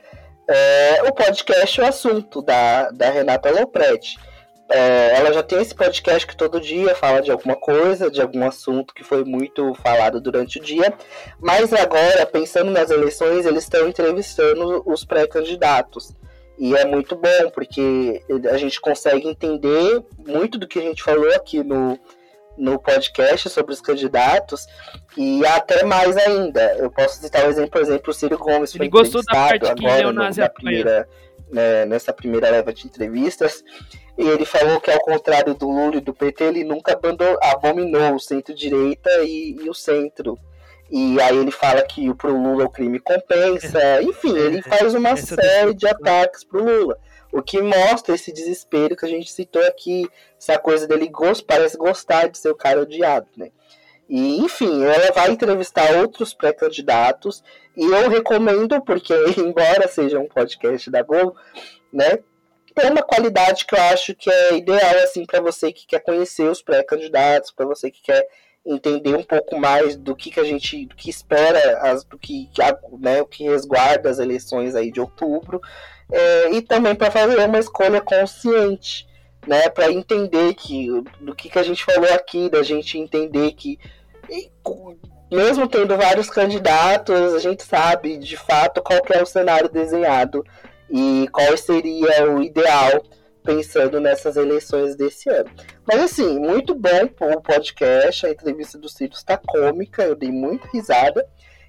é, 0.50 1.04
o 1.04 1.14
podcast 1.14 1.80
O 1.80 1.86
Assunto, 1.86 2.42
da, 2.42 2.90
da 2.92 3.10
Renata 3.10 3.52
Lopretti. 3.52 4.18
É, 4.72 5.16
ela 5.16 5.34
já 5.34 5.42
tem 5.42 5.60
esse 5.62 5.74
podcast 5.74 6.28
que 6.28 6.38
todo 6.38 6.62
dia 6.62 6.94
fala 6.94 7.22
de 7.22 7.32
alguma 7.32 7.56
coisa, 7.56 8.10
de 8.10 8.22
algum 8.22 8.46
assunto 8.48 8.94
que 8.94 9.04
foi 9.04 9.24
muito 9.24 9.74
falado 9.76 10.22
durante 10.22 10.60
o 10.60 10.62
dia. 10.62 10.94
Mas 11.40 11.74
agora, 11.74 12.26
pensando 12.26 12.70
nas 12.70 12.92
eleições, 12.92 13.46
eles 13.46 13.64
estão 13.64 13.88
entrevistando 13.88 14.84
os 14.86 15.04
pré-candidatos. 15.04 16.14
E 16.60 16.76
é 16.76 16.86
muito 16.86 17.16
bom, 17.16 17.50
porque 17.54 18.22
a 18.52 18.58
gente 18.58 18.80
consegue 18.80 19.28
entender 19.28 20.04
muito 20.18 20.60
do 20.60 20.68
que 20.68 20.78
a 20.78 20.84
gente 20.84 21.02
falou 21.02 21.34
aqui 21.34 21.64
no, 21.64 21.98
no 22.58 22.78
podcast 22.78 23.50
sobre 23.50 23.74
os 23.74 23.82
candidatos 23.82 24.68
e 25.18 25.44
até 25.48 25.84
mais 25.84 26.16
ainda. 26.18 26.76
Eu 26.78 26.92
posso 26.92 27.22
citar 27.22 27.46
o 27.46 27.50
exemplo, 27.50 27.72
por 27.72 27.82
exemplo, 27.82 28.12
o 28.12 28.14
Ciro 28.14 28.38
Gomes 28.38 28.76
ele 28.76 28.90
foi 28.90 29.02
gostou 29.02 29.24
da 29.24 29.34
parte 29.34 29.68
agora 29.68 29.98
que 29.98 30.12
no, 30.12 30.14
na 30.14 30.50
primeira, 30.50 31.10
né, 31.50 31.86
nessa 31.86 32.14
primeira 32.14 32.50
leva 32.52 32.74
de 32.74 32.86
entrevistas 32.86 33.64
e 34.20 34.28
ele 34.28 34.44
falou 34.44 34.82
que 34.82 34.92
ao 34.92 35.00
contrário 35.00 35.56
do 35.56 35.70
Lula 35.70 35.96
e 35.96 36.02
do 36.02 36.14
PT, 36.14 36.44
ele 36.44 36.66
nunca 36.66 36.92
abandonou, 36.92 37.40
abominou 37.42 38.16
o 38.16 38.20
centro-direita 38.20 39.10
e, 39.24 39.56
e, 39.64 39.70
o 39.70 39.74
centro. 39.74 40.38
E 40.92 41.22
aí 41.22 41.38
ele 41.38 41.52
fala 41.52 41.82
que 41.84 42.14
pro 42.16 42.38
Lula 42.38 42.66
o 42.66 42.70
crime 42.70 43.00
compensa, 43.00 43.80
enfim, 44.04 44.36
ele 44.38 44.62
faz 44.62 44.94
uma 44.94 45.16
série 45.16 45.74
de 45.74 45.88
ataques 45.88 46.44
pro 46.44 46.62
Lula. 46.62 47.00
O 47.32 47.42
que 47.42 47.62
mostra 47.62 48.14
esse 48.14 48.34
desespero 48.34 48.94
que 48.94 49.06
a 49.06 49.10
gente 49.10 49.32
citou 49.32 49.66
aqui, 49.66 50.06
essa 50.38 50.60
coisa 50.60 50.86
dele 50.86 51.08
gost, 51.08 51.46
parece 51.46 51.78
gostar 51.78 52.28
de 52.28 52.38
ser 52.38 52.50
o 52.50 52.56
cara 52.56 52.82
odiado, 52.82 53.28
né? 53.38 53.52
E, 54.10 54.40
enfim, 54.42 54.84
ela 54.84 55.14
vai 55.14 55.32
entrevistar 55.32 55.96
outros 55.96 56.34
pré-candidatos 56.34 57.42
e 57.78 57.86
eu 57.86 58.10
recomendo, 58.10 58.82
porque, 58.82 59.14
embora 59.40 59.88
seja 59.88 60.20
um 60.20 60.28
podcast 60.28 60.92
da 60.92 61.04
Globo, 61.04 61.38
né, 61.94 62.20
tem 62.74 62.92
uma 62.92 63.02
qualidade 63.02 63.66
que 63.66 63.76
eu 63.76 63.82
acho 63.82 64.16
que 64.16 64.30
é 64.30 64.56
ideal, 64.56 64.96
assim, 65.04 65.26
para 65.26 65.42
você 65.42 65.72
que 65.72 65.86
quer 65.86 66.00
conhecer 66.00 66.50
os 66.50 66.62
pré-candidatos, 66.62 67.52
para 67.52 67.66
você 67.66 67.90
que 67.90 68.02
quer 68.02 68.28
entender 68.66 69.16
um 69.16 69.24
pouco 69.24 69.58
mais 69.58 69.96
do 69.96 70.16
que, 70.16 70.30
que 70.30 70.40
a 70.40 70.44
gente 70.44 70.86
do 70.86 70.96
que 70.96 71.10
espera, 71.10 71.80
as, 71.82 72.04
do 72.04 72.18
que, 72.18 72.50
né, 73.00 73.22
o 73.22 73.26
que 73.26 73.44
resguarda 73.44 74.10
as 74.10 74.20
eleições 74.20 74.76
aí 74.76 74.92
de 74.92 75.00
outubro, 75.00 75.62
é, 76.12 76.52
e 76.52 76.62
também 76.62 76.96
para 76.96 77.12
fazer 77.12 77.40
uma 77.40 77.60
escolha 77.60 78.02
consciente, 78.02 79.08
né, 79.48 79.70
para 79.70 79.92
entender 79.92 80.54
que 80.54 80.88
do 81.20 81.34
que, 81.34 81.50
que 81.50 81.60
a 81.60 81.64
gente 81.64 81.84
falou 81.84 82.14
aqui, 82.14 82.50
da 82.50 82.62
gente 82.62 82.98
entender 82.98 83.54
que 83.54 83.80
e, 84.30 84.52
mesmo 85.32 85.68
tendo 85.68 85.96
vários 85.98 86.30
candidatos, 86.30 87.34
a 87.34 87.40
gente 87.40 87.64
sabe 87.64 88.18
de 88.18 88.38
fato 88.38 88.82
qual 88.82 89.00
é 89.12 89.22
o 89.22 89.26
cenário 89.26 89.70
desenhado 89.70 90.44
e 90.92 91.28
qual 91.32 91.56
seria 91.58 92.30
o 92.32 92.42
ideal 92.42 93.04
pensando 93.44 94.00
nessas 94.00 94.36
eleições 94.36 94.96
desse 94.96 95.30
ano. 95.30 95.50
Mas 95.88 96.02
assim, 96.02 96.40
muito 96.40 96.76
bom 96.76 97.10
o 97.22 97.42
podcast, 97.42 98.26
a 98.26 98.32
entrevista 98.32 98.78
do 98.78 98.90
Ciro 98.90 99.14
está 99.14 99.38
cômica, 99.38 100.04
eu 100.04 100.16
dei 100.16 100.32
muita 100.32 100.68
risada. 100.68 101.26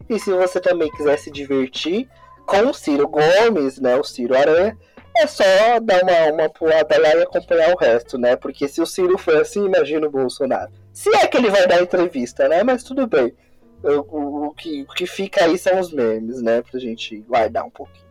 E 0.08 0.18
se 0.18 0.30
você 0.32 0.60
também 0.60 0.90
quiser 0.90 1.18
se 1.18 1.30
divertir 1.30 2.08
com 2.44 2.68
o 2.68 2.74
Ciro 2.74 3.08
Gomes, 3.08 3.78
né, 3.78 3.96
o 3.96 4.04
Ciro 4.04 4.36
Aranha, 4.36 4.76
é 5.16 5.26
só 5.26 5.44
dar 5.82 6.02
uma, 6.02 6.32
uma 6.32 6.48
pulada 6.48 6.98
lá 6.98 7.14
e 7.14 7.22
acompanhar 7.22 7.74
o 7.74 7.78
resto, 7.78 8.16
né? 8.16 8.36
Porque 8.36 8.68
se 8.68 8.80
o 8.80 8.86
Ciro 8.86 9.18
for 9.18 9.36
assim, 9.36 9.64
imagina 9.64 10.06
o 10.06 10.10
Bolsonaro. 10.10 10.70
Se 10.92 11.14
é 11.16 11.26
que 11.26 11.36
ele 11.36 11.50
vai 11.50 11.66
dar 11.66 11.82
entrevista, 11.82 12.48
né? 12.48 12.62
Mas 12.62 12.82
tudo 12.82 13.06
bem. 13.06 13.34
O, 13.82 14.46
o, 14.46 14.54
que, 14.54 14.82
o 14.82 14.94
que 14.94 15.06
fica 15.06 15.44
aí 15.44 15.58
são 15.58 15.80
os 15.80 15.92
memes, 15.92 16.40
né? 16.42 16.62
Pra 16.62 16.78
gente 16.78 17.18
guardar 17.22 17.64
um 17.64 17.70
pouquinho. 17.70 18.09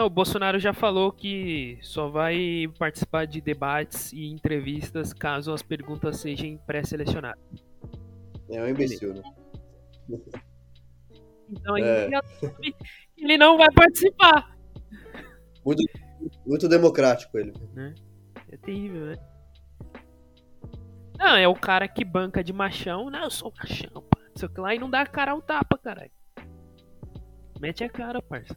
O 0.00 0.08
Bolsonaro 0.08 0.58
já 0.58 0.72
falou 0.72 1.12
que 1.12 1.78
só 1.82 2.08
vai 2.08 2.70
participar 2.78 3.26
de 3.26 3.40
debates 3.40 4.12
e 4.12 4.26
entrevistas 4.26 5.12
caso 5.12 5.52
as 5.52 5.62
perguntas 5.62 6.18
sejam 6.18 6.56
pré-selecionadas. 6.66 7.42
É 8.48 8.62
um 8.62 8.68
imbecil, 8.68 9.12
né? 9.12 9.22
Então 11.50 11.76
é. 11.76 12.08
ele 13.18 13.36
não 13.36 13.58
vai 13.58 13.70
participar. 13.72 14.56
Muito, 15.64 15.82
muito 16.46 16.68
democrático 16.68 17.38
ele. 17.38 17.52
Né? 17.74 17.94
É 18.50 18.56
terrível, 18.56 19.06
né? 19.06 19.16
Não, 21.18 21.36
é 21.36 21.46
o 21.46 21.54
cara 21.54 21.86
que 21.86 22.02
banca 22.02 22.42
de 22.42 22.52
machão. 22.52 23.10
Não, 23.10 23.24
eu 23.24 23.30
sou 23.30 23.52
machão, 23.58 24.02
pá. 24.02 24.18
Sei 24.34 24.48
lá, 24.56 24.74
e 24.74 24.78
não 24.78 24.88
dá 24.88 25.02
a 25.02 25.06
cara 25.06 25.32
ao 25.32 25.42
tapa, 25.42 25.76
caralho. 25.76 26.10
Mete 27.60 27.84
a 27.84 27.90
cara, 27.90 28.22
parça. 28.22 28.56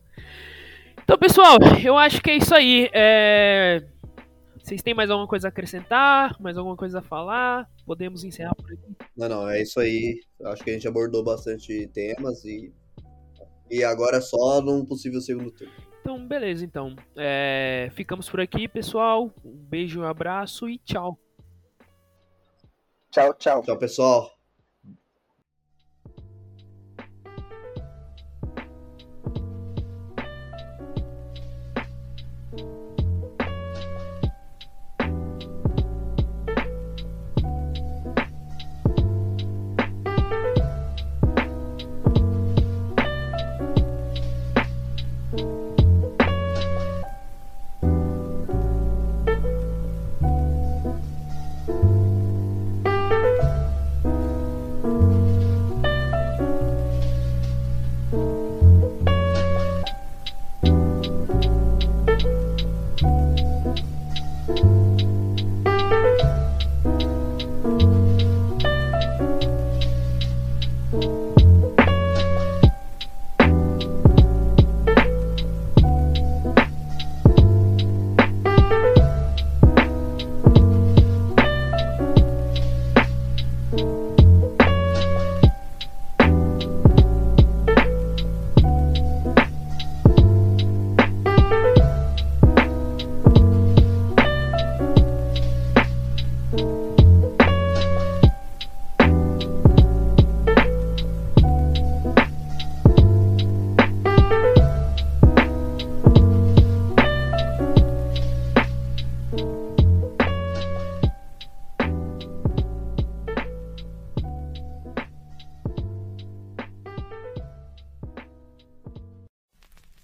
Então, 1.04 1.18
pessoal, 1.18 1.58
eu 1.84 1.98
acho 1.98 2.22
que 2.22 2.32
é 2.32 2.38
isso 2.38 2.56
aí. 2.56 2.90
É... 2.94 3.84
Vocês 4.58 4.82
têm 4.82 4.94
mais 4.94 5.10
alguma 5.10 5.28
coisa 5.28 5.48
a 5.48 5.50
acrescentar? 5.50 6.42
Mais 6.42 6.58
alguma 6.58 6.78
coisa 6.78 7.00
a 7.00 7.02
falar? 7.02 7.70
Podemos 7.86 8.24
encerrar 8.24 8.56
por 8.56 8.72
aqui? 8.72 8.96
Não, 9.16 9.28
não, 9.28 9.50
é 9.50 9.62
isso 9.62 9.80
aí. 9.82 10.22
Acho 10.46 10.64
que 10.64 10.70
a 10.70 10.74
gente 10.74 10.88
abordou 10.88 11.22
bastante 11.22 11.88
temas 11.94 12.46
e, 12.46 12.72
e 13.70 13.84
agora 13.84 14.18
é 14.18 14.22
só 14.22 14.62
num 14.62 14.86
possível 14.86 15.20
segundo 15.20 15.52
turno. 15.52 15.74
Então, 16.00 16.26
beleza, 16.26 16.64
então. 16.64 16.96
É... 17.18 17.90
Ficamos 17.94 18.30
por 18.30 18.40
aqui, 18.40 18.70
pessoal. 18.70 19.30
Um 19.44 19.52
beijo, 19.52 20.00
um 20.00 20.06
abraço 20.06 20.70
e 20.70 20.78
tchau. 20.78 21.20
Tchau, 23.12 23.34
tchau. 23.34 23.62
Tchau, 23.62 23.78
pessoal. 23.78 24.32